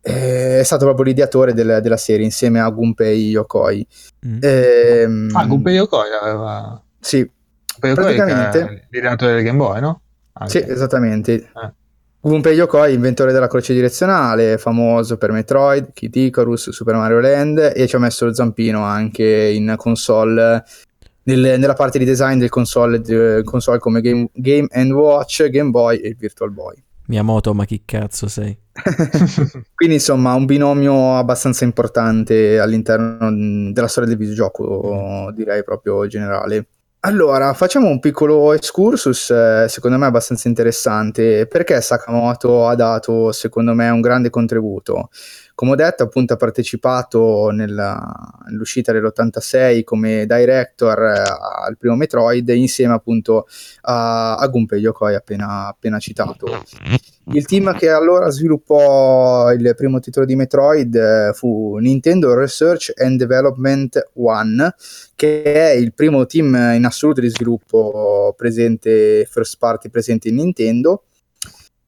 eh, 0.00 0.58
è 0.58 0.62
stato 0.64 0.84
proprio 0.84 1.04
l'ideatore 1.04 1.54
del- 1.54 1.78
della 1.80 1.96
serie 1.96 2.24
insieme 2.24 2.58
a 2.60 2.68
Gunpei 2.68 3.28
Yokoi. 3.30 3.86
Mm. 4.26 4.38
Ehm, 4.40 5.28
Ah, 5.32 5.46
Gunpei 5.46 5.76
Yokoi 5.76 6.08
aveva... 6.20 6.82
Sì, 6.98 7.18
Gunpei 7.18 7.90
Yokoi 7.90 8.16
praticamente- 8.16 8.86
l'ideatore 8.90 9.34
del 9.34 9.44
Game 9.44 9.58
Boy, 9.58 9.80
no? 9.80 10.00
sì, 10.46 10.58
Anche. 10.58 10.72
esattamente. 10.72 11.32
Eh. 11.34 11.72
Gunpei 12.24 12.54
Yokoi, 12.54 12.94
inventore 12.94 13.32
della 13.32 13.48
croce 13.48 13.74
direzionale, 13.74 14.56
famoso 14.56 15.16
per 15.16 15.32
Metroid, 15.32 15.92
Kid 15.92 16.14
Icarus, 16.14 16.70
Super 16.70 16.94
Mario 16.94 17.18
Land 17.18 17.72
e 17.74 17.88
ci 17.88 17.96
ha 17.96 17.98
messo 17.98 18.26
lo 18.26 18.32
zampino 18.32 18.84
anche 18.84 19.50
in 19.52 19.74
console, 19.76 20.62
nel- 21.24 21.58
nella 21.58 21.72
parte 21.74 21.98
di 21.98 22.04
design 22.04 22.38
del 22.38 22.48
console, 22.48 23.00
di- 23.00 23.42
console 23.42 23.80
come 23.80 24.00
Game, 24.00 24.28
Game 24.34 24.68
Watch, 24.92 25.48
Game 25.48 25.70
Boy 25.70 25.96
e 25.98 26.14
Virtual 26.16 26.52
Boy. 26.52 26.76
Miyamoto, 27.06 27.54
ma 27.54 27.64
chi 27.64 27.82
cazzo 27.84 28.28
sei? 28.28 28.56
Quindi 29.74 29.96
insomma 29.96 30.34
un 30.34 30.44
binomio 30.44 31.16
abbastanza 31.16 31.64
importante 31.64 32.60
all'interno 32.60 33.30
mh, 33.30 33.72
della 33.72 33.88
storia 33.88 34.08
del 34.08 34.18
videogioco, 34.18 35.32
direi 35.34 35.64
proprio 35.64 36.06
generale. 36.06 36.68
Allora, 37.04 37.52
facciamo 37.52 37.88
un 37.88 37.98
piccolo 37.98 38.52
excursus, 38.52 39.28
eh, 39.30 39.66
secondo 39.68 39.98
me 39.98 40.06
abbastanza 40.06 40.46
interessante, 40.46 41.48
perché 41.48 41.80
Sakamoto 41.80 42.68
ha 42.68 42.76
dato, 42.76 43.32
secondo 43.32 43.74
me, 43.74 43.88
un 43.88 44.00
grande 44.00 44.30
contributo. 44.30 45.10
Come 45.54 45.72
ho 45.72 45.74
detto, 45.74 46.02
appunto, 46.02 46.32
ha 46.32 46.36
partecipato 46.36 47.50
nella- 47.50 48.40
nell'uscita 48.48 48.92
dell'86 48.92 49.84
come 49.84 50.26
director 50.26 50.98
eh, 50.98 51.22
al 51.66 51.76
primo 51.76 51.96
Metroid, 51.96 52.48
insieme 52.50 52.94
appunto 52.94 53.46
a, 53.82 54.36
a 54.36 54.46
Gunpei 54.48 54.80
Yokoi 54.80 55.14
appena, 55.14 55.68
appena 55.68 55.98
citato. 55.98 56.46
Il 57.34 57.46
team 57.46 57.76
che 57.76 57.88
allora 57.88 58.30
sviluppò 58.30 59.52
il 59.52 59.74
primo 59.76 60.00
titolo 60.00 60.26
di 60.26 60.34
Metroid 60.34 60.94
eh, 60.94 61.30
fu 61.34 61.76
Nintendo 61.76 62.34
Research 62.34 62.92
and 62.96 63.16
Development 63.16 64.10
One, 64.14 64.74
che 65.14 65.42
è 65.42 65.70
il 65.70 65.94
primo 65.94 66.26
team 66.26 66.54
in 66.74 66.84
assoluto 66.84 67.20
di 67.20 67.28
sviluppo 67.28 68.34
presente, 68.36 69.26
first 69.30 69.56
party 69.58 69.88
presente 69.88 70.28
in 70.28 70.36
Nintendo. 70.36 71.04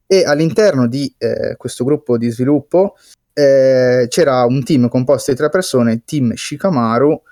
E 0.07 0.23
all'interno 0.23 0.87
di 0.87 1.13
eh, 1.19 1.57
questo 1.57 1.83
gruppo 1.83 2.17
di 2.17 2.31
sviluppo 2.31 2.95
eh, 3.35 4.07
c'era 4.09 4.45
un 4.45 4.63
team 4.65 4.89
composto 4.89 5.33
di 5.33 5.37
tre 5.37 5.51
persone, 5.51 6.03
team 6.05 6.33
Shikamaru, 6.33 7.23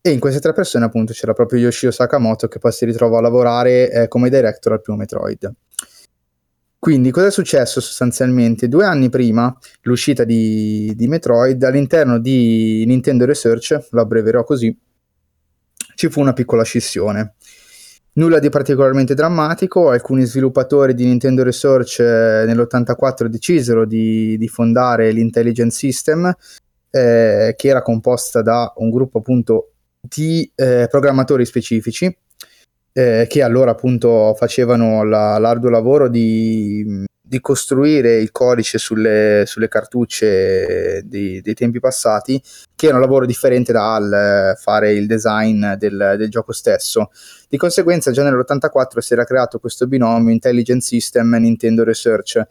e 0.00 0.10
in 0.10 0.18
queste 0.18 0.40
tre 0.40 0.52
persone 0.52 0.84
appunto 0.84 1.12
c'era 1.12 1.32
proprio 1.32 1.60
Yoshio 1.60 1.92
Sakamoto 1.92 2.48
che 2.48 2.58
poi 2.58 2.72
si 2.72 2.84
ritrovò 2.84 3.18
a 3.18 3.20
lavorare 3.20 3.90
eh, 3.92 4.08
come 4.08 4.30
director 4.30 4.72
al 4.72 4.80
primo 4.80 4.98
Metroid. 4.98 5.52
Quindi 6.76 7.12
cosa 7.12 7.28
è 7.28 7.30
successo 7.30 7.80
sostanzialmente? 7.80 8.66
Due 8.66 8.84
anni 8.84 9.08
prima 9.08 9.56
l'uscita 9.82 10.24
di, 10.24 10.92
di 10.96 11.06
Metroid, 11.06 11.62
all'interno 11.62 12.18
di 12.18 12.82
Nintendo 12.84 13.24
Research, 13.24 13.86
lo 13.90 14.00
abbreverò 14.00 14.42
così, 14.42 14.76
ci 15.94 16.10
fu 16.10 16.20
una 16.20 16.32
piccola 16.32 16.64
scissione. 16.64 17.34
Nulla 18.14 18.38
di 18.38 18.50
particolarmente 18.50 19.14
drammatico, 19.14 19.88
alcuni 19.88 20.24
sviluppatori 20.24 20.94
di 20.94 21.06
Nintendo 21.06 21.42
Research 21.42 22.00
eh, 22.00 22.44
nell'84 22.46 23.24
decisero 23.24 23.86
di, 23.86 24.36
di 24.36 24.48
fondare 24.48 25.10
l'Intelligent 25.12 25.70
System, 25.70 26.30
eh, 26.90 27.54
che 27.56 27.68
era 27.68 27.80
composta 27.80 28.42
da 28.42 28.70
un 28.76 28.90
gruppo 28.90 29.18
appunto 29.18 29.72
di 29.98 30.50
eh, 30.54 30.88
programmatori 30.90 31.46
specifici 31.46 32.14
eh, 32.92 33.26
che 33.28 33.42
allora 33.42 33.70
appunto 33.70 34.34
facevano 34.36 35.02
la, 35.04 35.38
l'arduo 35.38 35.70
lavoro 35.70 36.08
di, 36.08 37.04
di, 37.32 37.40
costruire 37.40 38.16
il 38.16 38.30
codice 38.30 38.76
sulle, 38.76 39.44
sulle 39.46 39.68
cartucce 39.68 41.02
di, 41.04 41.40
dei 41.40 41.54
tempi 41.54 41.80
passati, 41.80 42.40
che 42.76 42.86
era 42.86 42.96
un 42.96 43.00
lavoro 43.00 43.24
differente 43.24 43.72
dal 43.72 44.54
fare 44.58 44.92
il 44.92 45.06
design 45.06 45.74
del, 45.74 46.14
del 46.18 46.28
gioco 46.28 46.52
stesso. 46.52 47.10
Di 47.48 47.56
conseguenza 47.56 48.10
già 48.10 48.22
nell'84 48.22 48.98
si 48.98 49.12
era 49.14 49.24
creato 49.24 49.58
questo 49.58 49.86
binomio 49.86 50.32
Intelligent 50.32 50.82
System 50.82 51.34
e 51.34 51.38
Nintendo 51.38 51.84
Research, 51.84 52.42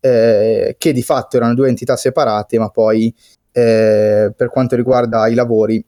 eh, 0.00 0.76
che 0.78 0.92
di 0.92 1.02
fatto 1.02 1.36
erano 1.36 1.54
due 1.54 1.68
entità 1.68 1.96
separate, 1.96 2.58
ma 2.58 2.68
poi 2.68 3.12
eh, 3.52 4.32
per 4.36 4.50
quanto 4.50 4.76
riguarda 4.76 5.26
i 5.26 5.34
lavori 5.34 5.84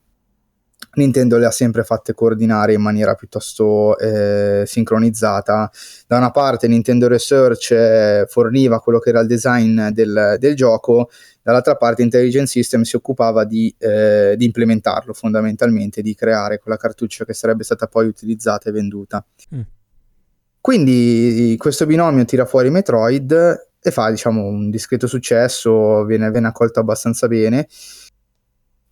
Nintendo 0.94 1.38
le 1.38 1.46
ha 1.46 1.50
sempre 1.50 1.84
fatte 1.84 2.14
coordinare 2.14 2.72
in 2.72 2.80
maniera 2.80 3.14
piuttosto 3.14 3.96
eh, 3.98 4.64
sincronizzata. 4.66 5.70
Da 6.06 6.16
una 6.16 6.30
parte 6.30 6.66
Nintendo 6.66 7.06
Research 7.06 7.70
eh, 7.70 8.24
forniva 8.28 8.80
quello 8.80 8.98
che 8.98 9.10
era 9.10 9.20
il 9.20 9.26
design 9.26 9.88
del, 9.88 10.36
del, 10.38 10.54
gioco, 10.54 11.10
dall'altra 11.42 11.76
parte 11.76 12.02
Intelligent 12.02 12.48
System 12.48 12.82
si 12.82 12.96
occupava 12.96 13.44
di, 13.44 13.72
eh, 13.78 14.34
di, 14.36 14.44
implementarlo 14.44 15.12
fondamentalmente, 15.12 16.02
di 16.02 16.14
creare 16.14 16.58
quella 16.58 16.76
cartuccia 16.76 17.24
che 17.24 17.34
sarebbe 17.34 17.62
stata 17.62 17.86
poi 17.86 18.06
utilizzata 18.06 18.68
e 18.68 18.72
venduta. 18.72 19.24
Mm. 19.54 19.60
Quindi 20.60 21.54
questo 21.56 21.86
binomio 21.86 22.24
tira 22.24 22.44
fuori 22.44 22.68
Metroid 22.68 23.68
e 23.82 23.90
fa 23.90 24.10
diciamo 24.10 24.44
un 24.44 24.68
discreto 24.68 25.06
successo, 25.06 26.04
viene, 26.04 26.30
viene 26.30 26.48
accolto 26.48 26.80
abbastanza 26.80 27.28
bene 27.28 27.66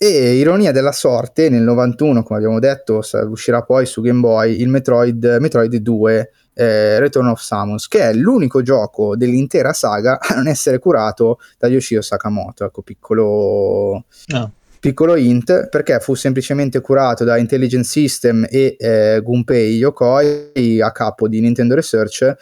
e 0.00 0.36
ironia 0.36 0.70
della 0.70 0.92
sorte, 0.92 1.48
nel 1.48 1.62
91, 1.62 2.22
come 2.22 2.38
abbiamo 2.38 2.60
detto, 2.60 3.00
uscirà 3.28 3.62
poi 3.62 3.84
su 3.84 4.00
Game 4.00 4.20
Boy 4.20 4.60
il 4.60 4.68
Metroid, 4.68 5.38
Metroid 5.40 5.74
2 5.74 6.30
eh, 6.54 7.00
Return 7.00 7.26
of 7.26 7.40
Samus, 7.40 7.88
che 7.88 8.02
è 8.02 8.12
l'unico 8.12 8.62
gioco 8.62 9.16
dell'intera 9.16 9.72
saga 9.72 10.20
a 10.20 10.36
non 10.36 10.46
essere 10.46 10.78
curato 10.78 11.40
da 11.58 11.66
Yoshio 11.66 12.00
Sakamoto. 12.00 12.64
Ecco, 12.64 12.82
piccolo, 12.82 14.04
no. 14.26 14.52
piccolo 14.78 15.16
hint, 15.16 15.68
perché 15.68 15.98
fu 15.98 16.14
semplicemente 16.14 16.80
curato 16.80 17.24
da 17.24 17.36
Intelligent 17.36 17.84
System 17.84 18.46
e 18.48 18.76
eh, 18.78 19.20
Gunpei 19.20 19.76
Yokoi 19.78 20.80
a 20.80 20.92
capo 20.92 21.26
di 21.26 21.40
Nintendo 21.40 21.74
Research. 21.74 22.36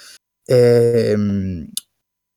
Ehm, 0.45 1.69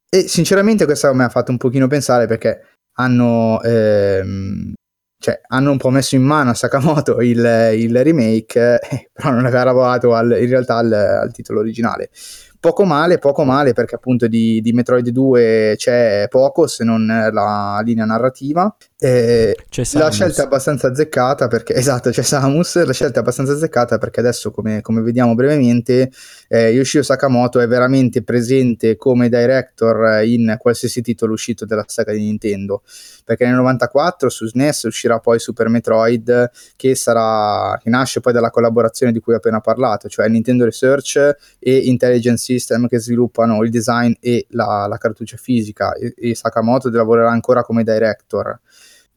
e 0.10 0.28
sinceramente 0.28 0.86
questa 0.86 1.14
mi 1.14 1.24
ha 1.24 1.30
fatto 1.30 1.52
un 1.52 1.58
pochino 1.58 1.88
pensare 1.88 2.26
perché 2.26 2.62
hanno 2.98 3.62
ehm, 3.62 4.74
cioè, 5.22 5.42
hanno 5.48 5.72
un 5.72 5.78
po' 5.78 5.90
messo 5.90 6.16
in 6.16 6.24
mano 6.24 6.52
a 6.52 6.54
Sakamoto 6.54 7.20
il, 7.20 7.72
il 7.76 8.04
remake, 8.04 8.80
eh, 8.80 9.10
però 9.14 9.32
non 9.32 9.46
aveva 9.46 9.66
lavorato 9.66 10.16
al, 10.16 10.38
in 10.40 10.48
realtà 10.48 10.78
al, 10.78 10.92
al, 10.92 11.32
titolo 11.34 11.60
originale. 11.60 12.10
Poco 12.58 12.86
male, 12.86 13.20
poco 13.20 13.44
male 13.44 13.74
perché 13.74 13.96
appunto 13.96 14.28
di, 14.28 14.62
di 14.62 14.72
Metroid 14.72 15.10
2 15.10 15.76
c'è 15.78 16.28
poco 16.30 16.68
se 16.68 16.84
non 16.84 17.06
la 17.06 17.82
linea 17.84 18.06
narrativa 18.06 18.74
eh, 19.02 19.56
la 19.94 20.12
scelta 20.12 20.42
è 20.42 20.46
abbastanza 20.46 20.88
azzeccata 20.90 21.48
perché, 21.48 21.72
esatto, 21.74 22.10
c'è 22.10 22.22
Samus, 22.22 22.84
la 22.84 22.92
scelta 22.92 23.20
è 23.20 23.22
abbastanza 23.22 23.54
azzeccata 23.54 23.98
perché 23.98 24.20
adesso, 24.20 24.52
come, 24.52 24.82
come 24.82 25.02
vediamo 25.02 25.36
brevemente, 25.36 26.12
eh, 26.50 26.72
Yoshio 26.72 27.02
Sakamoto 27.02 27.62
è 27.62 27.68
veramente 27.68 28.24
presente 28.24 28.98
come 28.98 29.30
director 29.30 30.22
in 30.26 30.58
qualsiasi 30.60 31.02
titolo 31.02 31.32
uscito 31.32 31.66
della 31.66 31.86
saga 31.88 32.12
di 32.12 32.20
Nintendo, 32.20 32.82
perché 33.24 33.46
nel 33.46 33.56
94 33.56 34.28
su 34.28 34.46
SNES 34.48 34.84
uscirà 34.84 35.20
poi 35.20 35.40
Super 35.40 35.70
Metroid, 35.70 36.52
che, 36.76 36.94
sarà, 36.94 37.80
che 37.82 37.90
nasce 37.90 38.20
poi 38.20 38.34
dalla 38.34 38.50
collaborazione 38.50 39.14
di 39.14 39.22
cui 39.22 39.34
ho 39.34 39.38
appena 39.38 39.62
parlato, 39.62 40.10
cioè 40.10 40.28
Nintendo 40.28 40.66
Research 40.66 41.38
e 41.58 41.78
Intelligent 41.78 42.38
System 42.38 42.86
che 42.90 43.00
sviluppano 43.00 43.64
il 43.64 43.70
design 43.70 44.12
e 44.20 44.46
la, 44.50 44.88
la 44.90 44.98
cartuccia 44.98 45.38
fisica, 45.38 45.94
e, 45.94 46.14
e 46.18 46.36
Sakamoto 46.36 46.90
lavorerà 46.90 47.30
ancora 47.30 47.64
come 47.64 47.86
director. 47.86 48.60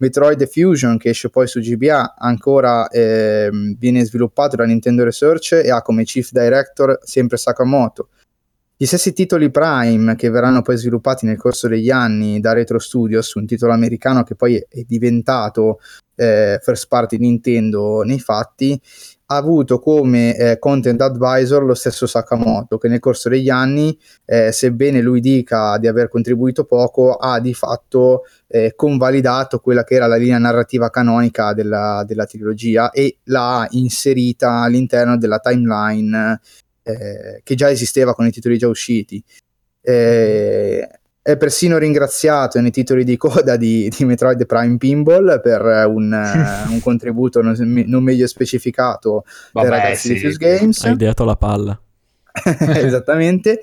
Metroid 0.03 0.49
Fusion 0.49 0.99
che 0.99 1.11
esce 1.11 1.31
poi 1.31 1.47
su 1.47 1.61
GBA 1.61 2.17
ancora 2.19 2.89
eh, 2.89 3.49
viene 3.79 4.05
sviluppato 4.05 4.57
da 4.57 4.65
Nintendo 4.65 5.05
Research 5.05 5.61
e 5.65 5.71
ha 5.71 5.81
come 5.81 6.03
chief 6.03 6.33
director 6.33 6.99
sempre 7.05 7.37
Sakamoto. 7.37 8.09
Gli 8.77 8.85
stessi 8.85 9.13
titoli 9.13 9.49
Prime 9.53 10.17
che 10.17 10.29
verranno 10.29 10.61
poi 10.63 10.77
sviluppati 10.77 11.25
nel 11.25 11.37
corso 11.37 11.69
degli 11.69 11.91
anni 11.91 12.41
da 12.41 12.53
Retro 12.53 12.81
Studios, 12.81 13.35
un 13.35 13.47
titolo 13.47 13.73
americano 13.73 14.25
che 14.25 14.35
poi 14.35 14.57
è 14.57 14.83
diventato 14.85 15.79
eh, 16.17 16.59
first 16.61 16.89
party 16.89 17.19
Nintendo 17.19 18.03
nei 18.03 18.19
fatti, 18.19 18.81
ha 19.33 19.37
avuto 19.37 19.79
come 19.79 20.37
eh, 20.37 20.59
content 20.59 21.01
advisor 21.01 21.65
lo 21.65 21.75
stesso 21.75 22.07
Sakamoto 22.07 22.79
che 22.79 22.89
nel 22.89 23.01
corso 23.01 23.29
degli 23.29 23.49
anni, 23.49 23.97
eh, 24.25 24.53
sebbene 24.53 25.01
lui 25.01 25.21
dica 25.21 25.79
di 25.79 25.87
aver 25.87 26.09
contribuito 26.09 26.65
poco, 26.65 27.15
ha 27.15 27.41
di 27.41 27.55
fatto 27.55 28.23
eh, 28.47 28.75
convalidato 28.77 29.59
quella 29.59 29.85
che 29.85 29.95
era 29.95 30.07
la 30.07 30.17
linea 30.17 30.39
narrativa 30.39 30.91
canonica 30.91 31.53
della, 31.53 32.05
della 32.07 32.27
trilogia 32.27 32.91
e 32.91 33.19
l'ha 33.25 33.67
inserita 33.71 34.61
all'interno 34.61 35.17
della 35.17 35.39
timeline 35.39 36.41
eh, 36.83 37.41
che 37.43 37.55
già 37.55 37.71
esisteva 37.71 38.15
con 38.15 38.27
i 38.27 38.31
titoli 38.31 38.59
già 38.59 38.69
usciti. 38.69 39.23
Eh, 39.81 40.89
è 41.23 41.37
persino 41.37 41.79
ringraziato 41.79 42.61
nei 42.61 42.73
titoli 42.73 43.05
di 43.05 43.17
coda 43.17 43.57
di, 43.57 43.89
di 43.97 44.05
Metroid 44.05 44.45
Prime 44.45 44.77
Pinball 44.77 45.41
per 45.41 45.63
un, 45.87 46.13
un 46.69 46.81
contributo 46.81 47.41
non, 47.41 47.55
non, 47.87 48.03
meglio 48.03 48.27
specificato 48.27 49.25
Vabbè, 49.53 49.69
dai 49.69 49.79
ragazzi 49.79 50.09
sì, 50.09 50.15
di 50.15 50.21
Fuse 50.21 50.37
Games. 50.37 50.85
Ha 50.85 50.91
ideato 50.91 51.25
la 51.25 51.37
palla. 51.37 51.81
Esattamente. 52.59 53.61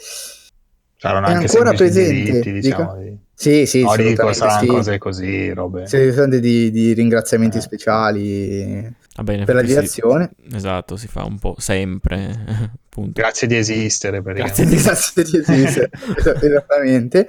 Saranno 0.95 1.27
è 1.27 1.33
ancora 1.33 1.73
presente. 1.73 2.31
Diritti, 2.31 2.51
diciamo, 2.53 2.97
di... 2.97 3.17
Sì, 3.33 3.65
sì, 3.65 3.83
no, 3.83 3.95
dico, 3.95 4.31
saranno 4.33 4.59
sì. 4.59 4.67
cose 4.67 4.97
così, 4.97 5.53
robe. 5.53 5.85
Sì, 5.87 6.11
di, 6.39 6.71
di 6.71 6.93
ringraziamenti 6.93 7.57
eh. 7.57 7.61
speciali 7.61 8.93
Vabbè, 9.19 9.43
per 9.43 9.55
la 9.55 9.61
direzione. 9.61 10.31
Si... 10.47 10.55
Esatto, 10.55 10.95
si 10.95 11.07
fa 11.07 11.25
un 11.25 11.37
po' 11.37 11.55
sempre. 11.57 12.71
Punto. 12.89 13.21
Grazie 13.21 13.47
di 13.47 13.55
esistere. 13.57 14.21
Grazie 14.21 14.65
di, 14.65 14.75
grazie 14.75 15.23
di 15.23 15.37
esistere, 15.37 15.89
esattamente. 16.41 17.27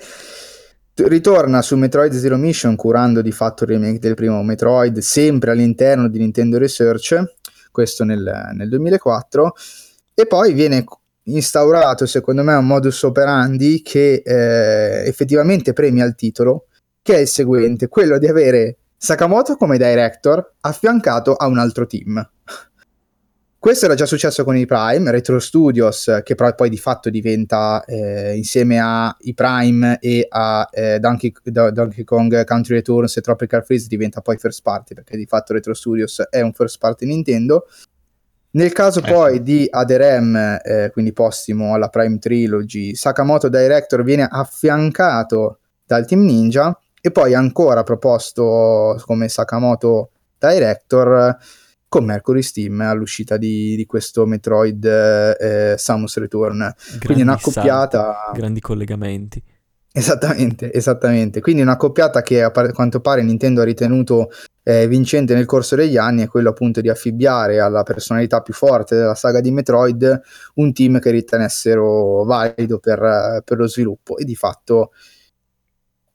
Ritorna 0.95 1.63
su 1.63 1.77
Metroid 1.77 2.13
Zero 2.13 2.37
Mission 2.37 2.77
curando 2.77 3.23
di 3.23 3.33
fatto 3.33 3.65
il 3.65 3.71
remake 3.71 3.99
del 3.99 4.15
primo 4.15 4.43
Metroid, 4.43 4.99
sempre 4.99 5.51
all'interno 5.51 6.09
di 6.09 6.19
Nintendo 6.19 6.59
Research, 6.59 7.23
questo 7.71 8.05
nel, 8.05 8.51
nel 8.55 8.69
2004, 8.69 9.55
e 10.15 10.27
poi 10.27 10.53
viene 10.53 10.85
instaurato 11.25 12.07
secondo 12.07 12.43
me 12.43 12.55
un 12.55 12.67
modus 12.67 13.03
operandi 13.03 13.83
che 13.83 14.23
eh, 14.25 15.07
effettivamente 15.07 15.73
premia 15.73 16.05
il 16.05 16.15
titolo, 16.15 16.67
che 17.01 17.15
è 17.15 17.19
il 17.19 17.29
seguente, 17.29 17.89
quello 17.89 18.19
di 18.19 18.27
avere 18.27 18.80
Sakamoto 19.03 19.57
come 19.57 19.79
director 19.79 20.57
affiancato 20.61 21.33
a 21.33 21.47
un 21.47 21.57
altro 21.57 21.87
team. 21.87 22.23
Questo 23.59 23.87
era 23.87 23.95
già 23.95 24.05
successo 24.05 24.45
con 24.45 24.59
i 24.59 24.67
Prime, 24.67 25.11
Retro 25.11 25.39
Studios, 25.39 26.21
che 26.23 26.35
però 26.35 26.55
poi 26.55 26.69
di 26.69 26.77
fatto 26.77 27.09
diventa 27.09 27.83
eh, 27.87 28.37
insieme 28.37 28.79
ai 28.79 29.33
Prime 29.33 29.99
e 30.01 30.27
a 30.29 30.69
eh, 30.71 30.99
Donkey, 30.99 31.33
Donkey, 31.43 32.05
Kong 32.05 32.45
Country 32.45 32.75
Returns 32.75 33.17
e 33.17 33.23
Tropical 33.23 33.65
Freeze 33.65 33.89
diventa 33.89 34.21
poi 34.21 34.37
first 34.37 34.61
party, 34.61 34.93
perché 34.93 35.17
di 35.17 35.25
fatto 35.25 35.55
Retro 35.55 35.73
Studios 35.73 36.23
è 36.29 36.43
un 36.43 36.53
first 36.53 36.77
party 36.79 37.07
Nintendo. 37.07 37.69
Nel 38.51 38.73
caso 38.75 38.99
eh. 39.03 39.11
poi 39.11 39.43
di 39.43 39.67
Aderem, 39.71 40.61
eh, 40.63 40.91
quindi 40.93 41.15
postimo 41.15 41.73
alla 41.73 41.89
Prime 41.89 42.19
Trilogy, 42.19 42.95
Sakamoto 42.95 43.49
Director 43.49 44.03
viene 44.03 44.29
affiancato 44.31 45.61
dal 45.87 46.05
Team 46.05 46.23
Ninja 46.23 46.79
e 47.01 47.11
poi 47.11 47.35
ancora 47.35 47.83
proposto 47.83 49.01
come 49.05 49.29
Sakamoto 49.29 50.11
Director 50.39 51.37
con 51.89 52.05
Mercury 52.05 52.43
Steam 52.43 52.81
all'uscita 52.83 53.37
di, 53.37 53.75
di 53.75 53.85
questo 53.85 54.25
Metroid 54.25 54.85
eh, 54.85 55.75
Samus 55.77 56.19
Return. 56.19 56.59
Grandi 56.59 57.05
Quindi 57.05 57.23
una 57.23 57.33
accoppiata... 57.33 58.31
grandi 58.33 58.61
collegamenti. 58.61 59.43
Esattamente, 59.93 60.73
esattamente. 60.73 61.41
Quindi 61.41 61.63
una 61.63 61.73
accoppiata 61.73 62.23
che 62.23 62.45
a 62.45 62.51
quanto 62.51 63.01
pare 63.01 63.25
Nintendo 63.25 63.61
ha 63.61 63.65
ritenuto 63.65 64.31
eh, 64.63 64.87
vincente 64.87 65.35
nel 65.35 65.47
corso 65.47 65.75
degli 65.75 65.97
anni 65.97 66.23
è 66.23 66.29
quello 66.29 66.51
appunto 66.51 66.81
di 66.81 66.89
affibbiare 66.89 67.59
alla 67.59 67.83
personalità 67.83 68.41
più 68.41 68.55
forte 68.55 68.95
della 68.95 69.17
saga 69.17 69.41
di 69.41 69.51
Metroid 69.51 70.21
un 70.55 70.73
team 70.73 71.01
che 71.01 71.11
ritenessero 71.11 72.23
valido 72.23 72.79
per, 72.79 73.43
per 73.45 73.59
lo 73.59 73.67
sviluppo 73.67 74.17
e 74.17 74.25
di 74.25 74.37
fatto 74.37 74.93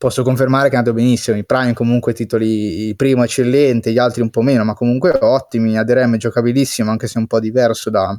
posso 0.06 0.22
confermare 0.22 0.70
che 0.70 0.76
è 0.76 0.78
andato 0.78 0.96
benissimo. 0.96 1.36
I 1.36 1.46
Prime 1.46 1.74
comunque 1.74 2.14
titoli, 2.14 2.86
il 2.86 2.96
primo 2.96 3.24
eccellente, 3.24 3.92
gli 3.92 3.98
altri 3.98 4.22
un 4.22 4.30
po' 4.30 4.44
meno, 4.44 4.64
ma 4.64 4.76
comunque 4.76 5.18
ottimi. 5.20 5.80
Aderem 5.80 6.14
è 6.14 6.18
giocabilissimo, 6.18 6.92
anche 6.92 7.08
se 7.08 7.18
un 7.18 7.26
po' 7.26 7.40
diverso 7.40 7.90
da, 7.90 8.16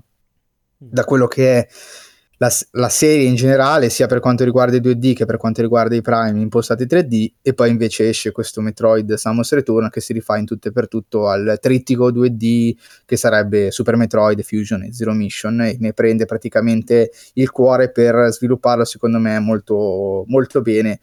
da 0.76 1.04
quello 1.04 1.28
che 1.28 1.58
è 1.58 1.68
la, 2.38 2.50
la, 2.72 2.88
serie 2.88 3.28
in 3.28 3.36
generale, 3.36 3.88
sia 3.88 4.08
per 4.08 4.18
quanto 4.18 4.42
riguarda 4.42 4.74
i 4.74 4.80
2D 4.80 5.14
che 5.14 5.26
per 5.26 5.36
quanto 5.36 5.62
riguarda 5.62 5.94
i 5.94 6.02
prime 6.02 6.40
impostati 6.40 6.86
3D, 6.86 7.34
e 7.40 7.54
poi 7.54 7.70
invece 7.70 8.08
esce 8.08 8.32
questo 8.32 8.60
Metroid 8.60 9.14
Samus 9.14 9.52
Return 9.52 9.88
che 9.88 10.00
si 10.00 10.12
rifà 10.12 10.36
in 10.38 10.44
tutto 10.44 10.66
e 10.66 10.72
per 10.72 10.88
tutto 10.88 11.28
al 11.28 11.56
trittico 11.60 12.10
2D 12.10 12.72
che 13.04 13.16
sarebbe 13.16 13.70
Super 13.70 13.94
Metroid, 13.94 14.42
Fusion 14.42 14.82
e 14.82 14.92
Zero 14.92 15.12
Mission, 15.12 15.60
e 15.60 15.76
ne 15.78 15.92
prende 15.92 16.24
praticamente 16.24 17.12
il 17.34 17.52
cuore 17.52 17.92
per 17.92 18.32
svilupparlo, 18.32 18.84
secondo 18.84 19.20
me, 19.20 19.38
molto, 19.38 20.24
molto 20.26 20.62
bene. 20.62 20.98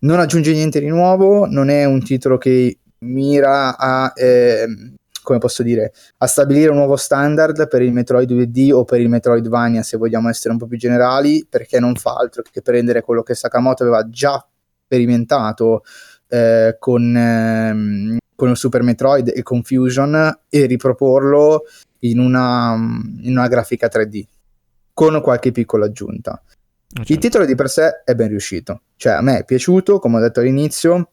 Non 0.00 0.20
aggiunge 0.20 0.52
niente 0.52 0.80
di 0.80 0.88
nuovo, 0.88 1.46
non 1.46 1.68
è 1.68 1.84
un 1.84 2.02
titolo 2.02 2.38
che 2.38 2.78
mira 2.98 3.76
a. 3.76 4.12
Eh, 4.14 4.66
come 5.26 5.38
posso 5.38 5.64
dire, 5.64 5.92
a 6.18 6.26
stabilire 6.28 6.70
un 6.70 6.76
nuovo 6.76 6.94
standard 6.94 7.66
per 7.66 7.82
il 7.82 7.92
Metroid 7.92 8.30
2D 8.30 8.72
o 8.72 8.84
per 8.84 9.00
il 9.00 9.08
Metroidvania, 9.08 9.82
se 9.82 9.96
vogliamo 9.96 10.28
essere 10.28 10.52
un 10.52 10.58
po' 10.58 10.66
più 10.66 10.78
generali, 10.78 11.44
perché 11.50 11.80
non 11.80 11.96
fa 11.96 12.14
altro 12.14 12.42
che 12.48 12.62
prendere 12.62 13.02
quello 13.02 13.24
che 13.24 13.34
Sakamoto 13.34 13.82
aveva 13.82 14.08
già 14.08 14.46
sperimentato 14.84 15.82
eh, 16.28 16.76
con, 16.78 17.16
ehm, 17.16 18.18
con 18.36 18.50
il 18.50 18.56
Super 18.56 18.82
Metroid 18.82 19.32
e 19.34 19.42
con 19.42 19.64
Fusion 19.64 20.42
e 20.48 20.66
riproporlo 20.66 21.64
in 22.00 22.20
una, 22.20 22.74
in 23.22 23.36
una 23.36 23.48
grafica 23.48 23.88
3D 23.88 24.24
con 24.94 25.20
qualche 25.20 25.50
piccola 25.50 25.86
aggiunta. 25.86 26.40
Okay. 26.88 27.04
Il 27.08 27.18
titolo 27.18 27.44
di 27.44 27.54
per 27.54 27.68
sé 27.68 28.02
è 28.04 28.14
ben 28.14 28.28
riuscito, 28.28 28.82
cioè 28.96 29.14
a 29.14 29.20
me 29.20 29.38
è 29.38 29.44
piaciuto, 29.44 29.98
come 29.98 30.18
ho 30.18 30.20
detto 30.20 30.40
all'inizio, 30.40 31.10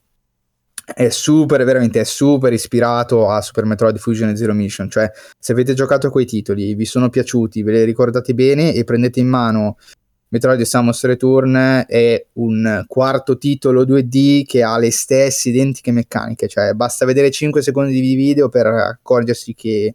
è 0.86 1.10
super, 1.10 1.64
veramente 1.64 2.02
è 2.02 2.04
super 2.04 2.52
ispirato 2.52 3.30
a 3.30 3.42
Super 3.42 3.66
Metroid 3.66 3.98
Fusion 3.98 4.30
e 4.30 4.36
Zero 4.36 4.54
Mission. 4.54 4.90
Cioè, 4.90 5.10
se 5.40 5.52
avete 5.52 5.74
giocato 5.74 6.08
a 6.08 6.12
quei 6.12 6.26
titoli, 6.26 6.76
vi 6.76 6.86
sono 6.86 7.10
piaciuti, 7.10 7.64
ve 7.64 7.72
li 7.72 7.84
ricordate 7.86 8.34
bene 8.34 8.74
e 8.74 8.84
prendete 8.84 9.20
in 9.20 9.28
mano 9.28 9.78
Metroid 10.28 10.62
Samus 10.62 11.06
Return, 11.06 11.86
è 11.88 12.26
un 12.34 12.84
quarto 12.88 13.38
titolo 13.38 13.86
2D 13.86 14.46
che 14.46 14.64
ha 14.64 14.78
le 14.78 14.92
stesse 14.92 15.50
identiche 15.50 15.92
meccaniche. 15.92 16.48
Cioè, 16.48 16.74
basta 16.74 17.06
vedere 17.06 17.32
5 17.32 17.62
secondi 17.62 18.00
di 18.00 18.16
video 18.16 18.50
per 18.50 18.66
accorgersi 18.66 19.54
che 19.54 19.94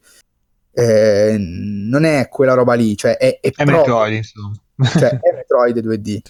eh, 0.73 1.37
non 1.39 2.05
è 2.05 2.29
quella 2.29 2.55
roba 2.55 2.75
lì. 2.75 2.97
Cioè, 2.97 3.17
è, 3.17 3.41
è, 3.41 3.51
è 3.51 3.65
proprio, 3.65 3.77
Metroid, 3.79 4.15
insomma. 4.15 4.55
Cioè, 4.83 5.19
è 5.21 5.35
Metroid 5.35 5.79
2D. 5.79 6.21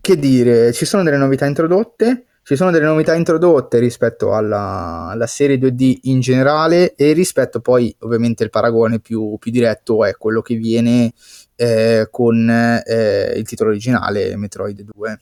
Che 0.00 0.16
dire, 0.18 0.72
ci 0.72 0.84
sono 0.84 1.02
delle 1.02 1.16
novità 1.16 1.46
introdotte 1.46 2.26
ci 2.44 2.56
sono 2.56 2.70
delle 2.70 2.84
novità 2.84 3.14
introdotte 3.14 3.78
rispetto 3.78 4.34
alla, 4.34 5.08
alla, 5.08 5.26
serie 5.26 5.56
2D 5.56 6.00
in 6.02 6.20
generale 6.20 6.94
e 6.94 7.14
rispetto 7.14 7.60
poi 7.60 7.94
ovviamente 8.00 8.44
il 8.44 8.50
paragone 8.50 9.00
più, 9.00 9.38
più 9.38 9.50
diretto 9.50 10.04
è 10.04 10.14
quello 10.18 10.42
che 10.42 10.54
viene 10.56 11.14
eh, 11.56 12.06
con 12.10 12.46
eh, 12.50 13.32
il 13.34 13.46
titolo 13.46 13.70
originale 13.70 14.36
Metroid 14.36 14.82
2. 14.82 15.20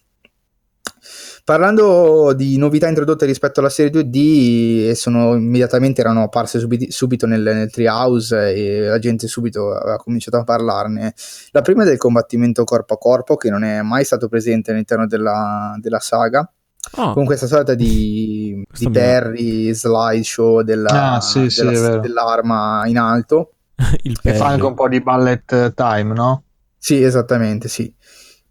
Parlando 1.44 2.32
di 2.34 2.56
novità 2.56 2.88
introdotte 2.88 3.26
rispetto 3.26 3.60
alla 3.60 3.68
serie 3.68 3.90
2D, 3.90 4.92
sono, 4.92 5.34
immediatamente 5.34 6.00
erano 6.00 6.22
apparse 6.22 6.60
subito, 6.60 6.84
subito 6.88 7.26
nel, 7.26 7.42
nel 7.42 7.70
treehouse 7.70 8.54
e 8.54 8.80
la 8.86 8.98
gente 8.98 9.26
subito 9.26 9.72
aveva 9.74 9.96
cominciato 9.96 10.36
a 10.36 10.44
parlarne. 10.44 11.14
La 11.50 11.62
prima 11.62 11.82
è 11.82 11.86
del 11.86 11.96
combattimento 11.96 12.62
corpo 12.64 12.94
a 12.94 12.98
corpo, 12.98 13.36
che 13.36 13.50
non 13.50 13.64
è 13.64 13.82
mai 13.82 14.04
stato 14.04 14.28
presente 14.28 14.70
all'interno 14.70 15.06
della, 15.06 15.76
della 15.80 16.00
saga 16.00 16.48
Oh. 16.94 17.12
con 17.14 17.24
questa 17.24 17.46
sorta 17.46 17.74
di, 17.74 18.62
di 18.76 18.90
Perry 18.90 19.72
slideshow 19.72 20.62
della, 20.62 21.14
ah, 21.14 21.20
sì, 21.20 21.46
della, 21.46 21.92
sì, 21.92 22.00
dell'arma 22.00 22.82
in 22.86 22.98
alto. 22.98 23.52
Che 24.20 24.34
fa 24.34 24.46
anche 24.48 24.66
un 24.66 24.74
po' 24.74 24.88
di 24.88 25.00
ballet 25.00 25.72
time, 25.74 26.12
no? 26.12 26.44
Sì, 26.76 27.02
esattamente, 27.02 27.68
sì. 27.68 27.92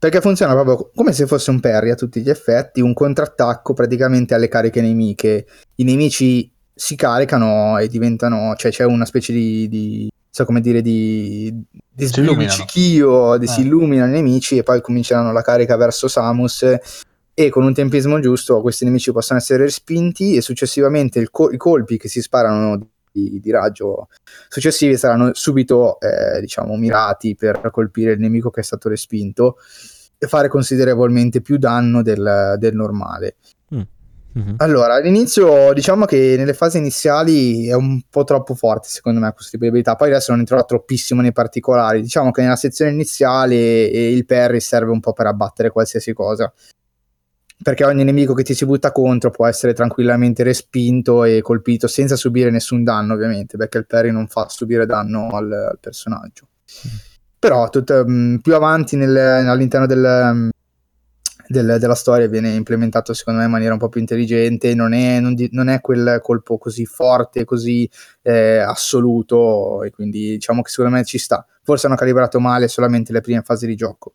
Perché 0.02 0.20
funziona 0.20 0.54
proprio 0.54 0.90
come 0.96 1.14
se 1.14 1.28
fosse 1.28 1.52
un 1.52 1.60
parry 1.60 1.92
a 1.92 1.96
tutti 1.96 2.22
gli 2.22 2.30
effetti, 2.32 2.82
un 2.82 2.92
contrattacco 2.92 3.76
praticamente 3.76 4.34
alle 4.34 4.48
cariche 4.48 4.82
nemiche. 4.82 5.46
I 5.76 5.84
nemici 5.84 6.52
si 6.74 6.96
caricano 6.96 7.78
e 7.78 7.88
diventano, 7.88 8.56
cioè 8.56 8.72
c'è 8.72 8.84
una 8.84 9.06
specie 9.06 9.32
di, 9.32 9.70
di 9.70 10.10
so 10.28 10.44
come 10.44 10.60
dire, 10.60 10.82
di, 10.82 11.54
di 11.94 12.06
sbrilluccichio, 12.06 13.38
di 13.38 13.46
eh. 13.46 13.48
si 13.48 13.62
illuminano 13.62 14.10
i 14.10 14.16
nemici 14.16 14.58
e 14.58 14.64
poi 14.64 14.82
cominceranno 14.82 15.32
la 15.32 15.44
carica 15.44 15.76
verso 15.76 16.08
Samus 16.08 16.66
e 17.36 17.50
con 17.50 17.64
un 17.64 17.74
tempismo 17.74 18.20
giusto 18.20 18.60
questi 18.62 18.86
nemici 18.86 19.12
possono 19.12 19.38
essere 19.38 19.66
respinti 19.66 20.36
e 20.36 20.42
successivamente 20.42 21.30
co- 21.30 21.52
i 21.52 21.58
colpi 21.58 22.00
che 22.00 22.08
si 22.08 22.24
sparano 22.24 22.88
di, 23.12 23.40
di, 23.40 23.52
raggio 23.52 24.08
successivi 24.48 24.98
saranno 24.98 25.32
subito 25.34 26.00
eh, 26.00 26.40
diciamo 26.40 26.76
mirati 26.78 27.36
per 27.36 27.70
colpire 27.72 28.14
il 28.14 28.20
nemico 28.20 28.50
che 28.50 28.62
è 28.62 28.64
stato 28.64 28.90
respinto 28.90 29.58
e 30.18 30.28
fare 30.28 30.48
considerevolmente 30.48 31.42
più 31.42 31.58
danno 31.58 32.02
del, 32.02 32.56
del 32.58 32.76
normale. 32.76 33.36
Mm. 33.74 33.82
Mm-hmm. 34.38 34.54
Allora, 34.58 34.94
all'inizio 34.94 35.74
diciamo 35.74 36.06
che 36.06 36.36
nelle 36.38 36.54
fasi 36.54 36.78
iniziali 36.78 37.68
è 37.68 37.74
un 37.74 38.02
po' 38.10 38.24
troppo 38.24 38.56
forte 38.56 38.88
secondo 38.88 39.20
me 39.20 39.34
questo 39.34 39.52
tipo 39.52 39.64
di 39.64 39.70
abilità, 39.70 39.96
poi 39.96 40.08
adesso 40.08 40.32
non 40.32 40.40
entrerò 40.40 40.64
troppissimo 40.64 41.22
nei 41.22 41.34
particolari, 41.34 42.02
diciamo 42.02 42.32
che 42.32 42.42
nella 42.42 42.56
sezione 42.56 42.92
iniziale 42.92 43.84
il 43.84 44.26
parry 44.26 44.62
serve 44.62 44.92
un 44.92 45.02
po' 45.02 45.12
per 45.12 45.26
abbattere 45.26 45.70
qualsiasi 45.70 46.14
cosa 46.14 46.52
perché 47.62 47.86
ogni 47.86 48.04
nemico 48.04 48.34
che 48.34 48.44
ti 48.44 48.54
si 48.54 48.66
butta 48.66 48.92
contro 48.92 49.30
può 49.30 49.46
essere 49.46 49.74
tranquillamente 49.74 50.44
respinto 50.44 51.24
e 51.24 51.42
colpito 51.42 51.88
senza 51.88 52.16
subire 52.16 52.50
nessun 52.50 52.84
danno, 52.84 53.14
ovviamente, 53.14 53.58
perché 53.58 53.78
il 53.78 53.86
parry 53.86 54.12
non 54.12 54.28
fa 54.28 54.48
subire 54.50 54.86
danno 54.86 55.30
al, 55.30 55.52
al 55.52 55.78
personaggio. 55.80 56.48
Però 57.38 57.70
tut, 57.70 57.90
um, 57.90 58.40
più 58.42 58.56
avanti 58.56 58.96
nel, 58.96 59.16
all'interno 59.16 59.86
del, 59.86 60.04
um, 60.04 60.50
del, 61.48 61.78
della 61.80 61.96
storia 61.96 62.28
viene 62.28 62.52
implementato 62.52 63.14
secondo 63.14 63.40
me 63.40 63.46
in 63.46 63.52
maniera 63.52 63.74
un 63.74 63.80
po' 63.80 63.90
più 63.90 64.00
intelligente, 64.00 64.74
non 64.74 64.94
è, 64.94 65.20
non 65.20 65.36
di, 65.36 65.50
non 65.52 65.68
è 65.68 65.82
quel 65.82 66.20
colpo 66.22 66.58
così 66.58 66.86
forte, 66.86 67.46
così 67.46 67.90
eh, 68.22 68.58
assoluto, 68.58 69.84
e 69.84 69.92
quindi 69.92 70.32
diciamo 70.32 70.62
che 70.62 70.70
secondo 70.70 70.96
me 70.96 71.04
ci 71.04 71.18
sta. 71.18 71.46
Forse 71.64 71.86
hanno 71.86 71.96
calibrato 71.96 72.40
male 72.40 72.68
solamente 72.68 73.12
le 73.12 73.22
prime 73.22 73.42
fasi 73.44 73.68
di 73.68 73.76
gioco. 73.76 74.14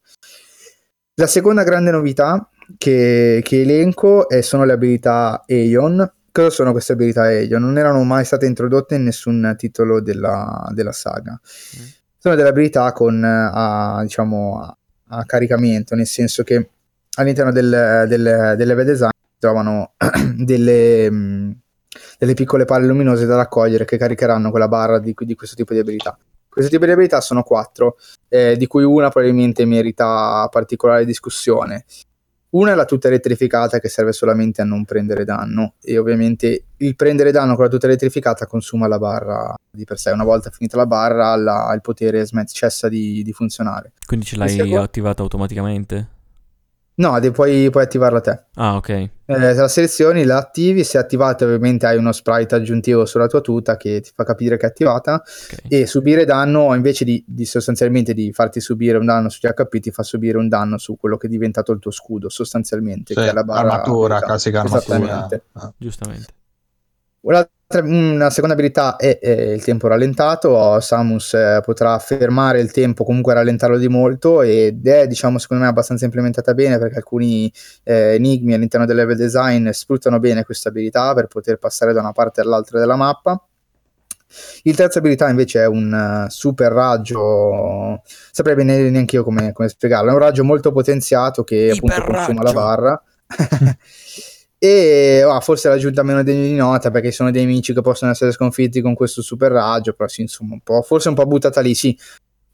La 1.14 1.26
seconda 1.26 1.62
grande 1.62 1.90
novità 1.90 2.50
che, 2.78 3.40
che 3.42 3.60
elenco 3.60 4.28
e 4.28 4.42
sono 4.42 4.64
le 4.64 4.72
abilità 4.72 5.44
Aeon. 5.46 6.12
Cosa 6.32 6.50
sono 6.50 6.72
queste 6.72 6.92
abilità 6.92 7.22
Aeon? 7.22 7.62
Non 7.62 7.78
erano 7.78 8.02
mai 8.04 8.24
state 8.24 8.46
introdotte 8.46 8.96
in 8.96 9.04
nessun 9.04 9.54
titolo 9.56 10.00
della, 10.00 10.68
della 10.72 10.92
saga. 10.92 11.32
Mm. 11.32 11.84
Sono 12.18 12.34
delle 12.34 12.48
abilità 12.48 12.92
con 12.92 13.22
a, 13.24 14.00
diciamo, 14.02 14.60
a, 14.60 14.76
a, 15.16 15.24
caricamento, 15.24 15.94
nel 15.94 16.06
senso 16.06 16.42
che 16.42 16.70
all'interno 17.18 17.52
del, 17.52 18.04
del, 18.08 18.54
del 18.56 18.66
level 18.66 18.84
design 18.84 19.10
si 19.10 19.38
trovano 19.38 19.92
delle, 20.36 21.10
mh, 21.10 21.56
delle 22.18 22.34
piccole 22.34 22.64
palle 22.64 22.86
luminose 22.86 23.26
da 23.26 23.36
raccogliere 23.36 23.84
che 23.84 23.96
caricheranno 23.96 24.50
quella 24.50 24.68
barra 24.68 24.98
di, 24.98 25.14
di 25.16 25.34
questo 25.34 25.54
tipo 25.54 25.72
di 25.72 25.78
abilità. 25.78 26.18
Questo 26.48 26.72
tipo 26.72 26.86
di 26.86 26.92
abilità 26.92 27.20
sono 27.20 27.42
quattro, 27.42 27.96
eh, 28.28 28.56
di 28.56 28.66
cui 28.66 28.82
una 28.82 29.10
probabilmente 29.10 29.66
merita 29.66 30.48
particolare 30.50 31.04
discussione. 31.04 31.84
Una 32.56 32.72
è 32.72 32.74
la 32.74 32.86
tuta 32.86 33.08
elettrificata 33.08 33.78
che 33.80 33.88
serve 33.90 34.12
solamente 34.12 34.62
a 34.62 34.64
non 34.64 34.86
prendere 34.86 35.24
danno 35.24 35.74
e 35.82 35.98
ovviamente 35.98 36.64
il 36.78 36.96
prendere 36.96 37.30
danno 37.30 37.54
con 37.54 37.64
la 37.64 37.70
tuta 37.70 37.86
elettrificata 37.86 38.46
consuma 38.46 38.88
la 38.88 38.98
barra 38.98 39.54
di 39.70 39.84
per 39.84 39.98
sé. 39.98 40.10
Una 40.10 40.24
volta 40.24 40.48
finita 40.48 40.78
la 40.78 40.86
barra 40.86 41.36
la, 41.36 41.70
il 41.74 41.82
potere 41.82 42.24
smet- 42.24 42.50
cessa 42.50 42.88
di, 42.88 43.22
di 43.22 43.32
funzionare. 43.32 43.92
Quindi 44.06 44.24
ce 44.24 44.36
l'hai 44.36 44.74
attivata 44.74 45.20
automaticamente? 45.20 46.14
No, 46.98 47.18
puoi, 47.32 47.68
puoi 47.70 47.82
attivarla 47.84 48.20
te. 48.20 48.44
Ah, 48.54 48.76
ok. 48.76 48.88
Eh, 48.88 49.10
la 49.26 49.68
selezioni, 49.68 50.24
la 50.24 50.38
attivi, 50.38 50.82
se 50.82 50.96
attivata 50.96 51.44
ovviamente 51.44 51.84
hai 51.84 51.98
uno 51.98 52.10
sprite 52.12 52.54
aggiuntivo 52.54 53.04
sulla 53.04 53.26
tua 53.26 53.42
tuta 53.42 53.76
che 53.76 54.00
ti 54.00 54.12
fa 54.14 54.24
capire 54.24 54.56
che 54.56 54.64
è 54.64 54.68
attivata 54.68 55.22
okay. 55.22 55.80
e 55.80 55.86
subire 55.86 56.24
danno 56.24 56.74
invece 56.74 57.04
di, 57.04 57.22
di, 57.26 57.44
sostanzialmente 57.44 58.14
di 58.14 58.32
farti 58.32 58.60
subire 58.60 58.96
un 58.96 59.04
danno 59.04 59.28
sugli 59.28 59.50
HP 59.52 59.78
ti 59.80 59.90
fa 59.90 60.02
subire 60.02 60.38
un 60.38 60.48
danno 60.48 60.78
su 60.78 60.96
quello 60.96 61.18
che 61.18 61.26
è 61.26 61.30
diventato 61.30 61.72
il 61.72 61.80
tuo 61.80 61.90
scudo 61.90 62.30
sostanzialmente, 62.30 63.12
sì, 63.12 63.20
che 63.20 63.28
è 63.28 63.32
la 63.32 63.44
barra 63.44 63.72
armatura, 63.72 64.20
classica 64.20 64.60
armatura. 64.60 65.28
Ah. 65.52 65.72
Giustamente. 65.76 66.32
Una 67.20 67.46
una 67.68 68.30
seconda 68.30 68.54
abilità 68.54 68.94
è, 68.94 69.18
è, 69.18 69.30
il 69.30 69.64
tempo 69.64 69.88
rallentato, 69.88 70.78
Samus 70.78 71.34
eh, 71.34 71.60
potrà 71.64 71.98
fermare 71.98 72.60
il 72.60 72.70
tempo, 72.70 73.02
comunque 73.02 73.34
rallentarlo 73.34 73.76
di 73.76 73.88
molto 73.88 74.42
ed 74.42 74.86
è 74.86 75.08
diciamo 75.08 75.38
secondo 75.38 75.64
me 75.64 75.68
abbastanza 75.68 76.04
implementata 76.04 76.54
bene 76.54 76.78
perché 76.78 76.96
alcuni 76.96 77.52
eh, 77.82 78.14
enigmi 78.14 78.54
all'interno 78.54 78.86
del 78.86 78.94
level 78.94 79.16
design 79.16 79.68
sfruttano 79.70 80.20
bene 80.20 80.44
questa 80.44 80.68
abilità 80.68 81.12
per 81.14 81.26
poter 81.26 81.56
passare 81.58 81.92
da 81.92 82.00
una 82.00 82.12
parte 82.12 82.40
all'altra 82.40 82.78
della 82.78 82.94
mappa. 82.94 83.42
Il 84.62 84.76
terza 84.76 84.98
abilità 85.00 85.28
invece 85.28 85.62
è 85.62 85.66
un 85.66 86.24
uh, 86.26 86.30
super 86.30 86.70
raggio, 86.70 88.02
saprei 88.30 88.54
bene 88.54 88.90
neanche 88.90 89.16
io 89.16 89.24
come, 89.24 89.52
come, 89.52 89.68
spiegarlo, 89.68 90.10
è 90.10 90.12
un 90.12 90.18
raggio 90.18 90.44
molto 90.44 90.70
potenziato 90.72 91.42
che 91.42 91.72
Iper 91.74 91.90
appunto 91.90 92.12
consuma 92.12 92.42
la 92.42 92.52
barra. 92.52 93.02
E 94.58 95.22
oh, 95.22 95.38
forse 95.40 95.68
l'aggiunta 95.68 96.02
meno 96.02 96.22
degna 96.22 96.42
di 96.42 96.54
nota 96.54 96.90
perché 96.90 97.10
sono 97.10 97.30
dei 97.30 97.44
nemici 97.44 97.74
che 97.74 97.82
possono 97.82 98.12
essere 98.12 98.32
sconfitti 98.32 98.80
con 98.80 98.94
questo 98.94 99.20
super 99.20 99.52
raggio, 99.52 99.92
però 99.92 100.08
sì, 100.08 100.22
insomma, 100.22 100.54
un 100.54 100.60
po', 100.60 100.80
forse 100.80 101.10
un 101.10 101.14
po' 101.14 101.26
buttata 101.26 101.60
lì, 101.60 101.74
sì. 101.74 101.94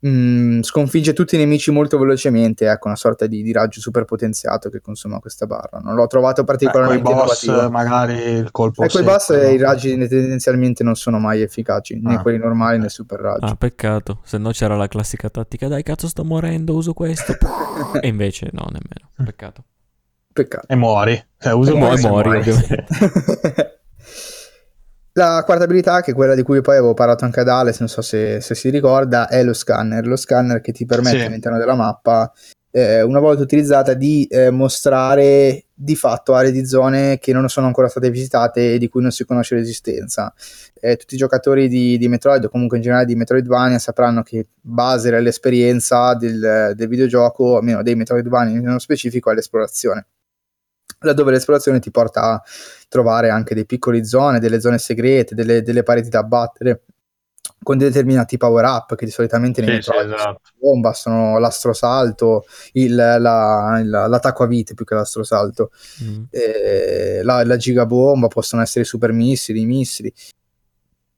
mm, 0.04 0.62
sconfigge 0.62 1.12
tutti 1.12 1.36
i 1.36 1.38
nemici 1.38 1.70
molto 1.70 1.98
velocemente, 1.98 2.68
ecco, 2.68 2.88
una 2.88 2.96
sorta 2.96 3.28
di, 3.28 3.44
di, 3.44 3.52
raggio 3.52 3.78
super 3.80 4.04
potenziato 4.04 4.68
che 4.68 4.80
consuma 4.80 5.20
questa 5.20 5.46
barra. 5.46 5.78
Non 5.78 5.94
l'ho 5.94 6.08
trovato 6.08 6.42
particolarmente 6.42 7.08
eh, 7.08 7.14
boss, 7.14 7.44
innovativo. 7.44 7.70
magari 7.70 8.14
il 8.14 8.50
colpo 8.50 8.82
Ecco, 8.82 8.98
i 8.98 9.04
boss 9.04 9.30
no? 9.30 9.48
i 9.48 9.58
raggi 9.58 9.96
tendenzialmente 10.08 10.82
non 10.82 10.96
sono 10.96 11.20
mai 11.20 11.40
efficaci, 11.40 12.00
né 12.00 12.16
ah, 12.16 12.20
quelli 12.20 12.38
normali 12.38 12.78
né 12.78 12.88
super 12.88 13.20
raggi. 13.20 13.44
Ah, 13.44 13.54
peccato, 13.54 14.18
se 14.24 14.38
no 14.38 14.50
c'era 14.50 14.74
la 14.74 14.88
classica 14.88 15.30
tattica, 15.30 15.68
dai 15.68 15.84
cazzo 15.84 16.08
sto 16.08 16.24
morendo, 16.24 16.74
uso 16.74 16.94
questo. 16.94 17.36
e 18.02 18.08
invece 18.08 18.48
no, 18.50 18.64
nemmeno, 18.64 19.08
peccato. 19.24 19.62
Peccato. 20.32 20.66
E 20.68 20.76
muori. 20.76 21.22
Cioè, 21.38 21.52
uso 21.52 21.72
e, 21.72 21.78
muori, 21.78 22.02
muori 22.02 22.28
ovviamente. 22.28 22.84
La 25.14 25.42
quarta 25.44 25.64
abilità, 25.64 26.00
che 26.00 26.12
è 26.12 26.14
quella 26.14 26.34
di 26.34 26.42
cui 26.42 26.62
poi 26.62 26.76
avevo 26.76 26.94
parlato 26.94 27.26
anche 27.26 27.40
ad 27.40 27.48
Alex, 27.48 27.80
non 27.80 27.88
so 27.88 28.00
se, 28.00 28.40
se 28.40 28.54
si 28.54 28.70
ricorda, 28.70 29.28
è 29.28 29.42
lo 29.44 29.52
scanner. 29.52 30.06
Lo 30.06 30.16
scanner 30.16 30.62
che 30.62 30.72
ti 30.72 30.86
permette 30.86 31.18
sì. 31.18 31.24
all'interno 31.26 31.58
della 31.58 31.74
mappa, 31.74 32.32
eh, 32.70 33.02
una 33.02 33.20
volta 33.20 33.42
utilizzata, 33.42 33.92
di 33.92 34.24
eh, 34.24 34.48
mostrare 34.48 35.66
di 35.74 35.96
fatto 35.96 36.34
aree 36.34 36.50
di 36.50 36.64
zone 36.64 37.18
che 37.18 37.34
non 37.34 37.46
sono 37.48 37.66
ancora 37.66 37.88
state 37.88 38.10
visitate 38.10 38.74
e 38.74 38.78
di 38.78 38.88
cui 38.88 39.02
non 39.02 39.10
si 39.10 39.26
conosce 39.26 39.56
l'esistenza. 39.56 40.32
Eh, 40.80 40.96
tutti 40.96 41.14
i 41.14 41.18
giocatori 41.18 41.68
di, 41.68 41.98
di, 41.98 42.08
Metroid 42.08 42.44
o 42.44 42.48
comunque 42.48 42.78
in 42.78 42.82
generale 42.82 43.04
di 43.04 43.14
Metroidvania 43.14 43.78
sapranno 43.78 44.22
che 44.22 44.46
base 44.58 45.10
dell'esperienza 45.10 46.14
del, 46.14 46.72
del 46.74 46.88
videogioco, 46.88 47.58
almeno 47.58 47.82
dei 47.82 47.96
Metroidvania 47.96 48.58
nello 48.58 48.78
specifico, 48.78 49.30
è 49.30 49.34
l'esplorazione 49.34 50.06
laddove 51.02 51.32
l'esplorazione 51.32 51.80
ti 51.80 51.90
porta 51.90 52.22
a 52.22 52.42
trovare 52.88 53.30
anche 53.30 53.54
dei 53.54 53.66
piccoli 53.66 54.04
zone, 54.04 54.38
delle 54.38 54.60
zone 54.60 54.78
segrete, 54.78 55.34
delle, 55.34 55.62
delle 55.62 55.82
pareti 55.82 56.08
da 56.08 56.20
abbattere 56.20 56.82
con 57.62 57.78
determinati 57.78 58.36
power 58.36 58.64
up 58.64 58.94
che 58.94 59.04
di 59.04 59.10
solitamente 59.10 59.62
sì, 59.62 59.82
sì, 59.82 59.90
esatto. 59.96 60.40
bomba 60.58 60.92
sono 60.92 61.38
l'astrosalto, 61.38 62.44
il, 62.72 62.94
la, 62.94 63.18
la, 63.18 64.06
l'attacco 64.06 64.42
a 64.42 64.46
vite 64.46 64.74
più 64.74 64.84
che 64.84 64.94
l'astrosalto, 64.94 65.70
mm. 66.02 66.22
eh, 66.30 67.20
la, 67.22 67.44
la 67.44 67.56
gigabomba 67.56 68.28
possono 68.28 68.62
essere 68.62 68.84
super 68.84 69.12
missili, 69.12 69.64
missili 69.64 70.12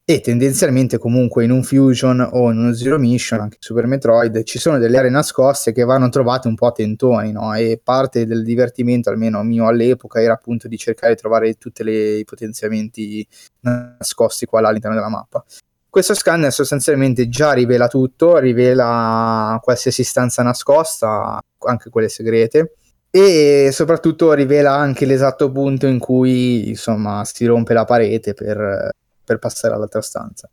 e 0.06 0.20
tendenzialmente 0.20 0.98
comunque 0.98 1.44
in 1.44 1.50
un 1.50 1.62
Fusion 1.62 2.20
o 2.20 2.50
in 2.50 2.58
uno 2.58 2.74
Zero 2.74 2.98
Mission, 2.98 3.40
anche 3.40 3.56
Super 3.58 3.86
Metroid, 3.86 4.42
ci 4.42 4.58
sono 4.58 4.76
delle 4.78 4.98
aree 4.98 5.08
nascoste 5.08 5.72
che 5.72 5.82
vanno 5.82 6.10
trovate 6.10 6.46
un 6.46 6.54
po' 6.56 6.66
a 6.66 6.72
tentoni, 6.72 7.32
no? 7.32 7.54
E 7.54 7.80
parte 7.82 8.26
del 8.26 8.44
divertimento, 8.44 9.08
almeno 9.08 9.42
mio 9.42 9.66
all'epoca, 9.66 10.20
era 10.20 10.34
appunto 10.34 10.68
di 10.68 10.76
cercare 10.76 11.14
di 11.14 11.20
trovare 11.20 11.54
tutti 11.54 11.82
i 11.88 12.24
potenziamenti 12.24 13.26
nascosti 13.60 14.44
qua 14.44 14.60
là 14.60 14.68
all'interno 14.68 14.96
della 14.96 15.08
mappa. 15.08 15.42
Questo 15.88 16.12
scanner 16.12 16.52
sostanzialmente 16.52 17.28
già 17.30 17.52
rivela 17.52 17.88
tutto, 17.88 18.36
rivela 18.36 19.58
qualsiasi 19.62 20.04
stanza 20.04 20.42
nascosta, 20.42 21.40
anche 21.66 21.88
quelle 21.88 22.10
segrete, 22.10 22.74
e 23.08 23.70
soprattutto 23.72 24.34
rivela 24.34 24.74
anche 24.74 25.06
l'esatto 25.06 25.50
punto 25.50 25.86
in 25.86 25.98
cui 25.98 26.68
insomma 26.68 27.24
si 27.24 27.46
rompe 27.46 27.72
la 27.72 27.84
parete 27.84 28.34
per 28.34 28.90
per 29.24 29.38
passare 29.38 29.74
all'altra 29.74 30.02
stanza. 30.02 30.48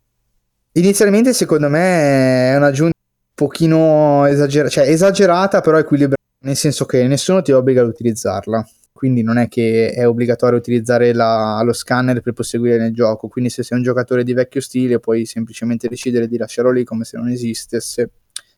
Inizialmente, 0.72 1.32
secondo 1.32 1.68
me, 1.68 2.52
è 2.52 2.56
un'aggiunta 2.56 2.96
un 2.96 3.34
pochino 3.34 4.24
esagerata, 4.26 4.70
cioè 4.70 4.88
esagerata, 4.88 5.60
però 5.60 5.78
equilibrata, 5.78 6.22
nel 6.40 6.56
senso 6.56 6.86
che 6.86 7.06
nessuno 7.06 7.42
ti 7.42 7.52
obbliga 7.52 7.82
ad 7.82 7.88
utilizzarla. 7.88 8.66
Quindi 8.92 9.22
non 9.22 9.36
è 9.36 9.48
che 9.48 9.90
è 9.90 10.06
obbligatorio 10.06 10.56
utilizzare 10.56 11.12
la, 11.12 11.60
lo 11.64 11.72
scanner 11.72 12.20
per 12.20 12.32
proseguire 12.32 12.78
nel 12.78 12.94
gioco. 12.94 13.28
Quindi, 13.28 13.50
se 13.50 13.62
sei 13.64 13.76
un 13.76 13.84
giocatore 13.84 14.22
di 14.22 14.32
vecchio 14.32 14.60
stile, 14.60 15.00
puoi 15.00 15.26
semplicemente 15.26 15.88
decidere 15.88 16.28
di 16.28 16.38
lasciarlo 16.38 16.70
lì 16.70 16.84
come 16.84 17.04
se 17.04 17.16
non 17.16 17.28
esistesse. 17.28 18.10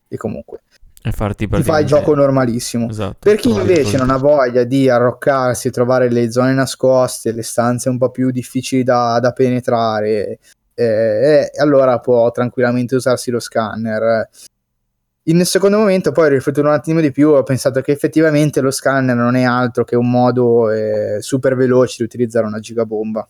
E 0.06 0.16
comunque, 0.16 0.60
e 1.06 1.12
farti 1.12 1.46
ti 1.46 1.62
fai 1.62 1.82
il 1.82 1.86
gioco 1.86 2.14
normalissimo. 2.14 2.88
Esatto, 2.88 3.18
per 3.20 3.36
chi 3.36 3.50
invece 3.50 3.98
non 3.98 4.08
ha 4.08 4.16
voglia 4.16 4.64
di 4.64 4.88
arroccarsi, 4.88 5.68
trovare 5.70 6.08
le 6.08 6.32
zone 6.32 6.54
nascoste, 6.54 7.32
le 7.32 7.42
stanze 7.42 7.90
un 7.90 7.98
po' 7.98 8.08
più 8.08 8.30
difficili 8.30 8.82
da, 8.82 9.18
da 9.20 9.32
penetrare, 9.32 10.38
eh, 10.72 10.82
eh, 10.82 11.50
allora 11.60 11.98
può 11.98 12.30
tranquillamente 12.30 12.94
usarsi 12.94 13.30
lo 13.30 13.38
scanner. 13.38 14.30
In 15.24 15.44
secondo 15.44 15.76
momento, 15.76 16.10
poi 16.10 16.30
riflettuto 16.30 16.66
un 16.66 16.72
attimo 16.72 17.00
di 17.00 17.10
più, 17.10 17.28
ho 17.32 17.42
pensato 17.42 17.82
che 17.82 17.92
effettivamente 17.92 18.62
lo 18.62 18.70
scanner 18.70 19.14
non 19.14 19.36
è 19.36 19.42
altro 19.42 19.84
che 19.84 19.96
un 19.96 20.10
modo 20.10 20.70
eh, 20.70 21.18
super 21.20 21.54
veloce 21.54 21.96
di 21.98 22.04
utilizzare 22.04 22.46
una 22.46 22.60
gigabomba. 22.60 23.28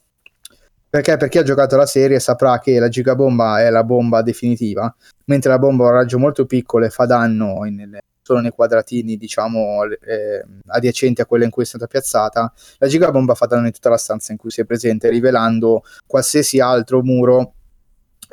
Perché 0.94 1.16
per 1.16 1.28
chi 1.28 1.38
ha 1.38 1.42
giocato 1.42 1.74
la 1.74 1.86
serie 1.86 2.20
saprà 2.20 2.60
che 2.60 2.78
la 2.78 2.86
gigabomba 2.86 3.60
è 3.60 3.68
la 3.68 3.82
bomba 3.82 4.22
definitiva, 4.22 4.94
mentre 5.24 5.50
la 5.50 5.58
bomba 5.58 5.86
ha 5.86 5.88
un 5.88 5.94
raggio 5.94 6.20
molto 6.20 6.46
piccolo 6.46 6.84
e 6.84 6.90
fa 6.90 7.04
danno 7.04 7.66
in, 7.66 7.98
solo 8.22 8.38
nei 8.38 8.52
quadratini, 8.52 9.16
diciamo, 9.16 9.82
eh, 9.86 10.44
adiacenti 10.68 11.20
a 11.20 11.26
quella 11.26 11.46
in 11.46 11.50
cui 11.50 11.64
è 11.64 11.66
stata 11.66 11.88
piazzata, 11.88 12.52
la 12.78 12.86
gigabomba 12.86 13.34
fa 13.34 13.46
danno 13.46 13.66
in 13.66 13.72
tutta 13.72 13.88
la 13.88 13.96
stanza 13.96 14.30
in 14.30 14.38
cui 14.38 14.50
si 14.50 14.60
è 14.60 14.64
presente, 14.64 15.08
rivelando 15.08 15.82
qualsiasi 16.06 16.60
altro 16.60 17.02
muro 17.02 17.54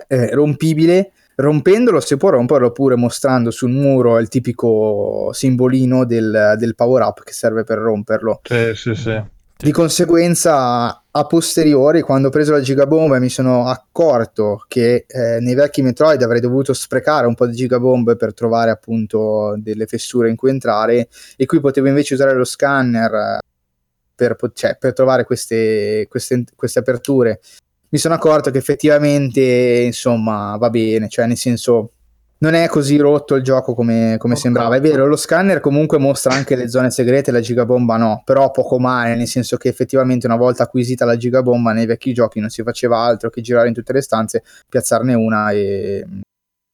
eh, 0.05 0.29
rompibile. 0.29 1.13
Rompendolo 1.37 1.99
si 1.99 2.15
può 2.15 2.29
romperlo 2.29 2.67
oppure 2.67 2.95
mostrando 2.95 3.49
sul 3.49 3.71
muro 3.71 4.19
il 4.19 4.27
tipico 4.27 5.31
simbolino 5.33 6.05
del, 6.05 6.53
del 6.59 6.75
power 6.75 7.01
up 7.01 7.23
che 7.23 7.33
serve 7.33 7.63
per 7.63 7.79
romperlo. 7.79 8.41
Sì, 8.43 8.75
sì, 8.75 8.93
sì. 8.93 9.19
Di 9.57 9.71
conseguenza, 9.71 11.00
a 11.13 11.25
posteriori, 11.25 12.01
quando 12.01 12.29
ho 12.29 12.31
preso 12.31 12.53
la 12.53 12.61
gigabomba, 12.61 13.19
mi 13.19 13.29
sono 13.29 13.67
accorto 13.67 14.63
che 14.67 15.05
eh, 15.07 15.39
nei 15.41 15.55
vecchi 15.55 15.81
Metroid 15.81 16.21
avrei 16.21 16.39
dovuto 16.39 16.73
sprecare 16.73 17.27
un 17.27 17.35
po' 17.35 17.47
di 17.47 17.55
gigabombe 17.55 18.15
per 18.15 18.33
trovare 18.33 18.71
appunto 18.71 19.55
delle 19.57 19.87
fessure 19.87 20.29
in 20.29 20.37
cui 20.37 20.51
entrare, 20.51 21.09
e 21.35 21.45
qui 21.45 21.59
potevo 21.59 21.87
invece 21.87 22.13
usare 22.13 22.33
lo 22.33 22.45
scanner 22.45 23.13
eh, 23.13 23.39
per, 24.15 24.37
cioè, 24.53 24.77
per 24.77 24.93
trovare 24.93 25.25
queste, 25.25 26.05
queste, 26.09 26.45
queste 26.55 26.79
aperture. 26.79 27.41
Mi 27.89 27.99
sono 27.99 28.13
accorto 28.13 28.49
che 28.49 28.59
effettivamente, 28.59 29.41
insomma, 29.41 30.55
va 30.57 30.69
bene, 30.69 31.09
cioè 31.09 31.25
nel 31.25 31.35
senso 31.35 31.91
non 32.41 32.53
è 32.55 32.67
così 32.67 32.97
rotto 32.97 33.35
il 33.35 33.43
gioco 33.43 33.75
come, 33.75 34.15
come 34.17 34.35
sembrava. 34.35 34.75
È 34.75 34.81
vero, 34.81 35.05
lo 35.05 35.15
scanner 35.15 35.59
comunque 35.59 35.99
mostra 35.99 36.33
anche 36.33 36.55
le 36.55 36.69
zone 36.69 36.89
segrete, 36.89 37.31
la 37.31 37.39
gigabomba 37.39 37.97
no, 37.97 38.21
però 38.25 38.49
poco 38.49 38.79
male, 38.79 39.15
nel 39.15 39.27
senso 39.27 39.57
che 39.57 39.69
effettivamente 39.69 40.25
una 40.25 40.37
volta 40.37 40.63
acquisita 40.63 41.05
la 41.05 41.17
gigabomba 41.17 41.71
nei 41.71 41.85
vecchi 41.85 42.13
giochi 42.13 42.39
non 42.39 42.49
si 42.49 42.63
faceva 42.63 42.97
altro 42.97 43.29
che 43.29 43.41
girare 43.41 43.67
in 43.67 43.73
tutte 43.75 43.93
le 43.93 44.01
stanze, 44.01 44.43
piazzarne 44.67 45.13
una 45.13 45.51
e, 45.51 46.03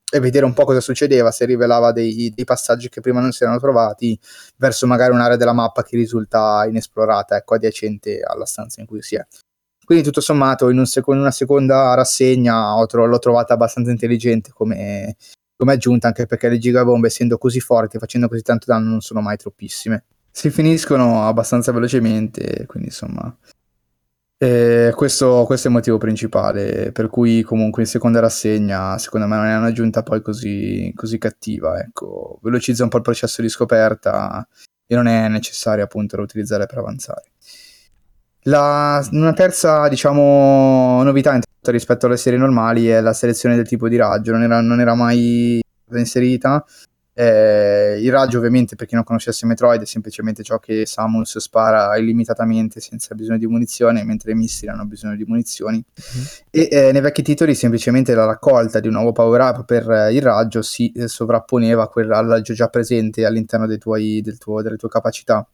e 0.09 0.19
vedere 0.21 0.45
un 0.45 0.53
po' 0.53 0.63
cosa 0.63 0.79
succedeva, 0.79 1.31
se 1.31 1.43
rivelava 1.43 1.91
dei, 1.91 2.31
dei, 2.33 2.45
passaggi 2.45 2.87
che 2.87 3.01
prima 3.01 3.19
non 3.19 3.33
si 3.33 3.43
erano 3.43 3.59
trovati 3.59 4.17
verso 4.55 4.87
magari 4.87 5.13
un'area 5.13 5.35
della 5.35 5.53
mappa 5.53 5.83
che 5.83 5.97
risulta 5.97 6.65
inesplorata, 6.65 7.35
ecco, 7.35 7.55
adiacente 7.55 8.21
alla 8.21 8.45
stanza 8.45 8.79
in 8.79 8.87
cui 8.87 9.01
si 9.01 9.15
è. 9.15 9.27
Quindi 9.83 10.03
tutto 10.03 10.21
sommato 10.21 10.69
in, 10.69 10.77
un 10.77 10.85
sec- 10.85 11.07
in 11.07 11.19
una 11.19 11.31
seconda 11.31 11.93
rassegna 11.93 12.73
tro- 12.87 13.05
l'ho 13.05 13.19
trovata 13.19 13.53
abbastanza 13.53 13.91
intelligente 13.91 14.51
come, 14.53 15.15
come 15.57 15.73
aggiunta 15.73 16.07
anche 16.07 16.25
perché 16.25 16.47
le 16.47 16.57
gigabombe 16.59 17.07
essendo 17.07 17.37
così 17.37 17.59
forti 17.59 17.97
facendo 17.97 18.29
così 18.29 18.41
tanto 18.41 18.65
danno 18.67 18.89
non 18.89 19.01
sono 19.01 19.21
mai 19.21 19.35
troppissime. 19.35 20.05
Si 20.31 20.49
finiscono 20.51 21.27
abbastanza 21.27 21.71
velocemente 21.71 22.65
quindi 22.67 22.89
insomma 22.89 23.35
eh, 24.39 24.91
questo, 24.95 25.45
questo, 25.47 25.67
è 25.67 25.71
il 25.71 25.75
motivo 25.77 25.97
principale 25.97 26.91
per 26.91 27.07
cui 27.07 27.41
comunque 27.41 27.81
in 27.81 27.87
seconda 27.87 28.19
rassegna 28.19 28.95
secondo 28.99 29.25
me 29.25 29.35
non 29.35 29.45
è 29.47 29.57
un'aggiunta 29.57 30.03
poi 30.03 30.21
così, 30.21 30.91
così 30.95 31.17
cattiva 31.17 31.79
ecco. 31.79 32.37
Velocizza 32.43 32.83
un 32.83 32.89
po' 32.89 32.97
il 32.97 33.03
processo 33.03 33.41
di 33.41 33.49
scoperta 33.49 34.47
e 34.85 34.95
non 34.95 35.07
è 35.07 35.27
necessario 35.27 35.83
appunto 35.83 36.15
da 36.15 36.21
utilizzare 36.21 36.67
per 36.67 36.77
avanzare. 36.77 37.31
La, 38.43 39.05
una 39.11 39.33
terza, 39.33 39.87
diciamo, 39.89 41.03
novità 41.03 41.33
rispetto 41.61 42.05
alle 42.05 42.17
serie 42.17 42.39
normali 42.39 42.87
è 42.87 43.01
la 43.01 43.13
selezione 43.13 43.55
del 43.55 43.67
tipo 43.67 43.89
di 43.89 43.95
raggio, 43.95 44.31
non 44.31 44.43
era, 44.43 44.61
non 44.61 44.79
era 44.79 44.95
mai 44.95 45.61
inserita. 45.91 46.63
Eh, 47.19 47.97
il 47.99 48.11
raggio, 48.11 48.37
ovviamente, 48.37 48.75
per 48.75 48.85
chi 48.85 48.93
non 48.93 49.03
conoscesse 49.03 49.47
Metroid, 49.47 49.81
è 49.81 49.85
semplicemente 49.85 50.43
ciò 50.43 50.59
che 50.59 50.85
Samus 50.85 51.39
spara 51.39 51.97
illimitatamente 51.97 52.79
senza 52.79 53.15
bisogno 53.15 53.39
di 53.39 53.47
munizioni, 53.47 54.03
mentre 54.03 54.33
i 54.33 54.35
missili 54.35 54.69
hanno 54.69 54.85
bisogno 54.85 55.15
di 55.15 55.25
munizioni. 55.25 55.83
Mm-hmm. 55.83 56.25
E 56.51 56.67
eh, 56.71 56.91
nei 56.91 57.01
vecchi 57.01 57.23
titoli, 57.23 57.55
semplicemente 57.55 58.13
la 58.13 58.25
raccolta 58.25 58.79
di 58.79 58.87
un 58.87 58.93
nuovo 58.93 59.13
power 59.13 59.41
up 59.41 59.65
per 59.65 59.89
eh, 59.89 60.13
il 60.13 60.21
raggio 60.21 60.61
si 60.61 60.91
eh, 60.91 61.07
sovrapponeva 61.07 61.83
a 61.83 61.87
quel, 61.87 62.05
raggio 62.05 62.53
già 62.53 62.67
presente 62.67 63.25
all'interno 63.25 63.65
tuoi, 63.79 64.21
del 64.21 64.37
tuo, 64.37 64.61
delle 64.61 64.77
tue 64.77 64.89
capacità. 64.89 65.47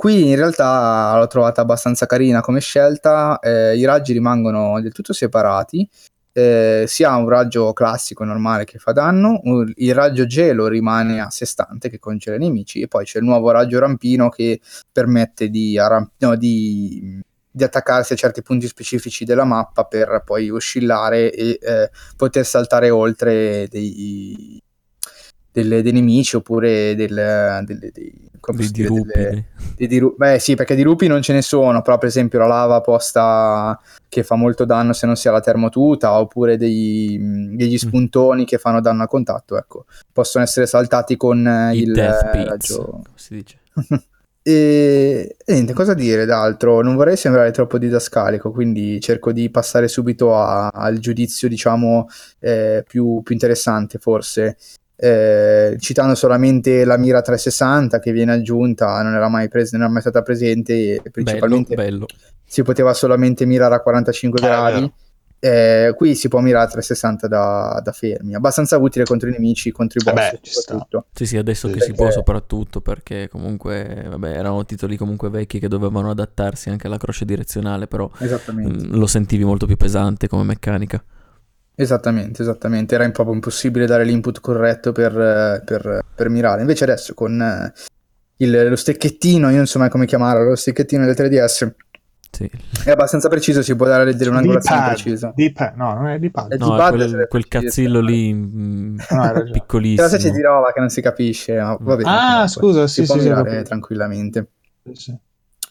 Qui 0.00 0.30
in 0.30 0.36
realtà 0.36 1.14
l'ho 1.18 1.26
trovata 1.26 1.60
abbastanza 1.60 2.06
carina 2.06 2.40
come 2.40 2.60
scelta, 2.60 3.38
eh, 3.38 3.76
i 3.76 3.84
raggi 3.84 4.14
rimangono 4.14 4.80
del 4.80 4.92
tutto 4.92 5.12
separati, 5.12 5.86
eh, 6.32 6.84
si 6.86 7.04
ha 7.04 7.14
un 7.16 7.28
raggio 7.28 7.74
classico 7.74 8.24
normale 8.24 8.64
che 8.64 8.78
fa 8.78 8.92
danno, 8.92 9.42
il 9.74 9.94
raggio 9.94 10.24
gelo 10.24 10.68
rimane 10.68 11.20
a 11.20 11.28
sé 11.28 11.44
stante 11.44 11.90
che 11.90 11.98
congela 11.98 12.36
i 12.36 12.38
nemici 12.38 12.80
e 12.80 12.88
poi 12.88 13.04
c'è 13.04 13.18
il 13.18 13.26
nuovo 13.26 13.50
raggio 13.50 13.78
rampino 13.78 14.30
che 14.30 14.62
permette 14.90 15.50
di, 15.50 15.78
arramp- 15.78 16.12
no, 16.16 16.34
di, 16.34 17.20
di 17.50 17.62
attaccarsi 17.62 18.14
a 18.14 18.16
certi 18.16 18.40
punti 18.40 18.68
specifici 18.68 19.26
della 19.26 19.44
mappa 19.44 19.84
per 19.84 20.22
poi 20.24 20.48
oscillare 20.48 21.30
e 21.30 21.58
eh, 21.60 21.90
poter 22.16 22.46
saltare 22.46 22.88
oltre 22.88 23.68
dei, 23.68 24.58
delle, 25.52 25.82
dei 25.82 25.92
nemici 25.92 26.36
oppure 26.36 26.94
del, 26.94 27.62
delle, 27.64 27.90
dei, 27.92 28.12
dei 28.52 28.70
dirupi. 28.70 29.10
Delle, 29.12 29.46
dei 29.76 29.86
diru- 29.86 30.16
beh 30.16 30.38
sì, 30.38 30.54
perché 30.54 30.74
dirupi 30.74 31.06
non 31.06 31.22
ce 31.22 31.32
ne 31.32 31.42
sono, 31.42 31.82
però 31.82 31.98
per 31.98 32.08
esempio 32.08 32.38
la 32.38 32.46
lava 32.46 32.80
posta 32.80 33.78
che 34.08 34.22
fa 34.22 34.34
molto 34.34 34.64
danno 34.64 34.92
se 34.92 35.06
non 35.06 35.16
si 35.16 35.28
ha 35.28 35.32
la 35.32 35.40
termotuta, 35.40 36.18
oppure 36.18 36.56
dei, 36.56 37.16
degli 37.52 37.74
mm. 37.74 37.76
spuntoni 37.76 38.42
mm. 38.42 38.46
che 38.46 38.58
fanno 38.58 38.80
danno 38.80 39.02
a 39.02 39.08
contatto, 39.08 39.56
ecco. 39.56 39.84
Possono 40.12 40.44
essere 40.44 40.66
saltati 40.66 41.16
con 41.16 41.70
I 41.72 41.78
il 41.78 41.94
raggio... 41.94 42.84
come 42.84 43.04
si 43.14 43.34
dice? 43.34 43.58
E, 44.42 45.36
e, 45.44 45.52
niente, 45.52 45.72
cosa 45.72 45.94
dire 45.94 46.24
d'altro? 46.24 46.82
Non 46.82 46.96
vorrei 46.96 47.16
sembrare 47.16 47.50
troppo 47.52 47.78
didascalico, 47.78 48.50
quindi 48.50 49.00
cerco 49.00 49.32
di 49.32 49.50
passare 49.50 49.86
subito 49.86 50.34
a, 50.34 50.68
al 50.68 50.98
giudizio, 50.98 51.48
diciamo, 51.48 52.08
eh, 52.38 52.84
più, 52.86 53.20
più, 53.22 53.34
interessante 53.34 53.98
forse. 53.98 54.56
Eh, 55.02 55.76
citando 55.78 56.14
solamente 56.14 56.84
la 56.84 56.98
mira 56.98 57.22
360 57.22 57.98
che 58.00 58.12
viene 58.12 58.32
aggiunta, 58.32 59.00
non 59.00 59.14
era 59.14 59.28
mai, 59.28 59.48
pres- 59.48 59.72
non 59.72 59.80
era 59.80 59.90
mai 59.90 60.02
stata 60.02 60.20
presente 60.20 61.00
e 61.02 61.10
principalmente 61.10 61.74
bello, 61.74 62.04
bello. 62.04 62.06
si 62.44 62.62
poteva 62.62 62.92
solamente 62.92 63.46
mirare 63.46 63.76
a 63.76 63.80
45 63.80 64.38
eh, 64.38 64.42
gradi. 64.42 64.92
Eh, 65.42 65.94
qui 65.96 66.14
si 66.14 66.28
può 66.28 66.40
mirare 66.40 66.66
a 66.66 66.68
360 66.68 67.26
da, 67.28 67.80
da, 67.82 67.92
fermi, 67.92 68.34
abbastanza 68.34 68.76
utile 68.76 69.06
contro 69.06 69.30
i 69.30 69.32
nemici, 69.32 69.70
contro 69.70 69.98
i 69.98 70.04
boss 70.04 70.32
eh 70.32 70.32
beh, 70.32 70.40
soprattutto. 70.42 71.06
Sì, 71.14 71.24
sì, 71.24 71.38
adesso 71.38 71.68
sì, 71.68 71.72
che 71.72 71.78
perché... 71.78 71.94
si 71.94 71.98
può 71.98 72.10
soprattutto 72.10 72.82
perché 72.82 73.26
comunque 73.30 74.04
vabbè, 74.06 74.36
erano 74.36 74.66
titoli 74.66 74.98
comunque 74.98 75.30
vecchi 75.30 75.58
che 75.58 75.68
dovevano 75.68 76.10
adattarsi 76.10 76.68
anche 76.68 76.88
alla 76.88 76.98
croce 76.98 77.24
direzionale, 77.24 77.86
però 77.86 78.10
mh, 78.18 78.52
mm, 78.52 78.92
lo 78.92 79.06
sentivi 79.06 79.44
molto 79.44 79.64
più 79.64 79.78
pesante 79.78 80.28
come 80.28 80.42
meccanica. 80.42 81.02
Esattamente, 81.82 82.42
esattamente, 82.42 82.94
era 82.94 83.08
proprio 83.10 83.34
impossibile 83.34 83.86
dare 83.86 84.04
l'input 84.04 84.40
corretto 84.40 84.92
per, 84.92 85.62
per, 85.64 86.04
per 86.14 86.28
mirare. 86.28 86.60
Invece 86.60 86.84
adesso 86.84 87.14
con 87.14 87.40
eh, 87.40 87.72
il, 88.36 88.68
lo 88.68 88.76
stecchettino, 88.76 89.48
io 89.48 89.56
non 89.56 89.66
so 89.66 89.78
mai 89.78 89.88
come 89.88 90.06
chiamarlo, 90.06 90.44
lo 90.44 90.56
stecchettino 90.56 91.06
del 91.06 91.14
3DS 91.16 91.72
sì. 92.30 92.48
È 92.84 92.90
abbastanza 92.90 93.28
preciso, 93.28 93.60
si 93.62 93.74
può 93.74 93.86
dare 93.86 94.12
un'angolazione 94.12 94.86
precisa. 94.86 95.32
D-pad, 95.34 95.74
no, 95.74 95.94
non 95.94 96.06
è 96.08 96.18
D-pad. 96.18 96.52
È 96.52 96.56
no, 96.56 96.70
D-pad 96.70 96.94
quel, 96.94 97.26
quel 97.28 97.48
cazzillo 97.48 98.00
lì 98.00 98.32
mh, 98.32 99.04
no, 99.10 99.42
piccolissimo. 99.50 100.06
C'è 100.06 100.12
una 100.12 100.20
specie 100.20 100.30
di 100.30 100.42
roba 100.42 100.72
che 100.72 100.80
non 100.80 100.88
si 100.90 101.00
capisce. 101.00 101.60
Ma 101.60 101.76
va 101.80 101.96
bene, 101.96 102.08
ah, 102.08 102.46
scusa, 102.46 102.86
sì, 102.86 103.04
si 103.04 103.18
sì, 103.18 103.28
può 103.28 103.44
sì, 103.44 103.62
tranquillamente. 103.64 104.50
Sì. 104.92 105.14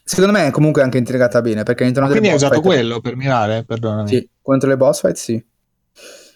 Secondo 0.03 0.37
me 0.37 0.47
è 0.47 0.51
comunque 0.51 0.81
anche 0.81 0.97
integrata 0.97 1.39
bene 1.41 1.63
perché 1.63 1.83
all'interno 1.83 2.07
ma 2.07 2.13
Quindi 2.15 2.29
hai 2.29 2.35
usato 2.35 2.61
quello 2.61 2.99
per 2.99 3.15
mirare? 3.15 3.63
Perdonami. 3.63 4.07
Sì, 4.07 4.29
contro 4.41 4.67
le 4.67 4.75
boss 4.75 5.01
fight 5.01 5.15
sì. 5.15 5.45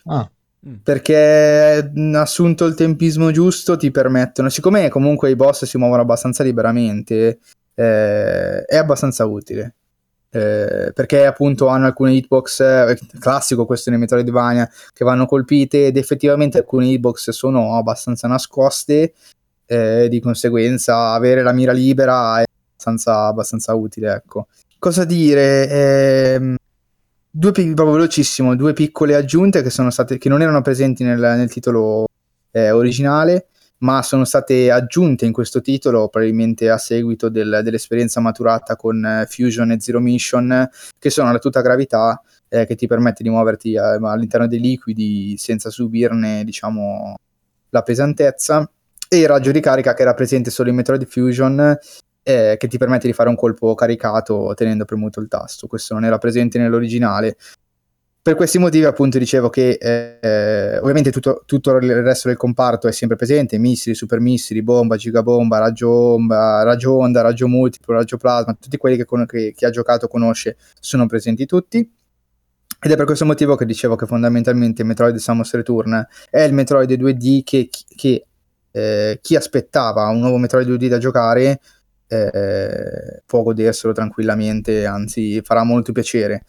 Ah. 0.06 0.30
Mm. 0.68 0.76
Perché 0.84 1.92
assunto 2.14 2.66
il 2.66 2.76
tempismo 2.76 3.32
giusto 3.32 3.76
ti 3.76 3.92
permettono, 3.92 4.50
siccome 4.50 4.90
comunque 4.90 5.30
i 5.30 5.36
boss 5.36 5.66
si 5.66 5.78
muovono 5.78 6.02
abbastanza 6.02 6.44
liberamente, 6.44 7.40
eh, 7.74 8.64
è 8.64 8.78
abbastanza 8.78 9.26
utile 9.26 9.76
eh, 10.36 10.92
perché 10.94 11.28
appunto 11.28 11.68
hanno 11.68 11.86
alcune 11.86 12.14
hitbox, 12.14 12.60
eh, 12.62 12.98
classico 13.20 13.68
questo 13.68 13.92
nei 13.92 14.00
Metroidvania, 14.00 14.68
che 14.92 15.06
vanno 15.06 15.28
colpite 15.28 15.86
ed 15.86 15.98
effettivamente 15.98 16.58
alcune 16.58 16.88
hitbox 16.88 17.30
sono 17.30 17.76
abbastanza 17.78 18.28
nascoste, 18.28 19.14
eh, 19.68 20.08
di 20.10 20.20
conseguenza 20.20 21.12
avere 21.12 21.44
la 21.44 21.54
mira 21.54 21.72
libera 21.72 22.40
è 22.42 22.46
abbastanza, 22.72 23.28
abbastanza 23.28 23.76
utile, 23.76 24.12
ecco. 24.12 24.48
Cosa 24.80 25.06
dire? 25.06 26.58
Due, 27.36 27.52
proprio 27.52 27.94
velocissimo, 27.94 28.56
due 28.56 28.74
piccole 28.74 29.16
aggiunte 29.16 29.64
che, 29.64 29.72
sono 29.72 29.90
state, 29.90 30.20
che 30.20 30.30
non 30.30 30.44
erano 30.44 30.62
presenti 30.62 31.04
nel, 31.04 31.20
nel 31.20 31.50
titolo 31.50 32.06
eh, 32.52 32.70
originale, 32.70 33.48
ma 33.80 34.04
sono 34.04 34.24
state 34.24 34.70
aggiunte 34.70 35.26
in 35.26 35.32
questo 35.32 35.60
titolo 35.60 36.10
probabilmente 36.10 36.70
a 36.70 36.78
seguito 36.78 37.30
del, 37.30 37.62
dell'esperienza 37.64 38.20
maturata 38.20 38.76
con 38.76 39.04
eh, 39.04 39.26
Fusion 39.28 39.72
e 39.72 39.80
Zero 39.80 40.00
Mission, 40.00 40.70
che 41.00 41.10
sono 41.10 41.32
la 41.32 41.40
tuta 41.40 41.62
gravità 41.62 42.22
eh, 42.50 42.68
che 42.68 42.76
ti 42.76 42.86
permette 42.86 43.24
di 43.24 43.30
muoverti 43.30 43.74
eh, 43.74 43.80
all'interno 43.80 44.46
dei 44.46 44.60
liquidi 44.60 45.36
senza 45.36 45.72
subirne, 45.72 46.44
diciamo, 46.44 47.16
la 47.70 47.82
pesantezza, 47.82 48.70
e 49.10 49.18
il 49.18 49.28
raggio 49.28 49.52
di 49.52 49.60
carica 49.60 49.96
che 49.96 50.04
era 50.04 50.14
presente 50.14 50.52
solo 50.52 50.70
in 50.70 50.76
Metroid 50.76 51.08
Fusion, 51.08 51.80
eh, 52.24 52.56
che 52.58 52.68
ti 52.68 52.78
permette 52.78 53.08
di 53.08 53.14
fare 53.14 53.30
un 53.30 53.36
colpo 53.36 53.76
caricato 53.76 54.54
tenendo 54.56 54.86
premuto 54.86 55.20
il 55.20 55.28
tasto. 55.28 55.68
Questo 55.68 55.94
non 55.94 56.06
era 56.06 56.18
presente 56.18 56.58
nell'originale, 56.58 57.38
per 58.24 58.36
questi 58.36 58.58
motivi 58.58 58.86
appunto 58.86 59.18
dicevo 59.18 59.50
che 59.50 59.72
eh, 59.72 60.78
ovviamente 60.78 61.12
tutto, 61.12 61.44
tutto, 61.46 61.76
il 61.76 62.02
resto 62.04 62.30
del 62.30 62.38
comparto 62.38 62.88
è 62.88 62.94
sempre 62.94 63.18
presente, 63.18 63.58
missili, 63.58 63.94
super 63.96 64.22
missili, 64.22 64.64
bomba, 64.64 64.96
gigabomba, 64.96 65.58
raggio 65.58 65.90
omba, 65.90 66.64
raggio 66.64 66.94
onda, 66.94 67.20
raggio 67.20 67.50
multiplo, 67.50 67.96
raggio 67.96 68.16
plasma, 68.16 68.54
tutti 68.54 68.78
quelli 68.78 68.96
che, 68.96 69.04
con- 69.04 69.26
che 69.26 69.52
chi 69.54 69.66
ha 69.66 69.70
giocato 69.70 70.08
conosce 70.08 70.56
sono 70.80 71.06
presenti 71.06 71.46
tutti. 71.46 71.80
Ed 72.80 72.92
è 72.92 72.96
per 72.96 73.04
questo 73.04 73.26
motivo 73.26 73.58
che 73.58 73.66
dicevo 73.66 73.98
che 73.98 74.06
fondamentalmente 74.06 74.86
Metroid 74.86 75.18
Samus 75.18 75.54
Return 75.56 76.08
è 76.30 76.44
il 76.44 76.54
Metroid 76.54 76.90
2D 76.90 77.44
che, 77.44 77.68
che 77.70 78.26
eh, 78.72 79.20
chi 79.22 79.36
aspettava 79.36 80.08
un 80.08 80.20
nuovo 80.20 80.38
Metroid 80.38 80.70
2D 80.70 80.88
da 80.88 80.98
giocare 80.98 81.60
eh, 82.14 83.24
può 83.26 83.42
goderselo 83.44 83.94
tranquillamente, 83.94 84.86
anzi 84.86 85.42
farà 85.44 85.64
molto 85.64 85.92
piacere. 85.92 86.44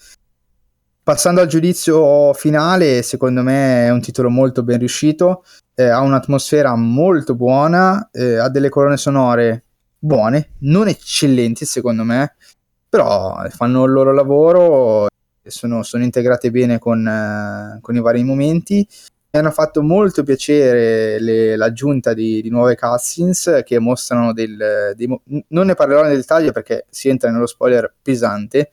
Passando 1.03 1.41
al 1.41 1.47
giudizio 1.47 2.33
finale, 2.33 3.03
secondo 3.03 3.43
me 3.43 3.87
è 3.87 3.91
un 3.91 4.01
titolo 4.01 4.31
molto 4.31 4.63
ben 4.63 4.79
riuscito, 4.79 5.45
eh, 5.75 5.85
ha 5.85 6.01
un'atmosfera 6.01 6.75
molto 6.77 7.35
buona, 7.35 8.09
eh, 8.11 8.37
ha 8.37 8.49
delle 8.49 8.71
colonne 8.71 8.97
sonore 8.97 9.65
buone, 9.99 10.51
non 10.61 10.89
eccellenti 10.89 11.65
secondo 11.67 12.05
me, 12.05 12.35
però 12.89 13.37
fanno 13.51 13.85
il 13.85 13.93
loro 13.93 14.13
lavoro 14.13 15.09
sono, 15.51 15.83
sono 15.83 16.05
integrate 16.05 16.51
bene 16.51 16.79
con, 16.79 17.07
eh, 17.07 17.79
con, 17.81 17.97
i 17.97 18.01
vari 18.01 18.23
momenti. 18.23 18.87
Mi 19.35 19.41
hanno 19.41 19.51
fatto 19.51 19.83
molto 19.83 20.23
piacere 20.23 21.19
le, 21.19 21.57
l'aggiunta 21.57 22.15
di, 22.15 22.41
di, 22.41 22.51
nuove 22.51 22.77
cutscenes 22.77 23.63
che 23.65 23.81
mostrano 23.81 24.33
del, 24.33 24.95
dei, 24.95 25.09
non 25.49 25.67
ne 25.67 25.75
parlerò 25.75 26.05
nel 26.05 26.15
dettaglio 26.15 26.53
perché 26.53 26.87
si 26.89 27.09
entra 27.09 27.33
nello 27.33 27.47
spoiler 27.47 27.93
pesante, 28.01 28.71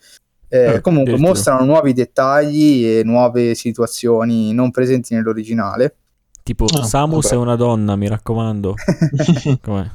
eh, 0.47 0.73
eh, 0.73 0.81
comunque 0.81 1.17
mostrano 1.17 1.65
nuovi 1.65 1.93
dettagli 1.93 2.85
e 2.85 3.01
nuove 3.03 3.55
situazioni 3.55 4.53
non 4.53 4.69
presenti 4.69 5.15
nell'originale. 5.15 5.95
Tipo 6.43 6.65
ah, 6.65 6.83
Samus 6.83 7.23
vabbè. 7.23 7.35
è 7.35 7.37
una 7.39 7.55
donna, 7.55 7.95
mi 7.95 8.07
raccomando. 8.07 8.75
Com'è? 9.63 9.89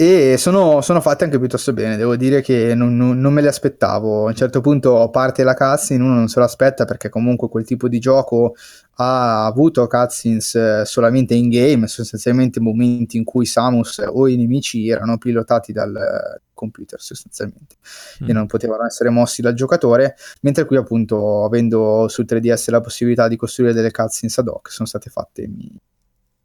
E 0.00 0.38
sono, 0.38 0.80
sono, 0.80 1.02
fatte 1.02 1.24
anche 1.24 1.38
piuttosto 1.38 1.74
bene, 1.74 1.98
devo 1.98 2.16
dire 2.16 2.40
che 2.40 2.74
non, 2.74 2.96
non, 2.96 3.20
non, 3.20 3.34
me 3.34 3.42
le 3.42 3.48
aspettavo. 3.48 4.24
A 4.24 4.28
un 4.28 4.34
certo 4.34 4.62
punto 4.62 5.10
parte 5.10 5.42
la 5.42 5.52
cutscene, 5.52 6.02
uno 6.02 6.14
non 6.14 6.28
se 6.28 6.40
l'aspetta 6.40 6.86
perché 6.86 7.10
comunque 7.10 7.50
quel 7.50 7.66
tipo 7.66 7.86
di 7.86 7.98
gioco 7.98 8.54
ha 8.94 9.44
avuto 9.44 9.86
cutscenes 9.86 10.54
eh, 10.54 10.82
solamente 10.86 11.34
in 11.34 11.50
game, 11.50 11.86
sostanzialmente 11.86 12.60
momenti 12.60 13.18
in 13.18 13.24
cui 13.24 13.44
Samus 13.44 14.02
o 14.08 14.26
i 14.26 14.36
nemici 14.36 14.88
erano 14.88 15.18
pilotati 15.18 15.70
dal 15.70 16.40
computer 16.54 16.98
sostanzialmente 16.98 17.76
mm. 18.24 18.30
e 18.30 18.32
non 18.32 18.46
potevano 18.46 18.86
essere 18.86 19.10
mossi 19.10 19.42
dal 19.42 19.52
giocatore, 19.52 20.16
mentre 20.40 20.64
qui 20.64 20.78
appunto 20.78 21.44
avendo 21.44 22.08
sul 22.08 22.24
3DS 22.26 22.70
la 22.70 22.80
possibilità 22.80 23.28
di 23.28 23.36
costruire 23.36 23.74
delle 23.74 23.90
cutscenes 23.90 24.38
ad 24.38 24.48
hoc 24.48 24.70
sono 24.70 24.88
state 24.88 25.10
fatte, 25.10 25.46
mi, 25.46 25.70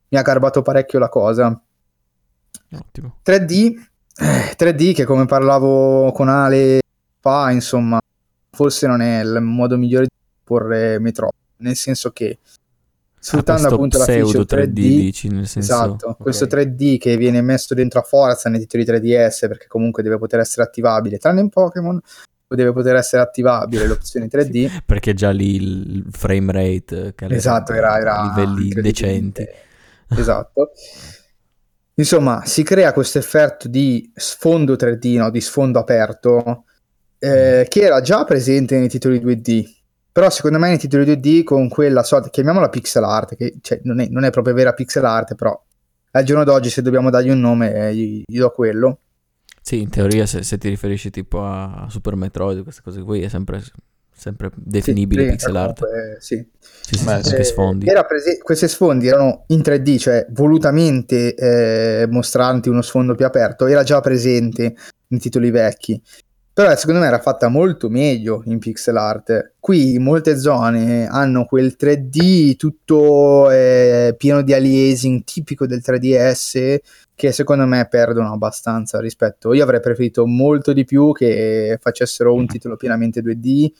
mi 0.09 0.17
ha 0.17 0.21
garbato 0.21 0.61
parecchio 0.61 0.99
la 0.99 1.07
cosa 1.07 1.57
Ottimo. 2.77 3.17
3D, 3.25 3.73
3D 4.57 4.93
che 4.93 5.05
come 5.05 5.25
parlavo 5.25 6.11
con 6.11 6.29
Ale 6.29 6.81
fa, 7.19 7.51
insomma, 7.51 7.99
forse 8.51 8.87
non 8.87 9.01
è 9.01 9.21
il 9.21 9.39
modo 9.41 9.77
migliore 9.77 10.05
di 10.05 10.15
porre 10.43 10.99
Metro, 10.99 11.31
nel 11.57 11.75
senso 11.75 12.11
che 12.11 12.39
sfruttando 13.19 13.67
ah, 13.67 13.71
appunto 13.71 13.97
la 13.97 14.05
feature 14.05 14.43
3D, 14.43 14.63
3D 14.63 14.71
dici, 14.71 15.27
nel 15.29 15.47
senso, 15.47 15.73
esatto, 15.73 16.09
okay. 16.09 16.21
questo 16.21 16.45
3D 16.45 16.97
che 16.99 17.17
viene 17.17 17.41
messo 17.41 17.73
dentro 17.73 17.99
a 17.99 18.03
forza 18.03 18.49
nei 18.49 18.59
titoli 18.59 18.83
3DS 18.83 19.47
perché 19.47 19.65
comunque 19.67 20.03
deve 20.03 20.19
poter 20.19 20.41
essere 20.41 20.61
attivabile, 20.61 21.17
tranne 21.17 21.41
in 21.41 21.49
Pokémon 21.49 21.99
deve 22.47 22.71
poter 22.71 22.95
essere 22.95 23.21
attivabile 23.21 23.87
l'opzione 23.87 24.27
3D 24.27 24.69
sì, 24.69 24.81
perché 24.85 25.13
già 25.13 25.31
lì 25.31 25.55
il 25.55 26.05
frame 26.11 26.51
rate 26.51 27.13
esatto, 27.29 27.73
era, 27.73 27.99
era 27.99 28.33
livelli 28.35 28.69
decenti 28.81 29.45
esatto 30.09 30.71
Insomma, 31.97 32.43
si 32.45 32.63
crea 32.63 32.91
questo 32.91 33.19
effetto 33.19 33.67
di 33.69 34.11
sfondo 34.13 34.73
3D, 34.73 35.17
no? 35.17 35.29
di 35.29 35.39
sfondo 35.39 35.79
aperto, 35.79 36.65
eh, 37.19 37.61
mm. 37.61 37.69
che 37.69 37.81
era 37.81 38.01
già 38.01 38.23
presente 38.25 38.77
nei 38.77 38.89
titoli 38.89 39.19
2D. 39.19 39.73
Però 40.11 40.29
secondo 40.29 40.59
me 40.59 40.69
nei 40.69 40.77
titoli 40.77 41.05
2D 41.05 41.43
con 41.43 41.67
quella 41.69 42.03
sorta, 42.03 42.29
chiamiamola 42.29 42.69
pixel 42.69 43.03
art, 43.03 43.35
che 43.35 43.57
cioè, 43.61 43.79
non, 43.83 43.99
è, 43.99 44.07
non, 44.09 44.23
è, 44.23 44.29
proprio 44.29 44.53
vera 44.53 44.73
pixel 44.73 45.05
art, 45.05 45.35
però 45.35 45.61
al 46.11 46.23
giorno 46.23 46.43
d'oggi 46.43 46.69
se 46.69 46.81
dobbiamo 46.81 47.09
dargli 47.09 47.29
un 47.29 47.39
nome 47.39 47.73
eh, 47.73 47.95
gli, 47.95 48.23
gli, 48.25 48.37
do 48.37 48.49
quello. 48.51 48.99
Sì, 49.61 49.81
in 49.81 49.89
teoria 49.89 50.25
se, 50.25 50.43
se, 50.43 50.57
ti 50.57 50.69
riferisci 50.69 51.09
tipo 51.09 51.43
a 51.43 51.87
Super 51.89 52.15
Metroid, 52.15 52.63
queste 52.63 52.81
cose 52.81 53.01
qui 53.01 53.21
è 53.21 53.27
sempre 53.27 53.61
sempre 54.15 54.49
definibile 54.55 55.23
sì, 55.23 55.29
pixel 55.31 55.55
art. 55.55 55.79
Comunque, 55.79 56.17
sì. 56.19 56.47
Sì, 56.81 56.97
sì, 56.97 57.03
Beh, 57.03 57.23
sì. 57.23 57.43
sfondi. 57.43 57.85
Prese- 58.07 58.37
questi 58.37 58.67
sfondi 58.67 59.07
erano 59.07 59.43
in 59.47 59.59
3D, 59.59 59.97
cioè 59.97 60.25
volutamente 60.29 61.35
eh, 61.35 62.07
mostranti 62.07 62.69
uno 62.69 62.81
sfondo 62.81 63.15
più 63.15 63.25
aperto, 63.25 63.65
era 63.65 63.83
già 63.83 63.99
presente 64.01 64.75
in 65.07 65.19
titoli 65.19 65.51
vecchi. 65.51 66.01
Però 66.55 66.73
secondo 66.77 67.01
me 67.01 67.07
era 67.07 67.19
fatta 67.19 67.49
molto 67.49 67.89
meglio 67.89 68.41
in 68.45 68.59
pixel 68.59 68.95
art. 68.95 69.55
Qui 69.59 69.99
molte 69.99 70.37
zone 70.37 71.05
hanno 71.05 71.43
quel 71.43 71.75
3D 71.77 72.55
tutto 72.55 73.51
eh, 73.51 74.15
pieno 74.17 74.41
di 74.41 74.53
aliasing 74.53 75.25
tipico 75.25 75.65
del 75.67 75.81
3DS 75.85 76.77
che 77.13 77.31
secondo 77.33 77.65
me 77.65 77.87
perdono 77.89 78.31
abbastanza 78.31 79.01
rispetto. 79.01 79.51
Io 79.53 79.63
avrei 79.63 79.81
preferito 79.81 80.25
molto 80.25 80.71
di 80.71 80.85
più 80.85 81.11
che 81.11 81.77
facessero 81.81 82.33
un 82.33 82.45
titolo 82.45 82.77
pienamente 82.77 83.21
2D 83.21 83.71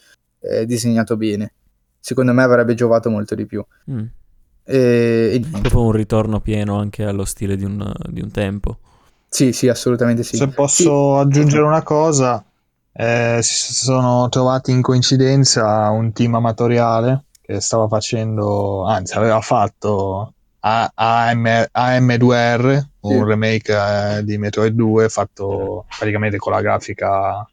eh, 0.50 0.66
disegnato 0.66 1.18
bene. 1.18 1.54
Secondo 2.00 2.34
me 2.34 2.44
avrebbe 2.44 2.74
giovato 2.74 3.10
molto 3.10 3.36
di 3.36 3.46
più. 3.46 3.64
Mm. 3.92 4.06
E, 4.64 5.32
e 5.34 5.60
Proprio 5.60 5.82
un 5.84 5.92
ritorno 5.92 6.40
pieno 6.40 6.78
anche 6.78 7.04
allo 7.04 7.26
stile 7.26 7.56
di 7.56 7.64
un, 7.64 7.92
di 8.10 8.22
un 8.22 8.32
tempo. 8.32 8.80
Sì, 9.28 9.52
sì, 9.54 9.68
assolutamente 9.68 10.24
sì. 10.24 10.38
Se 10.38 10.48
posso 10.48 11.16
sì. 11.16 11.22
aggiungere 11.22 11.64
una 11.64 11.84
cosa, 11.84 12.44
eh, 12.94 13.40
si 13.42 13.74
sono 13.74 14.30
trovati 14.30 14.72
in 14.72 14.82
coincidenza 14.82 15.90
un 15.90 16.14
team 16.14 16.36
amatoriale 16.36 17.26
che 17.42 17.60
stava 17.60 17.88
facendo, 17.88 18.86
anzi 18.86 19.16
aveva 19.16 19.42
fatto 19.42 20.34
AM, 20.62 21.68
AM2R, 21.72 22.84
un 23.02 23.26
remake 23.26 23.74
eh, 23.74 24.24
di 24.24 24.38
Metroid 24.38 24.74
2 24.74 25.10
fatto 25.10 25.86
praticamente 25.98 26.38
con 26.38 26.54
la 26.54 26.62
grafica 26.62 27.48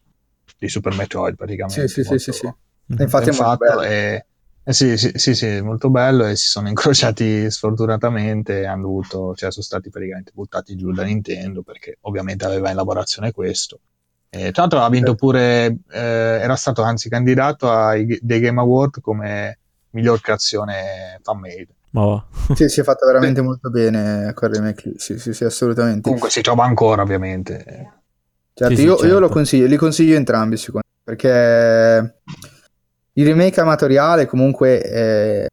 di 0.56 0.68
Super 0.68 0.94
Metroid 0.94 1.34
praticamente. 1.34 1.88
Sì, 1.88 2.04
sì, 2.04 2.18
sì, 2.18 2.32
sì, 2.32 2.52
Infatti 2.86 3.30
è 3.30 3.32
molto 3.32 3.56
bello. 3.56 3.82
E, 3.82 4.26
eh 4.64 4.72
sì, 4.72 4.96
sì, 4.96 5.10
sì, 5.14 5.34
sì, 5.34 5.60
molto 5.60 5.90
bello 5.90 6.24
e 6.24 6.36
si 6.36 6.46
sono 6.46 6.68
incrociati 6.70 7.50
sfortunatamente 7.50 8.60
e 8.60 8.66
hanno 8.66 8.82
dovuto, 8.82 9.34
cioè 9.34 9.50
sono 9.50 9.64
stati 9.64 9.90
praticamente 9.90 10.32
buttati 10.34 10.76
giù 10.76 10.92
da 10.92 11.02
Nintendo 11.02 11.62
perché 11.62 11.98
ovviamente 12.02 12.44
aveva 12.44 12.70
in 12.70 12.76
lavorazione 12.76 13.32
questo. 13.32 13.80
E, 14.28 14.50
tra 14.50 14.62
l'altro 14.62 14.80
ha 14.80 14.88
vinto 14.88 15.14
pure, 15.14 15.78
eh, 15.90 15.98
era 15.98 16.56
stato 16.56 16.82
anzi 16.82 17.08
candidato 17.08 17.70
ai 17.70 18.18
dei 18.22 18.40
Game 18.40 18.60
Award 18.60 19.00
come 19.00 19.58
miglior 19.90 20.20
creazione 20.20 21.18
fan 21.22 21.38
made. 21.38 21.68
Ma 21.90 22.24
sì, 22.54 22.68
si 22.68 22.80
è 22.80 22.82
fatta 22.82 23.04
veramente 23.04 23.40
sì. 23.40 23.46
molto 23.46 23.70
bene 23.70 24.32
quel 24.34 24.52
remake. 24.52 24.94
Sì, 24.96 25.18
sì, 25.18 25.32
sì, 25.32 25.44
assolutamente. 25.44 26.02
Comunque 26.02 26.30
si 26.30 26.40
trova 26.40 26.64
ancora, 26.64 27.02
ovviamente. 27.02 28.00
Certo, 28.54 28.74
sì, 28.76 28.82
io, 28.82 28.96
certo. 28.96 29.06
io, 29.06 29.18
lo 29.18 29.28
consiglio, 29.28 29.66
li 29.66 29.76
consiglio 29.76 30.16
entrambi, 30.16 30.56
secondo 30.56 30.86
me, 30.86 31.00
perché 31.02 32.20
il 33.14 33.26
remake 33.26 33.60
amatoriale 33.60 34.26
comunque 34.26 34.80
è 34.80 35.46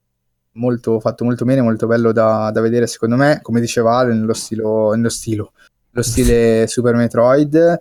molto, 0.53 0.99
fatto 0.99 1.23
molto 1.23 1.45
bene, 1.45 1.61
molto 1.61 1.87
bello 1.87 2.11
da, 2.11 2.51
da 2.51 2.61
vedere, 2.61 2.87
secondo 2.87 3.15
me, 3.15 3.39
come 3.41 3.59
diceva 3.59 3.97
Ale, 3.97 4.13
nello, 4.13 4.33
stilo, 4.33 4.93
nello, 4.93 5.09
stilo, 5.09 5.53
lo 5.91 6.01
stile 6.01 6.65
Super 6.67 6.95
Metroid. 6.95 7.79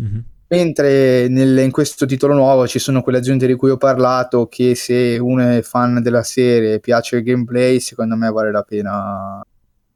Mm-hmm. 0.00 0.18
Mentre 0.48 1.26
nel, 1.28 1.58
in 1.58 1.72
questo 1.72 2.06
titolo 2.06 2.32
nuovo 2.32 2.68
ci 2.68 2.78
sono 2.78 3.02
quelle 3.02 3.18
aggiunte 3.18 3.48
di 3.48 3.54
cui 3.54 3.70
ho 3.70 3.76
parlato 3.76 4.46
che 4.46 4.76
se 4.76 5.18
uno 5.18 5.42
è 5.42 5.62
fan 5.62 6.00
della 6.00 6.22
serie 6.22 6.74
e 6.74 6.80
piace 6.80 7.16
il 7.16 7.24
gameplay, 7.24 7.80
secondo 7.80 8.14
me 8.14 8.30
vale 8.30 8.52
la 8.52 8.62
pena 8.62 9.44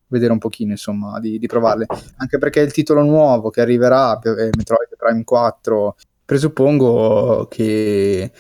vedere 0.09 0.33
un 0.33 0.39
pochino, 0.39 0.73
insomma, 0.73 1.21
di, 1.21 1.39
di 1.39 1.47
provarle. 1.47 1.87
Anche 2.17 2.39
perché 2.39 2.61
il 2.61 2.73
titolo 2.73 3.03
nuovo 3.03 3.51
che 3.51 3.61
arriverà, 3.61 4.19
Metroid 4.23 4.97
Prime 4.97 5.23
4, 5.23 5.97
presuppongo 6.25 7.47
che 7.49 8.33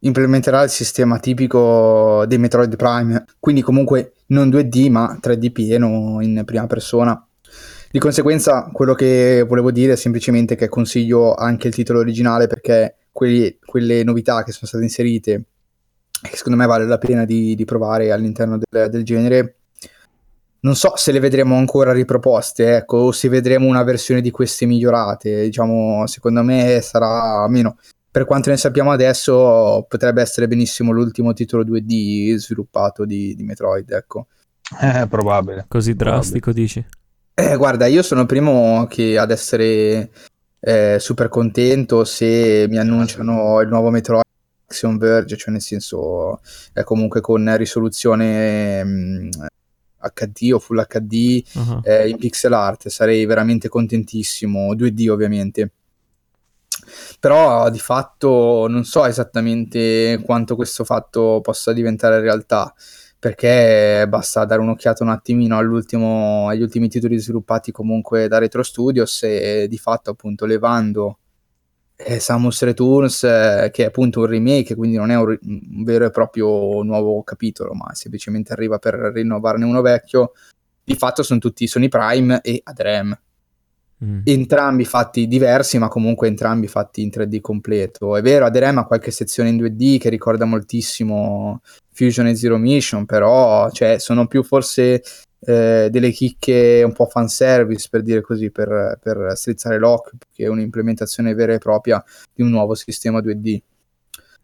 implementerà 0.00 0.62
il 0.62 0.70
sistema 0.70 1.18
tipico 1.18 2.24
dei 2.26 2.38
Metroid 2.38 2.76
Prime, 2.76 3.24
quindi 3.38 3.62
comunque 3.62 4.12
non 4.26 4.48
2D 4.48 4.90
ma 4.90 5.18
3D 5.20 5.52
pieno 5.52 6.18
in 6.20 6.42
prima 6.44 6.66
persona 6.66 7.24
di 7.92 7.98
conseguenza, 7.98 8.70
quello 8.72 8.94
che 8.94 9.44
volevo 9.46 9.72
dire 9.72 9.94
è 9.94 9.96
semplicemente 9.96 10.54
che 10.54 10.68
consiglio 10.68 11.34
anche 11.34 11.66
il 11.66 11.74
titolo 11.74 11.98
originale 11.98 12.46
perché 12.46 12.98
quelli, 13.10 13.58
quelle 13.64 14.04
novità 14.04 14.44
che 14.44 14.52
sono 14.52 14.68
state 14.68 14.84
inserite, 14.84 15.42
che 16.22 16.36
secondo 16.36 16.56
me 16.56 16.66
vale 16.66 16.86
la 16.86 16.98
pena 16.98 17.24
di, 17.24 17.56
di 17.56 17.64
provare 17.64 18.12
all'interno 18.12 18.58
del, 18.58 18.90
del, 18.90 19.02
genere, 19.02 19.56
non 20.60 20.76
so 20.76 20.92
se 20.94 21.10
le 21.10 21.18
vedremo 21.18 21.56
ancora 21.56 21.92
riproposte, 21.92 22.76
ecco, 22.76 22.98
o 22.98 23.10
se 23.10 23.28
vedremo 23.28 23.66
una 23.66 23.82
versione 23.82 24.20
di 24.20 24.30
queste 24.30 24.66
migliorate. 24.66 25.42
Diciamo, 25.42 26.06
secondo 26.06 26.44
me 26.44 26.80
sarà 26.82 27.42
almeno 27.42 27.76
per 28.10 28.24
quanto 28.24 28.50
ne 28.50 28.56
sappiamo 28.56 28.90
adesso, 28.90 29.86
potrebbe 29.88 30.20
essere 30.20 30.48
benissimo 30.48 30.90
l'ultimo 30.90 31.32
titolo 31.32 31.64
2D 31.64 32.34
sviluppato 32.36 33.04
di, 33.04 33.34
di 33.34 33.42
Metroid, 33.44 33.90
ecco. 33.90 34.26
Eh, 34.80 35.06
probabile. 35.08 35.66
Così 35.68 35.94
drastico, 35.94 36.52
probabile. 36.52 36.66
dici? 36.66 36.86
Eh, 37.34 37.56
guarda, 37.56 37.86
io 37.86 38.02
sono 38.02 38.22
il 38.22 38.26
primo 38.26 38.86
che 38.88 39.16
ad 39.16 39.30
essere 39.30 40.10
eh, 40.60 40.96
super 40.98 41.28
contento 41.28 42.04
se 42.04 42.66
mi 42.68 42.78
annunciano 42.78 43.60
il 43.60 43.68
nuovo 43.68 43.90
Metroid 43.90 44.24
Action 44.66 44.98
Verge, 44.98 45.36
cioè 45.36 45.52
nel 45.52 45.62
senso 45.62 46.40
è 46.72 46.82
comunque 46.84 47.20
con 47.20 47.56
risoluzione 47.56 48.84
mh, 48.84 48.90
mm, 48.90 49.30
HD 50.14 50.52
o 50.52 50.58
Full 50.58 50.86
HD 50.86 51.42
uh-huh. 51.54 51.80
eh, 51.84 52.08
in 52.08 52.16
pixel 52.18 52.52
art, 52.52 52.88
sarei 52.88 53.24
veramente 53.26 53.68
contentissimo, 53.68 54.74
2D 54.74 55.10
ovviamente. 55.10 55.72
Però 57.18 57.70
di 57.70 57.78
fatto 57.78 58.66
non 58.68 58.84
so 58.84 59.04
esattamente 59.04 60.20
quanto 60.24 60.56
questo 60.56 60.84
fatto 60.84 61.40
possa 61.42 61.72
diventare 61.72 62.20
realtà 62.20 62.74
perché 63.20 64.06
basta 64.08 64.46
dare 64.46 64.62
un'occhiata 64.62 65.04
un 65.04 65.10
attimino 65.10 65.58
agli 65.58 66.62
ultimi 66.62 66.88
titoli 66.88 67.18
sviluppati 67.18 67.70
comunque 67.70 68.28
da 68.28 68.38
Retro 68.38 68.62
Studios 68.62 69.22
e 69.24 69.66
di 69.68 69.76
fatto 69.76 70.08
appunto 70.08 70.46
levando 70.46 71.18
eh, 71.96 72.18
Samus 72.18 72.62
Returns 72.62 73.24
eh, 73.24 73.68
che 73.74 73.82
è 73.84 73.86
appunto 73.88 74.20
un 74.20 74.26
remake 74.26 74.74
quindi 74.74 74.96
non 74.96 75.10
è 75.10 75.16
un, 75.16 75.38
un, 75.42 75.84
vero 75.84 76.06
e 76.06 76.10
proprio 76.10 76.82
nuovo 76.82 77.22
capitolo 77.22 77.74
ma 77.74 77.94
semplicemente 77.94 78.54
arriva 78.54 78.78
per 78.78 78.94
rinnovarne 78.94 79.66
uno 79.66 79.82
vecchio. 79.82 80.32
Di 80.82 80.96
fatto 80.96 81.22
sono 81.22 81.38
tutti 81.38 81.66
sono 81.66 81.84
i 81.84 81.88
Prime 81.88 82.40
e 82.40 82.60
Adrem 82.64 83.16
mm. 84.04 84.20
entrambi 84.24 84.84
fatti 84.84 85.26
diversi 85.26 85.78
ma 85.78 85.88
comunque 85.88 86.28
entrambi 86.28 86.66
fatti 86.66 87.02
in 87.02 87.08
3D 87.08 87.40
completo 87.40 88.16
è 88.16 88.22
vero 88.22 88.46
Adrem 88.46 88.78
ha 88.78 88.84
qualche 88.84 89.10
sezione 89.10 89.48
in 89.48 89.56
2D 89.56 89.98
che 89.98 90.08
ricorda 90.08 90.44
moltissimo 90.44 91.60
Fusion 92.00 92.28
e 92.28 92.34
Zero 92.34 92.56
Mission, 92.56 93.04
però 93.04 93.70
cioè, 93.70 93.98
sono 93.98 94.26
più 94.26 94.42
forse 94.42 95.02
eh, 95.40 95.88
delle 95.90 96.10
chicche 96.10 96.82
un 96.82 96.92
po' 96.92 97.04
fanservice 97.04 97.88
per 97.90 98.02
dire 98.02 98.22
così, 98.22 98.50
per, 98.50 98.98
per 99.02 99.32
strizzare 99.34 99.78
l'occhio, 99.78 100.16
che 100.32 100.44
è 100.44 100.48
un'implementazione 100.48 101.34
vera 101.34 101.52
e 101.52 101.58
propria 101.58 102.02
di 102.32 102.42
un 102.42 102.48
nuovo 102.48 102.74
sistema 102.74 103.20
2D. 103.20 103.58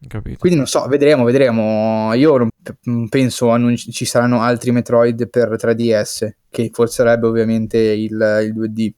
Capito. 0.07 0.39
Quindi 0.39 0.59
non 0.59 0.67
so, 0.67 0.87
vedremo, 0.87 1.25
vedremo. 1.25 2.13
Io 2.13 2.51
non 2.83 3.09
penso 3.09 3.49
annunci- 3.49 3.91
ci 3.91 4.05
saranno 4.05 4.43
altri 4.43 4.71
Metroid 4.71 5.29
per 5.31 5.57
3DS, 5.59 6.29
che 6.51 6.69
forzerebbe 6.71 7.27
ovviamente 7.27 7.79
il, 7.79 8.13
il 8.13 8.55
2D. 8.55 8.91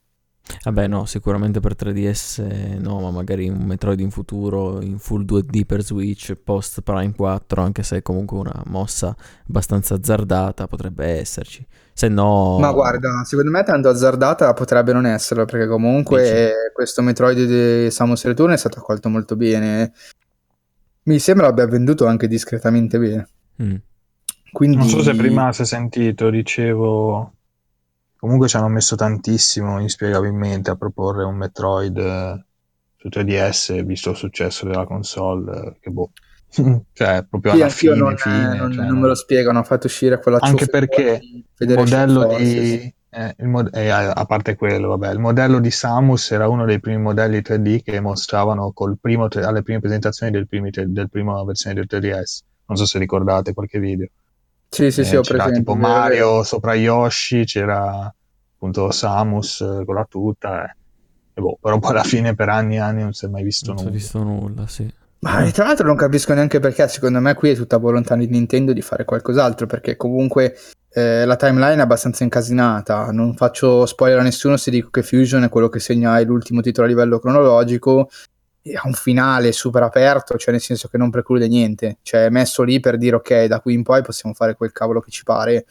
Vabbè, 0.65 0.87
no, 0.87 1.05
sicuramente 1.05 1.61
per 1.61 1.75
3DS 1.79 2.79
no, 2.79 3.01
ma 3.01 3.11
magari 3.11 3.49
un 3.49 3.65
Metroid 3.65 4.01
in 4.01 4.11
futuro 4.11 4.81
in 4.81 4.99
full 4.99 5.25
2D 5.25 5.65
per 5.65 5.83
Switch 5.83 6.35
post 6.35 6.81
Prime 6.83 7.13
4, 7.15 7.63
anche 7.63 7.83
se 7.83 7.99
è 7.99 8.03
comunque 8.03 8.39
una 8.39 8.63
mossa 8.67 9.15
abbastanza 9.49 9.95
azzardata, 9.95 10.67
potrebbe 10.67 11.07
esserci. 11.07 11.67
Se 11.93 12.09
no... 12.09 12.59
Ma 12.59 12.73
guarda, 12.73 13.23
secondo 13.25 13.51
me 13.51 13.63
tanto 13.63 13.89
azzardata 13.89 14.53
potrebbe 14.55 14.93
non 14.93 15.07
esserlo, 15.07 15.45
perché 15.45 15.67
comunque 15.67 16.23
Dici. 16.23 16.73
questo 16.73 17.03
Metroid 17.03 17.45
di 17.45 17.91
Samus 17.91 18.25
Return 18.25 18.53
è 18.53 18.57
stato 18.57 18.79
accolto 18.79 19.09
molto 19.09 19.37
bene. 19.37 19.93
Mi 21.05 21.19
sembra 21.19 21.47
abbia 21.49 21.67
venduto 21.67 22.07
anche 22.07 22.29
discretamente 22.29 22.99
bene. 22.99 23.29
Mm. 23.63 23.75
Quindi... 24.53 24.77
Non 24.77 24.89
so 24.89 25.03
se 25.03 25.15
prima 25.15 25.53
si 25.53 25.63
è 25.63 25.65
sentito, 25.65 26.31
dicevo 26.31 27.33
Comunque 28.19 28.49
ci 28.49 28.57
hanno 28.57 28.69
messo 28.69 28.97
tantissimo 28.97 29.79
inspiegabilmente 29.79 30.71
a 30.71 30.77
proporre 30.77 31.23
un 31.23 31.37
Metroid 31.37 31.97
eh, 31.99 32.45
su 32.97 33.07
3DS, 33.07 33.85
visto 33.85 34.11
il 34.11 34.17
successo 34.17 34.67
della 34.67 34.85
console, 34.87 35.53
eh, 35.57 35.77
che 35.81 35.91
boh. 35.91 36.11
cioè, 36.95 37.25
proprio 37.29 37.53
sì, 37.53 37.61
alla 37.61 37.69
fine, 37.69 37.95
non, 37.95 38.17
fine 38.17 38.57
non, 38.57 38.73
cioè, 38.73 38.87
non, 38.87 38.99
me 38.99 39.07
lo 39.07 39.15
spiegano, 39.15 39.59
hanno 39.59 39.67
fatto 39.67 39.87
uscire 39.87 40.19
quella 40.19 40.39
Anche 40.41 40.67
perché 40.67 41.21
il 41.59 41.75
modello 41.75 42.27
di... 42.37 42.93
Eh, 43.11 43.35
il 43.39 43.47
mod- 43.47 43.75
eh, 43.75 43.89
a 43.89 44.25
parte 44.27 44.57
quello, 44.57 44.89
vabbè, 44.89 45.13
il 45.13 45.19
modello 45.19 45.61
di 45.61 45.71
Samus 45.71 46.33
era 46.33 46.49
uno 46.49 46.65
dei 46.65 46.81
primi 46.81 47.01
modelli 47.01 47.39
3D 47.39 47.83
che 47.83 48.01
mostravano 48.01 48.75
primo, 49.01 49.29
alle 49.31 49.63
prime 49.63 49.79
presentazioni 49.79 50.33
del, 50.33 50.47
primi, 50.47 50.71
del 50.71 51.09
prima 51.09 51.43
versione 51.45 51.77
del 51.77 51.87
3DS. 51.89 52.41
Non 52.67 52.77
so 52.77 52.85
se 52.85 52.99
ricordate 52.99 53.55
qualche 53.55 53.79
video. 53.79 54.09
Sì, 54.69 54.91
sì, 54.91 55.01
eh, 55.01 55.05
sì, 55.05 55.17
ho 55.17 55.23
c'era 55.23 55.45
presente. 55.45 55.59
tipo 55.61 55.75
Mario 55.75 56.43
sopra 56.43 56.75
Yoshi, 56.75 57.45
c'era 57.45 58.13
appunto 58.55 58.91
Samus 58.91 59.61
eh, 59.61 59.85
con 59.85 59.95
la 59.95 60.07
tuta. 60.09 60.65
Eh. 60.65 60.77
E 61.35 61.41
boh, 61.41 61.59
però 61.61 61.79
poi 61.79 61.91
alla 61.93 62.05
fine 62.05 62.35
per 62.35 62.49
anni 62.49 62.77
e 62.77 62.81
anni 62.81 63.03
non 63.03 63.13
si 63.13 63.25
è 63.25 63.29
mai 63.29 63.43
visto 63.43 63.73
non 63.73 63.77
nulla. 63.77 63.91
Non 63.91 63.99
si 63.99 64.07
è 64.07 64.13
visto 64.13 64.23
nulla, 64.23 64.67
sì. 64.67 64.93
Ma 65.21 65.51
tra 65.51 65.65
l'altro 65.65 65.87
non 65.87 65.97
capisco 65.97 66.33
neanche 66.33 66.61
perché, 66.61 66.87
secondo 66.87 67.19
me 67.19 67.35
qui 67.35 67.51
è 67.51 67.55
tutta 67.57 67.77
volontà 67.77 68.15
di 68.15 68.29
Nintendo 68.29 68.73
di 68.73 68.83
fare 68.83 69.05
qualcos'altro, 69.05 69.67
perché 69.67 69.97
comunque 69.97 70.57
eh, 70.91 71.25
la 71.25 71.35
timeline 71.35 71.77
è 71.77 71.81
abbastanza 71.81 72.23
incasinata, 72.23 73.11
non 73.11 73.35
faccio 73.35 73.85
spoiler 73.85 74.21
a 74.21 74.23
nessuno 74.23 74.57
se 74.57 74.71
dico 74.71 74.91
che 74.91 75.03
Fusion 75.03 75.43
è 75.43 75.49
quello 75.49 75.69
che 75.69 75.81
segna 75.81 76.21
l'ultimo 76.21 76.61
titolo 76.61 76.87
a 76.87 76.91
livello 76.91 77.19
cronologico, 77.19 78.09
ha 78.75 78.83
un 78.85 78.93
finale 78.93 79.53
super 79.53 79.83
aperto, 79.83 80.37
cioè 80.37 80.53
nel 80.53 80.61
senso 80.61 80.89
che 80.89 80.99
non 80.99 81.11
preclude 81.11 81.49
niente, 81.49 81.99
cioè 82.03 82.27
è 82.27 82.31
messo 82.31 82.63
lì 82.63 82.81
per 82.81 82.99
dire 82.99 83.17
ok, 83.17 83.45
da 83.45 83.61
qui 83.61 83.75
in 83.75 83.83
poi 83.83 84.03
possiamo 84.03 84.35
fare 84.35 84.55
quel 84.55 84.73
cavolo 84.73 85.01
che 85.01 85.11
ci 85.11 85.23
pare 85.25 85.65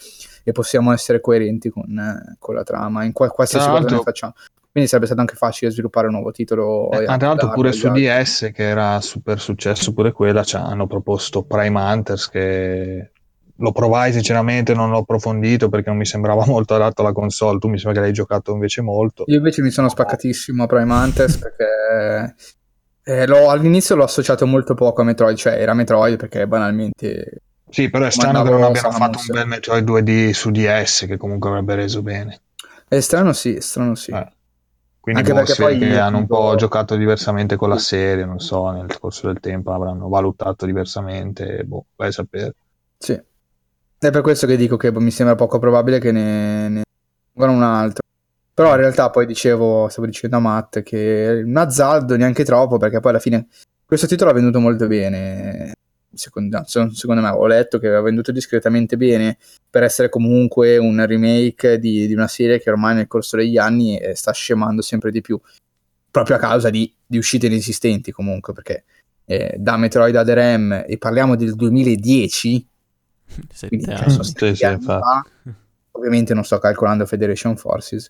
e 0.44 0.52
possiamo 0.52 0.92
essere 0.92 1.20
coerenti 1.20 1.70
con, 1.70 1.98
eh, 1.98 2.38
con 2.40 2.56
la 2.56 2.64
trama, 2.64 3.04
in 3.04 3.12
qual- 3.12 3.32
qualsiasi 3.32 3.68
cosa 3.68 3.96
ne 3.96 4.02
facciamo. 4.02 4.34
Quindi 4.72 4.94
sarebbe 4.94 5.08
stato 5.08 5.22
anche 5.28 5.36
facile 5.36 5.72
sviluppare 5.72 6.06
un 6.06 6.14
nuovo 6.14 6.32
titolo. 6.32 6.92
Eh, 6.92 7.06
tra 7.06 7.18
l'altro 7.18 7.50
pure 7.50 7.72
su 7.72 7.90
DS, 7.90 8.52
che 8.54 8.64
era 8.64 9.02
super 9.02 9.40
successo 9.40 9.92
pure 9.92 10.12
quella, 10.12 10.44
cioè, 10.44 10.62
hanno 10.62 10.86
proposto 10.86 11.44
Prime 11.44 11.80
Hunters 11.80 12.30
che 12.30 13.12
lo 13.56 13.72
provai 13.72 14.14
sinceramente, 14.14 14.76
non 14.76 14.92
l'ho 14.92 15.00
approfondito 15.00 15.70
perché 15.70 15.90
non 15.90 15.98
mi 15.98 16.06
sembrava 16.06 16.46
molto 16.48 16.76
adatto 16.76 17.02
alla 17.02 17.12
console. 17.12 17.58
Tu 17.58 17.70
mi 17.70 17.80
sembra 17.80 18.00
che 18.00 18.06
l'hai 18.06 18.14
giocato 18.14 18.54
invece 18.54 18.82
molto. 18.82 19.24
Io 19.26 19.38
invece 19.38 19.64
mi 19.64 19.72
sono 19.72 19.90
spaccatissimo 19.90 20.62
a 20.62 20.68
Prime 20.68 20.94
Hunters 20.94 21.38
perché 21.38 22.36
eh, 23.08 23.24
all'inizio 23.24 23.96
l'ho 23.96 24.04
associato 24.04 24.46
molto 24.46 24.74
poco 24.74 25.00
a 25.00 25.06
Metroid, 25.06 25.38
cioè 25.38 25.54
era 25.54 25.74
Metroid 25.74 26.18
perché 26.18 26.46
banalmente... 26.46 27.42
Sì, 27.70 27.90
però 27.90 28.06
è 28.06 28.12
strano 28.12 28.44
che 28.44 28.50
non 28.50 28.64
abbiano 28.64 28.92
fatto 28.92 29.18
un 29.20 29.26
bel 29.34 29.48
Metroid 29.48 29.90
2D 29.90 30.32
su 30.32 30.52
DS 30.52 31.06
che 31.08 31.16
comunque 31.16 31.50
avrebbe 31.50 31.76
reso 31.76 32.02
bene. 32.02 32.42
È 32.86 33.00
strano 33.00 33.32
sì, 33.32 33.56
è 33.56 33.62
strano 33.62 33.96
sì. 33.96 34.12
Eh. 34.12 34.30
Quindi 35.00 35.22
Anche 35.22 35.34
boh, 35.34 35.38
perché 35.38 35.56
poi 35.56 35.78
che 35.78 35.98
hanno 35.98 36.18
un 36.18 36.28
po' 36.28 36.56
giocato 36.56 36.98
diversamente 36.98 37.56
con 37.56 37.70
la 37.70 37.78
serie, 37.78 38.26
non 38.26 38.40
so, 38.40 38.72
nel 38.72 39.00
corso 39.00 39.28
del 39.28 39.40
tempo 39.40 39.72
avranno 39.72 40.10
valutato 40.10 40.66
diversamente, 40.66 41.64
boh, 41.64 41.86
vai 41.96 42.10
a 42.10 42.12
sapere. 42.12 42.56
Sì. 42.98 43.14
È 43.14 44.10
per 44.12 44.22
questo 44.22 44.46
che 44.48 44.58
dico 44.58 44.76
che 44.76 44.92
mi 44.92 45.12
sembra 45.12 45.36
poco 45.36 45.60
probabile 45.60 46.00
che 46.00 46.12
ne, 46.12 46.68
ne... 46.68 46.82
un 47.36 47.64
altro. 47.64 48.04
Però 48.58 48.72
in 48.72 48.78
realtà 48.78 49.12
poi 49.12 49.28
dicevo, 49.28 49.88
stavo 49.88 50.08
dicendo 50.08 50.38
a 50.38 50.40
Matt 50.40 50.82
che 50.82 51.44
un 51.46 51.56
azzardo 51.58 52.18
neanche 52.18 52.44
troppo, 52.44 52.78
perché 52.78 53.00
poi 53.00 53.12
alla 53.12 53.20
fine 53.20 53.46
questo 53.86 54.08
titolo 54.08 54.32
ha 54.32 54.34
venduto 54.34 54.60
molto 54.60 54.88
bene. 54.88 55.74
Secondo, 56.12 56.64
secondo 56.66 57.22
me, 57.22 57.30
ho 57.30 57.46
letto 57.46 57.78
che 57.78 57.86
aveva 57.86 58.02
venduto 58.02 58.32
discretamente 58.32 58.98
bene 58.98 59.38
per 59.70 59.84
essere 59.84 60.10
comunque 60.10 60.78
un 60.78 61.06
remake 61.06 61.78
di, 61.78 62.08
di, 62.08 62.16
una 62.16 62.28
serie 62.28 62.60
che 62.60 62.72
ormai 62.72 62.96
nel 62.96 63.06
corso 63.06 63.38
degli 63.38 63.60
anni 63.60 64.02
sta 64.14 64.32
scemando 64.32 64.82
sempre 64.82 65.12
di 65.12 65.22
più, 65.22 65.40
proprio 66.10 66.38
a 66.38 66.40
causa 66.40 66.72
di, 66.72 66.92
di 67.06 67.20
uscite 67.20 67.46
inesistenti 67.46 68.12
comunque, 68.12 68.54
perché 68.54 68.86
eh, 69.26 69.54
da 69.60 69.78
Metroid 69.78 70.16
ad 70.16 70.30
RM 70.30 70.86
e 70.88 70.98
parliamo 70.98 71.36
del 71.36 71.54
2010, 71.54 72.68
quindi 73.68 73.86
cioè, 73.86 74.10
sì, 74.10 74.56
sì, 74.56 74.78
fa, 74.80 75.24
ovviamente 75.92 76.34
non 76.34 76.44
sto 76.44 76.58
calcolando 76.58 77.06
Federation 77.06 77.56
Forces, 77.56 78.10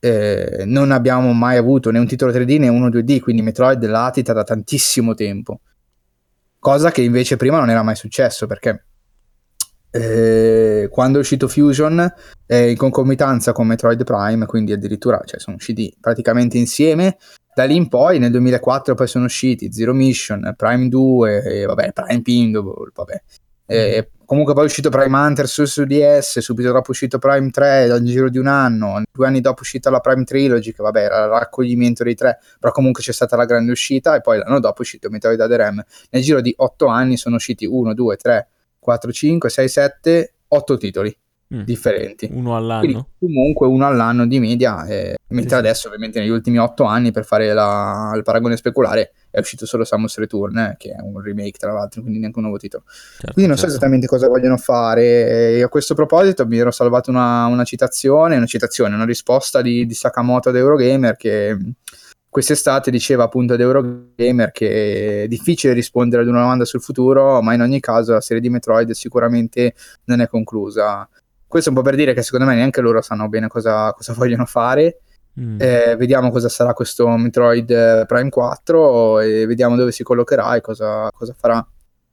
eh, 0.00 0.64
non 0.66 0.90
abbiamo 0.90 1.32
mai 1.32 1.56
avuto 1.56 1.90
né 1.90 1.98
un 1.98 2.06
titolo 2.06 2.32
3D 2.32 2.58
né 2.58 2.68
uno 2.68 2.88
2D, 2.88 3.20
quindi 3.20 3.42
Metroid 3.42 3.84
latita 3.86 4.32
da 4.32 4.42
tantissimo 4.42 5.14
tempo. 5.14 5.60
Cosa 6.58 6.90
che 6.90 7.02
invece 7.02 7.36
prima 7.36 7.58
non 7.58 7.70
era 7.70 7.82
mai 7.82 7.96
successo 7.96 8.46
perché 8.46 8.84
eh, 9.92 10.88
quando 10.90 11.18
è 11.18 11.20
uscito 11.20 11.48
Fusion 11.48 12.12
eh, 12.46 12.70
in 12.70 12.76
concomitanza 12.76 13.52
con 13.52 13.66
Metroid 13.66 14.04
Prime, 14.04 14.46
quindi 14.46 14.72
addirittura 14.72 15.20
cioè, 15.24 15.40
sono 15.40 15.56
usciti 15.56 15.94
praticamente 16.00 16.58
insieme. 16.58 17.18
Da 17.52 17.64
lì 17.64 17.74
in 17.74 17.88
poi, 17.88 18.18
nel 18.18 18.30
2004, 18.30 18.94
poi 18.94 19.08
sono 19.08 19.24
usciti 19.24 19.72
Zero 19.72 19.92
Mission, 19.92 20.54
Prime 20.56 20.88
2, 20.88 21.42
e, 21.42 21.66
vabbè, 21.66 21.92
Prime 21.92 22.22
Pinball, 22.22 22.92
vabbè. 22.94 23.22
E, 23.72 24.10
comunque 24.24 24.52
poi 24.52 24.64
è 24.64 24.66
uscito 24.66 24.90
Prime 24.90 25.16
Hunter 25.16 25.46
su, 25.46 25.64
su 25.64 25.84
DS, 25.84 26.40
subito 26.40 26.72
dopo 26.72 26.88
è 26.88 26.90
uscito 26.90 27.18
Prime 27.18 27.50
3 27.50 27.86
dal 27.86 28.02
giro 28.02 28.28
di 28.28 28.38
un 28.38 28.48
anno, 28.48 29.00
due 29.12 29.28
anni 29.28 29.40
dopo 29.40 29.58
è 29.58 29.60
uscita 29.60 29.90
la 29.90 30.00
Prime 30.00 30.24
Trilogy, 30.24 30.72
che 30.72 30.82
vabbè 30.82 31.04
era 31.04 31.22
il 31.22 31.30
raccoglimento 31.30 32.02
dei 32.02 32.16
tre, 32.16 32.40
però 32.58 32.72
comunque 32.72 33.00
c'è 33.00 33.12
stata 33.12 33.36
la 33.36 33.44
grande 33.44 33.70
uscita. 33.70 34.16
E 34.16 34.22
poi 34.22 34.38
l'anno 34.38 34.58
dopo 34.58 34.78
è 34.78 34.80
uscito 34.80 35.08
Metroid 35.08 35.38
Other 35.38 35.70
M. 35.70 35.80
Nel 36.10 36.22
giro 36.22 36.40
di 36.40 36.52
otto 36.56 36.86
anni 36.86 37.16
sono 37.16 37.36
usciti 37.36 37.64
1, 37.64 37.94
2, 37.94 38.16
3, 38.16 38.48
4, 38.80 39.12
5, 39.12 39.48
6, 39.48 39.68
7, 39.68 40.34
8 40.48 40.76
titoli 40.76 41.16
mm. 41.54 41.60
differenti. 41.62 42.28
Uno 42.32 42.56
all'anno? 42.56 42.80
Quindi, 42.80 43.04
comunque 43.18 43.66
uno 43.66 43.86
all'anno 43.86 44.26
di 44.26 44.38
media, 44.38 44.84
eh, 44.86 45.16
mentre 45.28 45.50
sì, 45.50 45.54
adesso 45.56 45.88
ovviamente 45.88 46.20
negli 46.20 46.30
ultimi 46.30 46.58
otto 46.58 46.84
anni 46.84 47.10
per 47.10 47.24
fare 47.24 47.52
la, 47.52 48.12
il 48.14 48.22
paragone 48.22 48.56
speculare 48.56 49.12
è 49.30 49.38
uscito 49.38 49.66
solo 49.66 49.84
Samus 49.84 50.18
Return, 50.18 50.58
eh, 50.58 50.74
che 50.78 50.90
è 50.90 51.00
un 51.00 51.20
remake 51.20 51.58
tra 51.58 51.72
l'altro, 51.72 52.00
quindi 52.00 52.18
neanche 52.18 52.38
un 52.38 52.44
nuovo 52.44 52.58
titolo. 52.58 52.84
Certo, 52.86 53.32
quindi 53.32 53.46
non 53.46 53.56
certo. 53.56 53.70
so 53.72 53.76
esattamente 53.76 54.06
cosa 54.06 54.28
vogliono 54.28 54.56
fare. 54.56 55.56
E 55.56 55.62
a 55.62 55.68
questo 55.68 55.94
proposito 55.94 56.46
mi 56.46 56.58
ero 56.58 56.70
salvato 56.70 57.10
una, 57.10 57.46
una 57.46 57.64
citazione, 57.64 58.36
una 58.36 58.46
citazione, 58.46 58.94
una 58.94 59.04
risposta 59.04 59.62
di, 59.62 59.86
di 59.86 59.94
Sakamoto 59.94 60.48
ad 60.48 60.56
Eurogamer 60.56 61.16
che 61.16 61.56
quest'estate 62.30 62.92
diceva 62.92 63.24
appunto 63.24 63.54
ad 63.54 63.60
Eurogamer 63.60 64.52
che 64.52 65.24
è 65.24 65.28
difficile 65.28 65.72
rispondere 65.72 66.22
ad 66.22 66.28
una 66.28 66.40
domanda 66.40 66.64
sul 66.64 66.80
futuro, 66.80 67.42
ma 67.42 67.54
in 67.54 67.60
ogni 67.60 67.80
caso 67.80 68.12
la 68.12 68.20
serie 68.20 68.40
di 68.40 68.48
Metroid 68.48 68.90
sicuramente 68.92 69.74
non 70.04 70.20
è 70.20 70.28
conclusa. 70.28 71.08
Questo 71.50 71.70
è 71.70 71.72
un 71.72 71.78
po' 71.78 71.84
per 71.84 71.96
dire 71.96 72.14
che 72.14 72.22
secondo 72.22 72.46
me 72.46 72.54
neanche 72.54 72.80
loro 72.80 73.02
sanno 73.02 73.28
bene 73.28 73.48
cosa, 73.48 73.92
cosa 73.92 74.12
vogliono 74.14 74.46
fare. 74.46 75.00
Mm. 75.40 75.56
Eh, 75.58 75.96
vediamo 75.96 76.30
cosa 76.30 76.48
sarà 76.48 76.72
questo 76.74 77.08
Metroid 77.08 78.06
Prime 78.06 78.28
4 78.28 79.18
e 79.18 79.46
vediamo 79.46 79.74
dove 79.74 79.90
si 79.90 80.04
collocherà 80.04 80.54
e 80.54 80.60
cosa, 80.60 81.10
cosa 81.12 81.34
farà. 81.36 81.66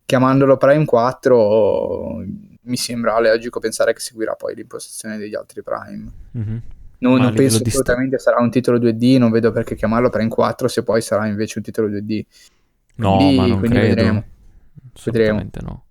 Chiamandolo 0.06 0.58
Prime 0.58 0.86
4 0.86 2.24
mi 2.62 2.78
sembra 2.78 3.20
logico 3.20 3.60
pensare 3.60 3.94
che 3.94 4.00
seguirà 4.00 4.34
poi 4.34 4.56
l'impostazione 4.56 5.18
degli 5.18 5.36
altri 5.36 5.62
Prime. 5.62 6.12
Mm-hmm. 6.36 6.58
Non, 6.98 7.22
non 7.22 7.34
penso 7.36 7.62
assolutamente 7.64 8.18
st- 8.18 8.28
sarà 8.28 8.42
un 8.42 8.50
titolo 8.50 8.80
2D, 8.80 9.20
non 9.20 9.30
vedo 9.30 9.52
perché 9.52 9.76
chiamarlo 9.76 10.10
Prime 10.10 10.30
4 10.30 10.68
se 10.68 10.82
poi 10.82 11.02
sarà 11.02 11.28
invece 11.28 11.60
un 11.60 11.64
titolo 11.64 11.90
2D. 11.90 12.26
No, 12.96 13.18
quindi, 13.18 13.36
ma 13.36 13.46
non 13.46 13.60
quindi 13.60 13.78
credo. 13.78 13.96
vedremo. 13.96 14.24
vedremo. 15.06 15.50
no. 15.62 15.86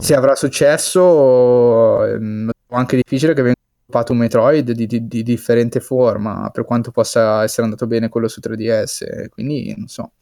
Se 0.00 0.14
avrà 0.14 0.34
successo, 0.34 2.04
ehm, 2.04 2.50
è 2.74 2.78
anche 2.78 2.96
difficile 2.96 3.34
che 3.34 3.42
venga 3.42 3.56
sviluppato 3.84 4.12
un 4.12 4.18
Metroid 4.18 4.70
di, 4.72 4.86
di, 4.86 5.06
di, 5.06 5.22
differente 5.22 5.80
forma, 5.80 6.50
per 6.50 6.64
quanto 6.64 6.90
possa 6.90 7.42
essere 7.42 7.64
andato 7.64 7.86
bene 7.86 8.08
quello 8.08 8.28
su 8.28 8.40
3DS, 8.42 9.28
quindi 9.28 9.74
non 9.76 9.88
so. 9.88 10.12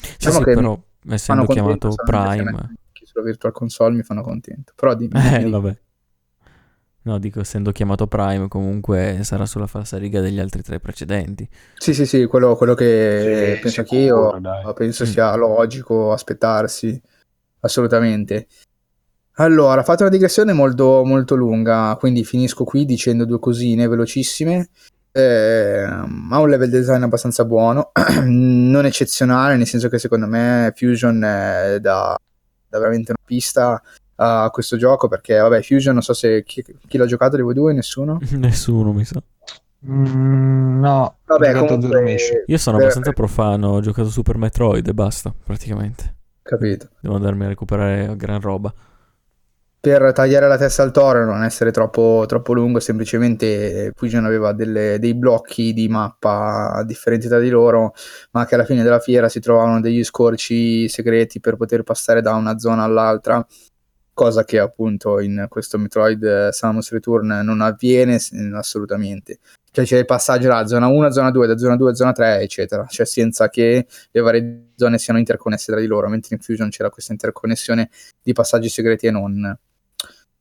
Diciamo 0.00 0.36
sì, 0.36 0.38
sì, 0.38 0.54
però 0.54 0.82
essendo 1.08 1.46
chiamato 1.46 1.94
Prime... 2.04 2.74
Sulla 3.02 3.24
Virtual 3.24 3.52
Console 3.52 3.94
mi 3.94 4.02
fanno 4.02 4.22
contento, 4.22 4.72
però 4.74 4.94
dimmi. 4.94 5.12
Eh, 5.32 5.38
dimmi. 5.38 5.50
vabbè. 5.50 5.78
No, 7.06 7.18
dico, 7.20 7.38
essendo 7.38 7.70
chiamato 7.70 8.08
Prime, 8.08 8.48
comunque 8.48 9.20
sarà 9.22 9.46
sulla 9.46 9.68
falsariga 9.68 10.20
degli 10.20 10.40
altri 10.40 10.62
tre 10.62 10.80
precedenti. 10.80 11.48
Sì, 11.76 11.94
sì, 11.94 12.04
sì, 12.04 12.26
quello, 12.26 12.56
quello 12.56 12.74
che 12.74 13.52
sì, 13.54 13.60
penso 13.62 13.80
anch'io, 13.80 14.38
dai. 14.40 14.72
penso 14.74 15.04
mm. 15.04 15.06
sia 15.06 15.36
logico 15.36 16.12
aspettarsi, 16.12 17.00
assolutamente. 17.60 18.48
Allora, 19.38 19.82
fate 19.82 20.02
una 20.02 20.10
digressione 20.10 20.54
molto, 20.54 21.02
molto 21.04 21.34
lunga, 21.34 21.94
quindi 21.98 22.24
finisco 22.24 22.64
qui 22.64 22.86
dicendo 22.86 23.26
due 23.26 23.38
cosine 23.38 23.86
velocissime. 23.86 24.70
Eh, 25.12 25.82
ha 25.82 26.38
un 26.38 26.48
level 26.48 26.70
design 26.70 27.02
abbastanza 27.02 27.44
buono, 27.44 27.90
non 28.24 28.86
eccezionale, 28.86 29.56
nel 29.56 29.66
senso 29.66 29.88
che 29.88 29.98
secondo 29.98 30.26
me 30.26 30.72
Fusion 30.74 31.22
è 31.22 31.78
da, 31.80 32.18
da 32.68 32.78
veramente 32.78 33.12
una 33.12 33.22
pista 33.24 33.82
a 34.18 34.48
questo 34.50 34.78
gioco 34.78 35.08
perché 35.08 35.36
vabbè 35.36 35.62
Fusion 35.62 35.92
non 35.92 36.02
so 36.02 36.14
se 36.14 36.42
chi, 36.42 36.64
chi 36.86 36.96
l'ha 36.96 37.04
giocato 37.04 37.36
di 37.36 37.42
voi 37.42 37.52
due 37.52 37.74
nessuno? 37.74 38.18
Nessuno 38.32 38.92
mi 38.92 39.04
sa. 39.04 39.22
Mm, 39.86 40.80
no. 40.80 41.16
Vabbè 41.26 41.52
comunque, 41.52 42.44
io 42.46 42.58
sono 42.58 42.78
abbastanza 42.78 43.12
profano 43.12 43.68
ho 43.68 43.80
giocato 43.80 44.08
Super 44.08 44.38
Metroid 44.38 44.86
e 44.86 44.94
basta 44.94 45.34
praticamente. 45.44 46.14
Capito. 46.40 46.88
Devo 47.00 47.16
andarmi 47.16 47.44
a 47.44 47.48
recuperare 47.48 48.16
gran 48.16 48.40
roba 48.40 48.72
per 49.86 50.12
tagliare 50.12 50.48
la 50.48 50.58
testa 50.58 50.82
al 50.82 50.90
toro 50.90 51.22
e 51.22 51.24
non 51.24 51.44
essere 51.44 51.70
troppo, 51.70 52.24
troppo 52.26 52.52
lungo, 52.52 52.80
semplicemente 52.80 53.92
Fusion 53.94 54.24
aveva 54.24 54.52
delle, 54.52 54.98
dei 54.98 55.14
blocchi 55.14 55.72
di 55.72 55.86
mappa 55.86 56.82
differenti 56.84 57.28
tra 57.28 57.38
di 57.38 57.50
loro, 57.50 57.94
ma 58.32 58.46
che 58.46 58.56
alla 58.56 58.64
fine 58.64 58.82
della 58.82 58.98
fiera 58.98 59.28
si 59.28 59.38
trovavano 59.38 59.80
degli 59.80 60.02
scorci 60.02 60.88
segreti 60.88 61.38
per 61.38 61.54
poter 61.54 61.84
passare 61.84 62.20
da 62.20 62.34
una 62.34 62.58
zona 62.58 62.82
all'altra 62.82 63.46
cosa 64.12 64.42
che 64.42 64.58
appunto 64.58 65.20
in 65.20 65.46
questo 65.48 65.78
Metroid 65.78 66.48
Samus 66.48 66.90
Return 66.90 67.42
non 67.44 67.60
avviene 67.60 68.18
assolutamente. 68.54 69.38
Cioè 69.70 69.84
c'è 69.84 69.98
il 69.98 70.04
passaggio 70.04 70.48
da 70.48 70.66
zona 70.66 70.88
1 70.88 71.06
a 71.06 71.10
zona 71.12 71.30
2, 71.30 71.46
da 71.46 71.56
zona 71.56 71.76
2 71.76 71.90
a 71.90 71.94
zona 71.94 72.10
3, 72.10 72.40
eccetera, 72.40 72.86
cioè 72.88 73.06
senza 73.06 73.48
che 73.48 73.86
le 74.10 74.20
varie 74.20 74.70
zone 74.74 74.98
siano 74.98 75.20
interconnesse 75.20 75.70
tra 75.70 75.80
di 75.80 75.86
loro, 75.86 76.08
mentre 76.08 76.34
in 76.34 76.40
Fusion 76.40 76.70
c'era 76.70 76.90
questa 76.90 77.12
interconnessione 77.12 77.88
di 78.20 78.32
passaggi 78.32 78.68
segreti 78.68 79.06
e 79.06 79.12
non. 79.12 79.56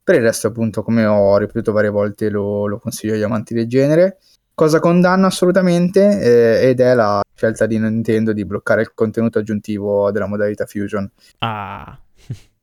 Per 0.05 0.13
il 0.13 0.21
resto, 0.21 0.45
appunto, 0.45 0.83
come 0.83 1.03
ho 1.03 1.35
ripetuto 1.39 1.71
varie 1.71 1.89
volte, 1.89 2.29
lo, 2.29 2.67
lo 2.67 2.77
consiglio 2.77 3.15
agli 3.15 3.23
amanti 3.23 3.55
del 3.55 3.67
genere. 3.67 4.19
Cosa 4.53 4.79
condanno 4.79 5.25
assolutamente 5.25 6.21
eh, 6.21 6.69
ed 6.69 6.79
è 6.79 6.93
la 6.93 7.23
scelta 7.33 7.65
di 7.65 7.79
Nintendo 7.79 8.31
di 8.31 8.45
bloccare 8.45 8.81
il 8.81 8.93
contenuto 8.93 9.39
aggiuntivo 9.39 10.11
della 10.11 10.27
modalità 10.27 10.67
Fusion. 10.67 11.09
Ah. 11.39 11.99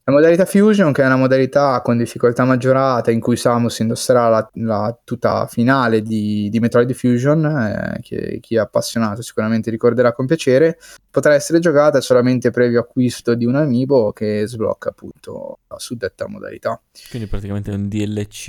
La 0.04 0.12
modalità 0.12 0.44
Fusion, 0.46 0.92
che 0.92 1.00
è 1.00 1.06
una 1.06 1.16
modalità 1.16 1.80
con 1.80 1.96
difficoltà 1.96 2.44
maggiorata 2.44 3.12
in 3.12 3.20
cui 3.20 3.36
Samus 3.36 3.78
indosserà 3.78 4.28
la, 4.28 4.50
la 4.54 4.98
tuta 5.04 5.46
finale 5.46 6.02
di, 6.02 6.48
di 6.50 6.58
Metroid 6.58 6.92
Fusion, 6.92 7.44
eh, 7.44 8.00
che 8.02 8.38
chi 8.40 8.56
è 8.56 8.58
appassionato 8.58 9.22
sicuramente 9.22 9.70
ricorderà 9.70 10.12
con 10.12 10.26
piacere, 10.26 10.76
potrà 11.08 11.34
essere 11.34 11.60
giocata 11.60 12.00
solamente 12.00 12.50
previo 12.50 12.80
acquisto 12.80 13.36
di 13.36 13.44
un 13.44 13.54
amiibo 13.54 14.10
che 14.10 14.44
sblocca 14.44 14.88
appunto 14.88 15.60
la 15.68 15.78
suddetta 15.78 16.26
modalità. 16.26 16.80
Quindi 17.08 17.28
praticamente 17.28 17.70
è 17.70 17.74
un 17.74 17.86
DLC. 17.86 18.48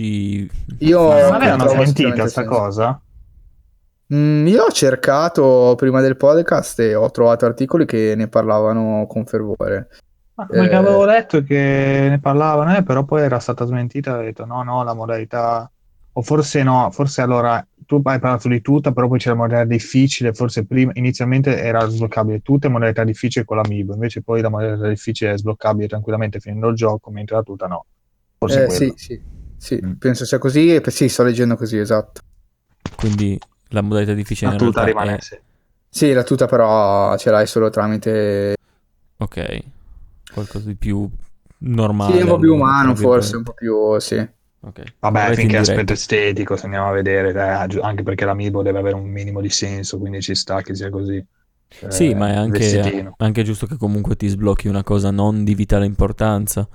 Io 0.80 1.30
non 1.30 1.38
l'hanno 1.38 1.67
smentita 1.67 2.13
questa 2.13 2.45
cosa? 2.45 2.99
Mm, 4.11 4.47
io 4.47 4.63
ho 4.63 4.71
cercato 4.71 5.75
prima 5.77 6.01
del 6.01 6.17
podcast 6.17 6.80
e 6.80 6.95
ho 6.95 7.11
trovato 7.11 7.45
articoli 7.45 7.85
che 7.85 8.15
ne 8.17 8.27
parlavano 8.27 9.05
con 9.07 9.23
fervore. 9.27 9.89
Ma 10.35 10.47
come 10.47 10.69
eh, 10.69 10.76
avevo 10.76 11.05
letto 11.05 11.43
che 11.43 12.07
ne 12.10 12.19
parlavano, 12.19 12.76
eh, 12.76 12.84
però 12.84 13.03
poi 13.03 13.22
era 13.22 13.39
stata 13.39 13.65
smentita, 13.65 14.18
ho 14.18 14.22
detto 14.22 14.45
no, 14.45 14.64
no, 14.64 14.84
la 14.84 14.93
modalità... 14.93 15.68
O 16.15 16.22
forse 16.22 16.61
no, 16.61 16.91
forse 16.91 17.23
allora 17.23 17.65
tu 17.88 17.99
hai 18.03 18.19
parlato 18.19 18.47
di 18.47 18.61
tutta, 18.61 18.91
però 18.91 19.07
poi 19.07 19.18
c'è 19.18 19.30
la 19.30 19.35
modalità 19.35 19.65
difficile, 19.65 20.31
forse 20.31 20.64
prima, 20.64 20.91
inizialmente 20.93 21.57
era 21.57 21.88
sbloccabile 21.88 22.41
tutta 22.43 22.69
modalità 22.69 23.03
difficile 23.03 23.45
con 23.45 23.57
l'amiibo, 23.57 23.95
invece 23.95 24.22
poi 24.22 24.41
la 24.41 24.49
modalità 24.49 24.88
difficile 24.88 25.34
è 25.34 25.38
sbloccabile 25.39 25.88
tranquillamente 25.88 26.39
finendo 26.39 26.68
il 26.68 26.76
gioco, 26.76 27.10
mentre 27.10 27.35
la 27.35 27.41
tuta 27.41 27.65
no. 27.65 27.85
Forse 28.38 28.65
eh, 28.65 28.69
sì, 28.69 28.93
sì, 28.95 29.19
sì, 29.57 29.80
mm. 29.84 29.93
penso 29.93 30.23
sia 30.26 30.38
così, 30.38 30.76
e 30.76 30.84
sì, 30.91 31.10
sto 31.10 31.23
leggendo 31.23 31.55
così, 31.55 31.80
esatto. 31.80 32.22
Quindi 32.95 33.39
la 33.69 33.81
modalità 33.81 34.14
difficile 34.14 34.51
la 34.51 34.57
tuta 34.57 34.84
rimane, 34.84 35.15
è... 35.15 35.19
sì. 35.19 35.39
Sì, 35.89 36.14
la 36.14 36.23
tuta 36.23 36.45
però 36.45 37.18
ce 37.18 37.31
l'hai 37.31 37.47
solo 37.47 37.72
tramite... 37.72 38.55
Ok 39.18 39.64
qualcosa 40.34 40.68
di 40.68 40.76
più 40.76 41.10
normale. 41.60 42.15
Sì, 42.15 42.22
un 42.22 42.27
po' 42.27 42.39
più 42.39 42.53
umano 42.53 42.95
forse, 42.95 43.35
un 43.38 43.43
po' 43.43 43.53
più, 43.53 43.99
sì. 43.99 44.27
Okay. 44.65 44.85
Vabbè, 44.99 45.35
finché 45.35 45.57
aspetto 45.57 45.91
estetico, 45.91 46.55
se 46.55 46.65
andiamo 46.65 46.88
a 46.88 46.93
vedere, 46.93 47.31
eh, 47.31 47.80
anche 47.81 48.03
perché 48.03 48.23
l'amiibo 48.23 48.61
deve 48.61 48.80
avere 48.80 48.95
un 48.95 49.10
minimo 49.10 49.41
di 49.41 49.49
senso, 49.49 49.97
quindi 49.97 50.22
ci 50.22 50.35
sta 50.35 50.61
che 50.61 50.73
sia 50.73 50.89
così. 50.89 51.23
Cioè, 51.68 51.91
sì, 51.91 52.14
ma 52.14 52.30
è 52.30 52.35
anche, 52.35 53.11
anche, 53.18 53.43
giusto 53.43 53.65
che 53.65 53.76
comunque 53.77 54.15
ti 54.15 54.27
sblocchi 54.27 54.68
una 54.68 54.84
cosa 54.84 55.11
non 55.11 55.43
di 55.43 55.53
vitale 55.53 55.85
importanza. 55.85 56.68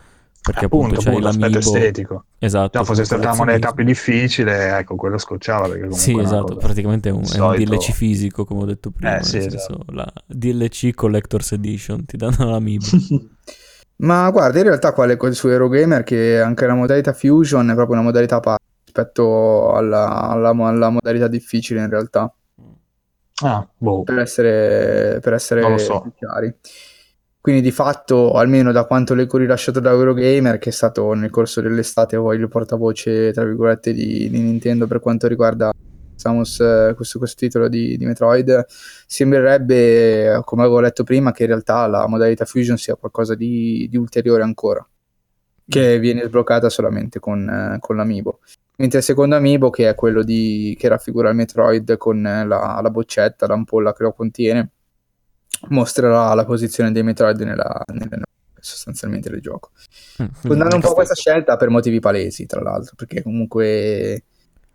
Perché 0.48 0.64
appunto, 0.64 0.98
appunto 0.98 1.10
c'è 1.10 1.20
l'amiibo 1.20 1.58
estetico. 1.58 2.24
Esatto. 2.38 2.78
No, 2.78 2.84
fosse 2.84 3.04
stata 3.04 3.28
la 3.28 3.34
moneta 3.34 3.72
più 3.72 3.84
difficile, 3.84 4.78
ecco, 4.78 4.96
quello 4.96 5.18
scocciava. 5.18 5.68
Perché 5.68 5.92
sì, 5.92 6.18
esatto, 6.18 6.56
praticamente 6.56 7.10
è 7.10 7.12
un, 7.12 7.22
è 7.22 7.38
un, 7.38 7.54
DLC 7.54 7.92
fisico, 7.92 8.46
come 8.46 8.62
ho 8.62 8.64
detto 8.64 8.90
prima. 8.90 9.18
Eh, 9.18 9.24
sì, 9.24 9.36
esatto. 9.36 9.84
la 9.88 10.10
DLC 10.26 10.94
Collector's 10.94 11.52
Edition, 11.52 12.06
ti 12.06 12.16
danno 12.16 12.50
l'amiibo. 12.50 12.86
Ma 14.00 14.30
guarda, 14.30 14.58
in 14.58 14.64
realtà 14.64 14.92
qua 14.92 15.04
leggo 15.04 15.30
su 15.32 15.48
Eurogamer 15.48 16.02
che 16.02 16.40
anche 16.40 16.66
la 16.66 16.74
modalità 16.74 17.12
Fusion 17.12 17.68
è 17.68 17.74
proprio 17.74 17.96
una 17.96 18.04
modalità 18.04 18.40
parte 18.40 18.64
rispetto 18.84 19.72
alla, 19.72 20.08
alla, 20.30 20.50
alla, 20.50 20.88
modalità 20.88 21.28
difficile 21.28 21.80
in 21.80 21.90
realtà. 21.90 22.32
Ah, 23.42 23.68
boh. 23.76 24.02
Per 24.02 24.18
essere, 24.18 25.18
per 25.20 25.34
essere 25.34 25.78
so. 25.78 26.10
chiari. 26.16 26.54
Quindi 27.48 27.64
di 27.64 27.74
fatto, 27.74 28.32
almeno 28.32 28.72
da 28.72 28.84
quanto 28.84 29.14
leggo 29.14 29.38
rilasciato 29.38 29.80
da 29.80 29.88
Eurogamer, 29.88 30.58
che 30.58 30.68
è 30.68 30.72
stato 30.72 31.14
nel 31.14 31.30
corso 31.30 31.62
dell'estate 31.62 32.18
poi 32.18 32.36
il 32.36 32.46
portavoce, 32.46 33.32
tra 33.32 33.42
virgolette, 33.42 33.94
di, 33.94 34.28
di 34.28 34.38
Nintendo 34.38 34.86
per 34.86 35.00
quanto 35.00 35.26
riguarda 35.26 35.72
Samus, 36.14 36.60
eh, 36.60 36.92
questo, 36.94 37.16
questo 37.16 37.36
titolo 37.38 37.68
di, 37.68 37.96
di, 37.96 38.04
Metroid, 38.04 38.66
sembrerebbe, 38.68 40.42
come 40.44 40.60
avevo 40.60 40.80
letto 40.80 41.04
prima, 41.04 41.32
che 41.32 41.44
in 41.44 41.48
realtà 41.48 41.86
la 41.86 42.06
modalità 42.06 42.44
Fusion 42.44 42.76
sia 42.76 42.96
qualcosa 42.96 43.34
di, 43.34 43.88
di 43.90 43.96
ulteriore 43.96 44.42
ancora, 44.42 44.86
che 45.66 45.98
viene 45.98 46.24
sbloccata 46.24 46.68
solamente 46.68 47.18
con, 47.18 47.48
eh, 47.48 47.78
con, 47.80 47.96
l'Amiibo. 47.96 48.40
Mentre 48.76 48.98
il 48.98 49.04
secondo 49.04 49.36
Amiibo, 49.36 49.70
che 49.70 49.88
è 49.88 49.94
quello 49.94 50.22
di, 50.22 50.76
che 50.78 50.88
raffigura 50.88 51.30
il 51.30 51.36
Metroid 51.36 51.96
con 51.96 52.20
la, 52.20 52.78
la 52.82 52.90
boccetta, 52.90 53.46
l'ampolla 53.46 53.94
che 53.94 54.02
lo 54.02 54.12
contiene, 54.12 54.72
mostrerà 55.68 56.32
la 56.34 56.44
posizione 56.44 56.92
dei 56.92 57.02
Metroid 57.02 57.40
nella, 57.40 57.82
nella 57.92 58.24
sostanzialmente 58.60 59.30
del 59.30 59.40
gioco. 59.40 59.70
Mm, 60.22 60.26
Condanno 60.46 60.74
un 60.76 60.80
po' 60.80 60.94
questa 60.94 61.14
scelta 61.14 61.56
per 61.56 61.68
motivi 61.68 62.00
palesi, 62.00 62.46
tra 62.46 62.60
l'altro, 62.60 62.94
perché 62.96 63.22
comunque 63.22 64.22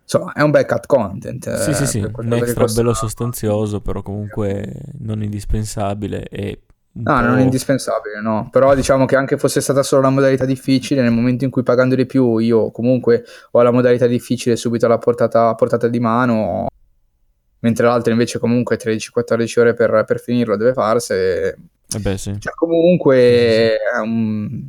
insomma, 0.02 0.32
è 0.32 0.42
un 0.42 0.50
bel 0.50 0.66
cut 0.66 0.86
content. 0.86 1.54
Sì, 1.56 1.70
eh, 1.70 1.74
sì, 1.74 1.86
sì, 1.86 1.98
un 1.98 2.32
extra 2.32 2.64
bello 2.66 2.94
sostanzioso, 2.94 3.80
però 3.80 4.02
comunque 4.02 4.72
non 4.98 5.22
indispensabile 5.22 6.24
e 6.28 6.60
No, 6.96 7.20
non 7.20 7.40
indispensabile, 7.40 8.20
no. 8.20 8.48
Però 8.52 8.72
diciamo 8.72 9.04
che 9.04 9.16
anche 9.16 9.36
fosse 9.36 9.60
stata 9.60 9.82
solo 9.82 10.02
la 10.02 10.10
modalità 10.10 10.44
difficile, 10.44 11.02
nel 11.02 11.10
momento 11.10 11.44
in 11.44 11.50
cui 11.50 11.64
pagando 11.64 11.96
di 11.96 12.06
più 12.06 12.38
io 12.38 12.70
comunque 12.70 13.24
ho 13.50 13.62
la 13.62 13.72
modalità 13.72 14.06
difficile 14.06 14.54
subito 14.54 14.86
alla 14.86 14.98
portata, 14.98 15.52
portata 15.56 15.88
di 15.88 15.98
mano, 15.98 16.68
mentre 17.64 17.86
l'altro 17.86 18.12
invece 18.12 18.38
comunque 18.38 18.76
13-14 18.76 19.58
ore 19.58 19.74
per, 19.74 20.04
per, 20.06 20.20
finirlo 20.20 20.56
deve 20.56 20.74
farsi. 20.74 21.14
Eh 21.14 21.56
beh, 21.98 22.18
sì. 22.18 22.36
Cioè, 22.38 22.52
comunque 22.54 23.16
sì, 23.16 23.96
È, 23.96 24.00
un, 24.00 24.62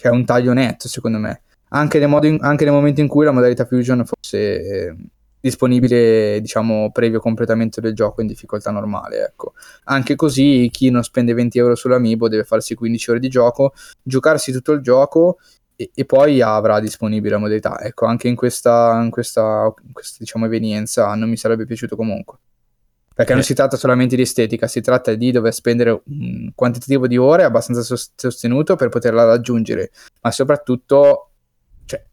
è 0.00 0.08
un 0.08 0.24
taglio 0.26 0.52
netto, 0.52 0.88
secondo 0.88 1.18
me 1.18 1.42
anche 1.70 1.98
nel, 1.98 2.24
in, 2.24 2.38
anche 2.40 2.64
nel, 2.64 2.72
momento 2.72 3.00
in 3.00 3.08
cui 3.08 3.24
la 3.24 3.30
modalità 3.30 3.64
Fusion 3.64 4.04
fosse 4.04 4.38
eh, 4.38 4.96
disponibile, 5.40 6.40
diciamo, 6.40 6.90
previo 6.92 7.20
completamento 7.20 7.80
del 7.80 7.94
gioco 7.94 8.20
in 8.20 8.26
difficoltà 8.26 8.70
normale. 8.70 9.24
Ecco. 9.24 9.54
Anche 9.84 10.14
così 10.14 10.68
chi 10.72 10.90
non 10.90 11.02
spende 11.02 11.34
20 11.34 11.58
euro 11.58 11.74
sull'Amiibo 11.74 12.28
deve 12.28 12.44
farsi 12.44 12.74
15 12.74 13.10
ore 13.10 13.20
di 13.20 13.28
gioco, 13.28 13.72
giocarsi 14.02 14.52
tutto 14.52 14.72
il 14.72 14.80
gioco 14.80 15.38
e, 15.80 15.92
e 15.94 16.04
poi 16.04 16.42
avrà 16.42 16.80
disponibile 16.80 17.34
la 17.34 17.38
modalità. 17.38 17.80
Ecco, 17.80 18.06
anche 18.06 18.26
in 18.26 18.34
questa, 18.34 19.00
in 19.00 19.10
questa, 19.10 19.72
in 19.86 19.92
questa 19.92 20.16
diciamo, 20.18 20.46
evenienza 20.46 21.14
non 21.14 21.28
mi 21.28 21.36
sarebbe 21.36 21.66
piaciuto 21.66 21.94
comunque. 21.94 22.38
Perché 23.14 23.30
eh. 23.32 23.34
non 23.36 23.44
si 23.44 23.54
tratta 23.54 23.76
solamente 23.76 24.16
di 24.16 24.22
estetica, 24.22 24.66
si 24.66 24.80
tratta 24.80 25.14
di 25.14 25.30
dover 25.30 25.54
spendere 25.54 26.02
un 26.04 26.50
quantitativo 26.52 27.06
di 27.06 27.16
ore 27.16 27.44
abbastanza 27.44 27.82
sostenuto 28.16 28.74
per 28.74 28.88
poterla 28.88 29.24
raggiungere, 29.24 29.92
ma 30.20 30.32
soprattutto 30.32 31.30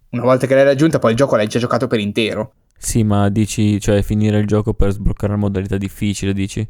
una 0.10 0.24
volta 0.24 0.48
che 0.48 0.56
l'hai 0.56 0.64
raggiunta, 0.64 1.00
poi 1.00 1.12
il 1.12 1.18
gioco 1.18 1.36
l'hai 1.36 1.48
già 1.48 1.60
giocato 1.60 1.88
per 1.88 2.00
intero. 2.00 2.54
Sì, 2.78 3.04
ma 3.04 3.30
dici, 3.30 3.80
cioè 3.80 4.04
finire 4.04 4.38
il 4.38 4.46
gioco 4.46 4.74
per 4.74 4.92
sbloccare 4.92 5.34
la 5.34 5.40
modalità 5.40 5.78
difficile, 5.78 6.34
dici? 6.34 6.68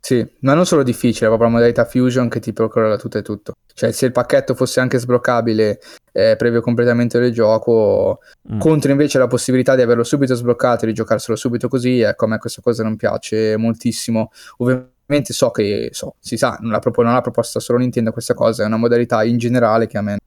Sì, 0.00 0.26
ma 0.40 0.54
non 0.54 0.64
solo 0.64 0.82
difficile, 0.82 1.26
è 1.26 1.28
proprio 1.28 1.48
la 1.48 1.54
modalità 1.54 1.84
Fusion 1.84 2.28
che 2.28 2.40
ti 2.40 2.52
procura 2.52 2.96
tutto 2.96 3.18
e 3.18 3.22
tutto. 3.22 3.54
Cioè, 3.74 3.92
se 3.92 4.06
il 4.06 4.12
pacchetto 4.12 4.54
fosse 4.54 4.80
anche 4.80 4.98
sbloccabile 4.98 5.80
eh, 6.12 6.36
previo 6.36 6.60
completamento 6.60 7.18
del 7.18 7.32
gioco, 7.32 8.20
mm. 8.52 8.58
contro 8.58 8.90
invece 8.90 9.18
la 9.18 9.26
possibilità 9.26 9.74
di 9.74 9.82
averlo 9.82 10.04
subito 10.04 10.34
sbloccato 10.34 10.84
e 10.84 10.88
di 10.88 10.94
giocarselo 10.94 11.36
subito 11.36 11.68
così, 11.68 12.00
ecco, 12.00 12.24
a 12.24 12.28
me 12.28 12.38
questa 12.38 12.62
cosa 12.62 12.82
non 12.82 12.96
piace 12.96 13.56
moltissimo. 13.56 14.30
Ovviamente 14.58 15.32
so 15.32 15.50
che, 15.50 15.90
so, 15.92 16.14
si 16.20 16.36
sa, 16.36 16.58
non 16.60 16.70
l'ha, 16.72 16.78
proprio, 16.78 17.04
non 17.04 17.12
l'ha 17.12 17.20
proposta 17.20 17.60
solo 17.60 17.78
Nintendo 17.78 18.12
questa 18.12 18.34
cosa, 18.34 18.62
è 18.62 18.66
una 18.66 18.76
modalità 18.76 19.22
in 19.24 19.36
generale 19.36 19.86
che 19.86 19.98
a 19.98 20.02
me 20.02 20.18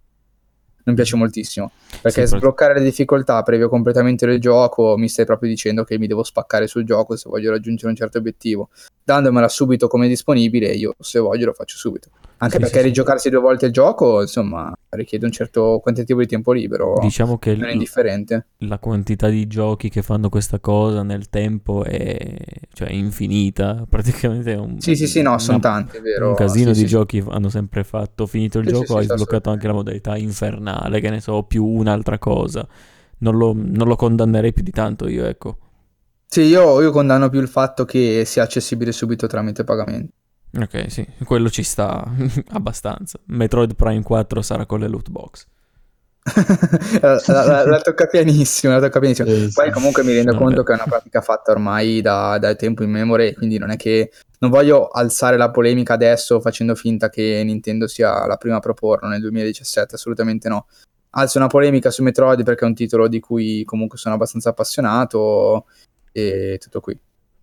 non 0.83 0.95
piace 0.95 1.15
moltissimo. 1.15 1.71
Perché 2.01 2.27
sì, 2.27 2.35
sbloccare 2.35 2.73
le 2.73 2.83
difficoltà 2.83 3.41
previo 3.43 3.69
completamento 3.69 4.25
del 4.25 4.39
gioco 4.39 4.97
mi 4.97 5.09
stai 5.09 5.25
proprio 5.25 5.49
dicendo 5.49 5.83
che 5.83 5.97
mi 5.97 6.07
devo 6.07 6.23
spaccare 6.23 6.67
sul 6.67 6.83
gioco 6.83 7.15
se 7.15 7.29
voglio 7.29 7.51
raggiungere 7.51 7.89
un 7.89 7.95
certo 7.95 8.17
obiettivo. 8.17 8.69
Dandomela 9.03 9.49
subito 9.49 9.87
come 9.87 10.07
disponibile, 10.07 10.67
io 10.67 10.95
se 10.99 11.19
voglio 11.19 11.47
lo 11.47 11.53
faccio 11.53 11.77
subito. 11.77 12.09
Anche 12.41 12.55
sì, 12.55 12.61
perché 12.61 12.79
sì, 12.79 12.85
rigiocarsi 12.85 13.29
due 13.29 13.39
volte 13.39 13.67
il 13.67 13.71
gioco, 13.71 14.19
insomma, 14.21 14.73
richiede 14.89 15.25
un 15.25 15.31
certo 15.31 15.79
quantitativo 15.79 16.21
di 16.21 16.25
tempo 16.25 16.51
libero. 16.51 16.97
Diciamo 16.99 17.37
che 17.37 17.55
non 17.55 17.69
è 17.69 17.73
indifferente. 17.73 18.47
La 18.59 18.79
quantità 18.79 19.29
di 19.29 19.45
giochi 19.45 19.89
che 19.89 20.01
fanno 20.01 20.27
questa 20.29 20.59
cosa 20.59 21.03
nel 21.03 21.29
tempo 21.29 21.83
è 21.83 22.35
cioè, 22.73 22.89
infinita. 22.89 23.85
Praticamente 23.87 24.53
è 24.53 24.57
un. 24.57 24.81
Sì, 24.81 24.95
sì, 24.95 25.05
sì, 25.05 25.21
no, 25.21 25.37
sono 25.37 25.59
tanti, 25.59 25.99
vero. 25.99 26.29
Un 26.29 26.35
casino 26.35 26.73
sì, 26.73 26.81
di 26.81 26.87
giochi 26.87 27.23
hanno 27.29 27.49
sempre 27.49 27.83
fatto. 27.83 28.25
Finito 28.25 28.57
il 28.57 28.65
gioco, 28.65 28.97
hai 28.97 29.05
sbloccato 29.05 29.51
anche 29.51 29.67
la 29.67 29.73
modalità 29.73 30.17
infernale, 30.17 30.99
che 30.99 31.11
ne 31.11 31.21
so, 31.21 31.43
più 31.43 31.63
un'altra 31.63 32.17
cosa. 32.17 32.67
Non 33.19 33.37
lo, 33.37 33.53
non 33.55 33.87
lo 33.87 33.95
condannerei 33.95 34.51
più 34.51 34.63
di 34.63 34.71
tanto 34.71 35.07
io, 35.07 35.25
ecco. 35.25 35.57
Sì, 36.25 36.41
io, 36.41 36.81
io 36.81 36.89
condanno 36.89 37.29
più 37.29 37.39
il 37.39 37.47
fatto 37.47 37.85
che 37.85 38.23
sia 38.25 38.41
accessibile 38.41 38.91
subito 38.91 39.27
tramite 39.27 39.63
pagamento. 39.63 40.13
Ok, 40.59 40.91
sì, 40.91 41.07
quello 41.23 41.49
ci 41.49 41.63
sta 41.63 42.03
abbastanza. 42.51 43.19
Metroid 43.25 43.75
Prime 43.75 44.03
4 44.03 44.41
sarà 44.41 44.65
con 44.65 44.79
le 44.79 44.87
loot 44.87 45.09
box. 45.09 45.47
la, 47.01 47.19
la, 47.25 47.65
la, 47.65 47.81
tocca 47.81 48.05
pianissimo, 48.05 48.73
la 48.73 48.79
tocca 48.79 48.99
pianissimo. 48.99 49.29
Eh, 49.29 49.49
Poi 49.51 49.71
comunque 49.71 50.03
mi 50.03 50.13
rendo 50.13 50.35
conto 50.35 50.61
che 50.61 50.73
è 50.73 50.75
una 50.75 50.85
pratica 50.85 51.21
fatta 51.21 51.51
ormai 51.51 52.01
da, 52.01 52.37
da 52.37 52.53
tempo 52.53 52.83
in 52.83 52.91
memoria, 52.91 53.33
quindi 53.33 53.57
non 53.57 53.71
è 53.71 53.75
che 53.75 54.11
non 54.39 54.51
voglio 54.51 54.87
alzare 54.89 55.37
la 55.37 55.49
polemica 55.49 55.93
adesso 55.93 56.39
facendo 56.39 56.75
finta 56.75 57.09
che 57.09 57.41
Nintendo 57.43 57.87
sia 57.87 58.27
la 58.27 58.37
prima 58.37 58.57
a 58.57 58.59
proporlo 58.59 59.07
nel 59.07 59.21
2017, 59.21 59.95
assolutamente 59.95 60.47
no. 60.47 60.67
Alzo 61.13 61.39
una 61.39 61.47
polemica 61.47 61.89
su 61.89 62.03
Metroid 62.03 62.43
perché 62.43 62.65
è 62.65 62.67
un 62.67 62.75
titolo 62.75 63.07
di 63.07 63.19
cui 63.19 63.63
comunque 63.65 63.97
sono 63.97 64.15
abbastanza 64.15 64.49
appassionato 64.49 65.65
e 66.11 66.57
tutto 66.61 66.79
qui. 66.81 66.97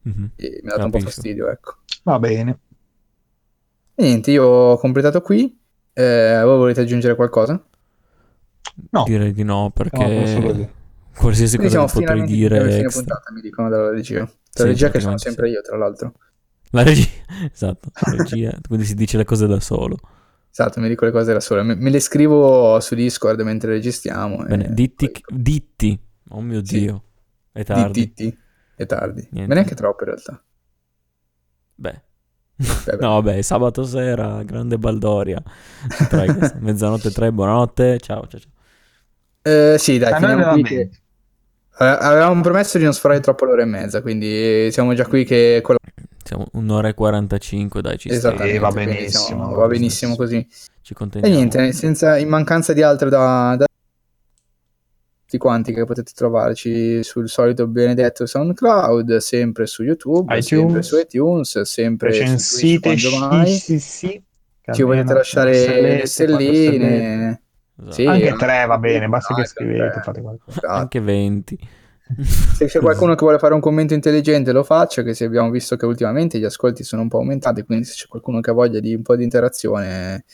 Mm-hmm. 0.09 0.25
E 0.37 0.61
mi 0.63 0.69
ha 0.71 0.77
dato 0.77 0.83
Capisco. 0.83 0.85
un 0.85 0.91
po' 0.91 0.99
fastidio, 1.01 1.51
ecco. 1.51 1.77
Va 2.05 2.19
bene. 2.19 2.59
E 4.01 4.05
niente, 4.05 4.31
io 4.31 4.45
ho 4.45 4.79
completato 4.79 5.21
qui. 5.21 5.59
Eh, 5.93 6.41
voi 6.45 6.57
volete 6.57 6.83
aggiungere 6.83 7.17
qualcosa? 7.17 7.61
No. 8.91 9.03
Direi 9.05 9.33
di 9.33 9.43
no, 9.43 9.73
perché 9.75 10.07
no, 10.07 10.71
qualsiasi 11.17 11.57
Quindi 11.57 11.75
cosa 11.75 11.93
potrei 11.93 12.23
dire... 12.23 12.71
Fine 12.71 12.89
puntata, 12.91 13.33
mi 13.33 13.41
dicono 13.41 13.69
dalla 13.69 13.91
regia. 13.91 14.21
La 14.21 14.29
sì, 14.53 14.63
regia 14.63 14.91
che 14.91 15.01
sono 15.01 15.19
sempre 15.19 15.49
sì. 15.49 15.55
io, 15.55 15.63
tra 15.63 15.77
l'altro. 15.77 16.15
La 16.71 16.85
regia, 16.85 17.09
esatto, 17.53 17.91
la 17.93 18.17
regia, 18.19 18.57
quindi 18.69 18.87
si 18.87 18.95
dice 18.95 19.17
le 19.17 19.25
cose 19.25 19.49
da 19.49 19.59
solo. 19.59 19.97
Esatto, 20.49 20.79
mi 20.79 20.87
dico 20.87 21.05
le 21.05 21.11
cose 21.11 21.33
da 21.33 21.41
solo. 21.41 21.65
Me, 21.65 21.75
me 21.75 21.91
le 21.91 21.99
scrivo 21.99 22.79
su 22.79 22.95
Discord 22.95 23.41
mentre 23.41 23.73
registriamo. 23.73 24.45
Bene, 24.45 24.69
ditti, 24.71 25.11
poi... 25.11 25.41
ditti, 25.41 26.01
oh 26.29 26.41
mio 26.41 26.65
sì. 26.65 26.79
Dio, 26.79 27.03
è 27.51 27.65
tardi. 27.65 28.01
Ditti, 28.01 28.39
è 28.77 28.87
tardi, 28.87 29.27
Niente. 29.33 29.49
ma 29.49 29.55
neanche 29.55 29.75
troppo 29.75 30.05
in 30.05 30.11
realtà. 30.11 30.41
Beh. 31.75 32.03
Beh, 32.59 32.97
no, 33.01 33.21
vabbè, 33.21 33.41
sabato 33.43 33.85
sera, 33.85 34.43
grande 34.43 34.79
Baldoria. 34.79 35.41
Mezzanotte 36.59 37.13
3, 37.13 37.31
buonanotte. 37.31 37.99
Ciao, 38.01 38.27
ciao, 38.27 38.41
ciao. 38.41 38.51
Eh, 39.43 39.77
sì, 39.79 39.99
dai, 39.99 40.15
finiamo 40.15 40.53
qui 40.53 40.63
che... 40.65 40.91
Avevamo 41.81 42.43
promesso 42.43 42.77
di 42.77 42.83
non 42.83 42.93
sforare 42.93 43.21
troppo 43.21 43.45
l'ora 43.45 43.63
e 43.63 43.67
mezza, 43.67 44.03
quindi 44.03 44.73
siamo 44.73 44.93
già 44.95 45.07
qui 45.07 45.25
che... 45.25 45.63
Siamo 46.25 46.47
un'ora 46.55 46.89
e 46.89 46.95
45, 46.95 47.81
dai, 47.81 47.97
ci 47.97 48.13
sta. 48.13 48.35
Eh, 48.35 48.59
va 48.59 48.71
benissimo. 48.73 49.25
Siamo, 49.25 49.55
va 49.55 49.67
benissimo 49.69 50.17
così. 50.17 50.45
Ci 50.83 50.95
contentiamo. 50.95 51.33
E 51.33 51.39
niente, 51.39 51.73
senza, 51.73 52.19
in 52.19 52.29
mancanza 52.29 52.73
di 52.73 52.83
altro 52.83 53.09
da, 53.09 53.55
da 53.57 53.68
tutti 55.29 55.37
quanti 55.37 55.75
che 55.75 55.85
potete 55.85 56.13
trovarci 56.15 57.03
sul 57.05 57.29
solito 57.29 57.67
benedetto 57.67 58.25
SoundCloud, 58.25 59.19
sempre 59.19 59.67
su 59.67 59.83
YouTube, 59.83 60.35
iTunes. 60.35 60.47
sempre 60.47 60.83
su 60.83 60.99
iTunes, 60.99 61.61
sempre 61.61 62.09
Recensite, 62.09 62.97
su 62.97 63.09
Twitch, 63.11 63.21
mai. 63.21 63.53
Sì, 63.53 63.79
sì, 63.79 64.23
Ci 64.73 64.83
volete 64.83 65.13
lasciare 65.13 65.81
le 65.83 66.07
stelline. 66.07 67.43
Esatto. 67.77 67.93
Sì, 67.93 68.07
anche 68.07 68.33
tre 68.39 68.65
va 68.65 68.79
bene, 68.79 69.07
basta 69.07 69.35
che 69.35 69.45
scrivete, 69.45 70.01
fate 70.03 70.23
qualcosa. 70.23 70.61
Esatto. 70.61 70.73
Anche 70.73 71.01
20. 71.01 71.59
Se 72.55 72.65
c'è 72.65 72.81
qualcuno 72.81 73.15
che 73.15 73.21
vuole 73.21 73.39
fare 73.39 73.53
un 73.53 73.61
commento 73.61 73.93
intelligente 73.93 74.53
lo 74.53 74.63
faccia, 74.63 75.03
che 75.03 75.13
se 75.13 75.27
abbiamo 75.27 75.51
visto 75.51 75.77
che 75.77 75.85
ultimamente 75.85 76.39
gli 76.39 76.45
ascolti 76.45 76.83
sono 76.85 77.03
un 77.03 77.09
po' 77.09 77.19
aumentati, 77.19 77.65
quindi 77.65 77.85
se 77.85 77.93
c'è 77.97 78.07
qualcuno 78.07 78.41
che 78.41 78.49
ha 78.49 78.55
voglia 78.55 78.81
di 78.81 78.95
un 78.95 79.03
po' 79.03 79.15
di 79.15 79.25
interazione 79.25 80.25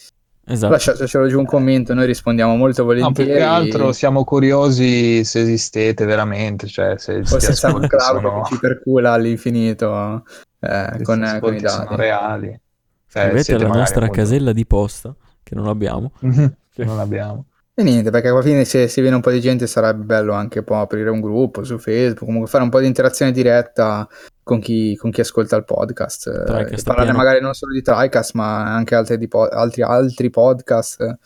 Esatto. 0.46 0.72
Lasciatecelo 0.72 1.26
giù 1.26 1.38
un 1.38 1.46
commento, 1.46 1.94
noi 1.94 2.06
rispondiamo 2.06 2.54
molto 2.56 2.84
volentieri. 2.84 3.30
No, 3.30 3.34
più 3.34 3.34
che 3.34 3.42
altro 3.42 3.92
siamo 3.92 4.24
curiosi 4.24 5.24
se 5.24 5.40
esistete 5.40 6.04
veramente, 6.04 6.66
cioè 6.66 6.98
se 6.98 7.18
o 7.18 7.38
se 7.38 7.54
siamo 7.54 7.78
un 7.78 7.86
cloud 7.86 8.20
sono... 8.20 8.42
che 8.42 8.54
ci 8.54 8.60
percula 8.60 9.12
all'infinito 9.12 10.24
eh, 10.60 11.00
con, 11.02 11.38
con 11.40 11.54
i 11.54 11.60
dati. 11.60 11.84
Sono 11.84 11.96
reali. 11.96 12.60
Scrivete 13.06 13.54
alla 13.54 13.68
nostra 13.68 14.00
molto... 14.00 14.16
casella 14.16 14.52
di 14.52 14.66
posta, 14.66 15.14
che 15.42 15.54
non 15.54 15.68
abbiamo. 15.68 16.12
che 16.20 16.84
non 16.84 16.98
abbiamo. 16.98 17.46
E 17.76 17.82
niente, 17.82 18.10
perché 18.10 18.28
alla 18.28 18.42
fine 18.42 18.64
se 18.64 18.86
si 18.86 19.00
viene 19.00 19.16
un 19.16 19.22
po' 19.22 19.30
di 19.30 19.40
gente 19.40 19.66
sarebbe 19.66 20.04
bello 20.04 20.32
anche 20.32 20.62
poi 20.62 20.80
aprire 20.80 21.10
un 21.10 21.20
gruppo 21.20 21.64
su 21.64 21.78
Facebook, 21.78 22.24
comunque 22.24 22.48
fare 22.48 22.62
un 22.62 22.70
po' 22.70 22.80
di 22.80 22.86
interazione 22.86 23.32
diretta 23.32 24.06
con 24.44 24.60
chi, 24.60 24.94
con 24.96 25.10
chi 25.10 25.22
ascolta 25.22 25.56
il 25.56 25.64
podcast. 25.64 26.28
Eh, 26.28 26.82
parlare 26.84 27.10
pieno. 27.10 27.12
magari 27.16 27.40
non 27.40 27.54
solo 27.54 27.72
di 27.72 27.82
TriCast, 27.82 28.34
ma 28.34 28.72
anche 28.72 28.94
altri, 28.94 29.26
po- 29.26 29.48
altri, 29.48 29.82
altri, 29.82 30.30
podcast 30.30 31.18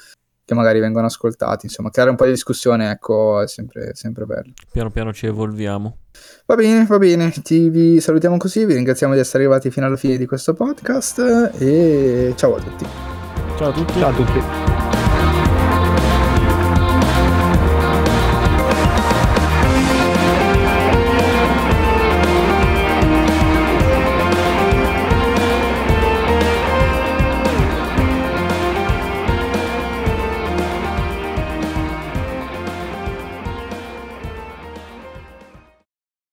che 0.45 0.55
magari 0.55 0.81
vengono 0.81 1.07
ascoltati. 1.07 1.67
Insomma, 1.67 1.91
creare 1.91 2.11
un 2.11 2.17
po' 2.17 2.25
di 2.25 2.31
discussione, 2.31 2.91
ecco, 2.91 3.43
è 3.43 3.49
sempre, 3.49 3.95
sempre 3.95 4.25
bello. 4.25 4.53
Piano 4.73 4.91
piano 4.91 5.13
ci 5.13 5.27
evolviamo. 5.27 5.99
Va 6.47 6.55
bene, 6.55 6.87
va 6.87 6.99
bene, 6.99 7.31
Ti, 7.31 7.69
vi 7.69 8.01
salutiamo 8.01 8.39
così, 8.39 8.65
vi 8.65 8.75
ringraziamo 8.75 9.13
di 9.13 9.21
essere 9.21 9.43
arrivati 9.45 9.71
fino 9.71 9.87
alla 9.87 9.97
fine 9.97 10.17
di 10.17 10.25
questo 10.25 10.55
podcast 10.55 11.53
e 11.59 12.33
ciao 12.37 12.57
a 12.57 12.61
tutti. 12.61 12.87
Ciao 13.59 13.69
a 13.69 13.73
tutti. 13.73 13.99
Ciao 13.99 14.09
a 14.09 14.15
tutti. 14.15 14.98